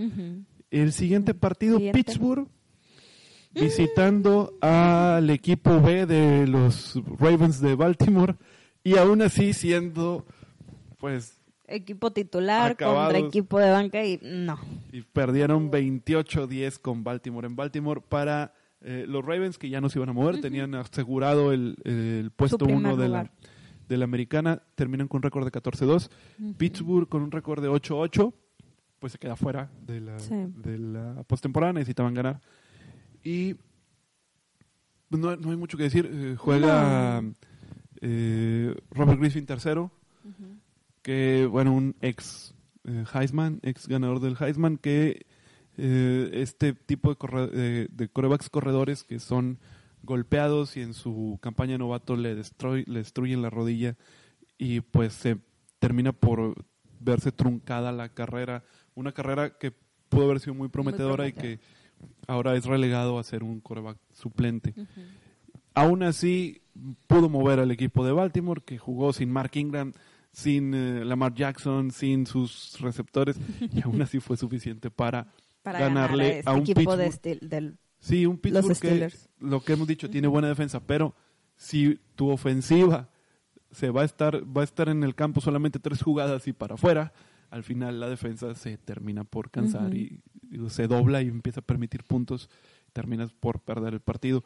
El 0.71 0.91
siguiente 0.91 1.33
partido, 1.33 1.77
Siguiente. 1.77 2.03
Pittsburgh, 2.03 2.47
visitando 3.53 4.53
al 4.61 5.29
equipo 5.29 5.79
B 5.81 6.05
de 6.05 6.47
los 6.47 6.99
Ravens 7.19 7.61
de 7.61 7.75
Baltimore 7.75 8.35
y 8.83 8.97
aún 8.97 9.21
así 9.21 9.53
siendo, 9.53 10.25
pues, 10.99 11.34
Equipo 11.67 12.11
titular 12.11 12.71
Acabados. 12.71 13.13
contra 13.13 13.27
equipo 13.27 13.59
de 13.59 13.71
banca 13.71 14.05
y 14.05 14.19
no. 14.21 14.59
y 14.91 15.01
perdieron 15.01 15.71
28-10 15.71 16.79
con 16.79 17.03
Baltimore 17.03 17.47
en 17.47 17.55
Baltimore 17.55 18.01
para 18.07 18.53
eh, 18.81 19.05
los 19.07 19.25
Ravens 19.25 19.57
que 19.57 19.69
ya 19.69 19.81
no 19.81 19.89
se 19.89 19.97
iban 19.99 20.09
a 20.09 20.13
mover, 20.13 20.41
tenían 20.41 20.75
asegurado 20.75 21.51
el, 21.51 21.75
el 21.83 22.29
puesto 22.35 22.59
primer 22.59 22.75
uno 22.77 22.95
de 22.97 23.09
la, 23.09 23.31
de 23.89 23.97
la 23.97 24.03
americana, 24.05 24.61
terminan 24.75 25.07
con 25.07 25.17
un 25.19 25.23
récord 25.23 25.43
de 25.43 25.51
14-2. 25.51 26.09
Pittsburgh 26.57 27.09
con 27.09 27.23
un 27.23 27.31
récord 27.31 27.63
de 27.63 27.69
8-8, 27.69 28.31
pues 28.99 29.13
se 29.13 29.17
queda 29.17 29.35
fuera 29.35 29.71
de 29.87 30.01
la, 30.01 30.19
Sí. 30.19 30.35
de 30.35 30.77
la 30.77 31.23
postemporada, 31.23 31.73
necesitaban 31.73 32.13
ganar. 32.13 32.41
Y 33.23 33.55
pues, 35.09 35.19
no, 35.21 35.35
no 35.35 35.49
hay 35.49 35.57
mucho 35.57 35.77
que 35.77 35.83
decir, 35.83 36.07
eh, 36.11 36.35
juega 36.37 37.23
eh, 38.01 38.75
Robert 38.91 39.19
Griffin 39.19 39.45
tercero, 39.47 39.91
que 41.05 41.45
bueno, 41.45 41.71
un 41.71 41.95
ex 42.01 42.55
eh, 42.85 43.03
Heisman, 43.13 43.59
ex 43.61 43.87
ganador 43.87 44.19
del 44.21 44.35
Heisman, 44.39 44.77
que 44.77 45.27
eh, 45.77 46.29
este 46.33 46.73
tipo 46.73 47.11
de, 47.11 47.15
corre- 47.15 47.51
de, 47.51 47.87
de 47.91 48.09
corebacks 48.09 48.49
corredores 48.49 49.03
que 49.03 49.19
son 49.19 49.59
golpeados 50.01 50.77
y 50.77 50.81
en 50.81 50.95
su 50.95 51.37
campaña 51.43 51.77
novato 51.77 52.15
le, 52.15 52.35
destroy- 52.35 52.85
le 52.87 52.99
destruyen 52.99 53.43
la 53.43 53.51
rodilla 53.51 53.95
y 54.57 54.81
pues 54.81 55.13
se 55.13 55.37
termina 55.77 56.11
por 56.11 56.55
verse 56.99 57.31
truncada 57.31 57.91
la 57.91 58.09
carrera, 58.09 58.63
una 58.95 59.11
carrera 59.11 59.51
que 59.59 59.71
pudo 60.09 60.23
haber 60.25 60.39
sido 60.39 60.55
muy 60.55 60.69
prometedora 60.69 61.27
y 61.27 61.33
que 61.33 61.59
ahora 62.25 62.55
es 62.55 62.65
relegado 62.65 63.19
a 63.19 63.23
ser 63.23 63.43
un 63.43 63.59
coreback 63.59 63.97
suplente. 64.11 64.73
Aún 65.75 66.01
así, 66.01 66.61
pudo 67.05 67.29
mover 67.29 67.59
al 67.59 67.69
equipo 67.69 68.03
de 68.05 68.11
Baltimore, 68.11 68.61
que 68.65 68.79
jugó 68.79 69.13
sin 69.13 69.29
Mark 69.29 69.51
Ingram, 69.55 69.93
sin 70.35 70.73
eh, 70.73 71.05
Lamar 71.05 71.33
Jackson, 71.33 71.91
sin 71.91 72.27
sus 72.27 72.77
receptores, 72.81 73.37
y 73.71 73.81
aún 73.83 74.01
así 74.01 74.19
fue 74.19 74.35
suficiente 74.35 74.91
para, 74.91 75.31
Para 75.63 75.79
ganarle 75.79 76.41
ganar 76.43 76.47
a, 76.47 76.51
a, 76.51 76.53
este 76.57 76.73
un 76.73 76.77
equipo 76.81 76.97
de 76.97 77.05
Pittsburgh. 77.05 77.13
Steel- 77.39 77.49
del 77.49 77.77
Sí, 77.99 78.25
un 78.25 78.37
Pittsburgh 78.37 78.67
que, 78.67 78.75
Steelers. 78.75 79.29
lo 79.39 79.61
que 79.63 79.73
hemos 79.73 79.87
dicho, 79.87 80.09
tiene 80.09 80.27
buena 80.27 80.49
defensa, 80.49 80.81
pero 80.85 81.15
si 81.55 81.99
tu 82.15 82.29
ofensiva 82.29 83.09
se 83.71 83.89
va 83.89 84.01
a 84.01 84.05
estar 84.05 84.43
va 84.45 84.61
a 84.61 84.63
estar 84.65 84.89
en 84.89 85.03
el 85.03 85.15
campo 85.15 85.39
solamente 85.41 85.79
tres 85.79 86.01
jugadas 86.03 86.47
y 86.47 86.53
para 86.53 86.75
afuera, 86.75 87.13
al 87.49 87.63
final 87.63 87.99
la 88.01 88.09
defensa 88.09 88.53
se 88.55 88.77
termina 88.77 89.23
por 89.23 89.49
cansar 89.51 89.85
Ujú. 89.87 89.95
y, 89.95 90.21
y 90.51 90.69
se 90.69 90.87
dobla 90.87 91.21
y 91.21 91.29
empieza 91.29 91.61
a 91.61 91.63
permitir 91.63 92.03
puntos, 92.03 92.49
terminas 92.93 93.31
por 93.33 93.61
perder 93.61 93.93
el 93.93 94.01
partido. 94.01 94.43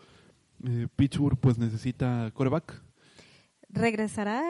Eh, 0.64 0.88
Pittsburgh 0.96 1.38
pues 1.40 1.58
necesita 1.58 2.30
coreback. 2.34 2.82
¿Regresará 3.72 4.42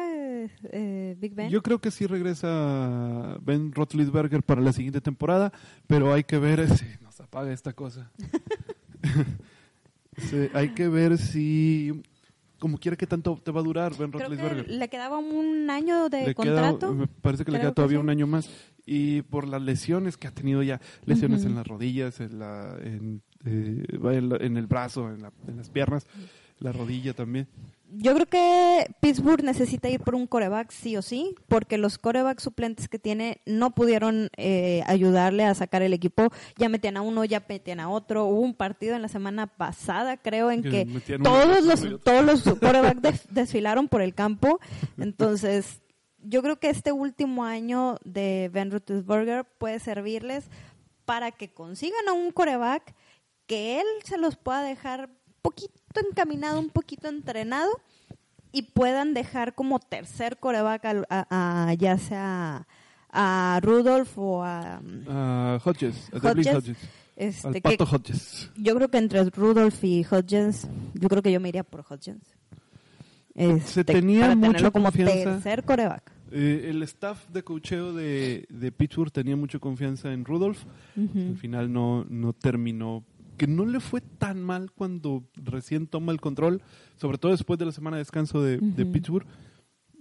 eh, 0.72 1.16
Big 1.20 1.34
Ben? 1.36 1.50
Yo 1.50 1.62
creo 1.62 1.80
que 1.80 1.92
sí 1.92 2.06
regresa 2.08 3.38
Ben 3.42 3.72
Roethlisberger 3.74 4.44
para 4.44 4.62
la 4.62 4.72
siguiente 4.74 5.02
temporada, 5.02 5.52
pero 5.88 6.14
hay 6.14 6.24
que 6.24 6.38
ver 6.38 6.68
si 6.76 6.86
nos 7.02 7.20
apaga 7.20 7.52
esta 7.52 7.74
cosa. 7.74 8.12
Sí, 10.18 10.50
hay 10.54 10.70
que 10.74 10.90
ver 10.90 11.18
si, 11.18 12.02
como 12.60 12.78
quiera 12.78 12.98
que 12.98 13.08
tanto 13.08 13.40
te 13.42 13.52
va 13.52 13.62
a 13.62 13.64
durar 13.64 13.96
Ben 13.98 14.12
Creo 14.12 14.28
que 14.30 14.36
Roethlisberger. 14.36 14.70
le 14.70 14.90
quedaba 14.90 15.18
un 15.18 15.70
año 15.70 16.10
de 16.10 16.18
Le 16.20 16.26
queda- 16.26 16.34
contrato. 16.36 16.94
me 16.94 17.08
parece 17.08 17.46
que 17.46 17.52
le 17.52 17.60
queda 17.60 17.70
que 17.70 17.76
todavía 17.76 18.00
sí. 18.00 18.04
un 18.04 18.10
año 18.10 18.28
más. 18.28 18.50
Y 18.86 19.22
por 19.22 19.48
las 19.48 19.62
lesiones 19.62 20.18
que 20.18 20.28
ha 20.28 20.32
tenido 20.32 20.62
ya, 20.64 20.82
lesiones 21.06 21.42
Ujú. 21.42 21.50
en 21.50 21.56
las 21.56 21.68
rodillas, 21.68 22.20
en, 22.20 22.40
la, 22.40 22.76
en, 22.84 23.22
eh, 23.46 23.86
en 24.42 24.58
el 24.58 24.68
brazo, 24.68 25.10
en, 25.10 25.22
la- 25.22 25.32
en 25.48 25.56
las 25.58 25.70
piernas, 25.70 26.06
la 26.60 26.74
rodilla 26.74 27.14
también. 27.14 27.48
Yo 27.92 28.14
creo 28.14 28.28
que 28.28 28.86
Pittsburgh 29.00 29.44
necesita 29.44 29.90
ir 29.90 30.00
por 30.02 30.14
un 30.14 30.28
coreback 30.28 30.70
sí 30.70 30.96
o 30.96 31.02
sí, 31.02 31.34
porque 31.48 31.80
los 31.80 31.98
corebacks 31.98 32.44
suplentes 32.44 32.88
que 32.88 33.00
tiene 33.00 33.42
no 33.48 33.72
pudieron 33.74 34.30
eh, 34.38 34.84
ayudarle 34.86 35.44
a 35.46 35.56
sacar 35.56 35.82
el 35.82 35.94
equipo. 35.94 36.28
Ya 36.58 36.70
metían 36.70 36.98
a 36.98 37.02
uno, 37.02 37.26
ya 37.26 37.44
metían 37.50 37.80
a 37.80 37.90
otro. 37.90 38.26
Hubo 38.26 38.42
un 38.42 38.54
partido 38.54 38.96
en 38.96 39.02
la 39.02 39.08
semana 39.08 39.48
pasada, 39.48 40.18
creo, 40.18 40.52
en 40.52 40.62
Que 40.62 40.86
todos 41.24 41.64
los, 41.66 42.02
todos 42.04 42.24
los 42.24 42.44
corebacks 42.60 43.02
des- 43.02 43.28
desfilaron 43.34 43.88
por 43.88 44.04
el 44.04 44.14
campo. 44.14 44.60
Entonces, 45.00 45.82
yo 46.20 46.44
creo 46.44 46.60
que 46.60 46.70
este 46.70 46.92
último 46.92 47.44
año 47.44 47.98
de 48.04 48.52
Ben 48.54 48.70
Roethlisberger 48.70 49.46
puede 49.58 49.80
servirles 49.80 50.46
para 51.06 51.32
que 51.32 51.50
consigan 51.52 52.08
a 52.08 52.14
un 52.14 52.32
coreback 52.32 52.94
que 53.48 53.80
él 53.80 53.88
se 54.04 54.20
los 54.20 54.36
pueda 54.36 54.62
dejar 54.62 55.10
poquito 55.42 55.79
encaminado, 56.10 56.60
un 56.60 56.70
poquito 56.70 57.08
entrenado 57.08 57.70
y 58.52 58.64
puedan 58.64 59.14
dejar 59.14 59.54
como 59.56 59.80
tercer 59.80 60.38
coreback 60.38 60.86
a, 60.86 61.28
a- 61.30 61.74
ya 61.76 61.98
sea 61.98 62.68
a 63.12 63.60
Rudolph 63.64 64.18
o 64.18 64.44
a 64.44 64.82
A 65.08 65.60
Hodges, 65.64 66.10
Hodges, 66.14 66.48
Hodges. 66.56 66.78
este, 67.16 67.48
Al 67.48 67.54
que 67.56 67.62
Pato 67.62 67.84
Hodges. 67.86 68.52
yo 68.56 68.76
creo 68.76 68.90
que 68.90 68.98
entre 69.00 69.24
Rudolph 69.32 69.84
y 69.84 70.06
Hodgins, 70.10 70.68
yo 70.94 71.10
creo 71.10 71.22
que 71.24 71.32
yo 71.32 71.40
me 71.40 71.50
iría 71.50 71.64
por 71.64 71.82
Hodgins. 71.90 72.24
Este, 73.36 73.84
tenía 73.84 74.22
para 74.22 74.36
mucha 74.36 74.72
como 74.72 74.86
confianza. 74.86 75.14
tercer 75.14 75.64
coreback. 75.64 76.12
Eh, 76.32 76.68
el 76.70 76.84
staff 76.84 77.28
de 77.30 77.42
cocheo 77.44 77.94
de, 77.94 78.46
de 78.50 78.72
Pittsburgh 78.72 79.12
tenía 79.12 79.36
mucha 79.36 79.60
confianza 79.60 80.12
en 80.12 80.26
Rudolph. 80.26 80.60
Al 80.98 81.38
final 81.38 81.72
no, 81.72 82.06
no 82.10 82.34
terminó. 82.34 83.04
Que 83.40 83.48
no 83.48 83.66
le 83.66 83.80
fue 83.80 84.02
tan 84.02 84.44
mal 84.44 84.72
cuando 84.72 85.24
recién 85.36 85.88
toma 85.88 86.12
el 86.12 86.22
control, 86.22 86.62
sobre 86.98 87.18
todo 87.18 87.32
después 87.32 87.58
de 87.58 87.66
la 87.66 87.72
semana 87.72 87.98
de 87.98 88.02
descanso 88.02 88.44
de. 88.44 88.60
Pittsburgh. 88.86 89.26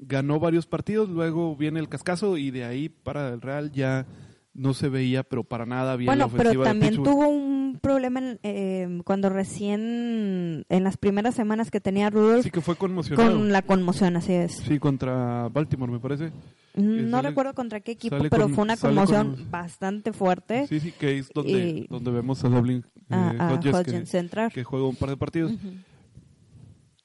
Ganó 0.01 0.39
varios 0.39 0.67
partidos, 0.67 1.09
luego 1.09 1.57
viene 1.57 1.81
el 1.81 1.89
cascazo 1.89 2.37
y 2.37 2.53
de 2.53 2.65
ahí 2.65 2.89
para 2.89 3.31
el 3.31 3.41
Real 3.41 3.73
ya 3.73 4.07
no 4.55 4.75
se 4.75 4.89
veía, 4.89 5.23
pero 5.25 5.43
para 5.43 5.67
nada 5.67 5.97
bien 5.97 6.07
la 6.07 6.27
Bueno, 6.27 6.27
ofensiva 6.27 6.65
de 6.65 6.71
también 6.71 7.03
tuvo 7.03 7.29
un 7.29 7.58
problema 7.79 8.19
en, 8.21 8.39
eh, 8.43 9.01
cuando 9.05 9.29
recién, 9.29 10.65
en 10.69 10.85
las 10.85 10.97
primeras 10.97 11.35
semanas 11.35 11.71
que 11.71 11.81
tenía 11.81 12.11
Rudolph, 12.11 12.43
Sí 12.45 12.51
que 12.51 12.61
fue 12.61 12.77
conmocionado. 12.77 13.31
con 13.33 13.53
la 13.53 13.63
conmoción, 13.63 14.17
así 14.17 14.33
es. 14.33 14.53
Sí, 14.53 14.79
contra 14.79 15.49
Baltimore, 15.49 15.91
me 15.93 16.01
parece. 16.01 16.33
No 16.75 17.11
sale- 17.17 17.29
recuerdo 17.31 17.55
contra 17.55 17.81
qué 17.81 17.93
equipo, 17.93 18.17
pero 18.31 18.45
con- 18.47 18.55
fue 18.55 18.65
una 18.65 18.77
conmoción 18.77 19.35
con- 19.35 19.51
bastante 19.51 20.13
fuerte. 20.13 20.67
Sí, 20.69 20.79
sí, 20.81 20.93
que 20.93 21.19
es 21.19 21.29
donde, 21.35 21.51
Y- 21.71 21.87
donde 21.89 22.11
vemos 22.13 22.45
a 22.45 22.49
Dublin 22.49 22.85
eh, 23.11 23.15
a, 23.15 23.49
a 23.49 23.55
Hodges, 23.55 24.11
que- 24.11 24.19
entrar. 24.19 24.53
que 24.53 24.63
juega 24.65 24.87
un 24.87 24.95
par 24.97 25.09
de 25.11 25.17
partidos. 25.17 25.53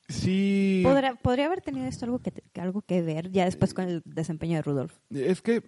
Sí, 0.10 0.82
Podría, 0.84 1.16
podría 1.16 1.46
haber 1.48 1.62
tenido 1.62 1.88
esto 1.88 2.06
algo 2.06 2.20
que, 2.20 2.34
algo 2.60 2.82
que 2.82 3.02
ver 3.02 3.32
ya 3.32 3.46
después 3.46 3.74
con 3.74 3.86
el 3.88 4.02
desempeño 4.06 4.58
de 4.58 4.62
Rudolph. 4.62 4.94
es 5.10 5.42
que 5.42 5.64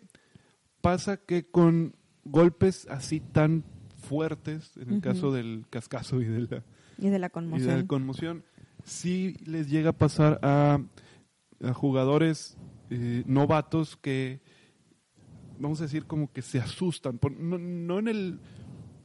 pasa 0.82 1.18
que 1.18 1.50
con 1.50 1.96
golpes 2.26 2.86
así 2.92 3.22
tan 3.22 3.64
fuertes, 4.06 4.72
en 4.78 4.94
el 4.94 5.02
caso 5.02 5.32
del 5.32 5.66
cascazo 5.70 6.22
y 6.22 6.26
de 6.26 6.40
la, 6.42 6.64
Y 6.98 7.10
de 7.10 7.20
la 7.20 7.28
y 7.28 7.30
de 7.30 7.32
conmoción. 7.32 7.78
la 7.80 7.88
conmoción, 7.88 8.44
sí 8.84 9.36
les 9.46 9.70
llega 9.70 9.90
a 9.90 9.94
pasar 9.98 10.40
a, 10.44 10.80
a 11.64 11.74
jugadores 11.74 12.58
eh, 12.90 13.24
novatos 13.26 13.98
que, 13.98 14.40
vamos 15.60 15.80
a 15.82 15.84
decir, 15.86 16.06
como 16.06 16.32
que 16.32 16.42
se 16.42 16.60
asustan, 16.60 17.18
por- 17.18 17.32
no, 17.32 17.58
no 17.58 18.00
en, 18.00 18.08
el, 18.08 18.40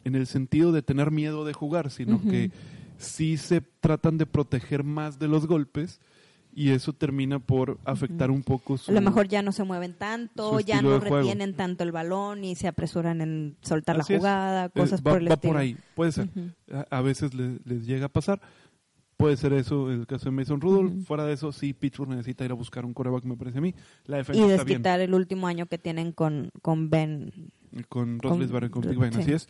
en 0.05 0.15
el 0.15 0.27
sentido 0.27 0.73
de 0.73 0.83
tener 0.83 1.11
miedo 1.11 1.45
de 1.45 1.53
jugar, 1.53 1.91
sino 1.91 2.21
que 2.23 2.51
sí 2.99 3.37
se 3.39 3.61
tratan 3.63 4.19
de 4.19 4.27
proteger 4.27 4.85
más 4.85 5.19
de 5.19 5.29
los 5.29 5.47
golpes 5.47 6.01
y 6.53 6.71
eso 6.71 6.93
termina 6.93 7.39
por 7.39 7.79
afectar 7.85 8.31
un 8.31 8.43
poco 8.43 8.77
su... 8.77 8.91
a 8.91 8.95
lo 8.95 9.01
mejor 9.01 9.29
ya 9.29 9.41
no 9.43 9.53
se 9.53 9.63
mueven 9.65 9.95
tanto, 9.95 10.59
ya 10.61 10.83
no 10.83 10.99
retienen 10.99 11.55
tanto 11.55 11.85
el 11.85 11.93
balón 11.93 12.45
y 12.45 12.55
se 12.57 12.67
apresuran 12.69 13.21
en 13.21 13.57
soltar 13.63 14.01
Así 14.01 14.13
la 14.13 14.17
es. 14.17 14.21
jugada, 14.21 14.65
Eh, 14.67 14.71
cosas 14.75 15.01
va, 15.01 15.11
por 15.13 15.21
el 15.23 15.29
va 15.31 15.35
estilo. 15.35 15.53
por 15.53 15.61
ahí, 15.61 15.77
puede 15.95 16.13
ser. 16.13 16.29
A, 16.73 16.99
a 16.99 17.01
veces 17.03 17.35
le- 17.35 17.59
les 17.65 17.87
llega 17.87 18.07
a 18.07 18.09
pasar. 18.09 18.41
Puede 19.17 19.37
ser 19.37 19.53
eso 19.53 19.91
el 19.93 20.07
caso 20.07 20.25
de 20.27 20.31
Mason 20.31 20.61
Rudolph. 20.63 21.05
Fuera 21.07 21.27
de 21.27 21.35
eso, 21.35 21.53
sí, 21.53 21.75
Pittsburgh 21.75 22.09
necesita 22.09 22.43
ir 22.47 22.53
a 22.53 22.55
buscar 22.55 22.87
un 22.87 22.95
coreback, 22.95 23.25
me 23.25 23.37
parece 23.37 23.59
a 23.59 23.61
mí. 23.61 23.75
La 24.07 24.17
defensa 24.17 24.41
Y 24.41 24.45
bien. 24.47 24.57
desquitar 24.57 24.99
el 25.01 25.13
último 25.13 25.47
año 25.47 25.67
que 25.67 25.77
tienen 25.77 26.13
con, 26.13 26.51
con 26.63 26.89
Ben. 26.89 27.31
Con 27.91 28.19
Roethlisberger, 28.19 28.71
con 28.71 28.83
con- 28.83 28.91
Big 28.91 28.99
Ben, 28.99 29.13
sí. 29.13 29.21
así 29.21 29.33
es. 29.33 29.49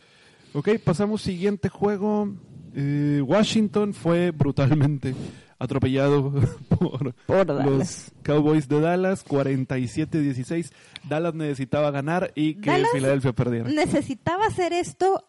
Ok, 0.53 0.69
pasamos 0.83 1.21
siguiente 1.21 1.69
juego. 1.69 2.33
Eh, 2.75 3.21
Washington 3.25 3.93
fue 3.93 4.31
brutalmente 4.31 5.15
atropellado 5.61 6.31
por 6.69 7.13
Por 7.13 7.47
los. 7.47 8.11
Cowboys 8.23 8.67
de 8.67 8.81
Dallas, 8.81 9.23
47-16. 9.25 10.71
Dallas 11.07 11.35
necesitaba 11.35 11.91
ganar 11.91 12.31
y 12.35 12.55
que 12.55 12.71
Dallas 12.71 12.89
Filadelfia 12.91 13.33
perdiera. 13.33 13.69
Necesitaba 13.69 14.47
hacer 14.47 14.73
esto 14.73 15.23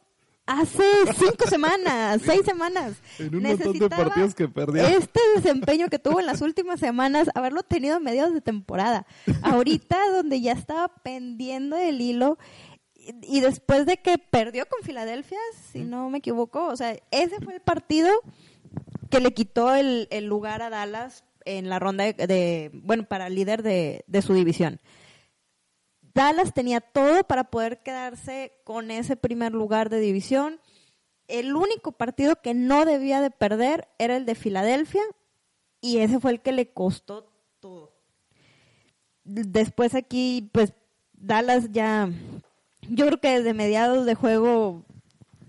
hace 0.47 0.83
cinco 1.19 1.47
semanas, 1.47 2.23
seis 2.25 2.43
semanas. 2.45 2.95
En 3.19 3.35
un 3.35 3.43
montón 3.43 3.79
de 3.79 3.89
partidos 3.91 4.35
que 4.35 4.49
perdió. 4.49 4.83
Este 4.87 5.21
desempeño 5.37 5.89
que 5.89 5.99
tuvo 5.99 6.19
en 6.21 6.27
las 6.27 6.41
últimas 6.41 6.81
semanas, 6.81 7.29
haberlo 7.35 7.63
tenido 7.63 7.97
a 7.97 8.01
mediados 8.01 8.33
de 8.33 8.41
temporada. 8.41 9.07
Ahorita, 9.43 9.99
donde 10.13 10.41
ya 10.41 10.53
estaba 10.53 10.89
pendiendo 10.89 11.77
el 11.77 12.01
hilo, 12.01 12.39
y, 12.95 13.37
y 13.37 13.41
después 13.41 13.85
de 13.85 13.99
que 13.99 14.17
perdió 14.17 14.65
con 14.67 14.83
Filadelfia, 14.83 15.39
si 15.73 15.81
no 15.81 16.09
me 16.09 16.19
equivoco, 16.19 16.67
o 16.67 16.77
sea, 16.77 16.97
ese 17.11 17.39
fue 17.41 17.55
el 17.55 17.61
partido 17.61 18.11
que 19.13 19.21
le 19.21 19.35
quitó 19.35 19.75
el, 19.75 20.09
el 20.11 20.25
lugar 20.25 20.63
a 20.63 20.71
Dallas 20.71 21.23
en 21.45 21.69
la 21.69 21.79
ronda 21.79 22.05
de, 22.05 22.71
bueno, 22.73 23.05
para 23.05 23.29
líder 23.29 23.63
de, 23.63 24.05
de 24.07 24.23
su 24.23 24.33
división. 24.33 24.81
Dallas 26.15 26.55
tenía 26.55 26.81
todo 26.81 27.23
para 27.25 27.45
poder 27.45 27.83
quedarse 27.83 28.55
con 28.65 28.91
ese 28.91 29.17
primer 29.17 29.53
lugar 29.53 29.91
de 29.91 30.01
división. 30.01 30.61
El 31.29 31.55
único 31.55 31.93
partido 31.93 32.37
que 32.41 32.55
no 32.55 32.87
debía 32.87 33.21
de 33.21 33.31
perder 33.31 33.87
era 33.99 34.17
el 34.17 34.25
de 34.25 34.35
Filadelfia 34.35 35.03
y 35.83 35.99
ese 35.99 36.19
fue 36.19 36.31
el 36.31 36.41
que 36.41 36.53
le 36.53 36.73
costó 36.73 37.31
todo. 37.61 37.93
Después 39.25 39.95
aquí, 39.95 40.49
pues 40.53 40.73
Dallas 41.13 41.71
ya, 41.71 42.09
yo 42.89 43.07
creo 43.09 43.21
que 43.21 43.29
desde 43.29 43.53
mediados 43.53 44.07
de 44.07 44.15
juego 44.15 44.87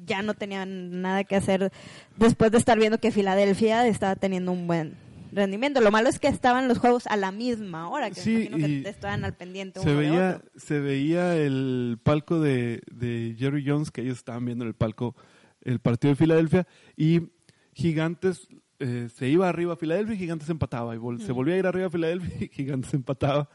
ya 0.06 0.22
no 0.22 0.34
tenían 0.34 1.02
nada 1.02 1.24
que 1.24 1.36
hacer 1.36 1.72
después 2.18 2.52
de 2.52 2.58
estar 2.58 2.78
viendo 2.78 2.98
que 3.00 3.12
Filadelfia 3.12 3.88
estaba 3.88 4.16
teniendo 4.16 4.52
un 4.52 4.68
buen 4.68 4.96
rendimiento. 5.32 5.82
Lo 5.82 5.90
malo 5.92 6.10
es 6.10 6.20
que 6.20 6.28
estaban 6.28 6.68
los 6.68 6.78
juegos 6.78 7.08
a 7.08 7.16
la 7.18 7.32
misma 7.32 7.90
hora, 7.90 8.10
que 8.10 8.22
Sí, 8.22 8.48
que 8.50 8.88
estaban 8.88 9.26
al 9.26 9.34
pendiente 9.34 9.80
se 9.80 9.90
uno 9.90 10.00
de 10.00 10.10
veía, 10.10 10.30
otro. 10.38 10.52
se 10.60 10.80
veía 10.80 11.36
el 11.36 11.98
palco 12.04 12.40
de, 12.40 12.82
de 12.92 13.36
Jerry 13.38 13.64
Jones, 13.68 13.90
que 13.92 14.02
ellos 14.02 14.18
estaban 14.18 14.46
viendo 14.46 14.64
en 14.64 14.70
el 14.70 14.76
palco 14.76 15.16
el 15.62 15.80
partido 15.80 16.12
de 16.12 16.16
Filadelfia, 16.18 16.68
y 16.98 17.30
Gigantes 17.74 18.48
eh, 18.80 19.08
se 19.16 19.28
iba 19.30 19.48
arriba 19.50 19.74
a 19.74 19.78
Filadelfia 19.78 20.16
y 20.16 20.20
Gigantes 20.20 20.50
empataba, 20.50 20.94
y 20.96 21.00
vol- 21.00 21.20
se 21.20 21.32
volvía 21.32 21.56
a 21.56 21.58
ir 21.58 21.66
arriba 21.68 21.88
a 21.88 21.90
Filadelfia 21.90 22.36
y 22.46 22.50
Gigantes 22.50 22.94
empataba. 22.94 23.50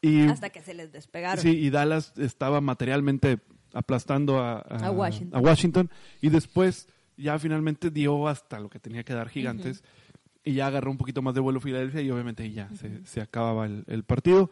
Y, 0.00 0.22
Hasta 0.26 0.50
que 0.50 0.60
se 0.62 0.74
les 0.74 0.92
despegaron. 0.92 1.42
sí, 1.42 1.48
y 1.50 1.70
Dallas 1.70 2.12
estaba 2.18 2.60
materialmente 2.60 3.38
aplastando 3.74 4.38
a, 4.38 4.60
A 4.60 4.90
Washington. 4.90 5.38
a 5.38 5.42
Washington, 5.42 5.90
y 6.22 6.30
después 6.30 6.88
ya 7.16 7.38
finalmente 7.38 7.90
dio 7.90 8.26
hasta 8.28 8.58
lo 8.60 8.70
que 8.70 8.78
tenía 8.80 9.04
que 9.04 9.12
dar 9.12 9.28
Gigantes. 9.28 9.84
Y 10.46 10.54
ya 10.54 10.66
agarró 10.66 10.90
un 10.90 10.98
poquito 10.98 11.22
más 11.22 11.34
de 11.34 11.40
vuelo 11.40 11.60
Filadelfia 11.60 12.02
y 12.02 12.10
obviamente 12.10 12.50
ya 12.50 12.68
se, 12.74 13.04
se 13.06 13.20
acababa 13.20 13.64
el, 13.66 13.84
el 13.86 14.04
partido 14.04 14.50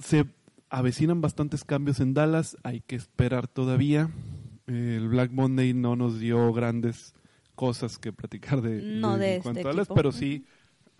se 0.00 0.26
avecinan 0.68 1.20
bastantes 1.20 1.64
cambios 1.64 2.00
en 2.00 2.14
Dallas, 2.14 2.56
hay 2.62 2.80
que 2.80 2.96
esperar 2.96 3.46
todavía. 3.48 4.10
El 4.66 5.08
Black 5.08 5.32
Monday 5.32 5.74
no 5.74 5.96
nos 5.96 6.18
dio 6.18 6.52
grandes 6.52 7.14
cosas 7.54 7.98
que 7.98 8.12
platicar 8.12 8.62
de, 8.62 8.80
No 8.82 9.18
de 9.18 9.36
este 9.36 9.42
cuanto 9.42 9.60
a 9.60 9.72
Dallas, 9.72 9.88
pero 9.94 10.12
sí 10.12 10.46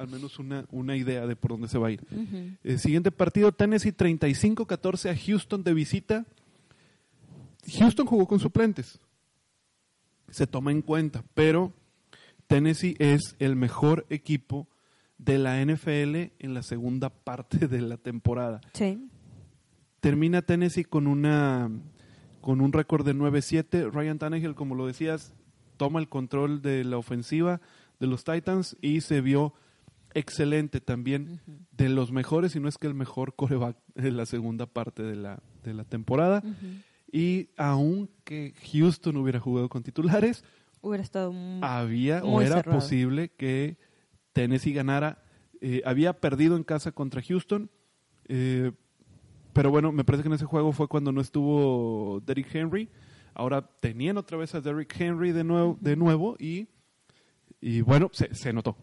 al 0.01 0.09
menos 0.09 0.39
una, 0.39 0.65
una 0.71 0.97
idea 0.97 1.27
de 1.27 1.37
por 1.37 1.51
dónde 1.51 1.69
se 1.69 1.79
va 1.79 1.89
a 1.89 1.91
ir. 1.91 2.01
El 2.65 2.79
siguiente 2.79 3.11
partido, 3.11 3.53
Tennessee 3.53 3.93
35-14 3.93 5.11
a 5.11 5.17
Houston 5.17 5.63
de 5.63 5.75
visita. 5.75 6.25
Houston 7.79 8.07
jugó 8.07 8.27
con 8.27 8.41
suplentes. 8.41 8.99
Se 10.31 10.47
toma 10.47 10.71
en 10.71 10.81
cuenta, 10.81 11.23
pero 11.35 11.75
Tennessee 12.47 12.97
es 12.99 13.37
el 13.39 13.57
mejor 13.57 14.07
equipo 14.09 14.69
de 15.19 15.39
la 15.39 15.63
NFL 15.63 16.33
en 16.39 16.55
la 16.55 16.63
segunda 16.63 17.11
parte 17.11 17.69
de 17.69 17.83
la 17.83 17.99
temporada. 17.99 18.63
Sí. 18.73 19.07
Termina 20.01 20.41
Tennessee 20.41 20.85
con 20.85 21.07
una 21.07 21.71
con 22.41 22.63
un 22.63 22.73
récord 22.73 23.05
de 23.05 23.15
9-7. 23.15 23.91
Ryan 23.93 24.19
Tannehill, 24.19 24.55
como 24.55 24.75
lo 24.75 24.87
decías, 24.87 25.35
toma 25.77 26.01
el 26.01 26.09
control 26.09 26.63
de 26.63 26.85
la 26.85 26.97
ofensiva 26.97 27.61
de 27.99 28.07
los 28.07 28.25
Titans 28.25 28.79
y 28.81 29.03
se 29.03 29.21
vio 29.21 29.53
excelente 30.15 30.81
también, 30.81 31.41
de 31.73 31.89
los 31.89 32.13
mejores, 32.13 32.57
y 32.57 32.61
no 32.61 32.69
es 32.69 32.79
que 32.79 32.87
el 32.87 32.95
mejor 32.95 33.35
coreback 33.37 33.77
en 33.95 34.17
la 34.17 34.27
segunda 34.27 34.67
parte 34.67 35.03
de 35.03 35.17
la, 35.17 35.43
de 35.63 35.75
la 35.75 35.85
temporada. 35.85 36.43
Y 37.13 37.49
aunque 37.57 38.55
Houston 38.73 39.17
hubiera 39.17 39.41
jugado 39.41 39.69
con 39.69 39.83
titulares, 39.83 40.45
Hubiera 40.83 41.03
estado 41.05 41.33
mu- 41.33 41.61
había 41.63 42.23
o 42.25 42.29
muy 42.29 42.45
era 42.45 42.57
cerrado. 42.57 42.79
posible 42.79 43.29
que 43.31 43.77
Tennessee 44.33 44.73
ganara. 44.73 45.23
Eh, 45.61 45.83
había 45.85 46.15
perdido 46.15 46.57
en 46.57 46.65
casa 46.65 46.91
contra 46.93 47.21
Houston, 47.21 47.69
eh, 48.29 48.73
pero 49.53 49.71
bueno, 49.71 49.93
me 49.93 50.05
parece 50.05 50.23
que 50.23 50.29
en 50.29 50.35
ese 50.35 50.47
juego 50.47 50.73
fue 50.73 50.89
cuando 50.89 51.13
no 51.13 51.21
estuvo 51.21 52.23
Derrick 52.25 52.55
Henry. 52.55 52.89
Ahora 53.35 53.69
tenían 53.81 54.17
otra 54.17 54.39
vez 54.39 54.55
a 54.55 54.61
Derrick 54.63 54.99
Henry 54.99 55.33
de 55.33 55.45
nuevo, 55.45 55.77
de 55.81 55.97
nuevo 55.97 56.37
y, 56.39 56.69
y 57.61 57.83
bueno, 57.83 58.09
se, 58.13 58.35
se 58.35 58.53
notó. 58.55 58.77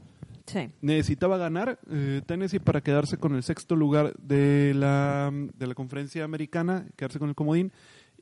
Sí. 0.48 0.70
Necesitaba 0.82 1.38
ganar 1.38 1.78
eh, 1.92 2.22
Tennessee 2.26 2.60
para 2.60 2.82
quedarse 2.82 3.18
con 3.18 3.36
el 3.36 3.44
sexto 3.44 3.76
lugar 3.76 4.14
de 4.18 4.74
la, 4.74 5.30
de 5.54 5.68
la 5.68 5.76
conferencia 5.76 6.24
americana, 6.24 6.88
quedarse 6.96 7.20
con 7.20 7.30
el 7.30 7.36
comodín, 7.36 7.72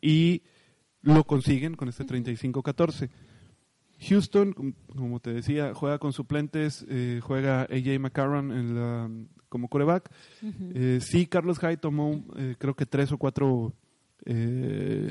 y 0.01 0.41
lo 1.01 1.23
consiguen 1.23 1.75
con 1.75 1.87
este 1.87 2.03
35-14. 2.03 3.09
Houston, 4.09 4.53
com- 4.53 4.73
como 4.95 5.19
te 5.19 5.31
decía, 5.33 5.73
juega 5.73 5.99
con 5.99 6.11
suplentes, 6.13 6.85
eh, 6.89 7.21
juega 7.23 7.61
AJ 7.63 7.99
McCarron 7.99 8.51
en 8.51 8.75
la- 8.75 9.09
como 9.47 9.69
coreback. 9.69 10.09
Eh, 10.73 10.99
sí, 11.01 11.27
Carlos 11.27 11.59
Hyde 11.59 11.77
tomó 11.77 12.25
eh, 12.35 12.55
creo 12.57 12.75
que 12.75 12.85
tres 12.85 13.11
o 13.11 13.17
cuatro 13.17 13.73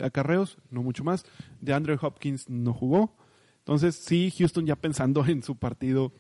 acarreos, 0.03 0.59
no 0.71 0.83
mucho 0.83 1.05
más. 1.05 1.25
De 1.61 1.73
Andrew 1.73 1.97
Hopkins 2.01 2.49
no 2.51 2.73
jugó. 2.75 3.17
Entonces, 3.59 4.03
sí, 4.05 4.31
Houston 4.39 4.67
ya 4.67 4.77
pensando 4.77 5.25
en 5.27 5.43
su 5.43 5.57
partido 5.57 6.13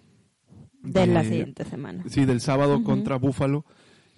De 0.85 1.07
la 1.07 1.23
de- 1.23 1.29
siguiente 1.29 1.65
semana. 1.65 2.05
Sí, 2.09 2.25
del 2.25 2.41
sábado 2.41 2.83
contra 2.85 3.17
Buffalo 3.17 3.65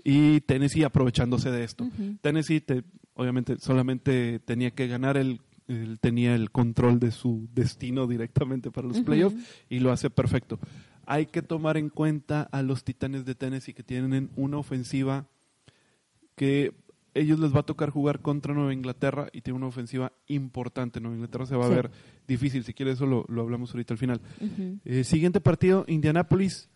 y 0.05 0.41
Tennessee 0.43 0.85
aprovechándose 0.85 1.51
de 1.51 1.65
esto. 1.65 1.89
Tennessee 2.21 2.61
te- 2.61 2.85
obviamente 3.15 3.57
solamente 3.59 4.39
tenía 4.41 4.71
que 4.73 4.87
ganar 4.89 5.17
el 5.17 5.41
él 5.69 5.99
tenía 6.01 6.37
el 6.37 6.53
control 6.53 7.01
de 7.01 7.11
su 7.11 7.49
destino 7.53 8.07
directamente 8.07 8.71
para 8.71 8.87
los 8.87 9.01
playoffs 9.01 9.37
y 9.69 9.81
lo 9.81 9.91
hace 9.91 10.11
perfecto. 10.11 10.61
Hay 11.07 11.27
que 11.27 11.43
tomar 11.43 11.77
en 11.77 11.89
cuenta 11.89 12.43
a 12.43 12.63
los 12.63 12.85
Titanes 12.85 13.25
de 13.25 13.35
Tennessee 13.35 13.75
que 13.75 13.83
tienen 13.83 14.31
una 14.37 14.59
ofensiva 14.59 15.27
que 16.37 16.73
ellos 17.19 17.39
les 17.39 17.55
va 17.55 17.61
a 17.61 17.63
tocar 17.67 17.91
jugar 17.91 18.21
contra 18.21 18.55
Nueva 18.55 18.73
Inglaterra 18.73 19.29
y 19.33 19.41
tiene 19.41 19.57
una 19.59 19.67
ofensiva 19.67 20.13
importante. 20.27 21.01
Nueva 21.01 21.17
Inglaterra 21.17 21.47
se 21.47 21.57
va 21.57 21.67
Sí. 21.67 21.73
a 21.73 21.77
ver 21.77 21.91
difícil. 22.29 22.65
Si 22.65 22.75
quieres, 22.75 22.95
eso 22.97 23.07
lo, 23.07 23.25
lo 23.29 23.43
hablamos 23.43 23.73
ahorita 23.73 23.95
al 23.95 23.99
final. 23.99 24.21
Eh, 24.85 25.05
siguiente 25.05 25.41
partido, 25.41 25.85
Indianapolis. 25.89 26.69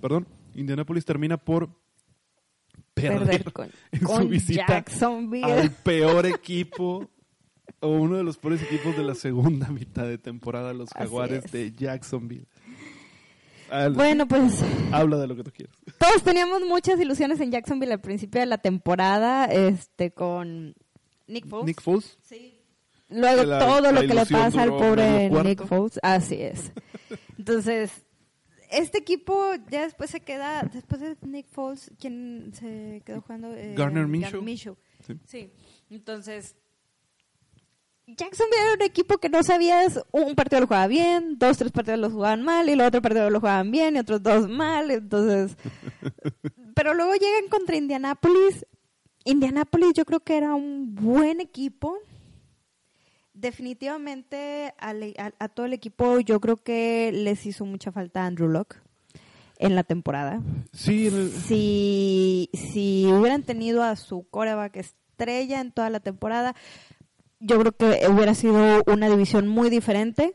Perdón, 0.00 0.26
Indianapolis 0.54 1.04
termina 1.04 1.36
por 1.38 1.68
perder, 2.94 3.18
Perder 3.26 3.52
con, 3.52 3.68
en 3.92 4.00
con 4.00 4.22
su 4.22 4.28
visita 4.28 4.66
Jacksonville. 4.68 5.44
al 5.44 5.70
peor 5.84 6.26
equipo 6.26 7.10
o 7.80 7.88
uno 7.88 8.16
de 8.16 8.24
los 8.24 8.38
peores 8.38 8.62
equipos 8.62 8.96
de 8.96 9.02
la 9.02 9.14
segunda 9.14 9.68
mitad 9.70 10.06
de 10.06 10.18
temporada, 10.18 10.72
los 10.74 10.90
Jaguares 10.90 11.44
es. 11.46 11.52
de 11.52 11.72
Jacksonville. 11.72 12.46
Al- 13.74 13.92
Bueno, 13.94 14.26
pues 14.28 14.62
Habla 14.92 15.18
de 15.18 15.26
lo 15.26 15.36
que 15.36 15.42
tú 15.44 15.50
quieras. 15.50 15.76
todos 15.98 16.22
teníamos 16.22 16.62
muchas 16.62 17.00
ilusiones 17.00 17.40
en 17.40 17.50
Jacksonville 17.50 17.92
al 17.92 18.00
principio 18.00 18.40
de 18.40 18.46
la 18.46 18.58
temporada, 18.58 19.46
este, 19.46 20.12
con 20.12 20.74
Nick 21.26 21.46
Foles. 21.48 21.66
Nick 21.66 21.80
Foles. 21.82 22.18
Sí. 22.22 22.60
Luego 23.08 23.44
la- 23.44 23.58
todo 23.58 23.92
lo 23.92 24.00
que 24.00 24.14
le 24.14 24.26
pasa 24.26 24.62
al 24.62 24.70
pobre. 24.70 25.28
Nick 25.30 25.64
Foles, 25.66 25.98
así 26.02 26.36
es. 26.40 26.72
Entonces, 27.38 27.90
este 28.70 28.98
equipo 28.98 29.52
ya 29.70 29.82
después 29.82 30.10
se 30.10 30.20
queda, 30.20 30.62
después 30.72 31.00
de 31.00 31.16
Nick 31.22 31.46
Foles, 31.48 31.90
¿quién 31.98 32.52
se 32.54 33.02
quedó 33.04 33.20
jugando? 33.20 33.52
Eh, 33.54 33.74
Gardner 33.76 34.06
Gar- 34.06 34.40
Minshew. 34.42 34.76
Sí. 35.06 35.14
Sí. 35.26 35.50
Entonces, 35.90 36.56
Jacksonville 38.06 38.60
era 38.62 38.74
un 38.74 38.82
equipo 38.82 39.18
que 39.18 39.28
no 39.28 39.42
sabías, 39.42 40.00
un 40.12 40.34
partido 40.34 40.60
lo 40.60 40.66
jugaba 40.66 40.86
bien, 40.86 41.38
dos, 41.38 41.56
tres 41.58 41.72
partidos 41.72 41.98
lo 42.00 42.10
jugaban 42.10 42.42
mal, 42.42 42.68
y 42.68 42.72
el 42.72 42.80
otro 42.82 43.00
partido 43.00 43.30
lo 43.30 43.40
jugaban 43.40 43.70
bien, 43.70 43.96
y 43.96 43.98
otros 44.00 44.22
dos 44.22 44.48
mal, 44.48 44.90
entonces... 44.90 45.56
pero 46.74 46.92
luego 46.94 47.14
llegan 47.14 47.48
contra 47.50 47.76
Indianapolis. 47.76 48.66
Indianapolis 49.24 49.94
yo 49.94 50.04
creo 50.04 50.20
que 50.20 50.36
era 50.36 50.54
un 50.54 50.94
buen 50.94 51.40
equipo. 51.40 51.96
Definitivamente 53.32 54.74
a, 54.78 54.92
a 55.38 55.48
todo 55.48 55.66
el 55.66 55.72
equipo 55.72 56.20
yo 56.20 56.40
creo 56.40 56.56
que 56.56 57.10
les 57.12 57.46
hizo 57.46 57.64
mucha 57.64 57.90
falta 57.90 58.26
Andrew 58.26 58.48
Locke 58.48 58.76
en 59.58 59.74
la 59.74 59.82
temporada. 59.82 60.40
Sí, 60.72 61.06
el- 61.08 61.32
Si, 61.32 62.48
si 62.52 63.06
hubieran 63.06 63.42
tenido 63.42 63.82
a 63.82 63.96
su 63.96 64.28
coreback 64.30 64.76
estrella 64.76 65.60
en 65.60 65.72
toda 65.72 65.90
la 65.90 66.00
temporada, 66.00 66.54
yo 67.40 67.58
creo 67.58 67.72
que 67.72 68.08
hubiera 68.08 68.34
sido 68.34 68.82
una 68.86 69.08
división 69.08 69.48
muy 69.48 69.70
diferente. 69.70 70.34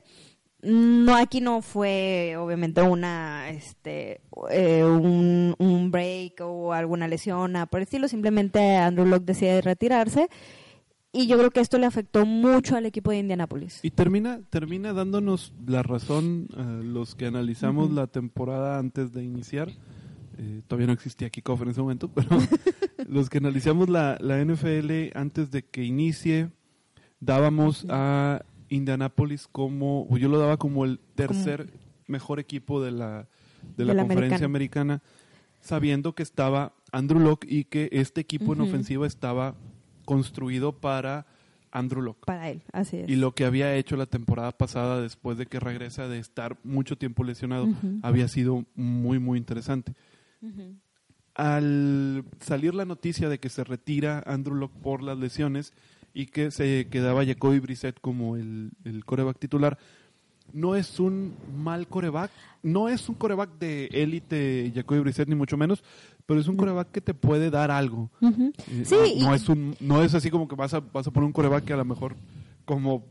No, 0.62 1.16
aquí 1.16 1.40
no 1.40 1.62
fue 1.62 2.36
obviamente 2.38 2.82
una, 2.82 3.50
este, 3.50 4.22
eh, 4.52 4.84
un, 4.84 5.56
un 5.58 5.92
break 5.92 6.42
o 6.42 6.74
alguna 6.74 7.08
lesión 7.08 7.54
nada 7.54 7.66
por 7.66 7.80
el 7.80 7.84
estilo. 7.84 8.08
Simplemente 8.08 8.76
Andrew 8.76 9.06
Locke 9.06 9.26
decide 9.26 9.62
retirarse 9.62 10.28
y 11.12 11.26
yo 11.26 11.38
creo 11.38 11.50
que 11.50 11.60
esto 11.60 11.80
le 11.80 11.88
afectó 11.88 12.26
mucho 12.26 12.76
al 12.76 12.86
equipo 12.86 13.10
de 13.10 13.20
Indianapolis. 13.20 13.80
Y 13.82 13.90
termina, 13.90 14.42
termina 14.50 14.94
dándonos 14.94 15.54
la 15.66 15.82
razón 15.82 16.48
a 16.56 16.84
los 16.84 17.16
que 17.16 17.26
analizamos 17.26 17.92
la 17.92 18.06
temporada 18.06 18.78
antes 18.78 19.12
de 19.12 19.24
iniciar. 19.24 19.70
Eh, 20.38 20.62
todavía 20.68 20.88
no 20.88 20.94
existía 20.94 21.32
Kickoff 21.32 21.64
en 21.64 21.70
ese 21.70 21.82
momento, 21.82 22.10
pero 22.10 22.30
los 23.08 23.30
que 23.30 23.40
analizamos 23.40 23.90
la, 23.90 24.18
la 24.22 24.44
NFL 24.44 25.18
antes 25.18 25.50
de 25.50 25.64
que 25.64 25.84
inicie, 25.84 26.52
dábamos 27.20 27.86
a 27.90 28.44
Indianapolis 28.70 29.48
como, 29.52 30.08
yo 30.18 30.30
lo 30.30 30.40
daba 30.40 30.58
como 30.58 30.86
el 30.86 31.00
tercer 31.16 31.72
mejor 32.08 32.40
equipo 32.40 32.82
de 32.82 32.92
la, 32.92 33.28
de 33.78 33.86
la 33.86 33.94
De 33.94 33.94
la 33.94 34.02
conferencia 34.04 34.46
americana. 34.46 34.94
americana, 34.96 35.02
sabiendo 35.62 36.14
que 36.14 36.24
estaba 36.24 36.74
Andrew 36.92 37.20
Locke 37.20 37.48
y 37.50 37.66
que 37.66 37.90
este 37.92 38.22
equipo 38.22 38.54
en 38.54 38.62
ofensiva 38.62 39.06
estaba 39.06 39.56
construido 40.06 40.74
para 40.74 41.26
Andrew 41.72 42.02
Locke. 42.02 42.26
Para 42.26 42.50
él, 42.50 42.62
así 42.72 42.98
es. 42.98 43.10
Y 43.10 43.16
lo 43.16 43.34
que 43.34 43.46
había 43.46 43.76
hecho 43.76 43.96
la 43.96 44.06
temporada 44.06 44.52
pasada 44.52 45.02
después 45.02 45.38
de 45.38 45.46
que 45.46 45.60
regresa 45.60 46.08
de 46.08 46.20
estar 46.20 46.58
mucho 46.64 46.98
tiempo 46.98 47.24
lesionado 47.24 47.68
había 48.02 48.28
sido 48.28 48.66
muy, 48.76 49.20
muy 49.20 49.38
interesante. 49.38 49.94
Al 51.36 52.24
salir 52.40 52.74
la 52.74 52.86
noticia 52.86 53.30
de 53.30 53.40
que 53.40 53.50
se 53.50 53.64
retira 53.64 54.24
Andrew 54.26 54.56
Locke 54.56 54.80
por 54.82 55.04
las 55.04 55.18
lesiones 55.18 55.74
y 56.14 56.26
que 56.28 56.52
se 56.52 56.88
quedaba 56.90 57.26
Jacoby 57.26 57.60
Brissett 57.60 58.00
como 58.02 58.36
el, 58.36 58.72
el 58.84 59.06
coreback 59.06 59.40
titular, 59.40 59.78
no 60.52 60.76
es 60.76 61.00
un 61.00 61.36
mal 61.56 61.88
coreback, 61.88 62.32
no 62.64 62.90
es 62.90 63.08
un 63.08 63.16
coreback 63.16 63.60
de 63.60 63.86
élite 63.92 64.72
Jacoby 64.74 65.00
Brissett 65.02 65.30
ni 65.30 65.36
mucho 65.36 65.58
menos, 65.58 65.84
pero 66.26 66.40
es 66.40 66.48
un 66.48 66.58
coreback 66.58 66.92
que 66.92 67.02
te 67.02 67.14
puede 67.14 67.50
dar 67.52 67.70
algo. 67.72 68.10
Ujú. 68.22 68.52
Eh, 68.72 68.84
Sí, 68.86 68.96
no, 69.20 69.34
es 69.34 69.48
un 69.50 69.76
no 69.80 70.02
es 70.04 70.14
así 70.16 70.30
como 70.32 70.48
que 70.48 70.56
vas 70.56 70.74
a 70.74 70.80
vas 70.80 71.06
a 71.08 71.12
poner 71.12 71.28
un 71.28 71.34
coreback 71.34 71.66
que 71.66 71.74
a 71.74 71.78
lo 71.78 71.86
mejor 71.86 72.16
como 72.66 73.06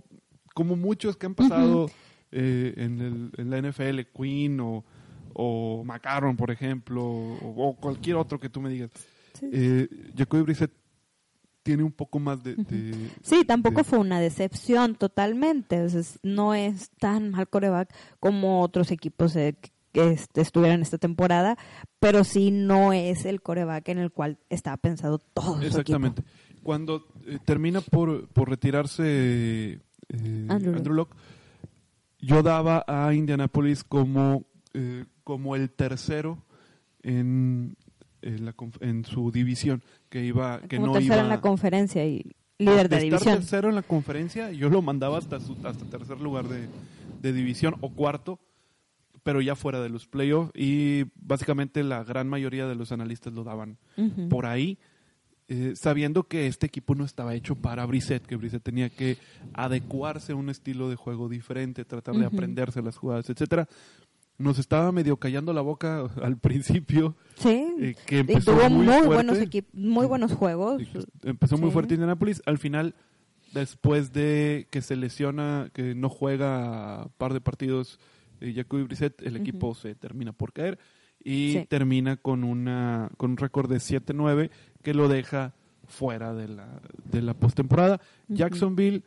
como 0.54 0.74
muchos 0.76 1.16
que 1.16 1.26
han 1.26 1.34
pasado 1.36 1.88
eh, 2.32 2.74
en, 2.76 3.00
el, 3.00 3.30
en 3.38 3.50
la 3.50 3.62
NFL 3.62 4.00
Queen 4.16 4.58
o, 4.60 4.84
o 5.32 5.84
McCarron 5.84 6.36
por 6.36 6.50
ejemplo 6.50 7.04
o, 7.04 7.68
o 7.68 7.76
cualquier 7.76 8.16
otro 8.16 8.40
que 8.40 8.48
tú 8.48 8.60
me 8.60 8.68
digas 8.70 8.90
Sí. 9.38 9.46
eh, 9.52 9.88
Jacoby 10.16 10.42
Brissett 10.42 10.72
tiene 11.68 11.82
un 11.82 11.92
poco 11.92 12.18
más 12.18 12.42
de, 12.42 12.54
de- 12.56 13.10
Sí, 13.22 13.44
tampoco 13.46 13.78
de- 13.78 13.84
fue 13.84 13.98
una 13.98 14.20
decepción 14.20 14.94
totalmente. 14.94 15.82
o 15.82 15.88
sea, 15.90 16.00
no 16.22 16.54
es 16.54 16.88
tan 16.98 17.30
mal 17.32 17.46
coreback 17.46 17.94
como 18.20 18.62
otros 18.62 18.90
equipos 18.90 19.36
eh, 19.36 19.54
que 19.92 20.12
este, 20.12 20.40
estuvieran 20.40 20.80
esta 20.80 20.96
temporada, 20.96 21.58
pero 22.00 22.24
sí 22.24 22.50
no 22.50 22.94
es 22.94 23.26
el 23.26 23.42
coreback 23.42 23.86
en 23.90 23.98
el 23.98 24.10
cual 24.10 24.38
estaba 24.48 24.78
pensado 24.78 25.18
todo 25.18 25.56
su 25.60 25.66
exactamente 25.66 26.22
cuando 26.62 27.06
eh, 27.26 27.38
termina 27.44 27.82
por, 27.82 28.28
por 28.28 28.48
retirarse 28.48 29.04
eh, 29.04 29.78
Andrew 30.48 30.74
Andrew. 30.74 30.94
Luck 30.94 31.14
yo 32.18 32.42
daba 32.42 32.82
a 32.88 33.12
Indianapolis 33.12 33.84
como 33.84 34.46
eh, 34.72 35.04
como 35.22 35.54
el 35.54 35.68
tercero 35.70 36.44
en, 37.02 37.76
en, 38.28 38.44
la 38.44 38.56
conf- 38.56 38.78
en 38.80 39.04
su 39.04 39.30
división 39.30 39.82
que 40.08 40.24
iba 40.24 40.60
que 40.60 40.76
Como 40.76 40.88
no 40.88 40.92
tercero 40.94 41.14
iba 41.14 41.22
en 41.22 41.28
la 41.28 41.40
conferencia 41.40 42.04
y 42.06 42.24
líder 42.58 42.88
de 42.88 43.00
división. 43.00 43.34
tercero 43.36 43.68
en 43.68 43.74
la 43.74 43.82
conferencia 43.82 44.50
yo 44.52 44.68
lo 44.68 44.82
mandaba 44.82 45.18
hasta 45.18 45.40
su, 45.40 45.52
hasta 45.64 45.84
tercer 45.86 46.20
lugar 46.20 46.48
de, 46.48 46.66
de 47.22 47.32
división 47.32 47.74
o 47.80 47.90
cuarto 47.90 48.38
pero 49.22 49.40
ya 49.40 49.54
fuera 49.56 49.80
de 49.80 49.88
los 49.90 50.06
playoffs 50.06 50.50
y 50.54 51.04
básicamente 51.16 51.82
la 51.84 52.02
gran 52.04 52.28
mayoría 52.28 52.66
de 52.66 52.74
los 52.74 52.92
analistas 52.92 53.32
lo 53.32 53.44
daban 53.44 53.76
por 54.30 54.46
ahí, 54.46 54.78
eh, 55.48 55.72
sabiendo 55.76 56.22
que 56.24 56.46
este 56.46 56.66
equipo 56.66 56.94
no 56.94 57.04
estaba 57.04 57.34
hecho 57.34 57.54
para 57.54 57.84
Brissett, 57.84 58.24
que 58.24 58.36
Brissett 58.36 58.62
tenía 58.62 58.88
que 58.88 59.18
adecuarse 59.52 60.32
a 60.32 60.36
un 60.36 60.48
estilo 60.48 60.88
de 60.88 60.96
juego 60.96 61.28
diferente, 61.28 61.84
tratar 61.84 62.14
de 62.16 62.24
aprenderse 62.26 62.80
las 62.80 62.96
jugadas, 62.96 63.28
etcétera. 63.28 63.68
Nos 64.38 64.58
estaba 64.58 64.92
medio 64.92 65.16
callando 65.16 65.52
la 65.52 65.60
boca 65.62 66.06
al 66.22 66.36
principio, 66.38 67.16
Sí. 67.36 67.66
eh, 67.80 67.94
que 68.06 68.16
y 68.16 68.20
empezó 68.20 68.52
tuvo 68.52 68.70
muy, 68.70 68.86
muy, 68.86 68.94
fuerte. 69.02 69.08
buenos 69.14 69.38
muy 69.72 70.06
buenos 70.06 70.32
juegos. 70.32 70.82
Sí, 70.92 70.98
Empezó 71.24 71.58
muy 71.58 71.70
fuerte 71.70 71.94
Indianapolis. 71.94 72.40
Al 72.46 72.58
final, 72.58 72.94
después 73.52 74.12
de 74.12 74.66
que 74.70 74.80
se 74.82 74.94
lesiona, 74.96 75.70
que 75.72 75.94
no 75.94 76.08
juega 76.08 77.04
un 77.06 77.12
par 77.18 77.32
de 77.32 77.40
partidos 77.40 77.98
eh, 78.40 78.52
Jacoby 78.54 78.84
Brissett, 78.84 79.20
el 79.22 79.36
equipo 79.36 79.74
se 79.74 79.94
termina 79.96 80.32
por 80.32 80.52
caer 80.52 80.78
y 81.24 81.54
Sí. 81.54 81.66
termina 81.68 82.16
con 82.16 82.44
una 82.44 83.10
con 83.16 83.32
un 83.32 83.36
récord 83.38 83.68
de 83.68 83.78
7-9 83.80 84.50
que 84.82 84.94
lo 84.94 85.08
deja 85.08 85.52
fuera 85.88 86.32
de 86.34 86.46
la, 86.46 86.80
de 87.10 87.22
la 87.22 87.34
postemporada. 87.34 88.00
Jacksonville 88.28 89.02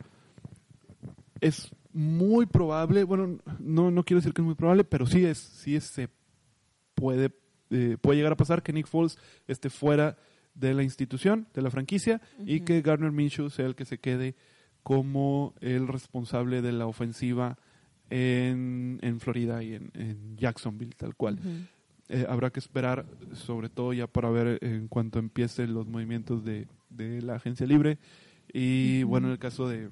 es 1.40 1.70
muy 1.92 2.46
probable, 2.46 3.04
bueno, 3.04 3.38
no, 3.58 3.90
no 3.90 4.04
quiero 4.04 4.20
decir 4.20 4.32
que 4.32 4.42
es 4.42 4.46
muy 4.46 4.54
probable, 4.54 4.84
pero 4.84 5.06
sí 5.06 5.24
es, 5.24 5.38
sí 5.38 5.76
es, 5.76 5.84
se 5.84 6.08
puede, 6.94 7.32
eh, 7.70 7.96
puede 8.00 8.16
llegar 8.16 8.32
a 8.32 8.36
pasar 8.36 8.62
que 8.62 8.72
Nick 8.72 8.86
Foles 8.86 9.18
esté 9.46 9.70
fuera 9.70 10.16
de 10.54 10.74
la 10.74 10.82
institución, 10.82 11.46
de 11.54 11.62
la 11.62 11.70
franquicia, 11.70 12.20
y 12.44 12.60
que 12.60 12.82
Gardner 12.82 13.12
Minshew 13.12 13.50
sea 13.50 13.66
el 13.66 13.74
que 13.74 13.84
se 13.84 13.98
quede 13.98 14.34
como 14.82 15.54
el 15.60 15.88
responsable 15.88 16.60
de 16.60 16.72
la 16.72 16.86
ofensiva 16.86 17.58
en, 18.10 18.98
en 19.02 19.20
Florida 19.20 19.62
y 19.62 19.74
en, 19.74 19.90
en 19.94 20.36
Jacksonville, 20.36 20.94
tal 20.96 21.14
cual. 21.14 21.38
Eh, 22.08 22.26
habrá 22.28 22.50
que 22.50 22.60
esperar, 22.60 23.06
sobre 23.32 23.70
todo 23.70 23.92
ya 23.92 24.06
para 24.06 24.28
ver 24.28 24.58
en 24.60 24.88
cuanto 24.88 25.18
empiecen 25.18 25.72
los 25.72 25.86
movimientos 25.86 26.44
de, 26.44 26.66
de 26.90 27.22
la 27.22 27.36
agencia 27.36 27.66
libre. 27.66 27.98
Y 28.52 29.02
bueno, 29.04 29.28
en 29.28 29.32
el 29.32 29.38
caso 29.38 29.66
de, 29.66 29.88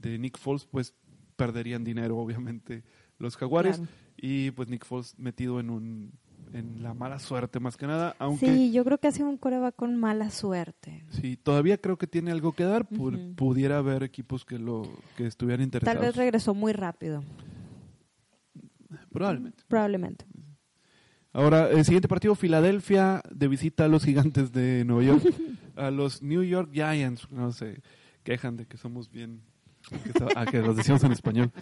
de 0.00 0.18
Nick 0.18 0.38
Foles, 0.38 0.64
pues 0.66 0.94
perderían 1.36 1.84
dinero, 1.84 2.18
obviamente, 2.18 2.82
los 3.18 3.36
Jaguares. 3.36 3.76
Claro. 3.78 3.92
Y 4.16 4.50
pues 4.52 4.68
Nick 4.68 4.84
Foles 4.84 5.18
metido 5.18 5.60
en 5.60 5.70
un 5.70 6.12
en 6.52 6.82
la 6.82 6.94
mala 6.94 7.20
suerte 7.20 7.60
más 7.60 7.76
que 7.76 7.86
nada, 7.86 8.16
aunque 8.18 8.46
Sí, 8.46 8.72
yo 8.72 8.84
creo 8.84 8.98
que 8.98 9.06
ha 9.06 9.12
sido 9.12 9.28
un 9.28 9.36
coreback 9.36 9.76
con 9.76 9.96
mala 9.96 10.30
suerte. 10.30 11.04
sí, 11.10 11.36
todavía 11.36 11.78
creo 11.78 11.96
que 11.96 12.08
tiene 12.08 12.32
algo 12.32 12.52
que 12.52 12.64
dar, 12.64 12.88
pudiera 12.88 13.78
haber 13.78 14.02
equipos 14.02 14.44
que 14.44 14.58
lo 14.58 14.82
que 15.16 15.26
estuvieran 15.26 15.62
interesados. 15.62 16.00
Tal 16.00 16.06
vez 16.08 16.16
regresó 16.16 16.52
muy 16.54 16.72
rápido, 16.72 17.22
Probablemente. 19.12 19.62
probablemente. 19.68 20.24
Ahora, 21.32 21.70
el 21.70 21.84
siguiente 21.84 22.08
partido, 22.08 22.34
Filadelfia, 22.34 23.22
de 23.30 23.46
visita 23.46 23.84
a 23.84 23.88
los 23.88 24.04
gigantes 24.04 24.50
de 24.52 24.84
Nueva 24.84 25.04
York, 25.04 25.22
a 25.76 25.90
los 25.92 26.22
New 26.22 26.42
York 26.42 26.70
Giants. 26.72 27.30
No 27.30 27.52
se 27.52 27.80
quejan 28.24 28.56
de 28.56 28.66
que 28.66 28.76
somos 28.76 29.10
bien. 29.10 29.42
Que 29.90 30.18
so- 30.18 30.28
a 30.36 30.46
que 30.46 30.58
los 30.60 30.76
decimos 30.76 31.02
en 31.04 31.12
español. 31.12 31.50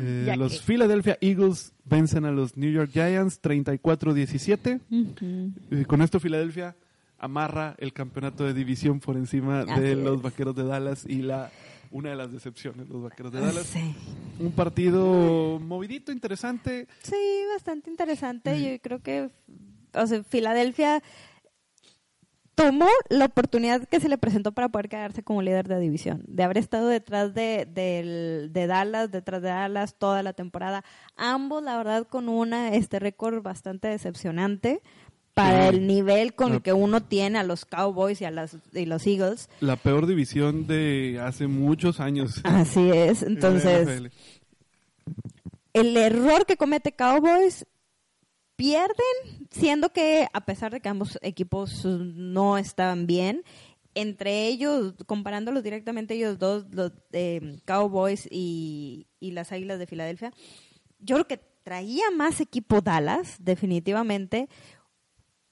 Eh, 0.00 0.32
los 0.38 0.60
que. 0.60 0.64
Philadelphia 0.74 1.18
Eagles 1.20 1.72
vencen 1.84 2.24
a 2.24 2.30
los 2.30 2.56
New 2.56 2.70
York 2.70 2.90
Giants 2.92 3.42
34-17. 3.42 4.80
Ujú. 4.90 5.52
Eh, 5.72 5.84
con 5.86 6.02
esto, 6.02 6.20
Filadelfia 6.20 6.76
amarra 7.18 7.74
el 7.78 7.92
campeonato 7.92 8.44
de 8.44 8.54
división 8.54 9.00
por 9.00 9.16
encima 9.16 9.62
Así 9.62 9.80
de 9.80 9.92
es. 9.92 9.98
los 9.98 10.22
vaqueros 10.22 10.54
de 10.54 10.62
Dallas 10.62 11.04
y 11.04 11.22
la 11.22 11.50
una 11.90 12.10
de 12.10 12.14
las 12.16 12.30
decepciones, 12.30 12.88
los 12.88 13.02
vaqueros 13.02 13.32
de 13.32 13.40
Dallas. 13.40 13.66
Sí. 13.66 13.92
Un 14.38 14.52
partido 14.52 15.58
movidito, 15.58 16.12
interesante. 16.12 16.86
Sí, 17.02 17.16
bastante 17.52 17.90
interesante. 17.90 18.62
Yo 18.62 18.78
creo 18.80 19.00
que, 19.02 19.30
o 19.94 20.06
sea, 20.06 20.22
Filadelfia 20.22 21.02
tomó 22.58 22.88
la 23.08 23.26
oportunidad 23.26 23.86
que 23.86 24.00
se 24.00 24.08
le 24.08 24.18
presentó 24.18 24.52
para 24.52 24.68
poder 24.68 24.88
quedarse 24.88 25.22
como 25.22 25.42
líder 25.42 25.68
de 25.68 25.78
división, 25.78 26.22
de 26.26 26.42
haber 26.42 26.58
estado 26.58 26.88
detrás 26.88 27.32
de, 27.32 28.50
Dallas, 28.52 29.10
detrás 29.12 29.42
de 29.42 29.48
Dallas 29.48 29.94
toda 29.94 30.22
la 30.22 30.32
temporada. 30.32 30.84
Ambos, 31.16 31.62
la 31.62 31.76
verdad, 31.76 32.06
con 32.06 32.28
una 32.28 32.74
este 32.74 32.98
récord 32.98 33.42
bastante 33.42 33.88
decepcionante 33.88 34.82
para 35.34 35.68
el 35.68 35.86
nivel 35.86 36.34
con 36.34 36.54
el 36.54 36.62
que 36.62 36.72
uno 36.72 37.00
tiene 37.00 37.38
a 37.38 37.44
los 37.44 37.64
Cowboys 37.64 38.20
y 38.20 38.24
a 38.24 38.32
las, 38.32 38.56
y 38.72 38.86
los 38.86 39.06
Eagles. 39.06 39.48
La 39.60 39.76
peor 39.76 40.08
división 40.08 40.66
de 40.66 41.20
hace 41.22 41.46
muchos 41.46 42.00
años. 42.00 42.40
Así 42.42 42.90
es. 42.90 43.22
Entonces, 43.22 44.10
el 45.74 45.96
error 45.96 46.44
que 46.44 46.56
comete 46.56 46.90
Cowboys 46.90 47.66
pierden, 48.58 49.46
siendo 49.52 49.92
que 49.92 50.26
a 50.32 50.44
pesar 50.44 50.72
de 50.72 50.80
que 50.80 50.88
ambos 50.88 51.16
equipos 51.22 51.84
no 51.84 52.58
estaban 52.58 53.06
bien, 53.06 53.44
entre 53.94 54.48
ellos, 54.48 54.94
comparándolos 55.06 55.62
directamente 55.62 56.14
ellos 56.14 56.40
dos, 56.40 56.66
los 56.72 56.90
eh, 57.12 57.60
Cowboys 57.64 58.28
y, 58.28 59.06
y 59.20 59.30
las 59.30 59.52
Águilas 59.52 59.78
de 59.78 59.86
Filadelfia, 59.86 60.32
yo 60.98 61.14
creo 61.14 61.28
que 61.28 61.40
traía 61.62 62.10
más 62.10 62.40
equipo 62.40 62.80
Dallas, 62.80 63.36
definitivamente. 63.38 64.48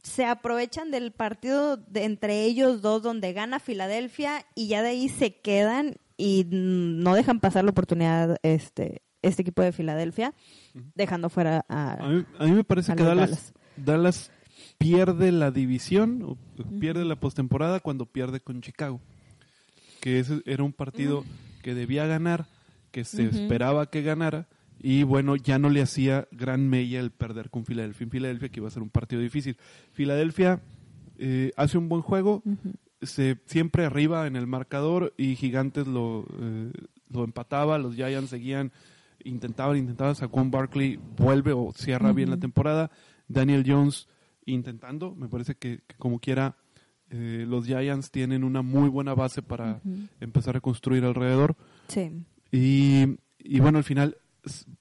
Se 0.03 0.25
aprovechan 0.25 0.91
del 0.91 1.13
partido 1.13 1.77
de 1.77 2.05
entre 2.05 2.43
ellos 2.43 2.83
dos 2.83 3.05
donde 3.05 3.33
gana 3.33 3.61
Filadelfia 3.61 4.45
y 4.57 4.67
ya 4.67 4.83
de 4.83 4.89
ahí 4.89 5.09
se 5.09 5.41
quedan 5.41 5.95
y 6.17 6.45
no 6.51 7.15
dejan 7.15 7.39
pasar 7.39 7.63
la 7.63 7.71
oportunidad 7.71 8.37
este 8.43 9.06
este 9.27 9.43
equipo 9.43 9.63
de 9.63 9.73
Filadelfia, 9.73 10.35
dejando 10.95 11.29
fuera 11.29 11.65
a, 11.69 11.93
A 11.93 12.09
mí, 12.09 12.25
a 12.39 12.45
mí 12.45 12.53
me 12.53 12.65
parece 12.65 12.95
que 12.95 13.03
Dallas, 13.03 13.53
Dallas 13.77 14.31
pierde 14.79 15.33
la 15.33 15.51
división, 15.51 16.23
o 16.23 16.39
pierde 16.81 17.05
la 17.05 17.17
postemporada 17.17 17.81
cuando 17.81 18.07
pierde 18.07 18.41
con 18.41 18.61
Chicago. 18.61 19.01
Que 20.01 20.21
ese 20.21 20.43
era 20.47 20.63
un 20.63 20.73
partido 20.73 21.25
que 21.63 21.75
debía 21.75 22.07
ganar, 22.07 22.47
que 22.91 23.05
se 23.05 23.25
esperaba 23.25 23.91
que 23.91 24.03
ganara, 24.03 24.47
y 24.79 25.03
bueno, 25.03 25.37
ya 25.37 25.59
no 25.59 25.71
le 25.71 25.83
hacía 25.83 26.29
gran 26.31 26.69
mella 26.69 27.01
el 27.01 27.11
perder 27.11 27.51
con 27.51 27.65
Filadelfia. 27.65 28.05
En 28.05 28.11
Filadelfia, 28.11 28.49
que 28.51 28.61
iba 28.61 28.69
a 28.69 28.71
ser 28.71 28.83
un 28.83 28.91
partido 28.91 29.23
difícil. 29.23 29.57
Filadelfia 29.93 30.61
eh, 31.19 31.53
hace 31.57 31.79
un 31.79 31.89
buen 31.89 32.03
juego, 32.03 32.43
se 33.03 33.39
siempre 33.47 33.85
arriba 33.85 34.27
en 34.27 34.37
el 34.37 34.47
marcador 34.47 35.15
y 35.17 35.35
Gigantes 35.37 35.87
lo, 35.87 36.27
eh, 36.41 36.73
lo 37.11 37.25
empataba, 37.25 37.79
los 37.79 37.95
Giants 37.95 38.31
seguían, 38.31 38.73
intentaban, 39.29 39.77
intentaban, 39.77 40.15
Saquon 40.15 40.51
Barkley 40.51 40.99
vuelve 41.17 41.53
o 41.53 41.73
cierra 41.75 42.13
bien 42.13 42.31
la 42.31 42.37
temporada, 42.39 42.91
Daniel 43.29 43.65
Jones 43.67 44.09
intentando, 44.45 45.15
me 45.15 45.29
parece 45.29 45.55
que, 45.57 45.81
que 45.87 45.97
como 45.97 46.19
quiera 46.21 46.57
eh, 47.11 47.45
los 47.49 47.67
Giants 47.67 48.11
tienen 48.11 48.45
una 48.45 48.63
muy 48.63 48.89
buena 48.89 49.15
base 49.15 49.43
para 49.43 49.81
empezar 50.21 50.57
a 50.57 50.61
construir 50.61 51.05
alrededor 51.05 51.57
Sí. 51.89 52.11
y, 52.53 53.19
y 53.39 53.61
bueno, 53.61 53.79
al 53.79 53.85
final 53.85 54.17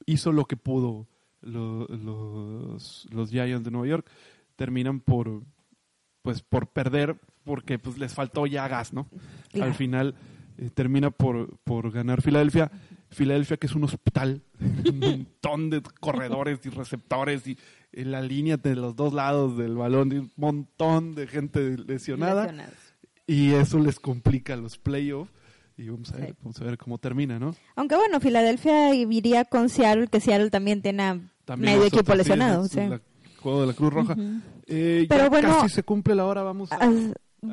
hizo 0.05 0.31
lo 0.31 0.45
que 0.45 0.57
pudo 0.57 1.07
lo- 1.41 1.87
los, 1.87 3.07
los 3.11 3.29
Giants 3.31 3.63
de 3.63 3.71
Nueva 3.71 3.87
York. 3.87 4.09
Terminan 4.55 4.99
por 5.01 5.43
pues 6.21 6.41
por 6.41 6.67
perder 6.67 7.19
porque 7.43 7.77
pues 7.77 7.97
les 7.99 8.13
faltó 8.13 8.47
ya 8.47 8.67
gas, 8.67 8.93
¿no? 8.93 9.07
Claro. 9.51 9.69
Al 9.71 9.75
final 9.75 10.15
eh, 10.57 10.69
termina 10.73 11.11
por, 11.11 11.57
por 11.63 11.91
ganar 11.91 12.21
Filadelfia. 12.23 12.71
Filadelfia 13.09 13.57
que 13.57 13.67
es 13.67 13.75
un 13.75 13.83
hospital, 13.85 14.41
un 14.59 14.99
montón 14.99 15.69
de 15.69 15.81
corredores 15.99 16.59
y 16.65 16.69
receptores 16.69 17.47
y 17.47 17.57
en 17.93 18.11
la 18.11 18.21
línea 18.21 18.57
de 18.57 18.75
los 18.75 18.95
dos 18.95 19.13
lados 19.13 19.57
del 19.57 19.75
balón 19.75 20.11
y 20.11 20.15
un 20.17 20.31
montón 20.35 21.15
de 21.15 21.27
gente 21.27 21.77
lesionada 21.77 22.43
Lesionados. 22.43 22.73
y 23.27 23.53
eso 23.53 23.79
les 23.79 23.99
complica 23.99 24.55
los 24.57 24.77
playoffs 24.77 25.31
y 25.77 25.89
vamos 25.89 26.11
a 26.13 26.17
ver, 26.17 26.29
Sí. 26.29 26.35
vamos 26.41 26.61
a 26.61 26.63
ver 26.65 26.77
cómo 26.77 26.97
termina, 26.97 27.37
¿no? 27.39 27.53
Aunque 27.75 27.95
bueno, 27.95 28.19
Filadelfia 28.19 28.93
iría 28.95 29.45
con 29.45 29.69
Seattle, 29.69 30.07
que 30.07 30.19
Seattle 30.19 30.49
también 30.49 30.81
tiene 30.81 31.03
a 31.03 31.19
También 31.45 31.73
medio 31.73 31.87
equipo 31.87 32.15
lesionado. 32.15 32.65
es 32.65 32.71
sí. 32.71 32.79
el 32.79 33.01
juego 33.39 33.61
de 33.61 33.67
la 33.67 33.73
Cruz 33.73 33.93
Roja. 33.93 34.15
Eh, 34.67 35.05
Pero 35.07 35.23
ya 35.25 35.29
bueno, 35.29 35.49
casi 35.61 35.69
se 35.75 35.83
cumple 35.83 36.15
la 36.15 36.25
hora, 36.25 36.43
vamos 36.43 36.71
a... 36.71 36.77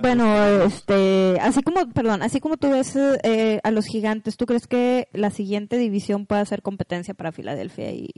Bueno, 0.01 0.35
este, 0.65 1.39
así 1.41 1.63
como, 1.63 1.89
perdón, 1.93 2.23
así 2.23 2.41
como 2.41 2.57
tú 2.57 2.71
ves 2.71 2.97
eh, 2.97 3.61
a 3.63 3.71
los 3.71 3.87
gigantes, 3.87 4.37
¿tú 4.37 4.47
crees 4.47 4.67
que 4.67 5.09
la 5.13 5.31
siguiente 5.31 5.77
división 5.79 6.27
pueda 6.27 6.45
ser 6.45 6.63
competencia 6.63 7.15
para 7.15 7.33
Filadelfia 7.33 7.91
y, 7.93 8.09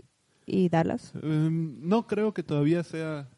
y 0.47 0.69
Dallas? 0.69 1.13
Em, 1.23 1.77
no 1.89 2.07
creo 2.07 2.33
que 2.35 2.43
todavía 2.43 2.83
sea... 2.85 3.29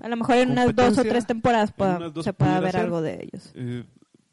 A 0.00 0.08
lo 0.08 0.16
mejor 0.16 0.36
en 0.36 0.50
unas 0.52 0.74
dos 0.74 0.98
o 0.98 1.02
tres 1.04 1.26
temporadas 1.26 1.72
pueda- 1.72 2.12
se 2.22 2.32
pueda 2.32 2.60
ver 2.60 2.72
ser. 2.72 2.80
algo 2.80 3.00
de 3.02 3.14
ellos. 3.24 3.52
eh, 3.54 3.84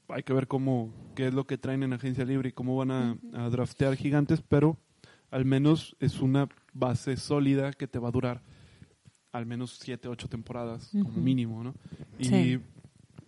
hay 0.10 0.24
que 0.24 0.34
ver 0.34 0.48
cómo 0.48 0.92
qué 1.16 1.28
es 1.28 1.34
lo 1.34 1.46
que 1.46 1.58
traen 1.58 1.84
en 1.84 1.94
agencia 1.94 2.26
libre 2.26 2.50
y 2.50 2.52
cómo 2.52 2.76
van 2.76 2.92
a, 2.92 3.18
a 3.34 3.50
draftear 3.50 3.96
gigantes, 3.96 4.42
pero 4.42 4.78
al 5.30 5.46
menos 5.46 5.96
es 6.00 6.20
una 6.20 6.50
base 6.74 7.16
sólida 7.16 7.72
que 7.74 7.88
te 7.88 7.98
va 8.00 8.10
a 8.10 8.12
durar 8.12 8.42
al 9.32 9.46
menos 9.46 9.78
siete, 9.80 10.10
ocho 10.10 10.28
temporadas 10.28 10.90
como 10.92 11.22
mínimo, 11.22 11.64
¿no? 11.64 11.74
Y 12.20 12.26
Sí. 12.26 12.60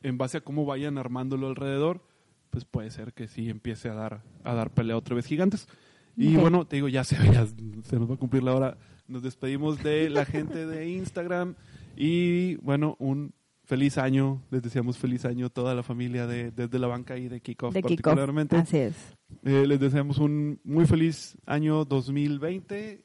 En 0.03 0.17
base 0.17 0.37
a 0.37 0.41
cómo 0.41 0.65
vayan 0.65 0.97
armándolo 0.97 1.47
alrededor, 1.47 2.01
pues 2.49 2.65
puede 2.65 2.91
ser 2.91 3.13
que 3.13 3.27
sí 3.27 3.49
empiece 3.49 3.89
a 3.89 3.95
dar 3.95 4.21
a 4.43 4.53
dar 4.53 4.69
pelea 4.69 4.97
otra 4.97 5.15
vez 5.15 5.25
gigantes. 5.25 5.67
Y 6.15 6.35
bueno, 6.35 6.67
te 6.67 6.75
digo, 6.75 6.87
ya 6.87 7.03
se, 7.03 7.15
ya 7.33 7.47
se 7.83 7.99
nos 7.99 8.09
va 8.09 8.13
a 8.15 8.17
cumplir 8.17 8.43
la 8.43 8.53
hora. 8.53 8.77
Nos 9.07 9.23
despedimos 9.23 9.81
de 9.83 10.09
la 10.09 10.25
gente 10.25 10.65
de 10.65 10.89
Instagram 10.89 11.55
y 11.95 12.55
bueno, 12.57 12.95
un 12.99 13.33
feliz 13.65 13.97
año. 13.97 14.41
Les 14.51 14.61
deseamos 14.61 14.97
feliz 14.97 15.25
año 15.25 15.47
a 15.47 15.49
toda 15.49 15.73
la 15.73 15.83
familia 15.83 16.27
de 16.27 16.51
Desde 16.51 16.79
la 16.79 16.87
Banca 16.87 17.17
y 17.17 17.27
de 17.27 17.41
Kickoff 17.41 17.73
De 17.73 17.81
particularmente. 17.81 18.55
Así 18.57 18.77
es. 18.77 18.95
Eh, 19.43 19.65
les 19.67 19.79
deseamos 19.79 20.19
un 20.19 20.59
muy 20.63 20.85
feliz 20.85 21.37
año 21.45 21.85
2020 21.85 23.03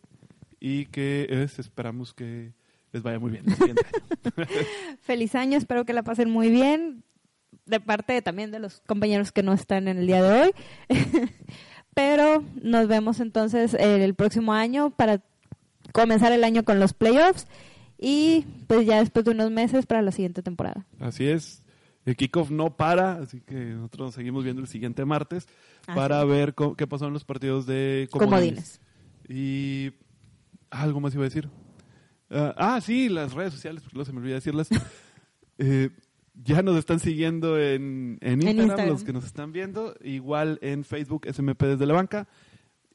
y 0.60 0.86
que 0.86 1.26
es, 1.30 1.58
esperamos 1.58 2.12
que 2.12 2.52
les 2.92 3.02
vaya 3.02 3.18
muy 3.18 3.30
bien. 3.30 3.44
Feliz 5.00 5.34
año, 5.34 5.58
espero 5.58 5.84
que 5.84 5.92
la 5.92 6.02
pasen 6.02 6.30
muy 6.30 6.50
bien. 6.50 7.04
De 7.66 7.80
parte 7.80 8.22
también 8.22 8.50
de 8.50 8.58
los 8.60 8.80
compañeros 8.86 9.30
que 9.30 9.42
no 9.42 9.52
están 9.52 9.88
en 9.88 9.98
el 9.98 10.06
día 10.06 10.22
de 10.22 10.40
hoy. 10.40 10.50
Pero 11.94 12.44
nos 12.62 12.88
vemos 12.88 13.20
entonces 13.20 13.74
el 13.74 14.14
próximo 14.14 14.52
año 14.52 14.90
para 14.90 15.22
comenzar 15.92 16.32
el 16.32 16.44
año 16.44 16.64
con 16.64 16.78
los 16.78 16.92
playoffs 16.94 17.46
y 17.98 18.46
pues 18.68 18.86
ya 18.86 19.00
después 19.00 19.24
de 19.24 19.32
unos 19.32 19.50
meses 19.50 19.84
para 19.86 20.02
la 20.02 20.12
siguiente 20.12 20.42
temporada. 20.42 20.86
Así 21.00 21.26
es. 21.26 21.62
El 22.04 22.16
kickoff 22.16 22.50
no 22.50 22.74
para, 22.76 23.14
así 23.14 23.40
que 23.40 23.54
nosotros 23.54 24.06
nos 24.06 24.14
seguimos 24.14 24.44
viendo 24.44 24.62
el 24.62 24.68
siguiente 24.68 25.04
martes 25.04 25.46
Así 25.86 25.94
para 25.98 26.22
es. 26.22 26.28
ver 26.28 26.54
qué 26.76 26.86
pasó 26.86 27.06
en 27.06 27.12
los 27.12 27.24
partidos 27.24 27.66
de 27.66 28.08
comodines. 28.10 28.80
Comodines. 28.80 28.80
Y 29.28 29.92
algo 30.70 31.00
más 31.00 31.12
iba 31.14 31.24
a 31.24 31.28
decir. 31.28 31.50
Ah, 32.30 32.54
ah, 32.56 32.80
sí, 32.80 33.08
las 33.08 33.32
redes 33.32 33.54
sociales, 33.54 33.82
porque 33.82 33.96
luego 33.96 34.06
se 34.06 34.12
me 34.12 34.20
olvida 34.20 34.34
decirlas. 34.34 34.68
Eh, 35.60 35.90
ya 36.34 36.62
nos 36.62 36.76
están 36.76 37.00
siguiendo 37.00 37.58
en, 37.58 38.16
en 38.20 38.34
Instagram, 38.34 38.60
Instagram. 38.60 38.88
los 38.90 39.02
que 39.02 39.12
nos 39.12 39.24
están 39.24 39.50
viendo. 39.50 39.96
Igual 40.00 40.60
en 40.62 40.84
Facebook, 40.84 41.26
SMP 41.26 41.66
desde 41.66 41.84
la 41.84 41.94
banca. 41.94 42.28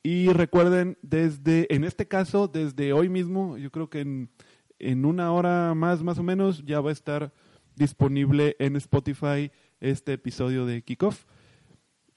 Y 0.01 0.29
recuerden, 0.29 0.97
desde, 1.01 1.67
en 1.75 1.83
este 1.83 2.07
caso, 2.07 2.47
desde 2.47 2.93
hoy 2.93 3.09
mismo, 3.09 3.57
yo 3.57 3.69
creo 3.69 3.89
que 3.89 3.99
en, 3.99 4.29
en 4.79 5.03
una 5.03 5.33
hora 5.33 5.73
más, 5.75 6.03
más 6.03 6.19
o 6.19 6.23
menos, 6.23 6.63
ya 6.65 6.79
va 6.79 6.91
a 6.91 6.93
estar 6.93 7.33
disponible 7.75 8.55
en 8.59 8.75
Spotify 8.77 9.51
este 9.81 10.13
episodio 10.13 10.65
de 10.65 10.81
Kickoff. 10.81 11.25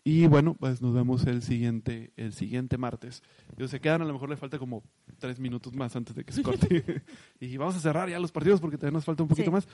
Y 0.09 0.29
bueno, 0.29 0.55
pues 0.55 0.81
nos 0.81 0.95
vemos 0.95 1.27
el 1.27 1.43
siguiente, 1.43 2.13
el 2.17 2.33
siguiente 2.33 2.79
martes. 2.79 3.25
Yo 3.57 3.67
se 3.67 3.81
quedan, 3.81 4.03
a 4.03 4.05
lo 4.05 4.13
mejor 4.13 4.31
le 4.31 4.37
falta 4.37 4.57
como 4.57 4.85
tres 5.19 5.41
minutos 5.41 5.75
más 5.75 5.97
antes 5.97 6.15
de 6.15 6.23
que 6.23 6.33
se 6.33 6.45
corte. 6.45 7.03
y 7.41 7.57
vamos 7.57 7.75
a 7.75 7.81
cerrar 7.81 8.09
ya 8.09 8.21
los 8.21 8.31
partidos 8.31 8.61
porque 8.61 8.77
todavía 8.77 8.95
nos 8.99 9.05
falta 9.05 9.25
un 9.25 9.29
poquito 9.29 9.47
Sí. 9.47 9.51
más. 9.51 9.67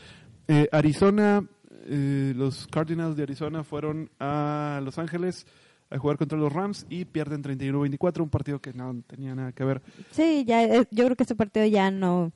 Eh, 0.48 0.70
Arizona, 0.72 1.44
eh, 1.84 2.32
los 2.34 2.66
Cardinals 2.68 3.14
de 3.14 3.24
Arizona 3.24 3.62
fueron 3.62 4.10
a 4.18 4.80
Los 4.82 4.96
Ángeles 4.98 5.46
a 5.90 5.98
jugar 5.98 6.16
contra 6.16 6.38
los 6.38 6.50
Rams 6.50 6.86
y 6.88 7.04
pierden 7.04 7.42
31-24, 7.42 8.22
un 8.22 8.30
partido 8.30 8.58
que 8.58 8.72
no 8.72 9.02
tenía 9.06 9.34
nada 9.34 9.52
que 9.52 9.64
ver. 9.64 9.82
Sí, 10.12 10.44
ya 10.46 10.64
eh, 10.64 10.86
yo 10.90 11.04
creo 11.04 11.14
que 11.16 11.24
este 11.24 11.36
partido 11.36 11.66
ya 11.66 11.90
no 11.90 12.32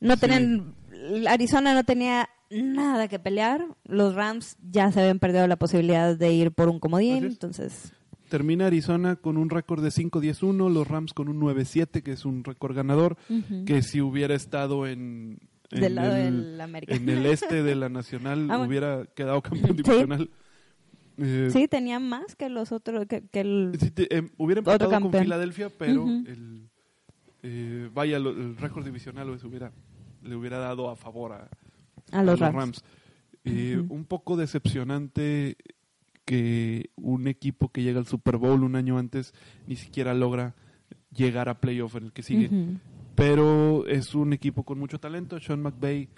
no 0.00 0.14
Sí. 0.16 0.20
tenían 0.20 0.74
Arizona 1.26 1.72
no 1.72 1.82
tenía 1.84 2.28
nada 2.52 3.08
que 3.08 3.18
pelear. 3.18 3.64
Los 3.84 4.14
Rams 4.14 4.56
ya 4.62 4.90
se 4.92 5.00
habían 5.00 5.18
perdido 5.18 5.46
la 5.46 5.56
posibilidad 5.56 6.16
de 6.16 6.32
ir 6.32 6.52
por 6.52 6.68
un 6.68 6.78
comodín, 6.78 7.24
es. 7.24 7.32
entonces 7.32 7.92
Termina 8.28 8.66
Arizona 8.66 9.16
con 9.16 9.36
un 9.36 9.50
récord 9.50 9.82
de 9.82 9.90
5-10-1, 9.90 10.72
los 10.72 10.88
Rams 10.88 11.12
con 11.12 11.28
un 11.28 11.38
9-7, 11.40 12.02
que 12.02 12.12
es 12.12 12.24
un 12.24 12.44
récord 12.44 12.74
ganador, 12.74 13.16
que 13.66 13.82
si 13.82 14.00
hubiera 14.00 14.34
estado 14.34 14.86
en, 14.86 15.38
en 15.70 15.80
del 15.80 15.94
lado 15.94 16.16
el, 16.16 16.42
del 16.52 16.60
América. 16.62 16.94
en 16.94 17.08
el 17.10 17.26
este 17.26 17.62
de 17.62 17.74
la 17.74 17.90
Nacional 17.90 18.40
Ah, 18.50 18.56
bueno. 18.56 18.64
hubiera 18.70 19.04
quedado 19.14 19.42
campeón 19.42 19.76
Sí. 19.76 19.82
divisional. 19.82 20.30
Eh, 21.18 21.48
Sí, 21.52 21.68
tenía 21.68 21.98
más 21.98 22.34
que 22.34 22.48
los 22.48 22.72
otros 22.72 23.04
que, 23.06 23.20
que 23.28 23.40
el 23.40 23.72
sí, 23.78 23.90
te- 23.90 24.16
em, 24.16 24.30
hubiera 24.38 24.62
Otro 24.62 24.72
empatado 24.72 25.10
con. 25.10 25.12
Filadelfia, 25.12 25.68
pero 25.68 26.06
el, 26.06 26.70
eh, 27.42 27.90
vaya, 27.92 28.18
lo- 28.18 28.30
el 28.30 28.56
récord 28.56 28.82
divisional 28.84 29.28
pues, 29.28 29.44
hubiera, 29.44 29.72
le 30.22 30.34
hubiera 30.36 30.58
dado 30.58 30.88
a 30.88 30.96
favor 30.96 31.32
a, 31.32 31.48
a 32.12 32.22
los 32.22 32.38
Rams. 32.38 32.84
Eh. 33.44 33.82
Un 33.88 34.04
poco 34.04 34.36
decepcionante 34.36 35.56
que 36.24 36.90
un 36.94 37.26
equipo 37.26 37.70
que 37.70 37.82
llega 37.82 37.98
al 37.98 38.06
Super 38.06 38.36
Bowl 38.36 38.62
un 38.62 38.76
año 38.76 38.98
antes 38.98 39.34
ni 39.66 39.74
siquiera 39.76 40.14
logra 40.14 40.54
llegar 41.12 41.48
a 41.48 41.60
playoff 41.60 41.96
en 41.96 42.04
el 42.04 42.12
que 42.12 42.22
sigue. 42.22 42.50
Pero 43.14 43.86
es 43.86 44.14
un 44.14 44.32
equipo 44.32 44.62
con 44.64 44.78
mucho 44.78 44.98
talento. 45.00 45.38
Sean 45.40 45.60
McVay 45.62 46.08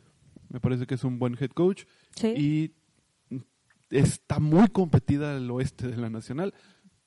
me 0.50 0.60
parece 0.60 0.86
que 0.86 0.94
es 0.94 1.04
un 1.04 1.18
buen 1.18 1.36
head 1.40 1.50
coach 1.50 1.84
Sí. 2.14 2.28
y 2.36 3.38
está 3.90 4.38
muy 4.38 4.68
competida 4.68 5.36
el 5.36 5.50
oeste 5.50 5.88
de 5.88 5.96
la 5.96 6.10
Nacional, 6.10 6.54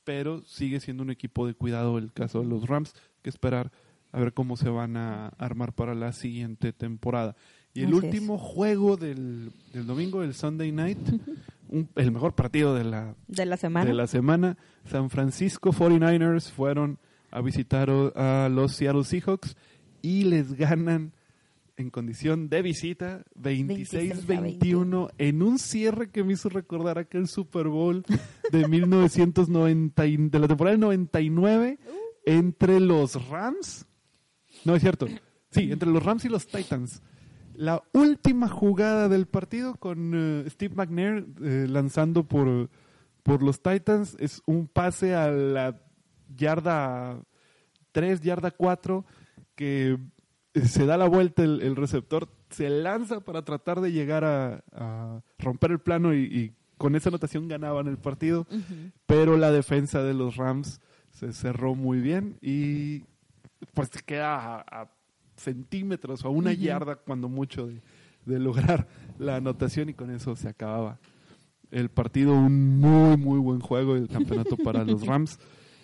pero 0.03 0.41
sigue 0.43 0.79
siendo 0.79 1.03
un 1.03 1.11
equipo 1.11 1.45
de 1.47 1.53
cuidado 1.53 1.97
el 1.97 2.11
caso 2.13 2.39
de 2.41 2.47
los 2.47 2.67
Rams, 2.67 2.93
que 3.21 3.29
esperar 3.29 3.71
a 4.11 4.19
ver 4.19 4.33
cómo 4.33 4.57
se 4.57 4.69
van 4.69 4.97
a 4.97 5.27
armar 5.37 5.73
para 5.73 5.93
la 5.95 6.11
siguiente 6.13 6.73
temporada. 6.73 7.35
Y 7.77 7.83
el 7.83 7.87
Así 7.89 7.97
es. 7.97 8.03
último 8.03 8.37
juego 8.37 8.97
del, 8.97 9.51
del 9.73 9.85
domingo, 9.85 10.23
el 10.23 10.33
Sunday 10.33 10.71
Night, 10.71 10.97
un- 11.69 11.87
el 11.95 12.11
mejor 12.11 12.33
partido 12.33 12.73
de 12.73 12.83
la, 12.83 13.15
de 13.27 13.45
la 13.45 13.57
semana. 13.57 13.85
de 13.85 13.93
la 13.93 14.07
semana, 14.07 14.57
San 14.89 15.09
Francisco 15.09 15.71
49ers 15.71 16.49
fueron 16.51 16.97
a 17.31 17.41
visitar 17.41 17.89
a 18.15 18.49
los 18.49 18.73
Seattle 18.75 19.03
Seahawks 19.03 19.55
y 20.01 20.23
les 20.23 20.53
ganan 20.53 21.11
en 21.75 21.89
condición 21.91 22.49
de 22.49 22.61
visita 22.63 23.23
26-21 23.39 25.11
en 25.17 25.41
un 25.43 25.59
cierre 25.59 26.09
que 26.09 26.23
me 26.23 26.33
hizo 26.33 26.49
recordar 26.49 26.97
aquel 26.97 27.27
Super 27.27 27.67
Bowl 27.67 28.03
de 28.51 28.67
1990 28.67 30.05
y- 30.07 30.17
de 30.17 30.39
la 30.39 30.47
temporada 30.47 30.71
del 30.73 30.81
99 30.81 31.77
entre 32.25 32.79
los 32.79 33.27
Rams. 33.29 33.85
No 34.65 34.75
es 34.75 34.81
cierto. 34.81 35.07
Sí, 35.51 35.71
entre 35.71 35.89
los 35.89 36.03
Rams 36.03 36.25
y 36.25 36.29
los 36.29 36.47
Titans. 36.47 37.01
La 37.57 37.81
última 37.91 38.47
jugada 38.47 39.09
del 39.09 39.25
partido 39.25 39.73
con 39.77 40.11
eh, 40.13 40.47
Steve 40.47 40.75
McNair 40.75 41.25
eh, 41.41 41.65
lanzando 41.67 42.23
por, 42.23 42.69
por 43.23 43.41
los 43.41 43.63
Titans. 43.63 44.15
Es 44.19 44.43
un 44.45 44.67
pase 44.67 45.15
a 45.15 45.31
la 45.31 45.81
yarda 46.35 47.19
3, 47.93 48.21
yarda 48.21 48.51
4, 48.51 49.03
que 49.55 49.97
eh, 50.53 50.61
se 50.67 50.85
da 50.85 50.97
la 50.97 51.07
vuelta 51.07 51.43
el, 51.43 51.61
el 51.63 51.75
receptor, 51.75 52.29
se 52.51 52.69
lanza 52.69 53.21
para 53.21 53.41
tratar 53.41 53.81
de 53.81 53.91
llegar 53.91 54.23
a, 54.23 54.63
a 54.71 55.23
romper 55.39 55.71
el 55.71 55.79
plano 55.79 56.13
y, 56.13 56.25
y 56.25 56.53
con 56.77 56.95
esa 56.95 57.09
anotación 57.09 57.47
ganaban 57.47 57.87
el 57.87 57.97
partido, 57.97 58.45
pero 59.07 59.35
la 59.35 59.51
defensa 59.51 60.03
de 60.03 60.13
los 60.13 60.35
Rams 60.35 60.79
se 61.09 61.33
cerró 61.33 61.73
muy 61.73 62.01
bien 62.01 62.37
y 62.39 63.03
pues 63.73 63.89
queda 64.05 64.35
a, 64.35 64.81
a 64.81 64.96
centímetros 65.37 66.25
o 66.25 66.27
a 66.27 66.31
una 66.31 66.53
yarda 66.53 66.95
cuando 66.97 67.29
mucho 67.29 67.67
de, 67.67 67.81
de 68.25 68.39
lograr 68.39 68.87
la 69.17 69.37
anotación 69.37 69.89
y 69.89 69.93
con 69.93 70.11
eso 70.11 70.35
se 70.35 70.49
acababa 70.49 70.99
el 71.71 71.89
partido. 71.89 72.33
Un 72.33 72.79
muy, 72.79 73.17
muy 73.17 73.39
buen 73.39 73.59
juego 73.59 73.95
el 73.95 74.07
campeonato 74.07 74.57
para 74.57 74.83
los 74.83 75.05
Rams. 75.07 75.39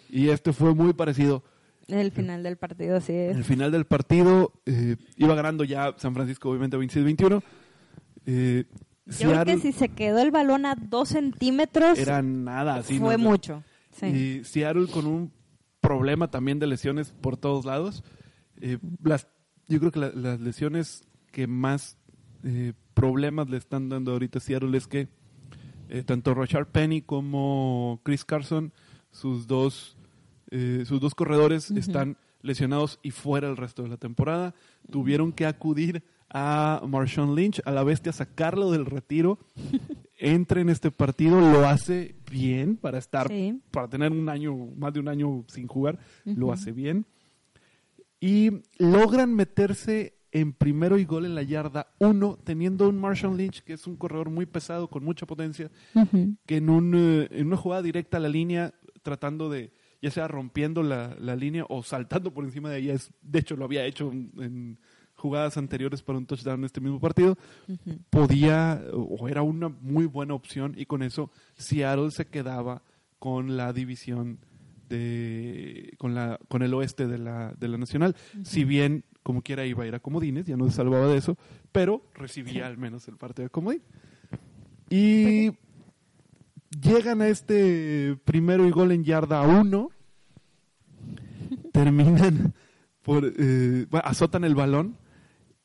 Y 0.09 0.29
este 0.29 0.53
fue 0.53 0.73
muy 0.75 0.93
parecido. 0.93 1.43
El 1.87 2.11
final 2.11 2.43
del 2.43 2.57
partido, 2.57 3.01
sí. 3.01 3.13
Es. 3.13 3.35
el 3.35 3.43
final 3.43 3.71
del 3.71 3.85
partido 3.85 4.53
eh, 4.65 4.95
iba 5.17 5.35
ganando 5.35 5.63
ya 5.63 5.93
San 5.97 6.13
Francisco, 6.13 6.49
obviamente 6.49 6.77
26-21. 6.77 7.41
Eh, 8.25 8.65
Yo 9.05 9.31
creo 9.31 9.45
que 9.45 9.57
si 9.57 9.73
se 9.73 9.89
quedó 9.89 10.19
el 10.19 10.31
balón 10.31 10.65
a 10.65 10.75
dos 10.75 11.09
centímetros, 11.09 11.99
era 11.99 12.21
nada 12.21 12.83
fue 12.83 13.17
¿no? 13.17 13.29
mucho. 13.29 13.63
Sí. 13.91 14.05
Y 14.05 14.43
Seattle 14.45 14.87
con 14.87 15.05
un 15.05 15.33
problema 15.81 16.31
también 16.31 16.59
de 16.59 16.67
lesiones 16.67 17.11
por 17.11 17.35
todos 17.35 17.65
lados. 17.65 18.03
Eh, 18.61 18.77
las, 19.03 19.27
yo 19.73 19.79
creo 19.79 19.91
que 19.91 19.99
la- 19.99 20.11
las 20.13 20.39
lesiones 20.39 21.03
que 21.31 21.47
más 21.47 21.97
eh, 22.43 22.73
problemas 22.93 23.49
le 23.49 23.57
están 23.57 23.89
dando 23.89 24.11
ahorita 24.11 24.37
a 24.39 24.41
Seattle 24.41 24.77
es 24.77 24.87
que 24.87 25.07
eh, 25.89 26.03
tanto 26.03 26.33
Rashard 26.33 26.67
Penny 26.67 27.01
como 27.01 27.99
Chris 28.03 28.25
Carson, 28.25 28.71
sus 29.11 29.47
dos, 29.47 29.97
eh, 30.51 30.83
sus 30.85 30.99
dos 30.99 31.13
corredores 31.15 31.71
están 31.71 32.17
lesionados 32.41 32.99
y 33.03 33.11
fuera 33.11 33.47
el 33.49 33.57
resto 33.57 33.83
de 33.83 33.89
la 33.89 33.97
temporada. 33.97 34.53
Tuvieron 34.91 35.31
que 35.31 35.45
acudir 35.45 36.03
a 36.29 36.81
Marshawn 36.87 37.35
Lynch, 37.35 37.61
a 37.65 37.71
la 37.71 37.83
bestia, 37.83 38.11
sacarlo 38.11 38.71
del 38.71 38.85
retiro. 38.85 39.39
Entra 40.17 40.61
en 40.61 40.69
este 40.69 40.89
partido, 40.91 41.39
lo 41.39 41.67
hace 41.67 42.15
bien 42.31 42.75
para 42.77 42.97
estar, 42.97 43.27
Sí. 43.27 43.61
para 43.71 43.87
tener 43.87 44.11
un 44.11 44.29
año, 44.29 44.55
más 44.77 44.93
de 44.93 44.99
un 44.99 45.07
año 45.09 45.43
sin 45.47 45.67
jugar, 45.67 45.99
lo 46.25 46.51
hace 46.51 46.71
bien. 46.71 47.05
Y 48.23 48.61
logran 48.77 49.35
meterse 49.35 50.13
en 50.31 50.53
primero 50.53 50.97
y 50.97 51.03
gol 51.03 51.25
en 51.25 51.35
la 51.35 51.43
yarda 51.43 51.87
uno, 51.99 52.39
teniendo 52.41 52.87
un 52.87 52.97
Marshawn 52.97 53.35
Lynch, 53.35 53.63
que 53.63 53.73
es 53.73 53.85
un 53.85 53.97
corredor 53.97 54.29
muy 54.29 54.45
pesado, 54.45 54.89
con 54.89 55.03
mucha 55.03 55.25
potencia, 55.25 55.69
que 56.45 56.55
en, 56.55 56.69
un, 56.69 56.93
eh, 56.95 57.27
en 57.31 57.47
una 57.47 57.57
jugada 57.57 57.81
directa 57.81 58.15
a 58.15 58.21
la 58.21 58.29
línea, 58.29 58.73
tratando 59.01 59.49
de, 59.49 59.73
ya 60.01 60.09
sea 60.09 60.29
rompiendo 60.29 60.83
la, 60.83 61.17
la 61.19 61.35
línea 61.35 61.65
o 61.67 61.83
saltando 61.83 62.33
por 62.33 62.45
encima 62.45 62.69
de 62.69 62.77
ella, 62.79 62.93
es, 62.93 63.11
de 63.21 63.39
hecho 63.39 63.57
lo 63.57 63.65
había 63.65 63.85
hecho 63.85 64.09
en, 64.09 64.79
jugadas 65.15 65.57
anteriores 65.57 66.01
para 66.01 66.17
un 66.17 66.25
touchdown 66.25 66.61
en 66.61 66.65
este 66.65 66.79
mismo 66.79 67.01
partido, 67.01 67.37
podía 68.09 68.81
o 68.93 69.27
era 69.27 69.41
una 69.41 69.67
muy 69.67 70.05
buena 70.05 70.33
opción 70.33 70.75
y 70.77 70.85
con 70.85 71.03
eso 71.03 71.29
Seattle 71.55 72.11
se 72.11 72.25
quedaba 72.25 72.83
con 73.19 73.57
la 73.57 73.73
división 73.73 74.39
de 74.93 75.93
con 75.97 76.13
la 76.13 76.39
con 76.47 76.61
el 76.61 76.73
oeste 76.73 77.07
de 77.07 77.17
la, 77.17 77.53
de 77.57 77.67
la 77.67 77.77
nacional. 77.77 78.15
Si 78.43 78.63
bien 78.63 79.03
como 79.23 79.41
quiera 79.41 79.65
iba 79.65 79.83
a 79.83 79.87
ir 79.87 79.95
a 79.95 79.99
comodines, 79.99 80.45
ya 80.45 80.57
no 80.57 80.65
se 80.65 80.75
salvaba 80.75 81.07
de 81.07 81.17
eso, 81.17 81.37
pero 81.71 82.05
recibía 82.13 82.67
al 82.67 82.77
menos 82.77 83.07
el 83.07 83.17
partido 83.17 83.45
de 83.45 83.49
comodín. 83.49 83.81
Y 84.89 85.51
llegan 86.81 87.21
a 87.21 87.27
este 87.27 88.17
primero 88.25 88.67
y 88.67 88.71
gol 88.71 88.91
en 88.91 89.03
yarda 89.03 89.41
uno, 89.41 89.89
terminan 91.71 92.53
por 93.01 93.33
eh, 93.37 93.87
azotan 94.03 94.43
el 94.43 94.55
balón 94.55 94.97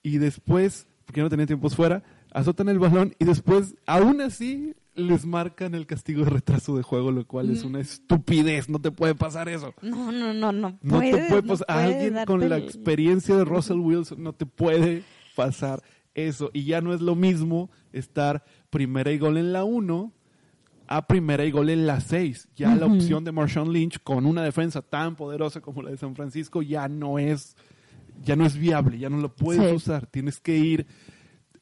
y 0.02 0.18
después, 0.18 0.86
porque 1.04 1.20
no 1.20 1.28
tenía 1.28 1.46
tiempos 1.46 1.74
fuera, 1.74 2.02
azotan 2.32 2.68
el 2.68 2.78
balón 2.78 3.14
y 3.18 3.24
después, 3.24 3.74
aún 3.86 4.20
así, 4.20 4.74
les 4.98 5.24
marcan 5.24 5.74
el 5.74 5.86
castigo 5.86 6.24
de 6.24 6.30
retraso 6.30 6.76
de 6.76 6.82
juego, 6.82 7.10
lo 7.12 7.26
cual 7.26 7.50
es 7.50 7.64
una 7.64 7.80
estupidez. 7.80 8.68
No 8.68 8.80
te 8.80 8.90
puede 8.90 9.14
pasar 9.14 9.48
eso. 9.48 9.72
No, 9.82 10.12
no, 10.12 10.34
no, 10.34 10.52
no. 10.52 10.78
No 10.82 11.00
te 11.00 11.10
puede 11.10 11.42
no 11.42 11.46
pasar. 11.46 11.46
Puedes 11.46 11.64
alguien 11.68 12.24
con 12.26 12.48
la 12.48 12.58
experiencia 12.58 13.36
de 13.36 13.44
Russell 13.44 13.78
Wilson 13.78 14.22
no 14.22 14.32
te 14.32 14.46
puede 14.46 15.02
pasar 15.36 15.82
eso. 16.14 16.50
Y 16.52 16.64
ya 16.64 16.80
no 16.80 16.92
es 16.92 17.00
lo 17.00 17.14
mismo 17.14 17.70
estar 17.92 18.44
primera 18.70 19.10
y 19.12 19.18
gol 19.18 19.36
en 19.38 19.52
la 19.52 19.64
1 19.64 20.12
a 20.90 21.06
primera 21.06 21.44
y 21.44 21.50
gol 21.50 21.68
en 21.70 21.86
la 21.86 22.00
6. 22.00 22.48
Ya 22.56 22.74
la 22.74 22.86
opción 22.86 23.22
de 23.24 23.30
Marshawn 23.32 23.72
Lynch 23.72 23.98
con 24.02 24.24
una 24.26 24.42
defensa 24.42 24.80
tan 24.82 25.16
poderosa 25.16 25.60
como 25.60 25.82
la 25.82 25.90
de 25.90 25.96
San 25.98 26.14
Francisco 26.16 26.62
ya 26.62 26.88
no 26.88 27.18
es 27.18 27.56
ya 28.24 28.34
no 28.34 28.44
es 28.44 28.56
viable, 28.56 28.98
ya 28.98 29.08
no 29.10 29.18
lo 29.18 29.32
puedes 29.34 29.68
Sí. 29.70 29.76
usar. 29.76 30.06
Tienes 30.06 30.40
que 30.40 30.56
ir 30.56 30.86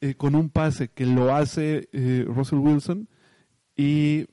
eh, 0.01 0.14
con 0.14 0.34
un 0.34 0.49
pase 0.49 0.89
que 0.89 1.05
lo 1.07 1.34
hace 1.34 1.89
eh, 1.93 2.24
Russell 2.26 2.59
Wilson 2.61 3.09
y 3.77 4.27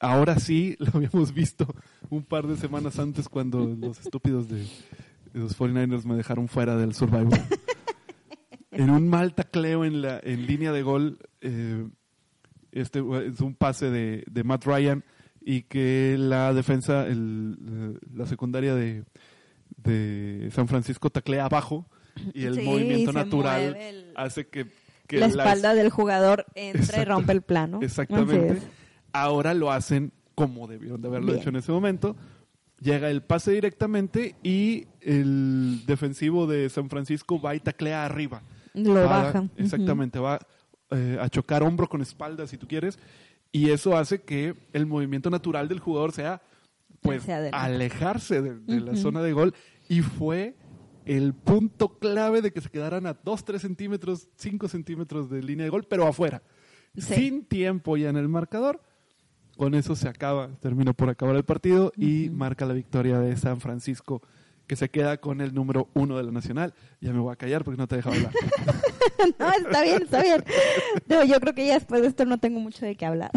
ahora 0.00 0.38
sí 0.38 0.76
lo 0.80 0.90
habíamos 0.94 1.32
visto 1.32 1.66
un 2.10 2.22
par 2.24 2.46
de 2.46 2.56
semanas 2.56 2.98
antes 2.98 3.28
cuando 3.28 3.64
los 3.66 4.00
estúpidos 4.00 4.48
de, 4.48 4.58
de 5.32 5.40
los 5.40 5.56
49ers 5.58 6.04
me 6.04 6.16
dejaron 6.16 6.48
fuera 6.48 6.76
del 6.76 6.94
Survivor. 6.94 7.38
en 8.70 8.90
un 8.90 9.08
mal 9.08 9.34
tacleo 9.34 9.84
en 9.84 10.02
la 10.02 10.20
en 10.22 10.46
línea 10.46 10.72
de 10.72 10.82
gol, 10.82 11.18
eh, 11.40 11.86
este 12.72 12.98
es 13.26 13.40
un 13.40 13.54
pase 13.54 13.90
de, 13.90 14.24
de 14.30 14.44
Matt 14.44 14.64
Ryan 14.64 15.04
y 15.40 15.62
que 15.62 16.16
la 16.18 16.52
defensa, 16.54 17.06
el, 17.06 17.56
eh, 17.94 17.98
la 18.14 18.26
secundaria 18.26 18.74
de, 18.74 19.04
de 19.76 20.50
San 20.52 20.66
Francisco 20.68 21.10
taclea 21.10 21.44
abajo 21.44 21.86
y 22.32 22.44
el 22.44 22.56
Sí, 22.56 22.62
movimiento 22.62 23.12
natural 23.12 23.76
el- 23.76 24.12
hace 24.16 24.46
que, 24.48 24.66
que 25.06 25.18
la 25.18 25.26
espalda 25.26 25.74
del 25.74 25.90
jugador 25.90 26.46
entra 26.54 27.02
y 27.02 27.04
rompe 27.04 27.32
el 27.32 27.42
plano. 27.42 27.80
Exactamente. 27.82 28.60
Ahora 29.12 29.54
lo 29.54 29.70
hacen 29.70 30.12
como 30.34 30.66
debieron 30.66 31.00
de 31.00 31.08
haberlo 31.08 31.28
Bien. 31.28 31.40
hecho 31.40 31.50
en 31.50 31.56
ese 31.56 31.70
momento. 31.72 32.16
Llega 32.80 33.08
el 33.08 33.22
pase 33.22 33.52
directamente 33.52 34.34
y 34.42 34.86
el 35.00 35.82
defensivo 35.86 36.46
de 36.46 36.68
San 36.68 36.90
Francisco 36.90 37.40
va 37.40 37.54
y 37.54 37.60
taclea 37.60 38.04
arriba. 38.04 38.42
Lo 38.74 38.94
Va- 38.94 39.04
bajan. 39.06 39.50
Exactamente, 39.56 40.18
va 40.18 40.40
eh, 40.90 41.18
a 41.20 41.28
chocar 41.28 41.62
hombro 41.62 41.88
con 41.88 42.02
espalda 42.02 42.46
si 42.46 42.58
tú 42.58 42.66
quieres. 42.66 42.98
Y 43.52 43.70
eso 43.70 43.96
hace 43.96 44.22
que 44.22 44.54
el 44.72 44.86
movimiento 44.86 45.30
natural 45.30 45.68
del 45.68 45.78
jugador 45.78 46.10
sea 46.12 46.42
pues 47.00 47.28
alejarse 47.52 48.42
de, 48.42 48.58
de 48.58 48.80
la 48.80 48.96
zona 48.96 49.22
de 49.22 49.32
gol. 49.32 49.54
Y 49.88 50.00
fue 50.00 50.56
el 51.04 51.34
punto 51.34 51.98
clave 51.98 52.42
de 52.42 52.52
que 52.52 52.60
se 52.60 52.70
quedaran 52.70 53.06
a 53.06 53.14
2, 53.14 53.44
3 53.44 53.60
centímetros, 53.60 54.28
5 54.36 54.68
centímetros 54.68 55.30
de 55.30 55.42
línea 55.42 55.64
de 55.64 55.70
gol, 55.70 55.84
pero 55.84 56.06
afuera. 56.06 56.42
Sí. 56.96 57.14
Sin 57.14 57.44
tiempo 57.44 57.96
ya 57.96 58.08
en 58.08 58.16
el 58.16 58.28
marcador. 58.28 58.80
Con 59.56 59.74
eso 59.74 59.94
se 59.94 60.08
acaba, 60.08 60.48
termina 60.60 60.92
por 60.92 61.08
acabar 61.08 61.36
el 61.36 61.44
partido 61.44 61.92
y 61.96 62.28
marca 62.30 62.66
la 62.66 62.74
victoria 62.74 63.20
de 63.20 63.36
San 63.36 63.60
Francisco, 63.60 64.20
que 64.66 64.76
se 64.76 64.88
queda 64.90 65.18
con 65.18 65.40
el 65.40 65.54
número 65.54 65.88
uno 65.94 66.16
de 66.16 66.22
la 66.24 66.30
nacional. 66.32 66.74
Ya 67.00 67.12
me 67.12 67.18
voy 67.20 67.32
a 67.32 67.36
callar 67.36 67.64
porque 67.64 67.76
no 67.78 67.86
te 67.86 67.94
he 67.94 67.98
dejado 67.98 68.16
hablar. 68.16 68.32
No, 69.38 69.50
está 69.52 69.82
bien, 69.82 70.02
está 70.02 70.22
bien. 70.22 70.44
No, 71.06 71.24
yo 71.24 71.40
creo 71.40 71.54
que 71.54 71.66
ya 71.66 71.74
después 71.74 72.02
de 72.02 72.08
esto 72.08 72.26
no 72.26 72.38
tengo 72.38 72.60
mucho 72.60 72.84
de 72.84 72.94
qué 72.94 73.06
hablar. 73.06 73.30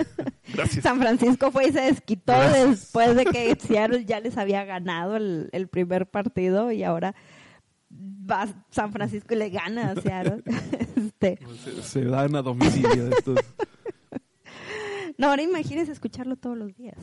Gracias. 0.54 0.84
San 0.84 1.00
Francisco 1.00 1.50
fue 1.50 1.66
y 1.68 1.72
se 1.72 1.80
desquitó 1.80 2.32
Gracias. 2.32 2.68
después 2.70 3.16
de 3.16 3.24
que 3.24 3.56
Seattle 3.58 4.04
ya 4.04 4.20
les 4.20 4.36
había 4.38 4.64
ganado 4.64 5.16
el, 5.16 5.48
el 5.50 5.66
primer 5.66 6.06
partido 6.08 6.70
y 6.70 6.84
ahora 6.84 7.16
va 7.90 8.46
San 8.70 8.92
Francisco 8.92 9.34
y 9.34 9.38
le 9.38 9.50
gana 9.50 9.90
a 9.92 10.00
Seattle. 10.00 10.42
Este, 10.96 11.38
Se, 11.64 11.82
se 11.82 12.04
dan 12.04 12.36
a 12.36 12.42
domicilio 12.42 13.08
estos. 13.08 13.38
no, 15.18 15.28
ahora 15.28 15.42
imagínense 15.42 15.90
escucharlo 15.90 16.36
todos 16.36 16.56
los 16.56 16.76
días. 16.76 16.98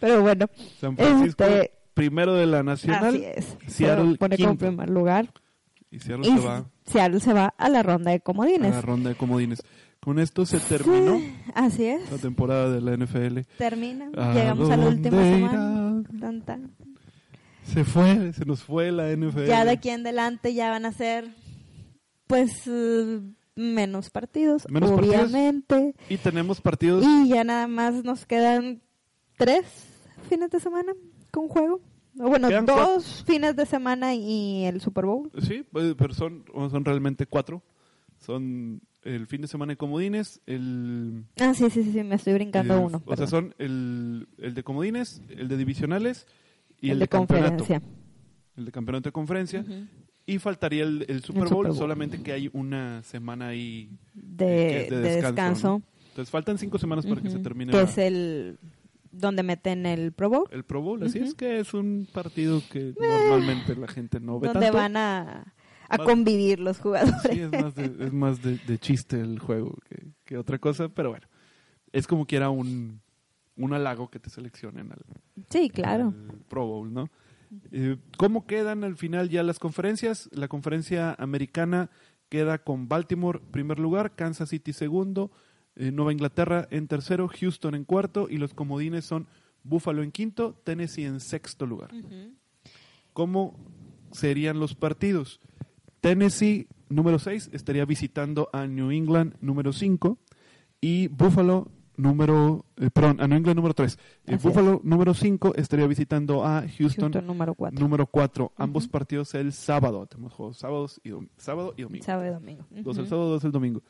Pero 0.00 0.22
bueno, 0.22 0.46
San 0.80 0.96
Francisco, 0.96 1.44
Este- 1.44 1.72
primero 1.94 2.34
de 2.34 2.46
la 2.46 2.62
nacional. 2.62 3.14
así 3.14 3.24
es. 3.24 3.56
Seattle, 3.66 4.12
Se 4.12 4.18
pone 4.18 4.36
como 4.36 4.48
quinto. 4.50 4.66
primer 4.66 4.90
lugar. 4.90 5.32
Y 5.90 5.98
Seattle 5.98 6.26
Y 6.28 6.38
se 6.38 6.46
va 6.46 6.64
Seattle 6.86 7.20
se 7.20 7.32
va 7.32 7.54
a 7.58 7.68
la 7.68 7.82
ronda 7.82 8.10
de 8.10 8.16
a 8.16 8.20
comodines. 8.20 8.70
la 8.74 8.80
ronda 8.80 9.10
de 9.10 9.16
comodines. 9.16 9.62
Con 10.00 10.18
esto 10.18 10.44
se 10.46 10.58
terminó 10.58 11.20
Así 11.54 11.84
es. 11.84 12.10
la 12.10 12.18
temporada 12.18 12.70
de 12.72 12.80
la 12.80 12.96
NFL. 12.96 13.40
Termina. 13.56 14.10
¿A 14.16 14.34
Llegamos 14.34 14.68
a 14.70 14.76
la 14.76 14.88
última 14.88 15.22
semana. 15.22 16.02
Tan, 16.18 16.42
tan. 16.42 16.74
Se 17.62 17.84
fue, 17.84 18.32
se 18.32 18.44
nos 18.44 18.62
fue 18.64 18.90
la 18.90 19.10
NFL. 19.14 19.46
Ya 19.46 19.64
de 19.64 19.70
aquí 19.70 19.90
en 19.90 20.00
adelante 20.00 20.52
ya 20.54 20.70
van 20.70 20.86
a 20.86 20.92
ser, 20.92 21.28
pues, 22.26 22.50
eh, 22.66 23.20
menos 23.54 24.10
partidos, 24.10 24.66
Menos 24.68 24.90
partidos. 24.90 25.14
obviamente. 25.30 25.94
Y 26.08 26.16
tenemos 26.16 26.60
partidos. 26.60 27.04
Y 27.06 27.28
ya 27.28 27.44
nada 27.44 27.68
más 27.68 28.02
nos 28.02 28.26
quedan 28.26 28.82
tres 29.38 29.64
fines 30.28 30.50
de 30.50 30.58
semana 30.58 30.92
con 31.32 31.48
juego. 31.48 31.80
O 32.20 32.28
bueno, 32.28 32.48
Quedan 32.48 32.66
dos 32.66 33.24
fines 33.26 33.56
de 33.56 33.64
semana 33.66 34.14
y 34.14 34.64
el 34.64 34.80
Super 34.80 35.06
Bowl. 35.06 35.30
Sí, 35.40 35.64
pues, 35.72 35.94
pero 35.96 36.12
son, 36.14 36.44
son 36.70 36.84
realmente 36.84 37.26
cuatro. 37.26 37.62
Son 38.18 38.80
el 39.02 39.26
fin 39.26 39.40
de 39.40 39.48
semana 39.48 39.72
de 39.72 39.76
comodines, 39.76 40.40
el... 40.46 41.24
Ah, 41.40 41.54
sí, 41.54 41.68
sí, 41.70 41.82
sí, 41.82 41.90
sí, 41.92 42.04
me 42.04 42.14
estoy 42.14 42.34
brincando 42.34 42.74
el- 42.74 42.84
uno. 42.84 43.02
O 43.06 43.16
sea, 43.16 43.26
perdón. 43.26 43.28
son 43.28 43.54
el, 43.58 44.28
el 44.38 44.54
de 44.54 44.62
comodines, 44.62 45.22
el 45.30 45.48
de 45.48 45.56
divisionales 45.56 46.26
y 46.80 46.86
el, 46.86 46.92
el 46.92 46.98
de, 47.00 47.04
de 47.04 47.08
campeonato. 47.08 47.56
conferencia. 47.56 47.82
El 48.56 48.64
de 48.66 48.70
campeonato 48.72 49.08
de 49.08 49.12
conferencia. 49.12 49.60
Ujú. 49.62 49.86
Y 50.26 50.38
faltaría 50.38 50.84
el, 50.84 51.04
el 51.08 51.22
Super, 51.24 51.42
Super 51.44 51.54
Bowl, 51.54 51.66
Bowl. 51.68 51.76
solamente 51.76 52.22
que 52.22 52.30
hay 52.32 52.48
una 52.52 53.02
semana 53.02 53.48
ahí 53.48 53.90
De, 54.14 54.44
eh, 54.44 54.68
que 54.70 54.82
es 54.84 54.90
de 54.90 54.96
de 54.96 55.02
descanso. 55.02 55.32
descanso, 55.34 55.68
¿no? 55.68 55.82
Entonces 56.10 56.30
faltan 56.30 56.58
cinco 56.58 56.78
semanas 56.78 57.04
para 57.06 57.20
que 57.22 57.30
se 57.30 57.38
termine 57.40 57.72
Que 57.72 57.78
la- 57.78 57.82
es 57.84 57.98
el 57.98 58.58
donde 59.12 59.42
meten 59.42 59.86
el 59.86 60.12
Pro 60.12 60.28
Bowl. 60.30 60.44
el 60.50 60.64
Pro 60.64 60.80
Bowl. 60.82 61.02
Así 61.02 61.18
es 61.18 61.34
que 61.34 61.60
es 61.60 61.74
un 61.74 62.08
partido 62.12 62.60
que 62.70 62.94
normalmente 62.98 63.76
la 63.76 63.86
gente 63.88 64.18
no 64.20 64.40
ve 64.40 64.48
donde 64.48 64.60
tanto. 64.66 64.76
van 64.78 64.96
a, 64.96 65.54
a 65.88 65.98
Más- 65.98 66.06
convivir 66.06 66.58
los 66.60 66.78
jugadores. 66.78 67.20
Sí, 67.30 67.40
es 67.40 67.52
más 67.52 67.74
de, 67.74 67.84
es 68.06 68.12
más 68.12 68.42
de, 68.42 68.58
de 68.58 68.78
chiste 68.78 69.20
el 69.20 69.38
juego 69.38 69.76
que, 69.88 70.06
que 70.24 70.36
otra 70.38 70.58
cosa, 70.58 70.88
pero 70.88 71.10
bueno, 71.10 71.26
es 71.92 72.06
como 72.06 72.26
quiera 72.26 72.48
un, 72.50 73.00
un 73.56 73.72
halago 73.74 74.08
que 74.10 74.18
te 74.18 74.30
seleccionen 74.30 74.90
al, 74.92 75.04
Sí, 75.50 75.68
claro. 75.70 76.14
al 76.30 76.38
Pro 76.48 76.66
Bowl, 76.66 76.92
¿no? 76.92 77.08
Eh, 77.70 77.98
¿Cómo 78.16 78.46
quedan 78.46 78.82
al 78.82 78.96
final 78.96 79.28
ya 79.28 79.42
las 79.42 79.58
conferencias? 79.58 80.30
La 80.32 80.48
conferencia 80.48 81.14
americana 81.18 81.90
queda 82.30 82.56
con 82.64 82.88
Baltimore 82.88 83.40
primer 83.50 83.78
lugar, 83.78 84.14
Kansas 84.14 84.48
City 84.48 84.72
segundo, 84.72 85.30
eh, 85.76 85.90
Nueva 85.90 86.12
Inglaterra 86.12 86.66
en 86.70 86.88
tercero, 86.88 87.28
Houston 87.28 87.74
en 87.74 87.84
cuarto 87.84 88.28
y 88.28 88.38
los 88.38 88.54
comodines 88.54 89.04
son 89.04 89.26
Buffalo 89.64 90.02
en 90.02 90.10
quinto, 90.12 90.54
Tennessee 90.64 91.04
en 91.04 91.20
sexto 91.20 91.66
lugar. 91.66 91.90
¿Cómo 93.12 93.54
serían 94.10 94.58
los 94.58 94.74
partidos? 94.74 95.40
Tennessee, 96.00 96.66
número 96.88 97.18
6, 97.18 97.50
estaría 97.52 97.84
visitando 97.84 98.48
a 98.52 98.66
New 98.66 98.90
England, 98.90 99.36
número 99.40 99.72
5, 99.72 100.18
y 100.80 101.06
Buffalo, 101.08 101.70
número, 101.96 102.66
eh, 102.76 102.90
perdón, 102.90 103.20
a 103.20 103.28
New 103.28 103.38
England, 103.38 103.56
número 103.56 103.72
3. 103.72 103.96
Así 103.96 104.34
es. 104.34 104.42
Buffalo, 104.42 104.80
número 104.82 105.14
5, 105.14 105.54
estaría 105.54 105.86
visitando 105.86 106.44
a 106.44 106.62
Houston, 106.62 107.12
Houston 107.12 107.26
número 107.26 107.54
4. 107.54 107.80
número 107.80 108.06
4. 108.06 108.52
Ambos 108.56 108.88
partidos 108.88 109.34
el 109.34 109.52
sábado. 109.52 110.06
Tenemos 110.06 110.32
juegos 110.32 110.58
sábados 110.58 111.00
y 111.04 111.12
sábado 111.36 111.74
y 111.76 111.82
domingo. 111.82 112.04
Sábado 112.04 112.26
y 112.26 112.30
domingo. 112.32 112.66
Dos 112.70 112.98
el 112.98 113.06
sábado, 113.06 113.30
dos 113.30 113.44
el 113.44 113.52
domingo. 113.52 113.82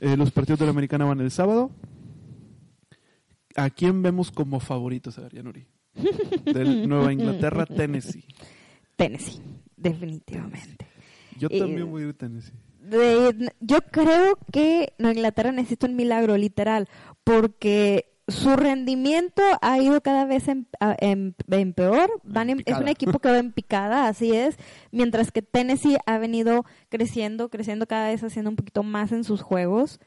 Eh, 0.00 0.16
los 0.16 0.30
partidos 0.30 0.58
de 0.60 0.66
la 0.66 0.70
americana 0.70 1.04
van 1.04 1.20
el 1.20 1.30
sábado. 1.30 1.70
¿A 3.56 3.70
quién 3.70 4.02
vemos 4.02 4.30
como 4.30 4.60
favoritos? 4.60 5.18
A 5.18 5.22
ver, 5.22 5.34
Yanuri. 5.34 5.66
Del 6.44 6.88
Nueva 6.88 7.12
Inglaterra, 7.12 7.66
Tennessee. 7.66 8.24
Tennessee, 8.96 9.40
definitivamente. 9.76 10.86
Yo 11.38 11.48
Eh, 11.50 11.58
también 11.58 11.90
voy 11.90 12.02
a 12.02 12.04
ir 12.06 12.10
a 12.10 12.18
Tennessee. 12.18 12.52
De- 12.80 13.52
yo 13.60 13.78
creo 13.90 14.38
que 14.52 14.92
Nueva 14.98 15.14
Inglaterra 15.14 15.52
necesita 15.52 15.86
un 15.88 15.96
milagro, 15.96 16.36
literal, 16.36 16.88
porque 17.24 18.17
su 18.28 18.54
rendimiento 18.56 19.42
ha 19.62 19.78
ido 19.78 20.00
cada 20.02 20.24
vez 20.26 20.48
en, 20.48 20.68
a- 20.80 20.94
en- 21.00 21.34
en 21.50 21.72
peor. 21.72 22.10
Van 22.24 22.50
en- 22.50 22.62
es 22.66 22.76
un 22.76 22.88
equipo 22.88 23.18
que 23.18 23.30
va 23.30 23.38
en 23.38 23.52
picada, 23.52 24.06
así 24.08 24.32
es. 24.36 24.56
Mientras 24.92 25.32
que 25.32 25.42
Tennessee 25.42 25.96
ha 26.06 26.18
venido 26.18 26.64
creciendo, 26.90 27.48
creciendo 27.48 27.86
cada 27.86 28.08
vez, 28.08 28.22
haciendo 28.22 28.50
un 28.50 28.56
poquito 28.56 28.82
más 28.82 29.12
en 29.12 29.24
sus 29.24 29.40
juegos. 29.42 29.98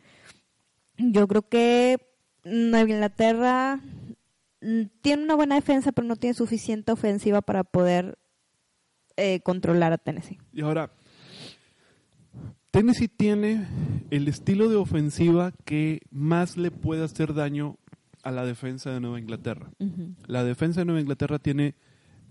Yo 0.98 1.28
creo 1.28 1.42
que 1.50 1.98
Nueva 2.44 2.90
Inglaterra 2.90 3.80
mm, 4.62 4.82
tiene 5.02 5.24
una 5.24 5.36
buena 5.36 5.56
defensa, 5.56 5.92
pero 5.92 6.08
no 6.08 6.16
tiene 6.16 6.34
suficiente 6.36 6.92
ofensiva 6.92 7.42
para 7.42 7.64
poder 7.64 8.20
eh, 9.18 9.40
controlar 9.42 9.94
a 9.94 9.98
Tennessee. 9.98 10.40
Y 10.54 10.62
ahora, 10.62 10.92
Tennessee 12.72 13.08
tiene 13.10 13.68
el 14.12 14.28
estilo 14.28 14.70
de 14.70 14.78
ofensiva 14.78 15.52
que 15.66 16.02
más 16.10 16.56
le 16.56 16.72
puede 16.72 17.04
hacer 17.04 17.34
daño 17.34 17.78
a 18.24 18.32
la 18.32 18.46
defensa 18.46 18.92
de 18.92 19.00
Nueva 19.00 19.20
Inglaterra. 19.20 19.72
La 20.28 20.44
defensa 20.44 20.82
de 20.82 20.86
Nueva 20.86 21.02
Inglaterra 21.02 21.40
tiene 21.40 21.76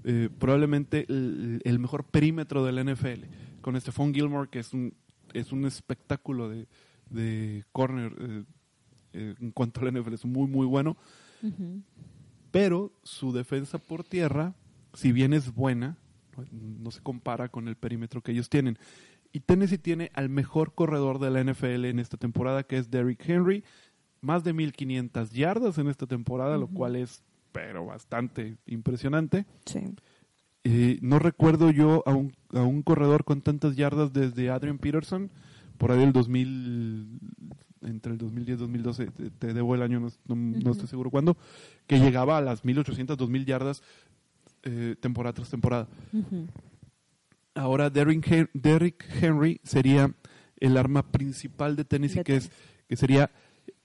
eh, 0.05 0.29
probablemente 0.39 1.07
el, 1.09 1.61
el 1.65 1.79
mejor 1.79 2.05
perímetro 2.05 2.65
de 2.65 2.73
la 2.73 2.85
NFL, 2.85 3.25
con 3.61 3.79
Stephon 3.81 4.15
Gilmore, 4.15 4.49
que 4.49 4.61
es 4.61 4.73
un, 4.73 4.95
es 5.35 5.53
un 5.53 5.65
espectáculo 5.65 6.49
de, 6.49 6.67
de 7.11 7.65
corner 7.73 8.15
eh, 8.19 8.45
eh, 9.13 9.35
en 9.41 9.51
cuanto 9.51 9.81
a 9.81 9.85
la 9.85 10.01
NFL, 10.01 10.15
es 10.15 10.25
muy, 10.25 10.49
muy 10.49 10.67
bueno. 10.67 10.97
Pero 12.51 12.93
su 13.03 13.33
defensa 13.33 13.79
por 13.79 14.05
tierra, 14.05 14.55
si 14.95 15.13
bien 15.13 15.33
es 15.33 15.55
buena, 15.55 15.97
no, 16.37 16.45
no 16.53 16.91
se 16.91 17.01
compara 17.01 17.49
con 17.49 17.69
el 17.69 17.77
perímetro 17.77 18.23
que 18.23 18.33
ellos 18.33 18.51
tienen. 18.51 18.79
Y 19.33 19.41
Tennessee 19.41 19.79
tiene 19.79 20.11
al 20.15 20.29
mejor 20.29 20.75
corredor 20.75 21.19
de 21.19 21.31
la 21.31 21.43
NFL 21.45 21.85
en 21.85 21.99
esta 21.99 22.17
temporada, 22.17 22.65
que 22.65 22.79
es 22.79 22.91
Derrick 22.91 23.27
Henry, 23.29 23.65
más 24.21 24.45
de 24.45 24.53
1500 24.53 25.31
yardas 25.31 25.79
en 25.79 25.89
esta 25.89 26.07
temporada, 26.07 26.57
lo 26.59 26.69
cual 26.69 26.97
es 26.97 27.23
pero 27.53 27.87
bastante 27.87 28.59
impresionante. 28.67 29.45
Sí. 29.67 29.81
Eh, 30.63 30.99
no 31.03 31.19
recuerdo 31.19 31.71
yo 31.71 32.03
a 32.07 32.13
un, 32.15 32.33
a 32.55 32.63
un 32.63 32.83
corredor 32.83 33.25
con 33.25 33.41
tantas 33.41 33.77
yardas 33.77 34.13
desde 34.13 34.51
Adrian 34.51 34.79
Peterson, 34.79 35.31
por 35.79 35.91
ahí 35.91 36.03
el 36.03 36.13
2000, 36.13 37.19
entre 37.83 38.13
el 38.13 38.19
2010 38.19 38.59
y 38.59 38.61
2012, 38.61 39.07
te, 39.07 39.31
te 39.31 39.55
debo 39.55 39.75
el 39.75 39.83
año, 39.83 40.01
no, 40.01 40.11
no- 40.37 40.71
estoy 40.71 40.87
seguro 40.87 41.11
cuándo, 41.11 41.37
que 41.87 41.99
llegaba 41.99 42.37
a 42.37 42.41
las 42.43 42.65
1800, 42.65 43.17
2000 43.17 43.47
yardas 43.47 43.83
eh, 44.63 44.95
temporada 45.01 45.33
tras 45.33 45.49
temporada. 45.51 45.89
Ahora 47.55 47.91
Derrick 47.91 49.05
Henry 49.21 49.61
sería 49.65 50.15
el 50.59 50.77
arma 50.77 51.03
principal 51.11 51.75
de 51.77 51.85
Tennessee, 51.85 52.19
De 52.19 52.25
que, 52.25 52.37
es, 52.37 52.51
que 52.89 52.97
sería 52.97 53.31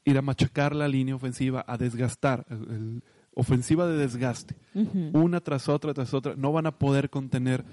ir 0.06 0.18
a 0.18 0.22
machacar 0.22 0.74
la 0.76 0.88
línea 0.88 1.16
ofensiva, 1.16 1.66
a 1.68 1.78
desgastar, 1.78 2.46
el- 2.50 3.04
ofensiva 3.38 3.86
de 3.86 3.98
desgaste 3.98 4.56
una 5.14 5.42
tras 5.42 5.68
otra, 5.68 5.94
tras 5.94 6.14
otra. 6.14 6.36
No 6.38 6.54
van 6.54 6.68
a 6.68 6.80
poder 6.80 7.10
contener 7.10 7.66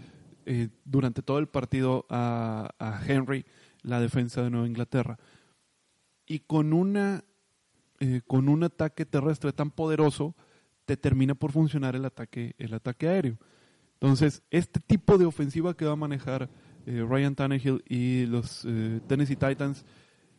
eh, 0.45 0.71
durante 0.85 1.23
todo 1.23 1.39
el 1.39 1.47
partido 1.47 2.05
a, 2.11 2.71
a 2.81 3.01
Henry, 3.07 3.45
la 3.83 4.01
defensa 4.01 4.43
de 4.43 4.51
Nueva 4.51 4.67
Inglaterra. 4.67 5.19
Y 6.27 6.41
con 6.41 6.73
una 6.73 7.23
eh, 8.01 8.23
con 8.27 8.49
un 8.49 8.65
ataque 8.65 9.07
terrestre 9.07 9.53
tan 9.53 9.71
poderoso, 9.71 10.35
te 10.85 10.97
termina 10.97 11.37
por 11.37 11.53
funcionar 11.53 11.95
el 11.95 12.05
ataque, 12.05 12.55
el 12.59 12.75
ataque 12.75 13.07
aéreo. 13.07 13.39
Entonces, 14.01 14.43
este 14.51 14.81
tipo 14.81 15.17
de 15.19 15.27
ofensiva 15.27 15.77
que 15.77 15.85
va 15.85 15.93
a 15.93 15.97
manejar 15.97 16.51
eh, 16.87 17.07
Ryan 17.09 17.37
Tannehill 17.37 17.85
y 17.89 18.27
los 18.27 18.67
Tennessee 19.07 19.37
Titans, 19.37 19.85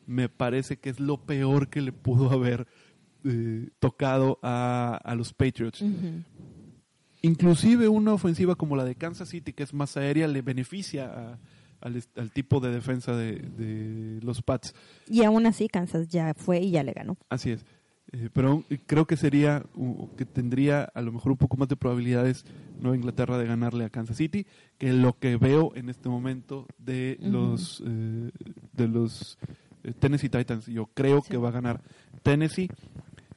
me 0.06 0.30
parece 0.30 0.78
que 0.78 0.90
es 0.90 1.00
lo 1.00 1.18
peor 1.26 1.70
que 1.70 1.82
le 1.82 1.92
pudo 1.92 2.30
haber 2.32 2.68
eh, 3.26 3.70
tocado 3.80 4.40
a, 4.44 5.00
a 5.04 5.16
los 5.16 5.34
Patriots. 5.34 5.84
Inclusive 7.22 7.88
una 7.88 8.14
ofensiva 8.14 8.56
como 8.56 8.76
la 8.76 8.84
de 8.84 8.96
Kansas 8.96 9.30
City, 9.30 9.54
que 9.54 9.64
es 9.64 9.74
más 9.74 9.96
aérea, 9.96 10.28
le 10.28 10.42
beneficia 10.42 11.06
a- 11.06 11.40
al, 11.80 12.32
tipo 12.32 12.60
de 12.62 12.72
defensa 12.72 13.16
de, 13.16 13.34
de 13.40 14.20
los 14.22 14.42
Pats. 14.42 14.74
Y 15.10 15.24
aún 15.24 15.46
así, 15.46 15.68
Kansas 15.68 16.08
ya 16.08 16.34
fue 16.34 16.60
y 16.62 16.72
ya 16.72 16.84
le 16.84 16.94
ganó. 16.94 17.18
Así 17.30 17.52
es. 17.52 17.66
Eh, 18.14 18.30
pero 18.32 18.50
aún 18.52 18.66
creo 18.86 19.06
que 19.06 19.18
sería, 19.18 19.66
uh, 19.76 20.08
que 20.16 20.26
tendría 20.26 20.84
a 20.84 21.02
lo 21.02 21.12
mejor 21.12 21.32
un 21.34 21.38
poco 21.38 21.58
más 21.58 21.68
de 21.68 21.76
probabilidades 21.76 22.46
Nueva 22.80 22.96
Inglaterra 22.96 23.38
de 23.38 23.46
ganarle 23.48 23.86
a 23.86 23.90
Kansas 23.90 24.18
City 24.18 24.46
que 24.78 24.94
lo 24.94 25.18
que 25.18 25.36
veo 25.38 25.72
en 25.76 25.90
este 25.90 26.10
momento 26.10 26.68
de 26.78 27.18
los, 27.22 27.82
eh, 27.86 28.32
de 28.74 28.88
los 28.88 29.38
eh, 29.42 29.54
Tennessee 30.00 30.30
Titans. 30.30 30.66
Yo 30.68 30.88
creo 30.94 31.22
Sí. 31.22 31.32
que 31.32 31.38
va 31.38 31.50
a 31.50 31.52
ganar 31.52 31.82
Tennessee. 32.24 32.70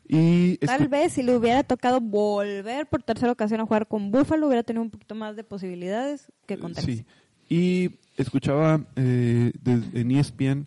Y 0.08 0.56
Tal 0.58 0.86
vez 0.88 1.14
si 1.14 1.22
le 1.24 1.36
hubiera 1.36 1.64
tocado 1.64 2.00
volver 2.00 2.86
por 2.86 3.02
tercera 3.02 3.32
ocasión 3.32 3.60
a 3.60 3.64
jugar 3.66 3.88
con 3.88 4.12
Buffalo, 4.12 4.46
hubiera 4.46 4.62
tenido 4.62 4.82
un 4.82 4.90
poquito 4.90 5.14
más 5.16 5.34
de 5.34 5.42
posibilidades 5.44 6.30
que 6.46 6.58
con 6.58 6.74
Tennessee. 6.74 6.98
Sí. 6.98 7.06
Y 7.48 7.90
escuchaba 8.16 8.86
eh, 8.96 9.52
de- 9.62 10.00
en 10.00 10.10
ESPN 10.12 10.66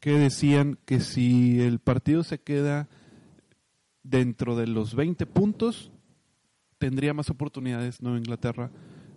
que 0.00 0.12
decían 0.12 0.78
que 0.84 0.98
si 1.00 1.60
el 1.60 1.78
partido 1.78 2.24
se 2.24 2.38
queda 2.40 2.88
dentro 4.02 4.56
de 4.56 4.66
los 4.66 4.94
20 4.96 5.26
puntos, 5.26 5.92
tendría 6.78 7.14
más 7.14 7.30
oportunidades 7.30 8.02
Nueva 8.02 8.18
Inglaterra 8.18 8.70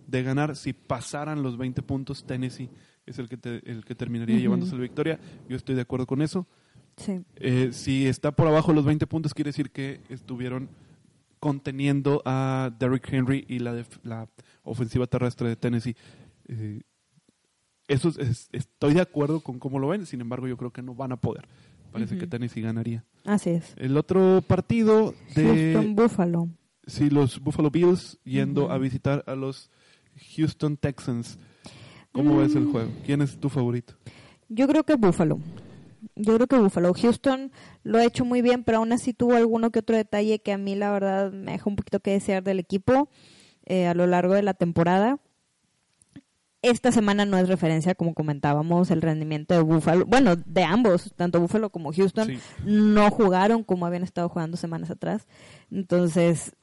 de 0.06 0.22
ganar. 0.22 0.54
Si 0.54 0.72
pasaran 0.72 1.42
los 1.42 1.58
20 1.58 1.82
puntos, 1.82 2.24
Tennessee 2.24 2.70
es 3.06 3.18
el 3.18 3.28
que, 3.28 3.36
te- 3.36 3.70
el 3.70 3.84
que 3.84 3.94
terminaría 3.94 4.38
llevándose 4.38 4.74
la 4.74 4.82
victoria. 4.82 5.18
Yo 5.48 5.56
estoy 5.56 5.74
de 5.74 5.82
acuerdo 5.82 6.06
con 6.06 6.22
eso. 6.22 6.46
Sí. 6.96 7.20
Eh, 7.36 7.70
si 7.72 8.06
está 8.06 8.32
por 8.32 8.46
abajo 8.48 8.72
los 8.72 8.84
20 8.84 9.06
puntos, 9.06 9.34
quiere 9.34 9.48
decir 9.50 9.70
que 9.70 10.00
estuvieron 10.08 10.68
conteniendo 11.40 12.22
a 12.24 12.70
Derrick 12.78 13.12
Henry 13.12 13.44
y 13.48 13.58
la, 13.58 13.74
def- 13.74 13.98
la 14.02 14.28
ofensiva 14.62 15.06
terrestre 15.06 15.48
de 15.48 15.56
Tennessee. 15.56 15.94
Eh, 16.48 16.80
eso 17.88 18.08
es- 18.08 18.18
es- 18.18 18.48
estoy 18.52 18.94
de 18.94 19.00
acuerdo 19.02 19.40
con 19.40 19.58
cómo 19.58 19.78
lo 19.78 19.88
ven, 19.88 20.06
sin 20.06 20.20
embargo, 20.20 20.48
yo 20.48 20.56
creo 20.56 20.72
que 20.72 20.82
no 20.82 20.94
van 20.94 21.12
a 21.12 21.16
poder. 21.20 21.46
Parece 21.92 22.18
que 22.18 22.26
Tennessee 22.26 22.60
ganaría. 22.62 23.04
Así 23.24 23.50
es. 23.50 23.72
El 23.78 23.96
otro 23.96 24.42
partido 24.46 25.14
de 25.34 25.72
Houston 25.74 25.94
Buffalo. 25.94 26.48
sí, 26.86 27.08
los 27.10 27.40
Buffalo 27.40 27.70
Bills 27.70 28.18
yendo 28.24 28.70
a 28.70 28.76
visitar 28.78 29.22
a 29.26 29.34
los 29.34 29.70
Houston 30.36 30.76
Texans. 30.76 31.38
¿Cómo 32.16 32.36
ves 32.38 32.54
el 32.54 32.64
Mm. 32.64 32.72
juego? 32.72 32.90
¿Quién 33.04 33.22
es 33.22 33.36
tu 33.38 33.48
favorito? 33.48 33.94
Yo 34.48 34.66
creo 34.66 34.84
que 34.84 34.94
Buffalo. 34.96 35.38
Yo 36.14 36.34
creo 36.36 36.46
que 36.46 36.56
Buffalo. 36.56 36.92
Houston 36.94 37.52
lo 37.82 37.98
ha 37.98 38.04
hecho 38.04 38.24
muy 38.24 38.40
bien, 38.42 38.64
pero 38.64 38.78
aún 38.78 38.92
así 38.92 39.12
tuvo 39.12 39.34
alguno 39.34 39.70
que 39.70 39.80
otro 39.80 39.96
detalle 39.96 40.38
que 40.40 40.52
a 40.52 40.58
mí 40.58 40.74
la 40.74 40.90
verdad 40.92 41.32
me 41.32 41.52
deja 41.52 41.68
un 41.68 41.76
poquito 41.76 42.00
que 42.00 42.12
desear 42.12 42.42
del 42.42 42.58
equipo 42.58 43.08
eh, 43.64 43.86
a 43.86 43.94
lo 43.94 44.06
largo 44.06 44.34
de 44.34 44.42
la 44.42 44.54
temporada. 44.54 45.18
Esta 46.62 46.90
semana 46.90 47.26
no 47.26 47.36
es 47.38 47.48
referencia, 47.48 47.94
como 47.94 48.14
comentábamos, 48.14 48.90
el 48.90 49.02
rendimiento 49.02 49.54
de 49.54 49.60
Buffalo. 49.60 50.04
Bueno, 50.06 50.34
de 50.36 50.64
ambos, 50.64 51.12
tanto 51.14 51.40
Buffalo 51.40 51.70
como 51.70 51.92
Houston, 51.92 52.28
Sí. 52.28 52.38
no 52.64 53.10
jugaron 53.10 53.62
como 53.62 53.86
habían 53.86 54.02
estado 54.02 54.28
jugando 54.28 54.56
semanas 54.56 54.90
atrás. 54.90 55.26
Entonces, 55.70 56.56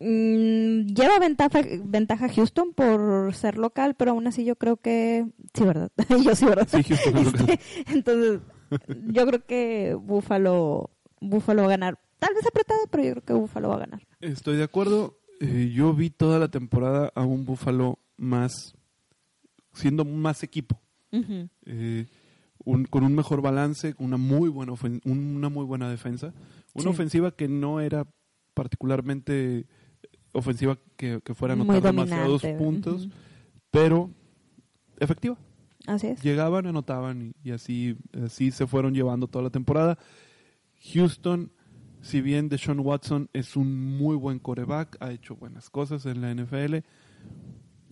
mm, 0.00 0.86
lleva 0.94 1.18
ventaja, 1.18 1.60
ventaja 1.84 2.28
Houston 2.28 2.72
por 2.72 3.34
ser 3.34 3.58
local, 3.58 3.94
pero 3.94 4.12
aún 4.12 4.26
así 4.26 4.44
yo 4.44 4.56
creo 4.56 4.76
que... 4.78 5.26
Sí, 5.54 5.64
¿verdad? 5.64 5.90
yo 6.24 6.34
sí, 6.34 6.44
¿verdad? 6.46 6.66
Sí, 6.70 6.82
Houston 6.82 7.16
es 7.18 7.24
local. 7.26 7.46
Este, 7.50 7.92
entonces, 7.92 8.40
yo 9.06 9.26
creo 9.26 9.44
que 9.46 9.94
Buffalo, 9.94 10.90
Buffalo 11.20 11.62
va 11.62 11.66
a 11.68 11.70
ganar. 11.70 11.98
Tal 12.18 12.34
vez 12.34 12.46
apretado, 12.46 12.80
pero 12.90 13.04
yo 13.04 13.10
creo 13.12 13.24
que 13.24 13.32
Buffalo 13.34 13.68
va 13.68 13.76
a 13.76 13.80
ganar. 13.80 14.06
Estoy 14.20 14.56
de 14.56 14.64
acuerdo. 14.64 15.18
Eh, 15.40 15.70
yo 15.74 15.94
vi 15.94 16.10
toda 16.10 16.38
la 16.38 16.48
temporada 16.48 17.10
a 17.14 17.24
un 17.24 17.44
Buffalo 17.46 17.98
más, 18.18 18.74
siendo 19.72 20.04
más 20.04 20.42
equipo, 20.42 20.78
eh, 21.12 22.06
un- 22.64 22.84
con 22.84 23.04
un 23.04 23.14
mejor 23.14 23.40
balance, 23.40 23.94
una 23.98 24.18
muy 24.18 24.50
buena 24.50 24.72
ofen- 24.72 25.00
una 25.04 25.48
muy 25.48 25.64
buena 25.64 25.88
defensa, 25.88 26.34
una 26.74 26.82
Sí. 26.84 26.88
ofensiva 26.90 27.30
que 27.34 27.48
no 27.48 27.80
era 27.80 28.06
particularmente 28.52 29.66
ofensiva 30.32 30.78
que, 30.96 31.20
que 31.24 31.34
fuera 31.34 31.54
a 31.54 31.56
anotar 31.56 31.82
demasiados 31.82 32.42
puntos, 32.58 33.08
pero 33.70 34.10
efectiva. 34.98 35.36
Así 35.86 36.08
es. 36.08 36.22
Llegaban, 36.22 36.66
anotaban 36.66 37.22
y, 37.42 37.48
y 37.48 37.52
así, 37.52 37.96
así 38.24 38.50
se 38.50 38.66
fueron 38.66 38.94
llevando 38.94 39.26
toda 39.28 39.44
la 39.44 39.50
temporada. 39.50 39.98
Houston, 40.92 41.52
si 42.00 42.20
bien 42.20 42.48
Deshaun 42.48 42.80
Watson 42.80 43.28
es 43.32 43.56
un 43.56 43.96
muy 43.96 44.16
buen 44.16 44.38
coreback, 44.38 44.96
ha 45.00 45.10
hecho 45.12 45.36
buenas 45.36 45.68
cosas 45.70 46.06
en 46.06 46.20
la 46.20 46.34
NFL, 46.34 46.76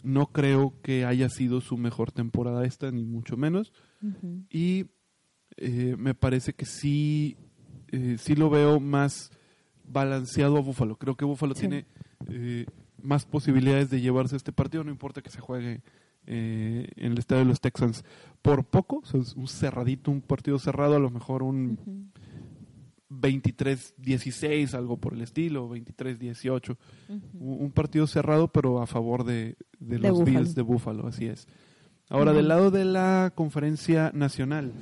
no 0.03 0.27
creo 0.33 0.75
que 0.83 1.05
haya 1.05 1.29
sido 1.29 1.61
su 1.61 1.77
mejor 1.77 2.13
temporada 2.13 2.65
esta, 2.65 2.91
ni 2.91 3.05
mucho 3.05 3.37
menos. 3.37 3.73
Y 4.51 4.87
eh, 5.57 5.97
me 5.99 6.15
parece 6.15 6.53
que 6.55 6.65
sí, 6.67 7.37
eh, 7.89 8.17
sí 8.19 8.35
lo 8.37 8.49
veo 8.49 8.81
más 8.81 9.31
balanceado 9.85 10.59
a 10.59 10.61
Buffalo. 10.61 10.97
Creo 10.97 11.17
que 11.17 11.25
Buffalo 11.25 11.55
Sí. 11.55 11.61
tiene 11.61 11.87
eh, 12.29 12.67
más 13.03 13.25
posibilidades 13.27 13.91
de 13.91 14.01
llevarse 14.01 14.37
este 14.37 14.53
partido, 14.53 14.85
no 14.85 14.91
importa 14.91 15.23
que 15.23 15.31
se 15.31 15.41
juegue 15.41 15.83
eh, 16.27 16.89
en 16.97 17.13
el 17.13 17.19
estadio 17.19 17.41
de 17.45 17.49
los 17.49 17.61
Texans 17.61 18.05
por 18.43 18.65
poco, 18.65 18.99
o 18.99 19.07
sea, 19.07 19.21
es 19.21 19.35
un 19.35 19.49
cerradito, 19.49 20.11
un 20.11 20.21
partido 20.21 20.59
cerrado, 20.59 20.97
a 20.97 20.99
lo 20.99 21.11
mejor 21.11 21.43
un 21.43 21.79
Ujú. 21.81 22.05
23-16, 23.11 24.75
algo 24.75 24.99
por 24.99 25.15
el 25.15 25.23
estilo, 25.23 25.69
23-18. 25.71 26.77
Ujú. 27.09 27.21
Un 27.41 27.63
un 27.65 27.71
partido 27.73 28.07
cerrado, 28.07 28.49
pero 28.49 28.83
a 28.83 28.87
favor 28.87 29.25
de, 29.25 29.57
de 29.79 29.97
De 29.97 29.99
los 29.99 30.19
Buffalo. 30.19 30.39
Bills 30.41 30.55
de 30.55 30.63
Buffalo, 30.63 31.07
así 31.07 31.27
es. 31.27 31.47
Ahora, 32.11 32.33
del 32.33 32.49
lado 32.49 32.71
de 32.71 32.85
la 32.87 33.33
conferencia 33.35 34.11
nacional, 34.15 34.73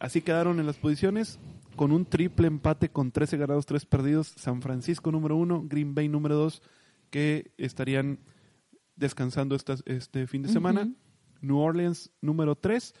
así 0.00 0.20
quedaron 0.20 0.58
en 0.58 0.66
las 0.66 0.76
posiciones. 0.76 1.38
Con 1.78 1.92
un 1.92 2.04
triple 2.04 2.46
empate 2.46 2.90
con 2.90 3.10
13 3.12 3.36
ganados, 3.38 3.64
3 3.64 3.86
perdidos. 3.86 4.34
San 4.36 4.60
Francisco 4.60 5.10
número 5.10 5.36
1, 5.36 5.64
Green 5.68 5.94
Bay 5.94 6.08
número 6.08 6.36
2, 6.36 6.60
que 7.10 7.52
estarían 7.56 8.18
descansando 8.96 9.54
estas- 9.54 9.82
este 9.86 10.26
fin 10.26 10.42
de 10.42 10.48
semana. 10.50 10.82
Ujú. 10.82 10.94
New 11.40 11.56
Orleans 11.58 12.10
número 12.20 12.56
3. 12.56 12.94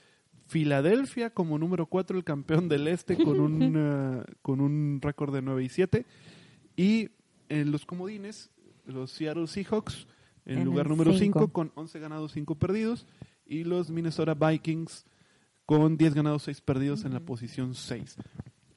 Filadelfia 0.46 1.30
como 1.30 1.58
número 1.58 1.86
4, 1.86 2.16
el 2.16 2.24
campeón 2.24 2.68
del 2.70 2.88
este 2.88 3.16
con 3.22 3.38
un, 3.40 4.24
con 4.42 4.60
un 4.60 4.98
récord 5.02 5.34
de 5.34 5.42
9 5.42 5.64
y 5.64 5.68
7. 5.68 6.06
Y 6.76 7.10
en 7.50 7.70
los 7.70 7.84
comodines, 7.84 8.50
los 8.86 9.10
Seattle 9.10 9.46
Seahawks 9.46 10.06
en, 10.46 10.60
En 10.60 10.64
lugar 10.64 10.88
número 10.88 11.12
cinco. 11.18 11.40
5 11.40 11.52
con 11.52 11.72
11 11.74 11.98
ganados, 11.98 12.32
5 12.32 12.54
perdidos. 12.54 13.06
Y 13.44 13.64
los 13.64 13.90
Minnesota 13.90 14.32
Vikings 14.34 15.04
con 15.66 15.98
10 15.98 16.14
ganados, 16.14 16.44
6 16.44 16.62
perdidos 16.62 17.04
en 17.04 17.12
la 17.12 17.20
posición 17.20 17.74
6. 17.74 18.16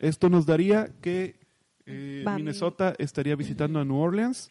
Esto 0.01 0.29
nos 0.29 0.47
daría 0.47 0.91
que 0.99 1.39
eh, 1.85 2.25
Minnesota 2.35 2.95
estaría 2.97 3.35
visitando 3.35 3.79
a 3.79 3.85
New 3.85 3.97
Orleans 3.97 4.49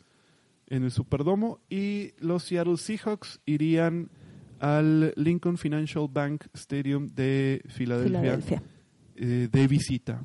en 0.69 0.85
el 0.85 0.93
Superdomo 0.93 1.59
y 1.69 2.13
los 2.21 2.45
Seattle 2.45 2.77
Seahawks 2.77 3.41
irían 3.47 4.11
al 4.61 5.13
Lincoln 5.17 5.59
Financial 5.59 6.07
Bank 6.09 6.45
Stadium 6.55 7.09
de 7.09 7.63
Filadelfia, 7.67 8.21
Filadelfia. 8.21 8.63
eh, 9.17 9.49
de 9.51 9.67
visita. 9.67 10.25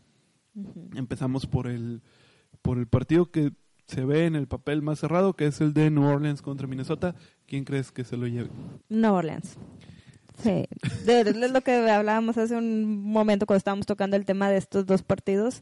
Empezamos 0.93 1.47
por 1.47 1.65
el, 1.67 2.03
por 2.61 2.77
el 2.77 2.85
partido 2.85 3.31
que 3.31 3.51
se 3.87 4.05
ve 4.05 4.27
en 4.27 4.35
el 4.35 4.47
papel 4.47 4.83
más 4.83 4.99
cerrado, 4.99 5.33
que 5.35 5.47
es 5.47 5.59
el 5.59 5.73
de 5.73 5.89
New 5.89 6.03
Orleans 6.03 6.43
contra 6.43 6.67
Minnesota. 6.67 7.15
¿Quién 7.47 7.63
crees 7.63 7.91
que 7.91 8.03
se 8.03 8.15
lo 8.15 8.27
lleve? 8.27 8.49
New 8.89 9.11
Orleans. 9.11 9.57
Sí, 10.41 10.65
de, 11.05 11.23
de 11.23 11.49
lo 11.49 11.61
que 11.61 11.73
hablábamos 11.89 12.37
hace 12.37 12.55
un 12.55 13.03
momento 13.03 13.45
cuando 13.45 13.57
estábamos 13.59 13.85
tocando 13.85 14.15
el 14.17 14.25
tema 14.25 14.49
de 14.49 14.57
estos 14.57 14.85
dos 14.85 15.01
partidos. 15.01 15.61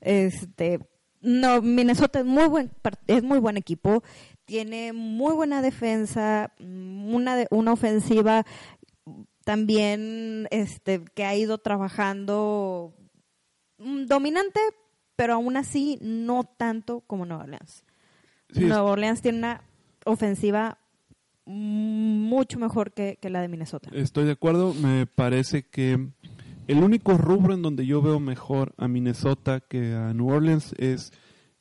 Este, 0.00 0.78
no, 1.20 1.62
Minnesota 1.62 2.20
es 2.20 2.24
muy 2.26 2.46
buen 2.46 2.70
es 3.06 3.22
muy 3.22 3.38
buen 3.38 3.56
equipo, 3.56 4.02
tiene 4.44 4.92
muy 4.92 5.32
buena 5.34 5.62
defensa, 5.62 6.52
mm, 6.58 7.14
una 7.14 7.36
de- 7.36 7.48
una 7.50 7.72
ofensiva 7.72 8.44
también 9.44 10.46
este 10.50 11.04
que 11.14 11.24
ha 11.24 11.34
ido 11.34 11.58
trabajando 11.58 12.94
mm, 13.78 14.04
dominante, 14.06 14.60
pero 15.16 15.34
aún 15.34 15.56
así 15.56 15.98
no 16.00 16.44
tanto 16.44 17.00
como 17.06 17.26
Nueva 17.26 17.44
Orleans. 17.44 17.84
Sí, 18.52 18.60
Nueva 18.64 18.84
Orleans 18.84 19.22
tiene 19.22 19.38
una 19.38 19.62
ofensiva 20.04 20.78
mucho 21.44 22.58
mejor 22.58 22.92
que, 22.92 23.18
que 23.20 23.30
la 23.30 23.40
de 23.40 23.48
Minnesota. 23.48 23.90
Estoy 23.92 24.24
de 24.24 24.32
acuerdo. 24.32 24.74
Me 24.74 25.06
parece 25.06 25.64
que 25.64 26.08
el 26.68 26.78
único 26.82 27.18
rubro 27.18 27.54
en 27.54 27.62
donde 27.62 27.86
yo 27.86 28.00
veo 28.02 28.20
mejor 28.20 28.74
a 28.76 28.88
Minnesota 28.88 29.60
que 29.60 29.94
a 29.94 30.14
New 30.14 30.28
Orleans 30.28 30.74
es 30.78 31.12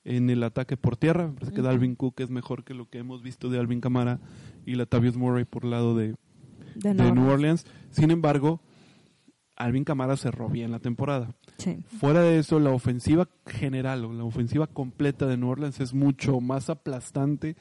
en 0.04 0.30
el 0.30 0.44
ataque 0.44 0.78
por 0.78 0.98
tierra. 0.98 1.28
Me 1.28 1.34
parece 1.34 1.54
que. 1.54 1.62
Dalvin 1.62 1.96
Cook 1.96 2.22
es 2.22 2.30
mejor 2.30 2.64
que 2.64 2.74
lo 2.74 2.90
que 2.90 3.00
hemos 3.00 3.22
visto 3.22 3.50
de 3.50 3.60
Alvin 3.60 3.82
Kamara 3.82 4.20
y 4.66 4.76
Latavius 4.76 5.18
Murray 5.18 5.46
por 5.46 5.66
el 5.66 5.72
lado 5.72 5.96
de, 5.96 6.16
De 6.76 6.94
de 6.94 7.12
New 7.12 7.28
Orleans. 7.30 7.66
Sin 7.90 8.12
embargo, 8.12 8.62
Alvin 9.56 9.84
Kamara 9.84 10.18
cerró 10.18 10.50
bien 10.50 10.72
la 10.72 10.80
temporada. 10.80 11.36
Sí. 11.62 11.78
Fuera 12.00 12.22
de 12.22 12.40
eso, 12.40 12.60
la 12.60 12.72
ofensiva 12.72 13.28
general 13.46 14.04
o 14.06 14.14
la 14.14 14.24
ofensiva 14.24 14.66
completa 14.68 15.28
de 15.28 15.38
New 15.38 15.50
Orleans 15.50 15.80
es 15.80 15.94
mucho 15.94 16.40
más 16.42 16.70
aplastante 16.70 17.56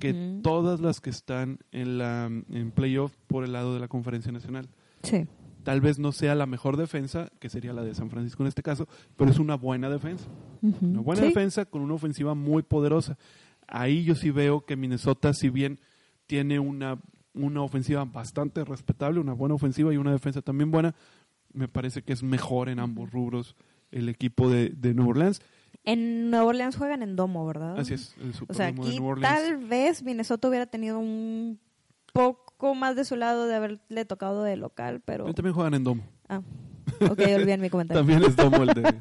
que 0.00 0.40
todas 0.42 0.80
las 0.80 1.00
que 1.00 1.10
están 1.10 1.58
en 1.70 1.98
la 1.98 2.26
en 2.26 2.70
playoff 2.72 3.12
por 3.28 3.44
el 3.44 3.52
lado 3.52 3.72
de 3.74 3.80
la 3.80 3.88
Conferencia 3.88 4.32
Nacional. 4.32 4.68
Sí. 5.02 5.26
Tal 5.62 5.80
vez 5.80 5.98
no 5.98 6.12
sea 6.12 6.34
la 6.34 6.46
mejor 6.46 6.76
defensa, 6.76 7.30
que 7.40 7.48
sería 7.48 7.72
la 7.72 7.82
de 7.82 7.94
San 7.94 8.10
Francisco 8.10 8.42
en 8.42 8.48
este 8.48 8.62
caso, 8.62 8.88
pero 9.16 9.30
es 9.30 9.38
una 9.38 9.54
buena 9.56 9.88
defensa. 9.90 10.26
Una 10.62 11.00
buena 11.00 11.22
Sí. 11.22 11.28
defensa 11.28 11.64
con 11.66 11.82
una 11.82 11.94
ofensiva 11.94 12.34
muy 12.34 12.62
poderosa. 12.62 13.16
Ahí 13.68 14.04
yo 14.04 14.14
sí 14.14 14.30
veo 14.30 14.64
que 14.64 14.76
Minnesota, 14.76 15.32
si 15.32 15.50
bien 15.50 15.78
tiene 16.26 16.58
una, 16.58 16.98
una 17.34 17.62
ofensiva 17.62 18.04
bastante 18.04 18.64
respetable, 18.64 19.20
una 19.20 19.32
buena 19.34 19.54
ofensiva 19.56 19.92
y 19.92 19.96
una 19.96 20.12
defensa 20.12 20.40
también 20.42 20.70
buena, 20.70 20.94
me 21.56 21.68
parece 21.68 22.02
que 22.02 22.12
es 22.12 22.22
mejor 22.22 22.68
en 22.68 22.78
ambos 22.78 23.10
rubros 23.10 23.56
el 23.90 24.08
equipo 24.08 24.48
de, 24.50 24.70
de 24.70 24.94
New 24.94 25.08
Orleans. 25.08 25.40
En 25.84 26.30
Nueva 26.30 26.46
Orleans 26.46 26.76
juegan 26.76 27.02
en 27.02 27.16
domo, 27.16 27.46
¿verdad? 27.46 27.78
Así 27.78 27.94
es, 27.94 28.14
el 28.20 28.30
O 28.48 28.54
sea, 28.54 28.68
Superdomo 28.68 28.84
de 28.84 28.88
aquí 28.90 28.98
New 29.00 29.08
Orleans. 29.08 29.34
tal 29.34 29.56
vez 29.58 30.02
Minnesota 30.02 30.48
hubiera 30.48 30.66
tenido 30.66 30.98
un 30.98 31.58
poco 32.12 32.74
más 32.74 32.96
de 32.96 33.04
su 33.04 33.14
lado 33.16 33.46
de 33.46 33.54
haberle 33.54 34.04
tocado 34.04 34.42
de 34.42 34.56
local, 34.56 35.00
pero... 35.04 35.32
También 35.34 35.54
juegan 35.54 35.74
en 35.74 35.84
domo. 35.84 36.02
Ah, 36.28 36.40
ok, 37.08 37.20
olvidé 37.36 37.56
mi 37.58 37.70
comentario. 37.70 38.00
También 38.00 38.24
es 38.24 38.34
domo 38.34 38.62
el 38.64 38.68
de 38.74 38.94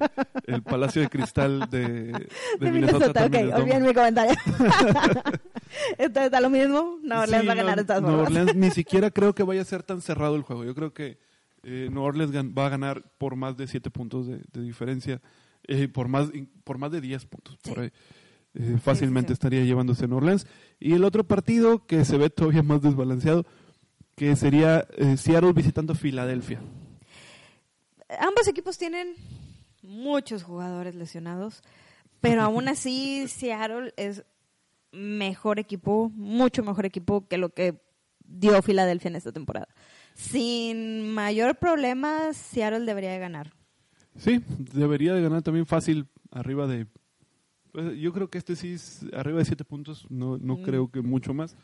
el 0.47 0.61
Palacio 0.61 1.01
de 1.01 1.09
Cristal 1.09 1.67
de, 1.71 1.79
de 2.11 2.27
De 2.59 2.71
Minnesota. 2.71 3.13
también 3.13 3.47
ok, 3.51 3.59
olvidé 3.59 3.79
mi 3.79 3.93
comentario. 3.93 4.35
Entonces 5.97 6.25
está 6.25 6.39
lo 6.39 6.49
mismo, 6.49 6.99
Nueva 7.03 7.23
Orleans 7.23 7.41
Sí, 7.41 7.47
va 7.47 7.53
a 7.53 7.55
ganar 7.55 7.77
no, 7.77 7.85
todas 7.85 8.01
Nueva. 8.01 8.21
Orleans 8.23 8.55
ni 8.55 8.69
siquiera 8.71 9.09
creo 9.11 9.33
que 9.33 9.43
vaya 9.43 9.61
a 9.61 9.65
ser 9.65 9.81
tan 9.83 10.01
cerrado 10.01 10.35
el 10.35 10.43
juego. 10.43 10.63
Yo 10.63 10.75
creo 10.75 10.93
que 10.93 11.17
eh, 11.65 11.89
Nueva 11.91 12.09
Orleans 12.09 12.31
va 12.55 12.67
a 12.67 12.69
ganar 12.69 13.03
por 13.17 13.35
más 13.35 13.57
de 13.57 13.67
7 13.67 13.89
puntos 13.89 14.27
de, 14.27 14.41
de 14.53 14.61
diferencia, 14.61 15.21
eh, 15.67 15.87
por 15.87 16.07
más 16.07 16.29
por 16.63 16.77
más 16.77 16.91
de 16.91 17.01
10 17.01 17.25
puntos. 17.25 17.57
Por 17.63 17.79
ahí. 17.79 17.91
Eh, 18.53 18.77
fácilmente 18.81 19.29
sí. 19.29 19.33
estaría 19.33 19.63
llevándose 19.63 20.07
Nueva 20.07 20.23
Orleans. 20.23 20.47
Y 20.79 20.93
el 20.93 21.03
otro 21.03 21.25
partido 21.25 21.85
que 21.85 22.05
se 22.05 22.17
ve 22.17 22.29
todavía 22.29 22.63
más 22.63 22.81
desbalanceado, 22.81 23.45
que 24.15 24.35
sería 24.35 24.87
eh, 24.95 25.17
Seattle 25.17 25.53
visitando 25.53 25.95
Filadelfia. 25.95 26.61
Ambos 28.19 28.47
equipos 28.47 28.77
tienen 28.77 29.15
muchos 29.81 30.43
jugadores 30.43 30.95
lesionados, 30.95 31.63
pero 32.21 32.41
aún 32.43 32.67
así 32.67 33.27
Seattle 33.27 33.93
es 33.97 34.23
mejor 34.91 35.59
equipo, 35.59 36.09
mucho 36.15 36.63
mejor 36.63 36.85
equipo 36.85 37.27
que 37.27 37.37
lo 37.37 37.49
que 37.49 37.81
dio 38.23 38.61
Filadelfia 38.61 39.09
en 39.09 39.15
esta 39.15 39.31
temporada. 39.31 39.67
Sin 40.15 41.09
mayor 41.13 41.55
problema, 41.57 42.31
Seattle 42.33 42.85
debería 42.85 43.11
de 43.11 43.19
ganar. 43.19 43.51
Sí, 44.17 44.41
debería 44.73 45.13
de 45.13 45.21
ganar 45.21 45.41
también 45.41 45.65
fácil 45.65 46.07
arriba 46.31 46.67
de... 46.67 46.87
pues, 47.73 47.97
yo 47.97 48.13
creo 48.13 48.29
que 48.29 48.37
este 48.37 48.55
sí 48.55 48.73
es 48.73 49.05
arriba 49.13 49.39
de 49.39 49.45
7 49.45 49.65
puntos, 49.65 50.07
no, 50.09 50.37
no 50.37 50.55
Mm. 50.55 50.63
creo 50.63 50.89
que 50.89 51.01
mucho 51.01 51.33
más. 51.33 51.57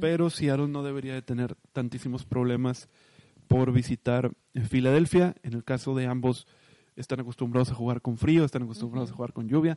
Pero 0.00 0.30
Seattle 0.30 0.68
no 0.68 0.84
debería 0.84 1.14
de 1.14 1.22
tener 1.22 1.56
tantísimos 1.72 2.24
problemas 2.24 2.88
por 3.48 3.72
visitar 3.72 4.30
Filadelfia. 4.68 5.34
En 5.42 5.54
el 5.54 5.64
caso 5.64 5.96
de 5.96 6.06
ambos, 6.06 6.46
están 6.94 7.18
acostumbrados 7.20 7.70
a 7.72 7.74
jugar 7.74 8.00
con 8.02 8.16
frío, 8.18 8.44
están 8.44 8.62
acostumbrados 8.62 9.10
a 9.10 9.14
jugar 9.14 9.32
con 9.32 9.48
lluvia, 9.48 9.76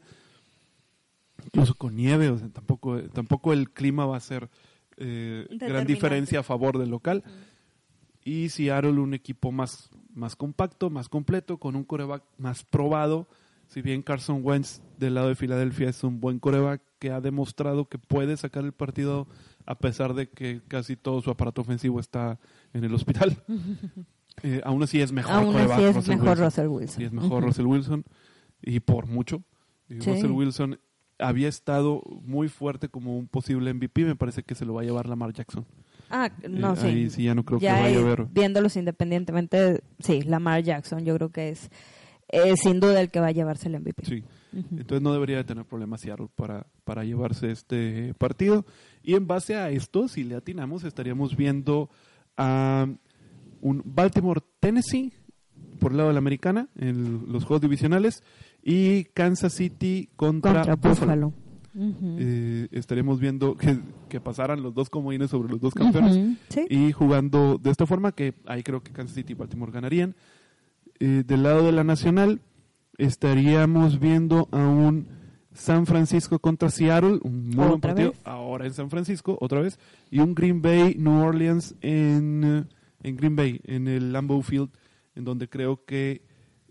incluso 1.46 1.74
con 1.74 1.96
nieve. 1.96 2.30
O 2.30 2.38
sea, 2.38 2.50
tampoco, 2.50 3.02
tampoco 3.10 3.54
el 3.54 3.72
clima 3.72 4.06
va 4.06 4.18
a 4.18 4.22
ser 4.22 4.50
eh, 4.98 5.48
gran 5.50 5.88
diferencia 5.88 6.42
a 6.42 6.44
favor 6.44 6.78
del 6.78 6.90
local. 6.92 7.24
Y 8.30 8.50
Seattle, 8.50 8.92
un 9.00 9.16
equipo 9.16 9.52
más, 9.52 9.90
más 10.14 10.36
compacto, 10.36 10.92
más 10.92 11.10
completo, 11.10 11.58
con 11.58 11.76
un 11.76 11.84
coreback 11.84 12.22
más 12.38 12.64
probado. 12.64 13.28
Si 13.70 13.82
bien 13.82 14.04
Carson 14.04 14.42
Wentz 14.44 14.84
del 15.00 15.16
lado 15.16 15.30
de 15.30 15.36
Filadelfia 15.36 15.90
es 15.90 16.04
un 16.04 16.20
buen 16.20 16.38
coreback 16.38 16.80
que 17.00 17.10
ha 17.10 17.22
demostrado 17.22 17.90
que 17.90 17.98
puede 17.98 18.38
sacar 18.38 18.66
el 18.66 18.72
partido 18.72 19.28
a 19.66 19.74
pesar 19.80 20.14
de 20.14 20.30
que 20.30 20.62
casi 20.68 20.96
todo 20.96 21.22
su 21.22 21.32
aparato 21.32 21.62
ofensivo 21.62 22.00
está 22.00 22.40
en 22.74 22.84
el 22.84 22.94
hospital. 22.94 23.36
Eh, 24.42 24.62
aún 24.64 24.82
así 24.82 25.02
es 25.02 25.12
mejor 25.12 25.34
Aún 25.34 25.52
quarterback 25.52 25.80
así 25.80 25.84
es 25.90 25.96
Russell 25.96 26.16
mejor 26.16 26.30
Wilson. 26.30 26.46
Russell 26.46 26.68
Wilson. 26.68 26.96
Sí, 26.98 27.04
es 27.04 27.12
mejor. 27.12 27.44
Russell 27.44 27.66
Wilson 27.66 28.06
y 28.62 28.80
por 28.80 29.06
mucho. 29.06 29.44
Y 29.90 30.00
Sí. 30.00 30.12
Russell 30.12 30.32
Wilson 30.32 30.80
había 31.18 31.50
estado 31.50 32.02
muy 32.24 32.48
fuerte 32.48 32.88
como 32.88 33.18
un 33.18 33.28
posible 33.28 33.74
MVP, 33.74 34.06
me 34.06 34.16
parece 34.16 34.44
que 34.44 34.56
se 34.56 34.64
lo 34.66 34.76
va 34.76 34.82
a 34.82 34.86
llevar 34.86 35.10
Lamar 35.10 35.34
Jackson. 35.34 35.66
Ah, 36.10 36.32
no, 36.50 36.74
Eh, 36.74 36.78
sí. 36.78 36.88
ahí 36.88 37.10
sí 37.10 37.24
ya 37.24 37.36
no 37.36 37.44
creo 37.46 37.60
que 37.60 37.66
ya 37.66 37.82
vaya 37.82 37.98
a 37.98 38.02
haber. 38.02 38.26
viéndolos 38.26 38.76
independientemente, 38.76 39.82
sí, 40.00 40.22
Lamar 40.24 40.64
Jackson 40.64 41.06
yo 41.06 41.16
creo 41.16 41.30
que 41.30 41.50
es 41.50 41.70
eh, 42.30 42.56
sin 42.58 42.80
duda 42.80 43.02
el 43.02 43.10
que 43.10 43.20
va 43.20 43.28
a 43.28 43.32
llevarse 43.32 43.68
el 43.70 43.80
MVP. 43.80 44.06
Sí. 44.06 44.24
Entonces 44.54 45.02
no 45.02 45.14
debería 45.14 45.38
de 45.38 45.44
tener 45.44 45.66
problemas 45.66 46.02
Seattle 46.02 46.28
para, 46.36 46.66
para 46.84 47.04
llevarse 47.04 47.52
este 47.52 48.14
partido. 48.16 48.66
Y 49.04 49.14
en 49.16 49.28
base 49.28 49.56
a 49.56 49.70
esto, 49.70 50.08
si 50.08 50.24
le 50.24 50.36
atinamos, 50.36 50.84
estaríamos 50.84 51.36
viendo 51.36 51.90
a 52.38 52.88
un 53.62 53.82
Baltimore-Tennessee 53.86 55.14
por 55.80 55.92
el 55.92 55.98
lado 55.98 56.10
de 56.10 56.14
la 56.14 56.20
americana, 56.20 56.68
en 56.78 57.32
los 57.32 57.46
juegos 57.46 57.62
divisionales, 57.62 58.24
y 58.64 59.06
Kansas 59.06 59.54
City 59.54 60.10
contra, 60.16 60.54
Contra 60.66 60.76
Buffalo. 60.76 61.30
Buffalo. 61.30 61.34
Eh, 61.76 62.68
estaremos 62.72 63.20
viendo 63.20 63.56
que, 63.56 63.80
que 64.10 64.20
pasaran 64.20 64.62
los 64.62 64.74
dos 64.74 64.90
comodines 64.90 65.30
sobre 65.30 65.50
los 65.50 65.60
dos 65.60 65.74
campeones 65.74 66.38
sí. 66.50 66.66
y 66.70 66.92
jugando 66.92 67.58
de 67.58 67.70
esta 67.70 67.86
forma 67.86 68.12
que 68.12 68.34
ahí 68.46 68.64
creo 68.64 68.82
que 68.82 68.92
Kansas 68.92 69.16
City 69.16 69.34
y 69.34 69.36
Baltimore 69.36 69.72
ganarían. 69.72 70.16
Eh, 71.00 71.24
del 71.26 71.44
lado 71.44 71.66
de 71.66 71.72
la 71.72 71.84
nacional 71.84 72.42
estaríamos 72.98 74.00
viendo 74.00 74.50
a 74.52 74.68
un 74.68 75.08
San 75.54 75.86
Francisco 75.86 76.40
contra 76.40 76.70
Seattle, 76.70 77.20
un 77.24 77.50
muy 77.50 77.68
buen 77.68 77.82
partido, 77.82 78.12
vez. 78.12 78.22
ahora 78.24 78.66
en 78.66 78.74
San 78.74 78.90
Francisco, 78.90 79.38
otra 79.42 79.62
vez, 79.62 79.80
y 80.12 80.20
un 80.20 80.36
Green 80.36 80.62
Bay 80.62 80.96
New 80.98 81.26
Orleans 81.26 81.76
en, 81.82 82.44
eh, 82.44 82.64
en 83.04 83.16
Green 83.16 83.36
Bay, 83.36 83.62
en 83.64 83.88
el 83.88 84.14
Lambeau 84.14 84.42
Field, 84.42 84.70
en 85.16 85.26
donde 85.26 85.50
creo 85.50 85.84
que 85.86 86.22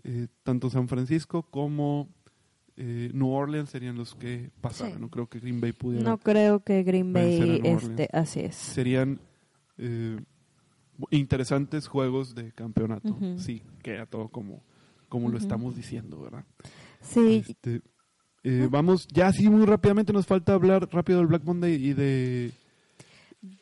eh, 0.03 0.27
tanto 0.43 0.69
San 0.69 0.87
Francisco 0.87 1.43
como 1.43 2.09
eh, 2.81 3.11
New 3.13 3.29
Orleans 3.29 3.69
serían 3.69 3.97
los 3.97 4.15
que 4.15 4.49
pasaran. 4.61 4.93
Sí. 4.95 4.99
No 5.01 5.09
creo 5.09 5.27
que 5.27 5.39
Green 5.39 5.59
Bay 5.59 5.73
pudiera. 5.73 6.09
No 6.09 6.17
creo 6.17 6.61
que 6.63 6.81
Green 6.83 7.11
Bay, 7.11 7.61
este, 7.65 8.07
así 8.13 8.39
es. 8.39 8.55
Serían 8.55 9.19
eh, 9.77 10.17
interesantes 11.11 11.87
juegos 11.87 12.35
de 12.35 12.51
campeonato. 12.53 13.09
Ujú. 13.09 13.37
Sí, 13.39 13.61
queda 13.83 14.05
todo 14.05 14.29
como, 14.29 14.63
como 15.09 15.27
lo 15.29 15.35
Ujú. 15.35 15.43
estamos 15.43 15.75
diciendo, 15.75 16.21
¿verdad? 16.21 16.45
Sí, 17.01 17.43
Este, 17.47 17.81
eh, 18.43 18.67
vamos, 18.71 19.07
ya 19.09 19.27
así 19.27 19.49
muy 19.49 19.65
rápidamente 19.65 20.13
nos 20.13 20.25
falta 20.25 20.53
hablar 20.53 20.87
rápido 20.91 21.19
del 21.19 21.27
Black 21.27 21.43
Monday 21.43 21.73
y 21.75 21.93
de... 21.93 22.51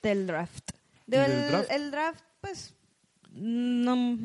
del 0.04 0.28
draft. 0.28 0.70
¿Y 1.08 1.12
Del- 1.12 1.28
del 1.32 1.48
draft? 1.52 1.72
El 1.72 1.92
draft, 1.92 2.24
pues, 2.42 2.76
no, 3.34 4.18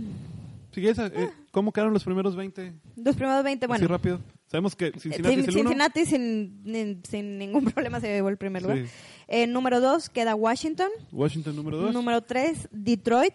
esa, 0.74 1.06
eh, 1.06 1.30
¿Cómo 1.50 1.72
quedaron 1.72 1.92
los 1.92 2.04
primeros 2.04 2.34
20? 2.36 2.72
los 2.96 3.16
primeros 3.16 3.44
20, 3.44 3.64
Así 3.64 3.68
bueno. 3.68 3.88
rápido. 3.88 4.20
Sabemos 4.52 4.76
que 4.76 4.92
Cincinnati 4.92 5.34
sin- 5.34 5.40
es 5.40 5.48
el 5.48 5.54
uno. 5.54 5.60
Cincinnati 5.70 6.06
sin, 6.06 6.62
ni- 6.62 7.00
sin 7.08 7.38
ningún 7.38 7.64
problema 7.64 7.98
se 8.00 8.06
llevó 8.08 8.28
el 8.28 8.36
primer 8.36 8.62
lugar. 8.62 8.78
Sí. 8.78 8.84
Eh, 9.26 9.46
número 9.48 9.80
2 9.80 10.10
queda 10.10 10.34
Washington. 10.36 10.90
Washington 11.10 11.56
número 11.56 11.78
2. 11.78 11.92
Número 11.94 12.20
3, 12.22 12.68
Detroit. 12.70 13.34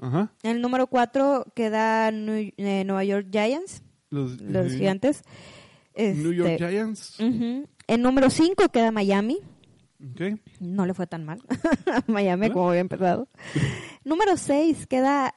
Ajá. 0.00 0.32
El 0.42 0.60
número 0.60 0.88
4 0.88 1.44
queda 1.54 2.10
New- 2.10 2.52
eh, 2.56 2.84
Nueva 2.84 3.04
York 3.04 3.28
Giants, 3.30 3.82
Los, 4.10 4.40
los 4.40 4.72
eh, 4.72 4.78
gigantes. 4.78 5.22
New 5.96 6.32
York 6.32 6.50
Este, 6.50 6.68
Giants. 6.68 7.20
ujú. 7.20 7.68
El 7.86 8.02
número 8.02 8.28
5 8.30 8.68
queda 8.70 8.90
Miami. 8.90 9.38
Ok. 9.98 10.38
No 10.60 10.84
le 10.86 10.92
fue 10.94 11.06
tan 11.06 11.24
mal. 11.24 11.40
Miami, 12.06 12.46
¿Ah? 12.46 12.52
como 12.52 12.68
había 12.68 12.80
empezado. 12.80 13.28
número 14.04 14.36
6 14.36 14.86
queda 14.86 15.34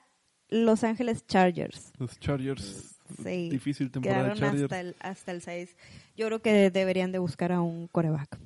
Los 0.50 0.84
Ángeles 0.84 1.26
Chargers. 1.28 1.92
Los 1.98 2.20
Chargers. 2.20 2.99
Sí. 3.24 3.50
Difícil 3.50 3.92
temporada 3.92 4.24
de 4.30 4.34
Quedaron 4.34 4.40
Chargers. 4.40 4.64
hasta 4.64 4.80
el, 4.82 4.96
hasta 5.00 5.32
el 5.32 5.42
6. 5.42 5.76
Yo 6.16 6.28
creo 6.28 6.42
que 6.42 6.70
deberían 6.72 7.12
de 7.12 7.20
buscar 7.20 7.52
a 7.52 7.62
un 7.62 7.88
coreback. 7.88 8.38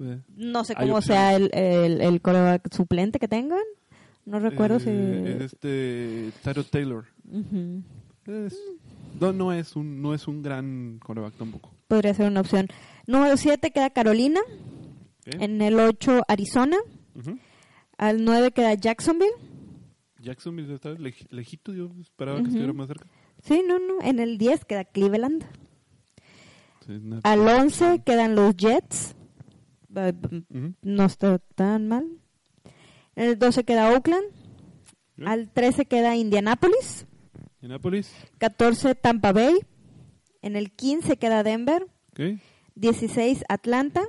Eh, 0.00 0.20
No 0.36 0.64
sé 0.64 0.74
cómo 0.74 1.00
sea 1.02 1.34
el, 1.36 1.50
el, 1.54 2.00
el 2.00 2.20
coreback 2.20 2.72
suplente 2.74 3.18
que 3.18 3.28
tengan. 3.28 3.60
No 4.24 4.38
recuerdo 4.40 4.78
eh, 4.84 5.36
si... 5.38 5.44
Este 5.44 6.30
Tyro 6.42 6.64
Taylor. 6.64 7.04
Ujú. 7.30 7.82
Es- 8.26 8.58
no, 9.20 9.32
no 9.32 9.52
es 9.52 9.76
un 9.76 10.00
no 10.02 10.12
es 10.14 10.26
un 10.26 10.42
gran 10.42 10.98
coreback 10.98 11.34
tampoco. 11.34 11.72
Podría 11.86 12.14
ser 12.14 12.26
una 12.26 12.40
opción. 12.40 12.66
Número 13.06 13.36
7 13.36 13.70
queda 13.70 13.90
Carolina. 13.90 14.40
En 15.26 15.62
el 15.62 15.78
8 15.78 16.22
Arizona. 16.26 16.76
Ujú. 17.14 17.38
Al 17.96 18.24
9 18.24 18.50
queda 18.52 18.74
Jacksonville. 18.74 19.30
Jacksonville 20.20 20.74
está 20.74 20.90
lej- 20.94 21.28
lejito, 21.30 21.72
yo 21.74 21.90
esperaba 22.00 22.36
Ujú. 22.38 22.44
que 22.44 22.48
estuviera 22.50 22.72
más 22.72 22.88
cerca. 22.88 23.06
Sí, 23.44 23.62
no, 23.66 23.78
no. 23.78 24.00
En 24.02 24.18
el 24.20 24.38
10 24.38 24.64
queda 24.64 24.84
Cleveland. 24.84 25.44
Al 27.22 27.40
11 27.48 28.02
quedan 28.04 28.34
los 28.34 28.56
Jets. 28.56 29.14
Eh, 29.96 30.12
Ujú. 30.50 30.74
No 30.82 31.04
está 31.06 31.38
tan 31.54 31.88
mal. 31.88 32.06
En 33.16 33.24
el 33.28 33.38
12 33.38 33.64
queda 33.64 33.92
Oakland. 33.92 34.26
Ok. 35.18 35.26
Al 35.26 35.50
13 35.50 35.86
queda 35.86 36.16
Indianapolis. 36.16 37.06
Indianapolis. 37.60 38.12
14 38.38 38.94
Tampa 38.94 39.32
Bay. 39.32 39.54
En 40.42 40.56
el 40.56 40.72
15 40.72 41.16
queda 41.16 41.42
Denver. 41.42 41.86
ok. 42.12 42.38
16 42.74 43.44
Atlanta. 43.48 44.02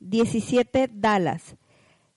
17 0.00 0.88
Dallas. 0.92 1.56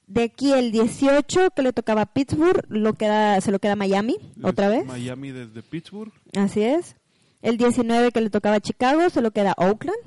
De 0.10 0.24
aquí 0.24 0.52
el 0.52 0.72
18 0.72 1.52
que 1.52 1.62
le 1.62 1.72
tocaba 1.72 2.02
a 2.02 2.14
Pittsburgh, 2.14 2.66
lo 2.68 2.94
queda, 2.94 3.40
se 3.42 3.52
lo 3.52 3.60
queda 3.60 3.76
Miami, 3.76 4.18
otra 4.42 4.68
vez. 4.68 4.86
Miami 4.86 5.32
desde 5.32 5.62
Pittsburgh. 5.62 6.12
Así 6.36 6.64
es. 6.64 6.96
El 7.44 7.58
19 7.58 8.12
que 8.12 8.20
le 8.20 8.32
tocaba 8.32 8.56
a 8.56 8.60
Chicago, 8.60 9.10
se 9.12 9.22
lo 9.22 9.30
queda 9.32 9.54
Oakland. 9.58 10.00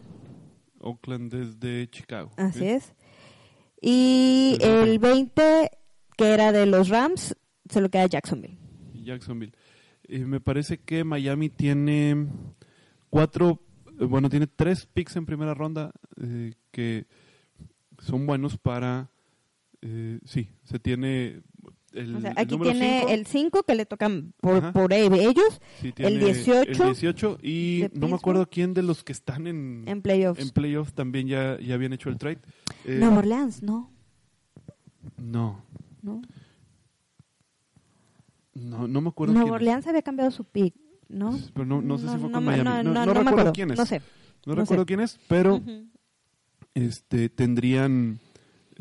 Oakland 0.81 1.33
desde 1.33 1.89
Chicago. 1.89 2.33
Así 2.37 2.67
es. 2.67 2.93
Y 3.81 4.59
el 4.61 4.99
20 4.99 5.71
que 6.17 6.35
era 6.35 6.51
de 6.51 6.67
los 6.67 6.89
Rams, 6.89 7.37
se 7.69 7.81
lo 7.81 7.89
queda 7.89 8.07
Jacksonville. 8.07 8.59
Jacksonville. 8.93 9.53
Eh, 10.05 10.25
me 10.25 10.41
parece 10.41 10.79
que 10.79 11.05
Miami 11.05 11.49
tiene 11.49 12.27
cuatro, 13.09 13.63
eh, 14.01 14.05
bueno, 14.05 14.29
tiene 14.29 14.47
tres 14.47 14.87
picks 14.87 15.17
en 15.17 15.27
primera 15.27 15.55
ronda 15.55 15.93
eh, 16.21 16.55
que 16.71 17.07
son 17.99 18.27
buenos 18.27 18.59
para, 18.59 19.11
eh, 19.83 20.19
sí, 20.25 20.49
se 20.65 20.79
tiene 20.79 21.43
el, 21.93 22.17
O 22.17 22.21
sea, 22.23 22.31
el 22.31 22.39
aquí 22.39 22.53
número 22.55 22.71
tiene 22.73 23.01
cinco, 23.01 23.13
el 23.13 23.27
5 23.27 23.63
que 23.65 23.75
le 23.75 23.85
tocan 23.85 24.33
por, 24.41 24.73
por 24.73 24.93
ellos 24.95 25.61
sí, 25.81 25.89
el 25.89 25.95
tiene 25.95 26.19
18 26.25 26.71
el 26.71 26.79
18 26.79 27.39
y 27.43 27.85
no 27.93 28.09
me 28.09 28.15
acuerdo 28.15 28.49
quién 28.49 28.73
de 28.75 28.83
los 28.83 29.05
que 29.05 29.13
están 29.13 29.47
en, 29.47 29.85
en 29.87 30.01
playoffs. 30.01 30.41
en 30.41 30.49
playoffs 30.51 30.95
también 30.95 31.27
ya, 31.29 31.59
ya 31.61 31.75
habían 31.75 31.93
hecho 31.93 32.09
el 32.09 32.17
trade. 32.17 32.39
Eh, 32.87 32.97
Nueva 32.99 33.19
Orleans, 33.19 33.63
no. 33.63 33.91
no, 35.19 35.63
No, 36.03 36.23
no, 38.55 38.87
no 38.89 39.01
me 39.01 39.09
acuerdo 39.09 39.35
Nueva. 39.35 39.53
Orleans 39.53 39.87
había 39.87 40.03
cambiado 40.03 40.31
su 40.31 40.45
pick, 40.45 40.75
¿no? 41.09 41.39
Pero 41.55 41.67
no, 41.67 41.81
no 41.83 41.99
sé 41.99 42.09
si 42.09 42.19
fue 42.19 42.31
con 42.31 42.45
me- 42.45 42.51
Miami. 42.63 42.65
No, 42.65 42.83
No, 42.83 42.93
no, 42.93 43.07
no 43.07 43.15
no 43.15 43.31
recuerdo 43.31 43.53
quién 43.53 43.71
es. 43.71 43.79
No 43.79 43.87
sé. 43.87 44.01
No 44.47 44.55
no 44.55 44.61
recuerdo 44.63 44.83
sé. 44.83 44.87
quién 44.87 45.01
es, 45.01 45.19
pero 45.29 45.57
Ujú. 45.57 45.87
este 46.75 47.29
tendrían 47.29 48.19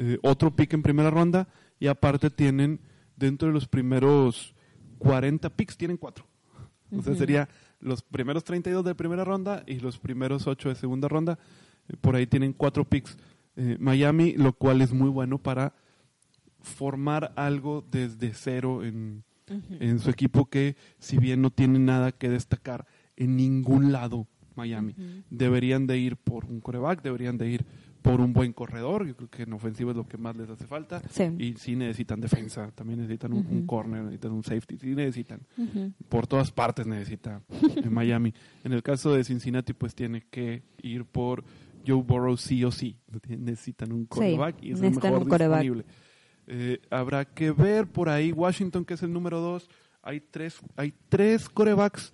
eh, 0.03 0.17
otro 0.23 0.55
pick 0.55 0.73
en 0.73 0.81
primera 0.81 1.11
ronda 1.11 1.47
y 1.79 1.85
aparte 1.85 2.31
tienen 2.31 2.79
dentro 3.15 3.47
de 3.49 3.53
los 3.53 3.67
primeros 3.67 4.55
40 4.97 5.47
picks 5.51 5.77
tienen 5.77 5.97
cuatro. 5.97 6.25
O 6.97 7.03
sea, 7.03 7.13
sería 7.13 7.47
los 7.79 8.01
primeros 8.01 8.43
32 8.43 8.83
de 8.83 8.95
primera 8.95 9.23
ronda 9.23 9.63
y 9.67 9.79
los 9.79 9.99
primeros 9.99 10.47
8 10.47 10.69
de 10.69 10.75
segunda 10.75 11.07
ronda. 11.07 11.37
Eh, 11.87 11.95
por 12.01 12.15
ahí 12.15 12.25
tienen 12.25 12.51
cuatro 12.53 12.83
picks 12.83 13.15
eh, 13.55 13.77
Miami, 13.79 14.33
lo 14.33 14.53
cual 14.53 14.81
es 14.81 14.91
muy 14.91 15.09
bueno 15.09 15.37
para 15.37 15.73
formar 16.61 17.31
algo 17.35 17.85
desde 17.91 18.33
cero 18.33 18.83
en, 18.83 19.23
Ujú. 19.49 19.77
en 19.79 19.99
su 19.99 20.09
equipo 20.09 20.49
que 20.49 20.75
si 20.99 21.17
bien 21.17 21.41
no 21.41 21.49
tiene 21.51 21.77
nada 21.79 22.11
que 22.11 22.29
destacar 22.29 22.87
en 23.17 23.35
ningún 23.37 23.91
lado 23.91 24.27
Miami, 24.55 24.93
Ujú. 24.93 25.23
deberían 25.29 25.85
de 25.87 25.97
ir 25.97 26.17
por 26.17 26.45
un 26.45 26.59
coreback, 26.59 27.01
deberían 27.03 27.37
de 27.37 27.49
ir 27.49 27.65
por 28.01 28.19
un 28.19 28.33
buen 28.33 28.51
corredor, 28.53 29.05
yo 29.05 29.15
creo 29.15 29.29
que 29.29 29.43
en 29.43 29.53
ofensiva 29.53 29.91
es 29.91 29.97
lo 29.97 30.07
que 30.07 30.17
más 30.17 30.35
les 30.35 30.49
hace 30.49 30.65
falta, 30.65 31.01
Sí. 31.09 31.23
y 31.37 31.53
sí 31.53 31.75
necesitan 31.75 32.19
defensa, 32.19 32.71
también 32.71 32.99
necesitan 32.99 33.33
un, 33.33 33.65
corner, 33.67 34.01
necesitan 34.03 34.31
un 34.31 34.43
safety, 34.43 34.77
sí 34.77 34.95
necesitan, 34.95 35.41
por 36.09 36.25
todas 36.27 36.51
partes 36.51 36.87
necesita 36.87 37.41
en 37.61 37.93
Miami. 37.93 38.33
En 38.63 38.73
el 38.73 38.81
caso 38.81 39.13
de 39.13 39.23
Cincinnati 39.23 39.73
pues 39.73 39.93
tiene 39.93 40.23
que 40.31 40.63
ir 40.81 41.05
por 41.05 41.43
Joe 41.85 42.01
Burrow 42.01 42.37
sí 42.37 42.63
o 42.63 42.71
sí, 42.71 42.97
necesitan 43.27 43.91
un 43.91 44.05
coreback 44.05 44.63
y 44.63 44.71
es 44.71 44.81
el 44.81 44.91
mejor 44.95 45.25
disponible. 45.25 45.85
Eh, 46.47 46.81
habrá 46.89 47.23
que 47.25 47.51
ver 47.51 47.87
por 47.87 48.09
ahí 48.09 48.31
Washington, 48.31 48.83
que 48.83 48.95
es 48.95 49.03
el 49.03 49.13
número 49.13 49.39
dos. 49.39 49.69
Hay 50.01 50.19
tres, 50.19 50.59
hay 50.75 50.93
tres 51.07 51.47
corebacks 51.47 52.11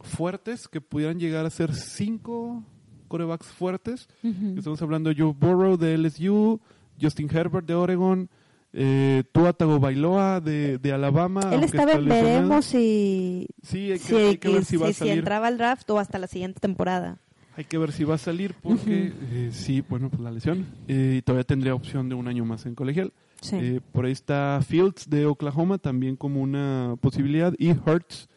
fuertes 0.00 0.68
que 0.68 0.80
pudieran 0.80 1.18
llegar 1.18 1.44
a 1.44 1.50
ser 1.50 1.74
cinco 1.74 2.62
corebacks 3.08 3.46
fuertes. 3.46 4.08
Estamos 4.56 4.80
hablando 4.82 5.10
de 5.10 5.20
Joe 5.20 5.34
Burrow 5.38 5.76
de 5.76 5.96
LSU, 5.98 6.60
Justin 7.00 7.28
Herbert 7.32 7.66
de 7.66 7.74
Oregon, 7.74 8.28
eh, 8.72 9.22
Tua 9.32 9.52
Tagovailoa 9.52 10.40
de, 10.40 10.78
de 10.78 10.92
Alabama. 10.92 11.40
Él 11.52 11.64
estaba 11.64 11.92
en 11.92 12.06
veremos 12.06 12.64
si, 12.64 13.46
Sí, 13.62 13.92
hay 13.92 13.98
que, 13.98 14.04
si, 14.04 14.14
hay 14.16 14.38
que 14.38 14.48
ver 14.48 14.64
si 14.64 14.70
si- 14.70 14.76
va 14.76 14.86
a 14.88 14.92
si 14.92 14.94
salir. 14.94 15.18
entraba 15.18 15.46
al 15.48 15.58
draft 15.58 15.88
o 15.90 15.98
hasta 15.98 16.18
la 16.18 16.26
siguiente 16.26 16.60
temporada. 16.60 17.18
Hay 17.56 17.64
que 17.66 17.78
ver 17.78 17.92
si 17.92 18.02
va 18.02 18.16
a 18.16 18.18
salir 18.18 18.52
porque 18.60 19.12
eh, 19.32 19.50
sí, 19.52 19.80
bueno, 19.88 20.08
pues 20.10 20.20
la 20.20 20.32
lesión. 20.32 20.66
Eh, 20.88 21.16
y 21.18 21.22
todavía 21.22 21.44
tendría 21.44 21.74
opción 21.74 22.08
de 22.08 22.16
un 22.16 22.26
año 22.26 22.44
más 22.44 22.66
en 22.66 22.74
colegial. 22.74 23.12
Sí. 23.40 23.56
Eh, 23.60 23.80
por 23.92 24.06
ahí 24.06 24.12
está 24.12 24.60
Fields 24.66 25.08
de 25.08 25.26
Oklahoma 25.26 25.78
también 25.78 26.16
como 26.16 26.40
una 26.42 26.96
posibilidad 27.00 27.54
y 27.58 27.70
Hurts 27.70 28.28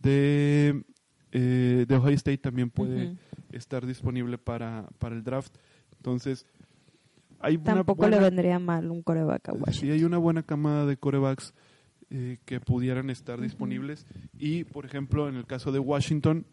de, 0.00 0.82
eh, 1.32 1.84
de 1.88 1.96
Ohio 1.96 2.14
State 2.14 2.38
también 2.38 2.70
puede 2.70 3.06
Ujú. 3.06 3.16
Estar 3.52 3.86
disponible 3.86 4.38
para, 4.38 4.88
para 4.98 5.14
el 5.14 5.22
draft. 5.22 5.54
Entonces, 5.96 6.46
hay 7.40 7.58
Tampoco 7.58 8.02
buena, 8.02 8.16
le 8.16 8.22
vendría 8.22 8.58
mal 8.58 8.90
un 8.90 9.02
coreback 9.02 9.48
a 9.48 9.52
sí, 9.52 9.58
Washington. 9.60 9.90
hay 9.92 10.04
una 10.04 10.18
buena 10.18 10.42
camada 10.42 10.86
de 10.86 10.96
corebacks 10.96 11.54
eh, 12.10 12.38
que 12.44 12.60
pudieran 12.60 13.10
estar 13.10 13.40
disponibles 13.40 14.06
y, 14.38 14.64
por 14.64 14.84
ejemplo, 14.86 15.28
en 15.28 15.36
el 15.36 15.46
caso 15.46 15.72
de 15.72 15.78
Washington, 15.78 16.46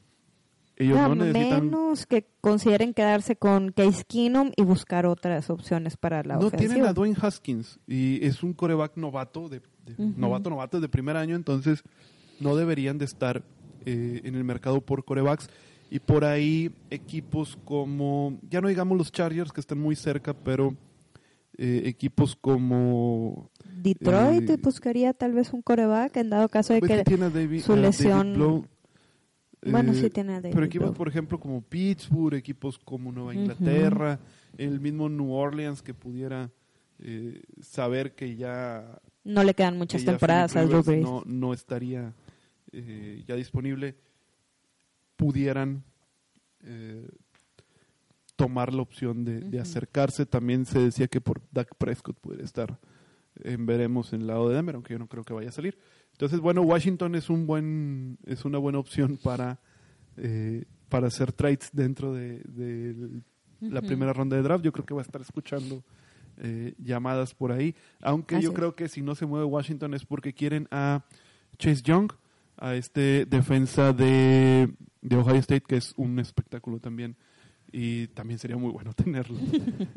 ellos 0.77 0.97
A 0.97 1.09
no 1.09 1.15
necesitan 1.15 1.65
menos 1.65 2.05
que 2.05 2.25
consideren 2.39 2.93
quedarse 2.93 3.35
con 3.35 3.71
Case 3.73 4.05
Keenum 4.07 4.51
y 4.55 4.63
buscar 4.63 5.05
otras 5.05 5.49
opciones 5.49 5.97
para 5.97 6.23
la 6.23 6.35
no 6.37 6.47
ofensiva. 6.47 6.73
tienen 6.73 6.89
a 6.89 6.93
Dwayne 6.93 7.17
Haskins 7.21 7.79
y 7.85 8.25
es 8.25 8.43
un 8.43 8.53
coreback 8.53 8.95
novato 8.95 9.49
de, 9.49 9.61
novato 9.97 10.49
novato 10.49 10.79
de 10.79 10.87
primer 10.87 11.17
año 11.17 11.35
entonces 11.35 11.83
no 12.39 12.55
deberían 12.55 12.97
de 12.97 13.03
estar 13.03 13.43
eh, 13.85 14.21
en 14.23 14.35
el 14.35 14.45
mercado 14.45 14.79
por 14.79 15.03
corebacks 15.03 15.49
y 15.89 15.99
por 15.99 16.23
ahí 16.25 16.71
equipos 16.89 17.57
como 17.65 18.39
ya 18.49 18.61
no 18.61 18.67
digamos 18.67 18.97
los 18.97 19.11
Chargers 19.11 19.51
que 19.51 19.59
están 19.61 19.79
muy 19.79 19.95
cerca 19.95 20.33
pero 20.33 20.75
eh, 21.57 21.81
equipos 21.85 22.35
como 22.35 23.49
Detroit 23.81 24.49
Eh, 24.49 24.57
buscaría 24.57 25.13
tal 25.13 25.33
vez 25.33 25.51
un 25.53 25.61
coreback 25.61 26.15
en 26.17 26.29
dado 26.29 26.47
caso 26.49 26.73
de 26.73 26.79
Pues 26.79 27.03
que 27.03 27.15
David- 27.29 27.61
su 27.61 27.75
lesión- 27.75 28.33
Blow. 28.33 28.65
Bueno, 29.65 29.91
Eh, 29.91 29.95
sí 29.95 30.09
tiene 30.09 30.35
a 30.35 30.41
David 30.41 30.53
Pero 30.53 30.65
equipos, 30.65 30.87
Blow. 30.89 30.97
por 30.97 31.07
ejemplo, 31.09 31.37
como 31.37 31.61
Pittsburgh, 31.61 32.33
equipos 32.35 32.79
como 32.79 33.11
Nueva. 33.11 33.33
Inglaterra, 33.35 34.17
el 34.57 34.79
mismo 34.79 35.09
New 35.09 35.33
Orleans 35.33 35.81
que 35.81 35.93
pudiera 35.93 36.49
eh, 36.99 37.41
saber 37.61 38.13
que 38.15 38.35
ya 38.37 38.99
no 39.25 39.43
le 39.43 39.53
quedan 39.53 39.77
muchas 39.77 40.03
temporadas 40.05 40.55
a 40.55 40.63
Drew 40.65 40.81
Brees. 40.83 41.03
no, 41.03 41.23
no 41.25 41.53
estaría 41.53 42.13
eh, 42.71 43.23
ya 43.27 43.35
disponible, 43.35 43.95
pudieran 45.19 45.83
eh, 46.63 47.05
tomar 48.37 48.73
la 48.73 48.81
opción 48.81 49.25
de, 49.25 49.59
acercarse. 49.59 50.25
También 50.25 50.65
se 50.65 50.79
decía 50.79 51.09
que 51.09 51.19
por 51.19 51.41
Dak 51.51 51.75
Prescott 51.75 52.17
pudiera 52.17 52.45
estar 52.45 52.79
en 53.43 53.65
veremos 53.65 54.13
en 54.13 54.21
el 54.21 54.27
lado 54.27 54.47
de 54.47 54.55
Denver, 54.55 54.75
aunque 54.75 54.93
yo 54.93 54.99
no 54.99 55.07
creo 55.07 55.25
que 55.25 55.33
vaya 55.33 55.49
a 55.49 55.51
salir. 55.51 55.77
Entonces, 56.13 56.39
bueno, 56.39 56.61
Washington 56.61 57.15
es 57.15 57.29
un 57.29 57.45
buen 57.45 58.17
es 58.25 58.45
una 58.45 58.57
buena 58.59 58.79
opción 58.79 59.17
para 59.21 59.59
eh, 60.15 60.63
para 60.87 61.07
hacer 61.07 61.33
trades 61.33 61.69
dentro 61.73 62.13
de, 62.13 62.39
de 62.45 63.21
la 63.59 63.81
primera 63.81 64.13
ronda 64.13 64.37
de 64.37 64.43
draft. 64.43 64.63
Yo 64.63 64.71
creo 64.71 64.85
que 64.85 64.93
va 64.93 65.01
a 65.01 65.03
estar 65.03 65.19
escuchando 65.19 65.83
eh, 66.37 66.75
llamadas 66.77 67.35
por 67.35 67.51
ahí. 67.51 67.75
Aunque 68.01 68.37
Así 68.37 68.45
yo 68.45 68.53
creo 68.53 68.73
que 68.73 68.87
si 68.87 69.01
no 69.01 69.15
se 69.15 69.25
mueve 69.25 69.45
Washington 69.45 69.93
es 69.93 70.05
porque 70.05 70.33
quieren 70.33 70.69
a 70.71 71.03
Chase 71.57 71.81
Young, 71.81 72.13
a 72.59 72.75
este 72.75 73.25
defensa 73.25 73.93
de, 73.93 74.71
de 75.01 75.15
Ohio 75.15 75.35
State, 75.39 75.63
que 75.67 75.77
es 75.77 75.93
un 75.97 76.19
espectáculo 76.19 76.79
también. 76.79 77.15
Y 77.71 78.07
también 78.07 78.39
sería 78.39 78.57
muy 78.57 78.71
bueno 78.71 78.93
tenerlo. 78.95 79.37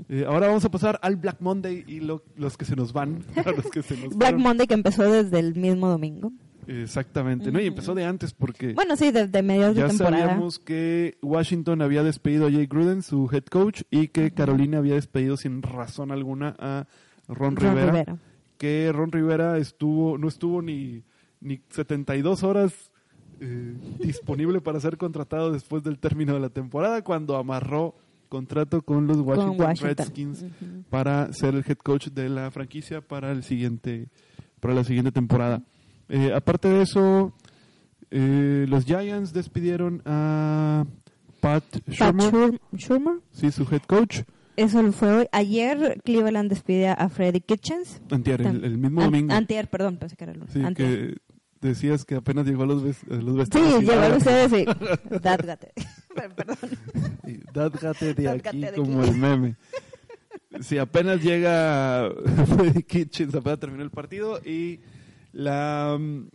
Eh, 0.09 0.24
ahora 0.26 0.48
vamos 0.48 0.64
a 0.64 0.70
pasar 0.70 0.98
al 1.02 1.16
Black 1.16 1.39
Monday 1.40 1.84
y 1.86 2.01
lo- 2.01 2.22
los 2.36 2.56
que 2.59 2.64
se 2.66 2.76
nos 2.76 2.93
van. 2.93 3.24
los 3.56 3.70
que 3.70 3.82
se 3.82 3.97
nos 3.97 4.14
Black. 4.16 4.36
Monday 4.36 4.66
que 4.66 4.74
empezó 4.74 5.10
desde 5.10 5.39
el 5.39 5.55
mismo 5.55 5.89
domingo. 5.89 6.32
Exactamente. 6.66 7.51
¿no? 7.51 7.60
Y 7.60 7.66
empezó 7.66 7.94
de 7.94 8.05
antes 8.05 8.32
porque 8.34 8.72
Bueno, 8.74 8.94
sí, 8.97 9.10
desde 9.10 9.43
mediados 9.43 9.74
de 9.74 9.84
temporada. 9.84 10.18
sabíamos 10.26 10.59
que 10.59 11.18
Washington 11.22 11.82
había 11.82 12.02
despedido 12.02 12.47
a 12.47 12.51
Jay 12.52 12.66
Gruden, 12.66 13.02
su 13.02 13.28
head 13.32 13.44
coach, 13.47 13.82
y 13.90 14.09
que 14.09 14.30
Carolina 14.32 14.78
había 14.78 14.94
despedido 14.94 15.36
sin 15.36 15.62
razón 15.62 16.12
alguna 16.12 16.55
a 16.59 16.86
Ron, 17.26 17.56
Ron 17.56 17.70
Rivera, 17.74 17.86
Rivera. 17.93 18.18
Que 18.59 18.90
Ron 18.93 19.10
Rivera 19.10 19.59
estuvo, 19.59 20.18
no 20.18 20.28
estuvo 20.28 20.62
ni, 20.62 21.02
ni 21.43 21.60
72 21.70 22.43
horas 22.43 22.90
eh, 23.40 23.74
disponible 23.98 24.60
para 24.60 24.81
ser 24.81 24.97
contratado 24.97 25.51
después 25.52 25.82
del 25.82 25.98
término 25.98 26.35
de 26.35 26.40
la 26.40 26.48
temporada, 26.51 27.02
cuando 27.02 27.36
amarró 27.36 27.94
contrato 28.28 28.81
con 28.82 29.06
los 29.06 29.19
Washington, 29.19 29.56
Con 29.56 29.66
Washington. 29.66 29.97
Redskins 29.97 30.44
para 30.89 31.31
ser 31.35 31.55
el 31.55 31.64
head 31.66 31.77
coach 31.77 32.09
de 32.09 32.28
la 32.31 32.51
franquicia 32.51 33.01
para 33.02 33.31
el 33.31 33.43
siguiente 33.43 34.09
para 34.60 34.73
la 34.74 34.85
siguiente 34.85 35.12
temporada. 35.12 35.62
Eh, 36.09 36.32
aparte 36.35 36.69
de 36.69 36.82
eso, 36.82 37.35
eh, 38.10 38.64
los 38.69 38.85
Giants 38.86 39.32
despidieron 39.32 40.02
a 40.06 40.86
Pat 41.40 41.64
Pat 41.64 41.82
Shermer, 41.89 43.20
sí, 43.32 43.51
su 43.51 43.64
head 43.64 43.82
coach, 43.86 44.20
Eso 44.56 44.93
fue 44.93 45.12
hoy. 45.12 45.27
Ayer 45.32 46.01
Cleveland 46.05 46.48
despide 46.48 46.89
a 46.89 47.09
Freddy 47.09 47.40
Kitchens. 47.40 48.01
antier, 48.10 48.40
el, 48.43 48.64
el 48.64 48.78
mismo 48.78 49.02
domingo. 49.02 49.35
Antier, 49.35 49.69
perdón, 49.69 49.97
pensé 49.97 50.16
que 50.16 50.24
era 50.24 50.32
el 50.32 50.39
lunes. 50.39 50.55
sí, 50.55 50.60
Antier. 50.62 51.14
que 51.14 51.31
decías 51.62 52.05
que 52.05 52.16
apenas 52.16 52.47
llegó 52.47 52.64
a 52.64 52.66
los, 52.66 52.82
ves- 52.82 53.05
a 53.10 53.14
los 53.14 53.32
Sí, 53.32 53.39
vestidos. 53.39 53.82
y 53.82 53.86
llegó 53.86 54.01
a 54.01 54.09
y... 54.59 54.64
Perdón. 56.14 56.56
Y 57.26 57.40
Dátgate 57.52 58.14
de 58.14 58.28
aquí 58.28 58.60
de 58.60 58.72
como 58.72 59.01
aquí. 59.01 59.10
el 59.10 59.16
meme. 59.16 59.56
Si 60.60 60.76
apenas 60.78 61.22
llega 61.22 62.10
Freddy 62.56 62.82
Kitchens, 62.82 63.34
apenas 63.34 63.59
terminó 63.59 63.82
el 63.82 63.90
partido 63.90 64.39
y 64.44 64.80
la 65.32 65.97
mm, 65.98 66.26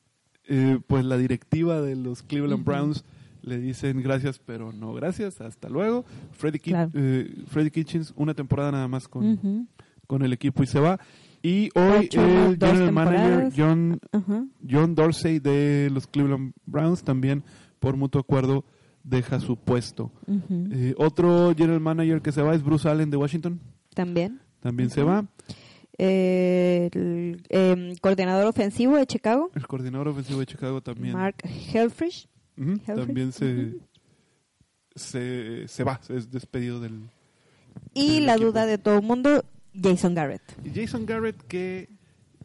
eh, 0.50 0.80
pues 0.88 1.06
la 1.06 1.18
directiva 1.18 1.82
de 1.82 1.96
los 1.96 2.24
Cleveland. 2.24 2.64
Browns 2.66 3.06
le 3.44 3.60
dicen 3.60 4.02
gracias, 4.02 4.40
pero 4.40 4.74
no 4.74 4.94
gracias, 4.94 5.40
hasta 5.40 5.70
luego. 5.70 6.04
Freddy, 6.32 6.60
Ki- 6.60 6.72
Claro. 6.72 6.92
eh, 6.96 7.44
Freddy 7.48 7.70
Kitchens 7.72 8.12
una 8.16 8.34
temporada 8.34 8.72
nada 8.72 8.88
más 8.88 9.08
con, 9.08 9.68
con 10.08 10.24
el 10.24 10.34
equipo 10.34 10.64
y 10.64 10.68
se 10.68 10.80
va. 10.80 11.00
Y 11.44 11.70
hoy 11.76 12.06
Ocho, 12.06 12.22
el 12.22 12.58
general 12.60 12.92
manager. 12.92 13.52
John. 13.56 14.00
John 14.70 14.96
Dorsey 14.96 15.40
de 15.40 15.90
los 15.92 16.08
Cleveland 16.08 16.54
Browns 16.66 17.04
también 17.04 17.44
por 17.80 17.96
mutuo 17.96 18.22
acuerdo 18.22 18.66
deja 19.04 19.40
su 19.40 19.56
puesto. 19.56 20.12
Eh, 20.72 20.94
otro 20.98 21.54
general 21.56 21.80
manager 21.80 22.22
que 22.22 22.32
se 22.32 22.42
va 22.42 22.54
es 22.56 22.64
Bruce 22.64 22.90
Allen 22.90 23.10
de 23.10 23.18
Washington, 23.18 23.60
También. 23.94 24.42
también 24.60 24.90
se 24.90 25.04
va. 25.04 25.26
Eh, 26.00 26.90
el 26.94 27.42
em, 27.50 27.96
coordinador 28.02 28.46
ofensivo 28.46 28.98
de 28.98 29.08
Chicago, 29.08 29.50
El 29.56 29.66
coordinador 29.68 30.10
ofensivo 30.10 30.40
de 30.42 30.46
Chicago 30.46 30.82
también. 30.82 31.14
Mark 31.14 31.38
Helfrich. 31.74 32.28
También 32.86 33.32
se, 33.32 33.76
se, 34.96 35.68
se 35.68 35.84
va, 35.84 36.00
se 36.02 36.18
es 36.18 36.30
despedido 36.32 36.80
del... 36.80 37.02
Y 37.94 38.16
del 38.16 38.26
la 38.26 38.34
equipo. 38.34 38.48
duda 38.52 38.66
de 38.66 38.78
todo 38.78 38.96
el 38.98 39.04
mundo, 39.04 39.46
Jason 39.82 40.14
Garrett. 40.16 40.42
Jason 40.74 41.06
Garrett 41.06 41.42
que 41.48 41.90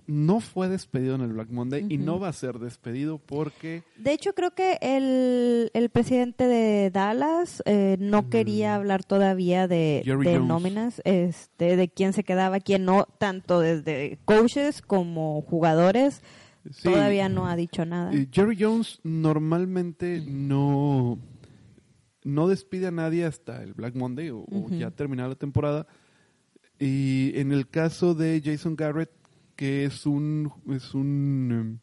no 0.09 0.41
fue 0.41 0.69
despedido 0.69 1.15
en 1.15 1.21
el 1.21 1.33
Black 1.33 1.49
Monday 1.51 1.87
y 1.89 1.97
no 1.97 2.19
va 2.19 2.29
a 2.29 2.33
ser 2.33 2.59
despedido 2.59 3.19
porque 3.19 3.85
De 3.97 4.13
hecho, 4.13 4.35
creo 4.35 4.51
que 4.53 4.77
el, 4.83 5.71
el 5.75 5.91
presidente 5.91 6.49
de 6.49 6.91
Dallas 6.91 7.63
eh, 7.67 7.97
no 8.01 8.29
quería 8.29 8.75
hablar 8.75 9.05
todavía 9.05 9.69
de, 9.69 10.03
Mm. 10.05 10.21
De 10.23 10.39
nóminas, 10.41 11.01
este, 11.05 11.77
de 11.77 11.89
quién 11.89 12.13
se 12.13 12.25
quedaba, 12.25 12.59
quién 12.61 12.85
no, 12.85 13.07
tanto 13.19 13.61
desde 13.61 14.19
coaches 14.25 14.83
como 14.83 15.41
jugadores. 15.43 16.21
sí, 16.71 16.83
Todavía 16.91 17.29
no 17.29 17.47
ha 17.47 17.55
dicho 17.57 17.85
nada. 17.87 18.11
Jerry 18.33 18.57
Jones 18.59 18.99
normalmente 19.05 20.21
no, 20.27 21.17
no 22.25 22.49
despide 22.49 22.89
a 22.89 22.91
nadie 22.91 23.25
hasta 23.25 23.63
el 23.63 23.73
Black 23.75 23.95
Monday 23.95 24.31
o, 24.31 24.41
o 24.41 24.69
ya 24.71 24.91
terminada 24.91 25.29
la 25.31 25.35
temporada. 25.37 25.87
Y 26.85 27.39
en 27.39 27.53
el 27.53 27.69
caso 27.69 28.15
de 28.15 28.43
Jason 28.45 28.75
Garrett, 28.75 29.11
que 29.55 29.85
es 29.85 30.05
un 30.07 30.51
es 30.71 30.95
un 30.95 31.81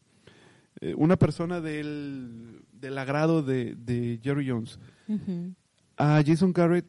eh, 0.81 0.93
una 0.97 1.15
persona 1.17 1.61
del, 1.61 2.63
del 2.73 2.97
agrado 2.97 3.41
de, 3.41 3.75
de 3.75 4.19
Jerry 4.21 4.49
Jones, 4.49 4.77
a 5.97 6.21
Jason 6.25 6.51
Garrett 6.51 6.85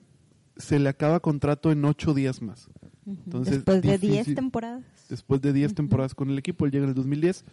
se 0.57 0.78
le 0.81 0.89
acaba 0.89 1.20
contrato 1.20 1.70
en 1.70 1.85
ocho 1.85 2.12
días 2.15 2.43
más. 2.43 2.69
Entonces, 3.07 3.57
Después 3.57 3.82
de 3.82 3.99
10 3.99 4.01
difícil- 4.01 4.35
temporadas. 4.35 4.85
Después 5.09 5.41
de 5.41 5.53
10 5.53 5.69
Ujú. 5.70 5.77
temporadas 5.77 6.15
con 6.15 6.31
el 6.31 6.39
equipo, 6.39 6.65
él 6.66 6.73
llega 6.73 6.85
en 6.85 6.91
el 6.91 6.95
2010 6.95 7.45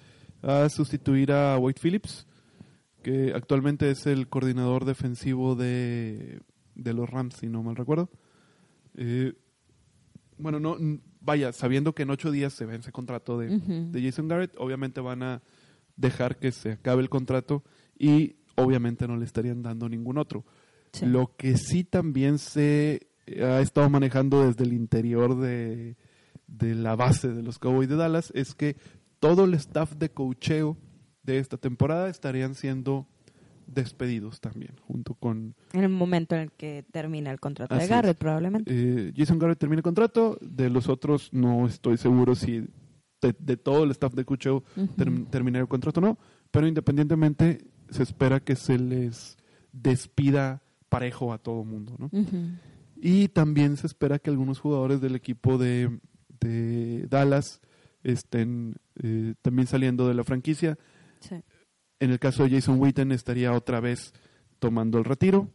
a 0.41 0.69
sustituir 0.69 1.31
a 1.31 1.57
Wade 1.57 1.79
Phillips, 1.81 2.25
que 3.03 3.31
actualmente 3.35 3.89
es 3.91 4.05
el 4.07 4.27
coordinador 4.27 4.85
defensivo 4.85 5.55
de, 5.55 6.39
de 6.75 6.93
los 6.93 7.09
Rams, 7.09 7.35
si 7.35 7.47
no 7.47 7.63
mal 7.63 7.75
recuerdo. 7.75 8.09
Eh, 8.95 9.33
bueno, 10.37 10.59
no, 10.59 10.77
vaya, 11.19 11.51
sabiendo 11.51 11.93
que 11.93 12.03
en 12.03 12.09
ocho 12.09 12.31
días 12.31 12.53
se 12.53 12.65
vence 12.65 12.89
el 12.89 12.93
contrato 12.93 13.37
de, 13.37 13.59
de 13.59 14.01
Jason 14.01 14.27
Garrett, 14.27 14.53
obviamente 14.57 15.01
van 15.01 15.23
a 15.23 15.41
dejar 15.95 16.37
que 16.37 16.51
se 16.51 16.73
acabe 16.73 17.01
el 17.01 17.09
contrato 17.09 17.63
y 17.97 18.37
obviamente 18.55 19.07
no 19.07 19.17
le 19.17 19.25
estarían 19.25 19.61
dando 19.61 19.89
ningún 19.89 20.17
otro. 20.17 20.45
Sí. 20.93 21.05
Lo 21.05 21.35
que 21.35 21.57
sí 21.57 21.83
también 21.83 22.37
se 22.37 23.07
ha 23.41 23.59
estado 23.61 23.89
manejando 23.89 24.45
desde 24.45 24.63
el 24.63 24.73
interior 24.73 25.39
de, 25.39 25.97
de 26.47 26.75
la 26.75 26.95
base 26.95 27.29
de 27.29 27.43
los 27.43 27.59
Cowboys 27.59 27.89
de 27.89 27.95
Dallas 27.95 28.31
es 28.33 28.55
que 28.55 28.77
todo 29.19 29.45
el 29.45 29.53
staff 29.55 29.93
de 29.93 30.09
cocheo 30.09 30.77
de 31.23 31.39
esta 31.39 31.57
temporada 31.57 32.09
estarían 32.09 32.55
siendo 32.55 33.07
despedidos 33.67 34.39
también, 34.41 34.71
junto 34.87 35.13
con 35.13 35.53
En 35.73 35.83
el 35.83 35.89
momento 35.89 36.35
en 36.35 36.41
el 36.41 36.51
que 36.51 36.85
termina 36.91 37.29
el 37.31 37.39
contrato 37.39 37.75
de 37.75 37.83
es. 37.83 37.89
Garrett, 37.89 38.17
probablemente. 38.17 38.71
eh, 38.73 39.13
Jason 39.15 39.37
Garrett 39.37 39.59
termina 39.59 39.79
el 39.79 39.83
contrato, 39.83 40.37
de 40.41 40.69
los 40.69 40.87
otros 40.89 41.29
no 41.33 41.67
estoy 41.67 41.97
seguro 41.97 42.33
si 42.35 42.61
de, 43.21 43.35
de 43.37 43.57
todo 43.57 43.83
el 43.83 43.91
staff 43.91 44.13
de 44.13 44.25
term- 44.25 45.29
terminar 45.29 45.61
el 45.61 45.67
contrato 45.67 45.99
o 45.99 46.03
no, 46.03 46.17
pero 46.51 46.67
independientemente 46.67 47.65
se 47.89 48.03
espera 48.03 48.39
que 48.39 48.55
se 48.55 48.77
les 48.79 49.37
despida 49.71 50.61
parejo 50.89 51.33
a 51.33 51.37
todo 51.37 51.63
mundo, 51.63 51.95
¿no? 51.99 52.09
Y 52.99 53.27
también 53.27 53.77
se 53.77 53.85
espera 53.87 54.17
que 54.19 54.29
algunos 54.29 54.59
jugadores 54.59 55.01
del 55.01 55.15
equipo 55.15 55.57
de, 55.57 55.99
de 56.39 57.05
Dallas 57.09 57.61
estén 58.03 58.75
eh, 59.03 59.33
también 59.41 59.67
saliendo 59.67 60.07
de 60.07 60.13
la 60.13 60.23
franquicia. 60.23 60.77
Sí. 61.19 61.35
En 61.99 62.11
el 62.11 62.19
caso 62.19 62.43
de 62.43 62.51
Jason 62.51 62.79
Witten 62.79 63.11
estaría 63.11 63.53
otra 63.53 63.79
vez 63.79 64.13
tomando 64.59 64.97
el 64.97 65.05
retiro. 65.05 65.49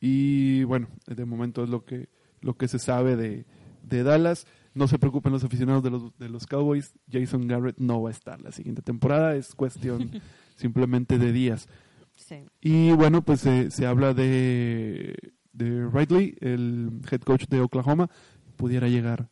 Y 0.00 0.64
bueno, 0.64 0.88
de 1.06 1.24
momento 1.24 1.64
es 1.64 1.70
lo 1.70 1.84
que, 1.84 2.08
lo 2.40 2.56
que 2.56 2.68
se 2.68 2.78
sabe 2.78 3.16
de, 3.16 3.46
de 3.82 4.02
Dallas. 4.02 4.46
No 4.74 4.86
se 4.86 4.98
preocupen 4.98 5.32
los 5.32 5.44
aficionados 5.44 5.82
de 5.82 5.90
los, 5.90 6.16
de 6.18 6.28
los 6.28 6.46
Cowboys. 6.46 6.94
Jason 7.10 7.48
Garrett 7.48 7.78
no 7.78 8.02
va 8.02 8.10
a 8.10 8.12
estar 8.12 8.40
la 8.40 8.52
siguiente 8.52 8.82
temporada. 8.82 9.34
Es 9.34 9.54
cuestión 9.54 10.10
simplemente 10.56 11.18
de 11.18 11.32
días. 11.32 11.68
Sí. 12.14 12.44
Y 12.60 12.92
bueno, 12.92 13.22
pues 13.22 13.40
se 13.40 13.70
se 13.70 13.86
habla 13.86 14.12
de, 14.12 15.14
de 15.52 15.88
Ridley, 15.88 16.36
el 16.40 17.00
head 17.10 17.20
coach 17.20 17.46
de 17.48 17.60
Oklahoma, 17.60 18.08
pudiera 18.56 18.88
llegar 18.88 19.28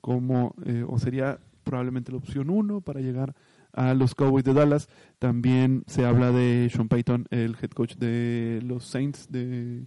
como, 0.00 0.54
eh, 0.64 0.84
o 0.86 0.98
sería 0.98 1.38
probablemente 1.64 2.12
la 2.12 2.18
opción 2.18 2.50
uno 2.50 2.80
para 2.80 3.00
llegar 3.00 3.34
a 3.72 3.94
los 3.94 4.14
Cowboys 4.14 4.44
de 4.44 4.54
Dallas. 4.54 4.88
También 5.18 5.84
se 5.86 6.04
habla 6.04 6.32
de 6.32 6.68
Sean 6.72 6.88
Payton, 6.88 7.26
el 7.30 7.56
head 7.60 7.70
coach 7.70 7.94
de 7.96 8.60
los 8.64 8.84
Saints 8.84 9.30
de, 9.30 9.86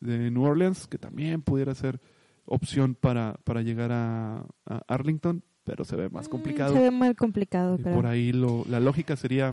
de 0.00 0.30
New 0.30 0.42
Orleans, 0.44 0.86
que 0.86 0.98
también 0.98 1.42
pudiera 1.42 1.74
ser 1.74 2.00
opción 2.44 2.94
para, 2.94 3.34
para 3.44 3.62
llegar 3.62 3.92
a, 3.92 4.38
a 4.66 4.82
Arlington, 4.88 5.42
pero 5.64 5.84
se 5.84 5.94
ve 5.96 6.08
más 6.10 6.28
complicado. 6.28 6.72
Mm, 6.74 6.76
Se 6.76 6.82
ve 6.82 6.90
muy 6.90 7.14
complicado, 7.14 7.78
por 7.78 8.06
ahí 8.06 8.32
lo, 8.32 8.64
la 8.68 8.80
lógica 8.80 9.14
sería 9.16 9.52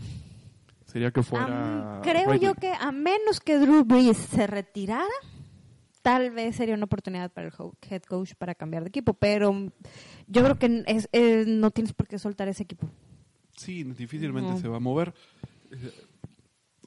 sería 0.85 1.11
que 1.11 1.21
fuera 1.21 1.99
creo 2.03 2.33
yo 2.41 2.55
que 2.55 2.71
a 2.73 2.91
menos 2.91 3.39
que 3.39 3.59
Drew 3.59 3.83
Brees 3.85 4.17
se 4.17 4.47
retirara, 4.47 5.05
tal 6.01 6.31
vez 6.31 6.55
sería 6.55 6.73
una 6.73 6.85
oportunidad 6.85 7.31
para 7.31 7.47
el 7.49 7.53
head 7.91 8.01
coach 8.03 8.33
para 8.35 8.55
cambiar 8.55 8.81
de 8.83 8.89
equipo, 8.89 9.13
pero 9.13 9.53
yo 10.27 10.43
creo 10.43 10.57
que 10.57 10.83
es- 10.87 11.07
es- 11.11 11.45
no 11.45 11.69
tienes 11.69 11.93
por 11.93 12.07
qué 12.07 12.17
soltar 12.17 12.47
ese 12.47 12.63
equipo. 12.63 12.89
Sí 13.60 13.84
difícilmente 13.84 14.52
No. 14.52 14.57
se 14.60 14.68
va 14.68 14.77
a 14.77 14.80
mover. 14.80 15.14
Eh, 15.72 15.91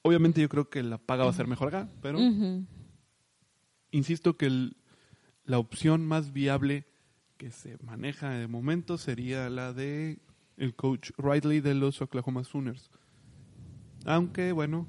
obviamente 0.02 0.40
yo 0.40 0.48
creo 0.48 0.68
que 0.68 0.82
la 0.82 0.98
paga 0.98 1.24
va 1.24 1.30
a 1.30 1.34
ser 1.34 1.46
mejor 1.46 1.68
acá 1.68 1.88
pero 2.00 2.18
insisto 3.90 4.36
que 4.36 4.46
el- 4.46 4.76
la 5.44 5.58
opción 5.58 6.06
más 6.06 6.32
viable 6.32 6.86
que 7.36 7.50
se 7.50 7.76
maneja 7.82 8.30
de 8.30 8.46
momento 8.48 8.98
sería 8.98 9.50
la 9.50 9.72
de 9.72 10.20
el 10.56 10.74
coach 10.74 11.10
Riley 11.18 11.60
de 11.60 11.74
los 11.74 12.00
Oklahoma 12.02 12.44
Sooners. 12.44 12.90
Aunque 14.04 14.52
bueno 14.52 14.86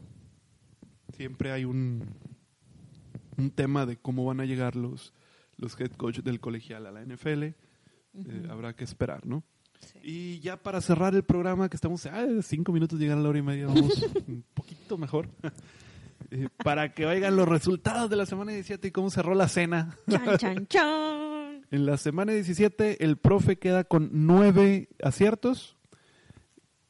siempre 1.15 1.51
hay 1.51 1.65
un 1.65 2.05
un 3.38 3.49
tema 3.49 3.85
de 3.85 3.97
cómo 3.97 4.26
van 4.26 4.39
a 4.39 4.45
llegar 4.45 4.76
los 4.76 5.14
los 5.57 5.80
head 5.80 5.91
coach 5.91 6.19
del 6.19 6.39
colegial 6.39 6.85
a 6.85 6.91
la 6.91 7.01
NFL 7.05 7.55
Eh, 8.15 8.47
habrá 8.49 8.76
que 8.76 8.84
esperar, 8.84 9.26
¿no? 9.26 9.43
Y 10.03 10.39
ya 10.39 10.57
para 10.57 10.81
cerrar 10.81 11.15
el 11.15 11.23
programa, 11.23 11.69
que 11.69 11.77
estamos 11.77 12.05
a 12.05 12.26
cinco 12.41 12.72
minutos 12.72 12.99
de 12.99 13.05
llegar 13.05 13.18
a 13.18 13.22
la 13.22 13.30
hora 13.30 13.39
y 13.39 13.43
media, 13.43 13.68
vamos 13.68 14.03
un 14.27 14.43
poquito 14.53 14.97
mejor. 14.97 15.30
Eh, 16.31 16.47
para 16.64 16.93
que 16.93 17.05
oigan 17.05 17.35
los 17.35 17.47
resultados 17.47 18.10
de 18.10 18.15
la 18.15 18.26
semana 18.26 18.53
17 18.53 18.88
y 18.88 18.91
cómo 18.91 19.11
cerró 19.11 19.35
la 19.35 19.47
cena. 19.49 19.97
Chan, 20.10 20.38
chan, 20.38 20.68
chan. 20.69 21.65
En 21.69 21.85
la 21.85 21.97
semana 21.97 22.31
17, 22.31 23.03
el 23.03 23.18
profe 23.18 23.57
queda 23.60 23.84
con 23.84 24.10
nueve 24.14 24.88
aciertos. 25.03 25.77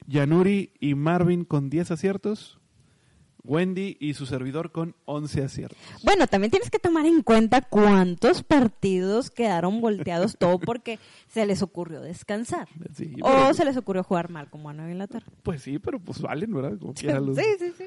Yanuri 0.06 0.72
y 0.80 0.96
Marvin 0.96 1.46
con 1.46 1.70
10 1.70 1.92
aciertos. 1.92 2.60
Wendy 3.46 3.98
y 4.00 4.14
su 4.14 4.26
servidor 4.26 4.72
con 4.72 4.96
11 5.06 5.44
aciertos. 5.44 5.78
Bueno, 6.04 6.28
también 6.28 6.50
tienes 6.52 6.70
que 6.70 6.80
tomar 6.80 7.06
en 7.06 7.22
cuenta 7.24 7.62
cuántos 7.62 8.42
partidos 8.42 9.30
quedaron 9.30 9.82
volteados, 9.82 10.38
todo 10.38 10.60
porque 10.60 10.98
se 11.28 11.46
les 11.46 11.62
ocurrió 11.62 12.00
descansar. 12.02 12.68
Sí, 12.96 13.14
O 13.22 13.28
pero- 13.30 13.54
se 13.54 13.66
les 13.66 13.76
ocurrió 13.76 14.04
jugar 14.04 14.30
mal 14.30 14.50
como 14.50 14.70
a 14.70 14.74
Nueva 14.74 14.92
Inglaterra. 14.92 15.26
Pues 15.44 15.62
sí, 15.62 15.78
pero 15.80 16.00
pues 16.00 16.22
valen, 16.22 16.54
¿verdad? 16.54 16.78
Como 16.80 16.94
quiera 16.94 17.20
los- 17.20 17.38
Sí, 17.38 17.44
sí, 17.60 17.74
sí. 17.78 17.86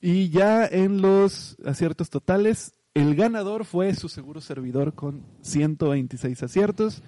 Y 0.00 0.30
ya 0.30 0.64
en 0.64 1.02
los 1.02 1.56
aciertos 1.66 2.08
totales, 2.08 2.72
el 2.94 3.14
ganador 3.14 3.64
fue 3.64 3.94
su 3.94 4.08
seguro 4.08 4.40
servidor 4.40 4.94
con 4.94 5.22
126 5.42 6.42
aciertos. 6.42 7.02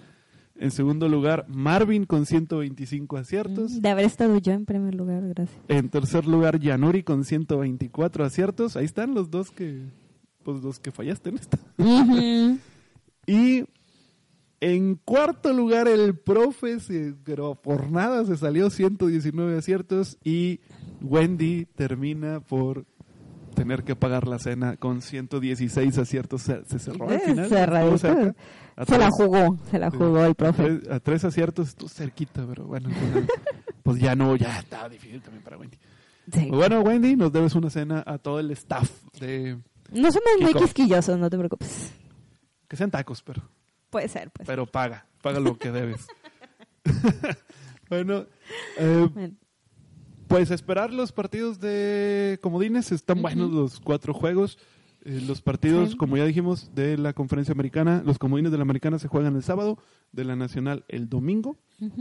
En 0.61 0.71
segundo 0.71 1.09
lugar, 1.09 1.47
Marvin 1.49 2.05
con 2.05 2.27
125 2.27 3.17
aciertos. 3.17 3.81
De 3.81 3.89
haber 3.89 4.05
estado 4.05 4.37
yo 4.37 4.53
en 4.53 4.67
primer 4.67 4.95
lugar, 4.95 5.27
gracias. 5.27 5.59
En 5.69 5.89
tercer 5.89 6.27
lugar, 6.27 6.61
Yanuri 6.61 7.03
con 7.03 7.25
124 7.25 8.25
aciertos. 8.25 8.77
Ahí 8.77 8.85
están 8.85 9.15
los 9.15 9.31
dos 9.31 9.51
que, 9.51 9.81
pues 10.45 10.63
los 10.63 10.79
que 10.79 10.91
fallaste 10.93 11.31
en 11.31 11.37
esta. 11.37 11.59
Y 13.27 13.65
en 14.61 14.97
cuarto 14.97 15.53
lugar, 15.53 15.89
el 15.89 16.17
profe, 16.19 16.81
se- 16.81 17.15
pero 17.25 17.55
por 17.55 17.91
nada 17.91 18.25
se 18.25 18.37
salió 18.37 18.71
119 18.71 19.57
aciertos. 19.57 20.19
Y 20.25 20.61
Wendy 21.01 21.67
termina 21.75 22.41
por 22.41 22.85
tener 23.55 23.85
que 23.85 23.95
pagar 23.97 24.27
la 24.29 24.39
cena 24.39 24.77
con 24.77 25.01
116 25.03 25.97
aciertos. 25.99 26.43
Se, 26.43 26.65
se 26.65 26.79
cerró 26.79 27.09
al 27.09 27.21
final. 27.21 27.49
cerradito. 27.49 28.35
Se 28.87 28.99
la 28.99 29.11
jugó, 29.11 29.59
se 29.71 29.79
la 29.79 29.91
jugó 29.91 30.25
el 30.25 30.31
a 30.31 30.35
profe. 30.35 30.63
tres, 30.63 30.91
a 30.91 31.01
tres 31.01 31.25
aciertos 31.25 31.69
estuvo 31.69 31.89
cerquita, 31.89 32.47
pero 32.47 32.65
bueno, 32.65 32.89
pues 33.83 33.99
ya 34.01 34.15
no, 34.15 34.37
ya 34.37 34.59
estaba 34.59 34.89
difícil 34.89 35.21
también 35.23 35.43
para 35.43 35.57
Wendy. 35.59 35.77
Sí. 36.33 36.47
Pues 36.49 36.51
bueno, 36.51 36.81
Wendy, 36.83 37.17
nos 37.17 37.33
debes 37.33 37.55
una 37.55 37.71
cena 37.71 38.03
a 38.07 38.19
todo 38.19 38.39
el 38.41 38.51
staff 38.53 38.91
de 39.19 39.59
No 39.93 40.11
somos 40.13 40.29
muy 40.41 40.55
quisquillosos, 40.55 41.19
no 41.19 41.29
te 41.29 41.37
preocupes. 41.39 41.93
que 42.69 42.77
sean 42.77 42.91
tacos, 42.91 43.23
pero 43.23 43.43
Puede 43.91 44.09
ser, 44.09 44.31
pues. 44.31 44.47
pero 44.47 44.67
paga, 44.67 45.07
paga 45.21 45.41
lo 45.41 45.59
que 45.59 45.73
debes. 45.73 46.07
bueno, 47.91 48.27
eh, 48.79 49.09
Bueno, 49.13 49.35
pues 50.29 50.51
esperar 50.53 50.93
los 50.93 51.11
partidos 51.13 51.59
de 51.61 52.39
comodines, 52.41 52.93
están 52.93 53.21
buenos 53.21 53.51
los 53.51 53.81
cuatro 53.81 54.15
juegos. 54.15 54.59
Eh, 55.05 55.23
los 55.27 55.41
partidos, 55.41 55.93
Sí. 55.93 55.97
como 55.97 56.17
ya 56.17 56.25
dijimos, 56.27 56.71
de 56.75 56.99
la 56.99 57.13
conferencia 57.15 57.53
americana, 57.53 58.03
los 58.05 58.19
comodines 58.19 58.53
de 58.53 58.59
la 58.59 58.63
americana 58.63 58.99
se 58.99 59.09
juegan 59.09 59.35
el 59.37 59.43
sábado, 59.43 59.79
de 60.13 60.25
la 60.25 60.37
nacional 60.37 60.85
el 60.89 61.09
domingo, 61.09 61.57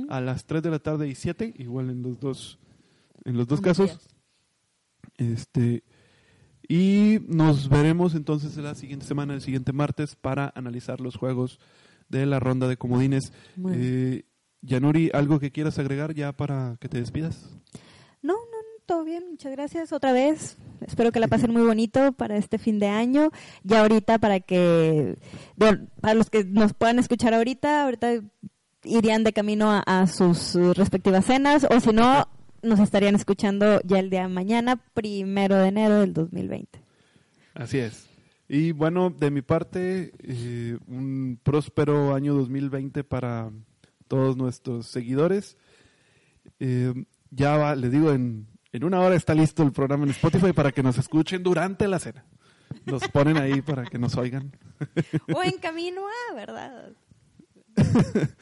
a 0.10 0.20
las 0.20 0.46
3 0.46 0.62
de 0.64 0.70
la 0.72 0.80
tarde 0.80 1.08
y 1.08 1.16
7, 1.16 1.54
igual 1.58 1.90
en 1.90 2.02
los 2.02 2.20
dos, 2.20 2.60
en 3.24 3.38
los 3.38 3.48
dos 3.48 3.62
casos. 3.62 3.90
días. 3.92 4.10
Este, 5.18 5.84
y 6.68 7.20
nos 7.28 7.70
veremos 7.70 8.16
entonces 8.16 8.56
la 8.58 8.76
siguiente 8.76 9.06
semana, 9.06 9.34
el 9.34 9.42
siguiente 9.42 9.74
martes, 9.74 10.16
para 10.16 10.52
analizar 10.56 11.00
los 11.02 11.16
juegos 11.16 11.60
de 12.10 12.26
la 12.26 12.40
ronda 12.40 12.68
de 12.68 12.78
comodines. 12.78 13.32
Eh, 13.72 14.24
Yanuri, 14.62 15.10
¿algo 15.14 15.40
que 15.40 15.52
quieras 15.52 15.80
agregar 15.80 16.14
ya 16.14 16.34
para 16.34 16.78
que 16.80 16.90
te 16.90 17.00
despidas? 17.00 17.50
Todo 18.90 19.04
bien, 19.04 19.24
muchas 19.30 19.52
gracias 19.52 19.94
otra 19.94 20.14
vez. 20.14 20.58
Espero 20.82 21.12
que 21.12 21.20
la 21.20 21.28
pasen 21.28 21.52
muy 21.52 21.62
bonito 21.62 22.12
para 22.14 22.38
este 22.38 22.58
fin 22.58 22.80
de 22.80 22.88
año. 22.88 23.30
Ya 23.62 23.82
ahorita 23.82 24.18
para 24.18 24.40
que, 24.40 25.16
para 25.60 26.16
los 26.16 26.32
que 26.32 26.44
nos 26.44 26.74
puedan 26.74 26.98
escuchar 26.98 27.36
ahorita, 27.36 27.84
ahorita 27.84 28.24
irían 28.84 29.24
de 29.24 29.32
camino 29.32 29.70
a, 29.70 29.82
a 29.82 30.08
sus 30.08 30.56
respectivas 30.76 31.26
cenas 31.26 31.68
o 31.70 31.80
si 31.80 31.92
no, 31.92 32.28
nos 32.64 32.80
estarían 32.80 33.14
escuchando 33.14 33.80
ya 33.84 34.00
el 34.00 34.10
día 34.10 34.24
de 34.24 34.30
mañana, 34.30 34.78
primero 34.96 35.58
de 35.58 35.68
enero 35.68 36.00
del 36.00 36.14
2020. 36.14 36.82
Así 37.54 37.78
es. 37.78 38.10
Y 38.48 38.72
bueno, 38.72 39.12
de 39.12 39.30
mi 39.30 39.44
parte, 39.44 40.14
eh, 40.18 40.80
un 40.88 41.40
próspero 41.44 42.16
año 42.16 42.34
2020 42.34 43.04
para 43.04 43.52
todos 44.08 44.36
nuestros 44.36 44.88
seguidores. 44.88 45.58
Eh, 46.60 46.92
ya 47.30 47.56
va, 47.56 47.76
les 47.76 47.92
digo, 47.92 48.12
en, 48.12 48.48
en 48.72 48.84
una 48.84 49.00
hora 49.00 49.16
está 49.16 49.34
listo 49.34 49.64
el 49.64 49.72
programa 49.72 50.04
en 50.04 50.12
Spotify 50.12 50.54
para 50.54 50.72
que 50.72 50.84
nos 50.84 50.98
escuchen 50.98 51.44
durante 51.44 51.88
la 51.88 52.00
cena. 52.00 52.26
Nos 52.86 53.08
ponen 53.08 53.38
ahí 53.38 53.62
para 53.62 53.86
que 53.86 53.98
nos 53.98 54.16
oigan. 54.16 54.56
o 55.34 55.44
en 55.44 55.58
camino 55.58 56.02
a, 56.08 56.36
¿verdad? 56.36 56.92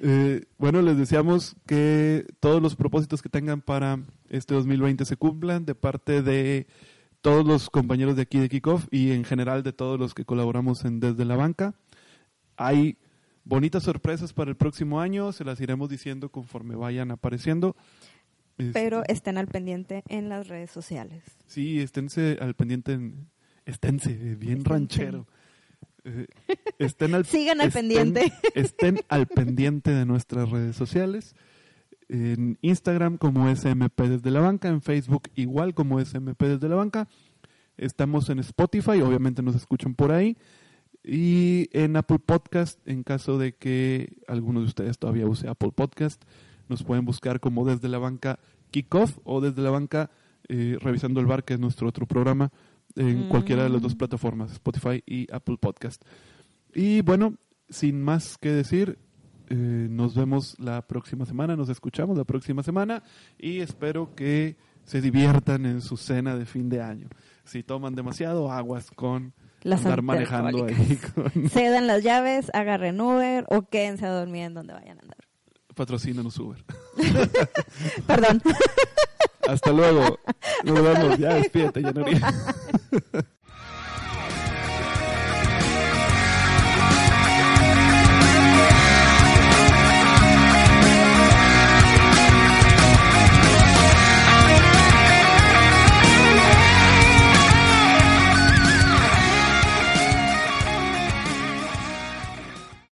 Eh, 0.00 0.44
bueno, 0.58 0.80
les 0.80 0.96
deseamos 0.96 1.56
que 1.66 2.24
todos 2.38 2.62
los 2.62 2.76
propósitos 2.76 3.20
que 3.20 3.28
tengan 3.28 3.60
para 3.60 3.98
este 4.28 4.54
2020 4.54 5.04
se 5.04 5.16
cumplan 5.16 5.64
de 5.64 5.74
parte 5.74 6.22
de 6.22 6.68
todos 7.20 7.44
los 7.44 7.68
compañeros 7.68 8.14
de 8.14 8.22
aquí 8.22 8.38
de 8.38 8.48
Kickoff 8.48 8.86
y 8.92 9.10
en 9.10 9.24
general 9.24 9.64
de 9.64 9.72
todos 9.72 9.98
los 9.98 10.14
que 10.14 10.24
colaboramos 10.24 10.84
en 10.84 11.00
Desde 11.00 11.24
la 11.24 11.34
Banca. 11.34 11.74
Hay 12.56 12.96
bonitas 13.44 13.82
sorpresas 13.82 14.32
para 14.32 14.50
el 14.50 14.56
próximo 14.56 15.00
año, 15.00 15.32
se 15.32 15.44
las 15.44 15.60
iremos 15.60 15.88
diciendo 15.88 16.30
conforme 16.30 16.76
vayan 16.76 17.10
apareciendo. 17.10 17.74
Este, 18.58 18.72
Pero 18.72 19.02
estén 19.06 19.38
al 19.38 19.46
pendiente 19.46 20.02
en 20.08 20.28
las 20.28 20.48
redes 20.48 20.70
sociales. 20.70 21.22
Sí, 21.46 21.80
esténse 21.80 22.38
al 22.40 22.54
pendiente, 22.54 22.92
en- 22.92 23.28
esténse, 23.66 24.10
eh, 24.10 24.34
bien 24.34 24.58
Esténse. 24.58 24.68
ranchero. 24.68 25.26
Eh, 26.04 26.26
estén 26.78 27.14
al, 27.14 27.24
Sigan 27.26 27.60
al 27.60 27.70
pendiente. 27.70 28.32
Estén 28.54 29.00
al 29.08 29.26
pendiente 29.26 29.90
de 29.92 30.04
nuestras 30.06 30.50
redes 30.50 30.74
sociales. 30.76 31.34
En 32.08 32.58
Instagram 32.62 33.18
como 33.18 33.48
SMP 33.54 34.08
desde 34.08 34.30
la 34.30 34.40
banca, 34.40 34.68
en 34.68 34.80
Facebook 34.82 35.28
igual 35.34 35.74
como 35.74 36.00
SMP 36.00 36.46
desde 36.48 36.68
la 36.68 36.76
banca. 36.76 37.06
Estamos 37.76 38.28
en 38.30 38.38
Spotify, 38.40 39.02
obviamente 39.02 39.42
nos 39.42 39.54
escuchan 39.54 39.94
por 39.94 40.10
ahí. 40.10 40.36
Y 41.04 41.68
en 41.72 41.96
Apple 41.96 42.18
Podcast, 42.18 42.80
en 42.88 43.02
caso 43.04 43.38
de 43.38 43.52
que 43.54 44.16
alguno 44.26 44.60
de 44.60 44.66
ustedes 44.66 44.98
todavía 44.98 45.26
use 45.26 45.46
Apple 45.48 45.70
Podcast, 45.74 46.22
nos 46.68 46.82
pueden 46.82 47.04
buscar 47.04 47.40
como 47.40 47.64
desde 47.64 47.88
la 47.88 47.98
banca 47.98 48.38
Kickoff 48.70 49.18
o 49.24 49.40
desde 49.40 49.62
la 49.62 49.70
banca 49.70 50.10
eh, 50.48 50.76
Revisando 50.80 51.20
el 51.20 51.26
Bar, 51.26 51.44
que 51.44 51.54
es 51.54 51.60
nuestro 51.60 51.88
otro 51.88 52.06
programa, 52.06 52.50
en 52.96 53.26
Mm. 53.26 53.28
cualquiera 53.28 53.62
de 53.64 53.68
las 53.68 53.82
dos 53.82 53.94
plataformas, 53.94 54.52
Spotify 54.52 55.02
y 55.06 55.26
Apple 55.32 55.56
Podcast. 55.60 56.02
Y 56.74 57.02
bueno, 57.02 57.34
sin 57.68 58.02
más 58.02 58.38
que 58.38 58.50
decir, 58.50 58.98
eh, 59.50 59.54
nos 59.90 60.14
vemos 60.14 60.58
la 60.58 60.82
próxima 60.86 61.24
semana, 61.26 61.56
nos 61.56 61.68
escuchamos 61.68 62.16
la 62.16 62.24
próxima 62.24 62.62
semana 62.62 63.02
y 63.38 63.60
espero 63.60 64.14
que 64.14 64.56
se 64.84 65.00
diviertan 65.02 65.66
en 65.66 65.80
su 65.82 65.96
cena 65.98 66.34
de 66.36 66.46
fin 66.46 66.68
de 66.70 66.80
año. 66.82 67.08
Si 67.44 67.62
toman 67.62 67.94
demasiado, 67.94 68.50
aguas 68.50 68.90
con 68.90 69.34
Las 69.62 69.84
andar 69.84 70.00
manejando 70.02 70.64
ahí. 70.64 70.98
con- 71.14 71.48
Cedan 71.50 71.86
las 71.86 72.02
llaves, 72.02 72.50
agarren 72.54 73.00
Uber 73.00 73.44
o 73.50 73.62
quédense 73.68 74.06
a 74.06 74.10
dormir 74.12 74.44
en 74.44 74.54
donde 74.54 74.72
vayan 74.72 74.98
a 74.98 75.02
andar. 75.02 75.17
Patrocínanos 75.78 76.36
Uber. 76.40 76.58
Perdón. 78.08 78.42
Hasta 79.46 79.70
luego. 79.70 80.18
Nos 80.64 80.82
vemos. 80.82 81.18
Ya 81.18 81.34
despídete, 81.34 81.82
ya 81.82 81.92
no 81.92 82.04